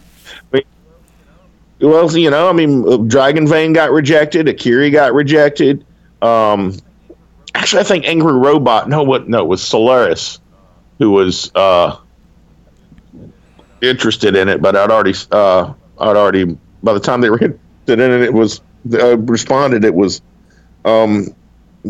Well, 1.81 2.17
you 2.17 2.31
know, 2.31 2.49
I 2.49 2.53
mean, 2.53 3.07
Dragon 3.07 3.47
Vein 3.47 3.73
got 3.73 3.91
rejected, 3.91 4.47
Akiri 4.47 4.91
got 4.91 5.13
rejected. 5.13 5.85
Um, 6.21 6.73
actually, 7.53 7.81
I 7.81 7.83
think 7.83 8.05
Angry 8.05 8.33
Robot. 8.33 8.89
No, 8.89 9.03
what? 9.03 9.27
No, 9.27 9.43
it 9.43 9.47
was 9.47 9.61
Solaris 9.61 10.39
who 10.99 11.11
was 11.11 11.51
uh, 11.55 11.97
interested 13.81 14.35
in 14.35 14.49
it, 14.49 14.61
but 14.61 14.75
I'd 14.75 14.89
already 14.91 15.13
uh, 15.31 15.73
I'd 15.99 16.15
already 16.17 16.57
by 16.83 16.93
the 16.93 16.99
time 16.99 17.21
they 17.21 17.29
were 17.31 17.39
interested 17.39 17.99
in 17.99 17.99
it, 17.99 18.21
it 18.21 18.33
was 18.33 18.61
uh, 18.93 19.17
responded. 19.17 19.83
It 19.85 19.93
was 19.93 20.21
um, 20.85 21.27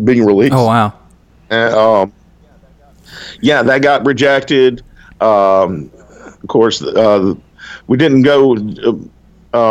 being 0.04 0.26
released. 0.26 0.54
Oh 0.54 0.66
wow! 0.66 0.94
And, 1.50 1.74
um, 1.74 2.14
yeah, 3.42 3.64
that 3.64 3.82
got 3.82 4.06
rejected. 4.06 4.82
Um, 5.22 5.90
of 6.26 6.48
course, 6.48 6.82
uh, 6.82 7.34
we 7.88 7.98
didn't 7.98 8.24
go. 8.24 8.56
Uh, 8.58 8.94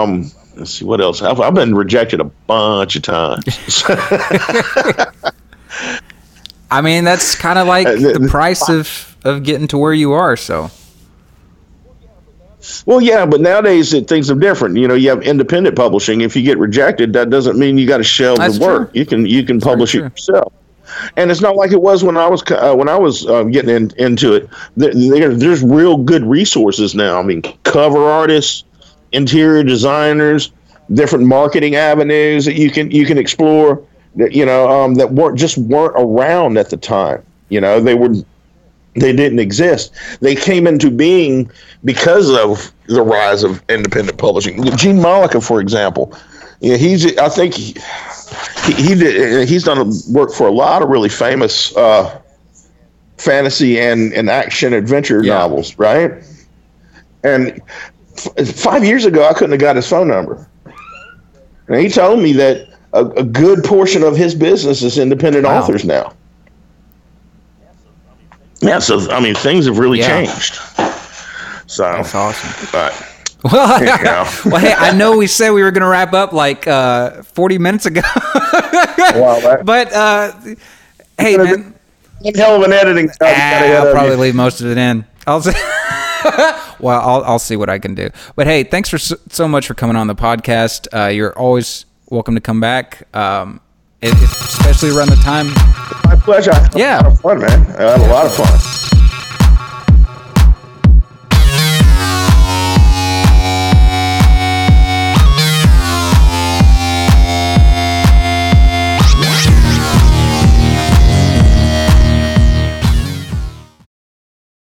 um, 0.02 0.30
let's 0.56 0.70
see 0.72 0.84
what 0.84 1.00
else. 1.00 1.20
I've, 1.22 1.40
I've 1.40 1.54
been 1.54 1.74
rejected 1.74 2.20
a 2.20 2.24
bunch 2.24 2.96
of 2.96 3.02
times. 3.02 3.84
I 6.70 6.80
mean, 6.80 7.04
that's 7.04 7.34
kind 7.34 7.58
of 7.58 7.66
like 7.66 7.86
Uh, 7.86 7.92
the- 7.96 8.18
the 8.18 8.28
price 8.28 8.68
of 8.68 9.16
of 9.24 9.42
getting 9.42 9.68
to 9.68 9.78
where 9.78 9.92
you 9.94 10.12
are. 10.12 10.36
So 10.36 10.70
Well, 12.86 13.00
yeah, 13.00 13.26
but 13.26 13.40
nowadays 13.40 13.92
it, 13.92 14.08
things 14.08 14.30
are 14.30 14.34
different. 14.34 14.76
You 14.76 14.88
know, 14.88 14.94
you 14.94 15.08
have 15.10 15.22
independent 15.22 15.76
publishing. 15.76 16.20
If 16.22 16.34
you 16.36 16.42
get 16.42 16.58
rejected, 16.58 17.12
that 17.14 17.30
doesn't 17.30 17.58
mean 17.58 17.78
you 17.78 17.86
got 17.86 17.98
to 17.98 18.04
shelve 18.04 18.38
That's 18.38 18.58
the 18.58 18.64
work. 18.64 18.92
true. 18.92 19.00
You 19.00 19.06
can 19.06 19.26
you 19.26 19.42
can 19.44 19.60
publish 19.60 19.94
it 19.94 20.00
yourself. 20.02 20.52
And 21.16 21.30
it's 21.30 21.40
not 21.40 21.56
like 21.56 21.72
it 21.72 21.80
was 21.80 22.04
when 22.04 22.16
I 22.16 22.28
was 22.28 22.42
uh, 22.50 22.74
when 22.74 22.88
I 22.88 22.96
was 22.96 23.26
uh, 23.26 23.42
getting 23.44 23.70
in, 23.74 23.90
into 23.98 24.34
it. 24.34 24.48
There, 24.76 24.92
there- 24.94 25.34
there's 25.34 25.62
real 25.62 25.96
good 25.96 26.24
resources 26.24 26.94
now. 26.94 27.18
I 27.18 27.22
mean, 27.22 27.42
cover 27.64 27.98
artists, 28.04 28.64
interior 29.12 29.64
designers, 29.64 30.52
different 30.92 31.26
marketing 31.26 31.74
avenues 31.74 32.44
that 32.44 32.54
you 32.54 32.70
can 32.70 32.90
you 32.90 33.06
can 33.06 33.18
explore. 33.18 33.82
That 34.16 34.32
you 34.32 34.46
know 34.46 34.68
um, 34.68 34.94
that 34.94 35.10
weren't 35.12 35.38
just 35.38 35.58
weren't 35.58 35.94
around 35.96 36.56
at 36.58 36.70
the 36.70 36.76
time. 36.76 37.24
You 37.48 37.60
know, 37.60 37.80
they 37.80 37.94
were 37.94 38.14
they 38.94 39.12
didn't 39.12 39.38
exist. 39.38 39.92
They 40.20 40.34
came 40.34 40.66
into 40.66 40.90
being 40.90 41.50
because 41.84 42.30
of 42.30 42.72
the 42.86 43.02
rise 43.02 43.42
of 43.42 43.62
independent 43.68 44.18
publishing. 44.18 44.62
Gene 44.76 44.98
Mollica, 44.98 45.42
for 45.46 45.60
example, 45.60 46.16
you 46.60 46.70
know, 46.72 46.76
he's 46.76 47.16
I 47.18 47.28
think 47.28 47.54
he, 47.54 47.74
he, 48.64 48.72
he 48.74 48.94
did 48.94 49.48
he's 49.48 49.64
done 49.64 49.90
work 50.10 50.32
for 50.32 50.46
a 50.46 50.52
lot 50.52 50.82
of 50.82 50.88
really 50.88 51.08
famous 51.08 51.76
uh, 51.76 52.20
fantasy 53.18 53.78
and, 53.80 54.12
and 54.12 54.30
action 54.30 54.72
adventure 54.72 55.22
Yeah. 55.22 55.34
novels, 55.38 55.76
right? 55.78 56.12
And 57.22 57.60
f- 58.36 58.48
five 58.48 58.84
years 58.84 59.04
ago, 59.04 59.26
I 59.28 59.32
couldn't 59.32 59.52
have 59.52 59.60
got 59.60 59.76
his 59.76 59.88
phone 59.88 60.08
number. 60.08 60.48
And 61.68 61.80
he 61.80 61.88
told 61.88 62.20
me 62.20 62.32
that 62.34 62.68
a, 62.92 63.06
a 63.06 63.24
good 63.24 63.64
portion 63.64 64.02
of 64.02 64.16
his 64.16 64.34
business 64.34 64.82
is 64.82 64.98
independent 64.98 65.44
Wow. 65.46 65.58
authors 65.62 65.84
now. 65.84 66.12
Yeah, 68.64 68.78
so 68.78 69.10
I 69.10 69.20
mean, 69.20 69.34
things 69.34 69.66
have 69.66 69.78
really 69.78 69.98
Yeah. 70.00 70.24
changed. 70.24 70.54
So, 71.66 71.82
that's 71.84 72.14
awesome. 72.14 72.68
but 72.72 72.92
Well, 73.52 74.26
well, 74.46 74.56
hey, 74.60 74.72
I 74.72 74.92
know 74.96 75.18
we 75.18 75.26
said 75.26 75.50
we 75.50 75.62
were 75.62 75.70
going 75.70 75.82
to 75.82 75.88
wrap 75.88 76.14
up 76.14 76.32
like 76.32 76.66
uh, 76.66 77.22
40 77.22 77.58
minutes 77.58 77.84
ago, 77.86 78.00
that, 78.24 79.62
but 79.64 79.92
uh, 79.92 80.32
hey, 81.18 81.36
man, 81.36 81.74
one 82.20 82.34
hell 82.34 82.56
of 82.56 82.62
an 82.62 82.72
editing. 82.72 83.08
job 83.08 83.16
ah, 83.22 83.64
I'll 83.84 83.92
probably 83.92 84.12
you. 84.12 84.16
leave 84.20 84.34
most 84.34 84.60
of 84.62 84.68
it 84.70 84.78
in. 84.78 85.04
I'll 85.26 85.42
say, 85.42 85.52
well, 86.80 87.00
I'll 87.00 87.24
I'll 87.24 87.38
see 87.38 87.56
what 87.56 87.68
I 87.68 87.78
can 87.78 87.94
do. 87.94 88.08
But 88.34 88.46
hey, 88.46 88.64
thanks 88.64 88.88
for 88.88 88.98
so, 88.98 89.16
so 89.28 89.46
much 89.46 89.66
for 89.66 89.74
coming 89.74 89.96
on 89.96 90.06
the 90.06 90.14
podcast. 90.14 90.86
Uh, 90.96 91.08
you're 91.08 91.36
always 91.38 91.84
welcome 92.08 92.34
to 92.34 92.40
come 92.40 92.60
back, 92.60 93.06
um, 93.14 93.60
if- 94.12 94.44
especially 94.48 94.90
around 94.90 95.08
the 95.10 95.16
time. 95.16 95.48
My 96.04 96.16
pleasure. 96.16 96.52
Yeah. 96.74 97.08
fun, 97.16 97.38
man. 97.38 97.66
I 97.78 97.82
had 97.82 98.00
a 98.00 98.06
lot 98.12 98.26
of 98.26 98.34
fun. 98.34 98.93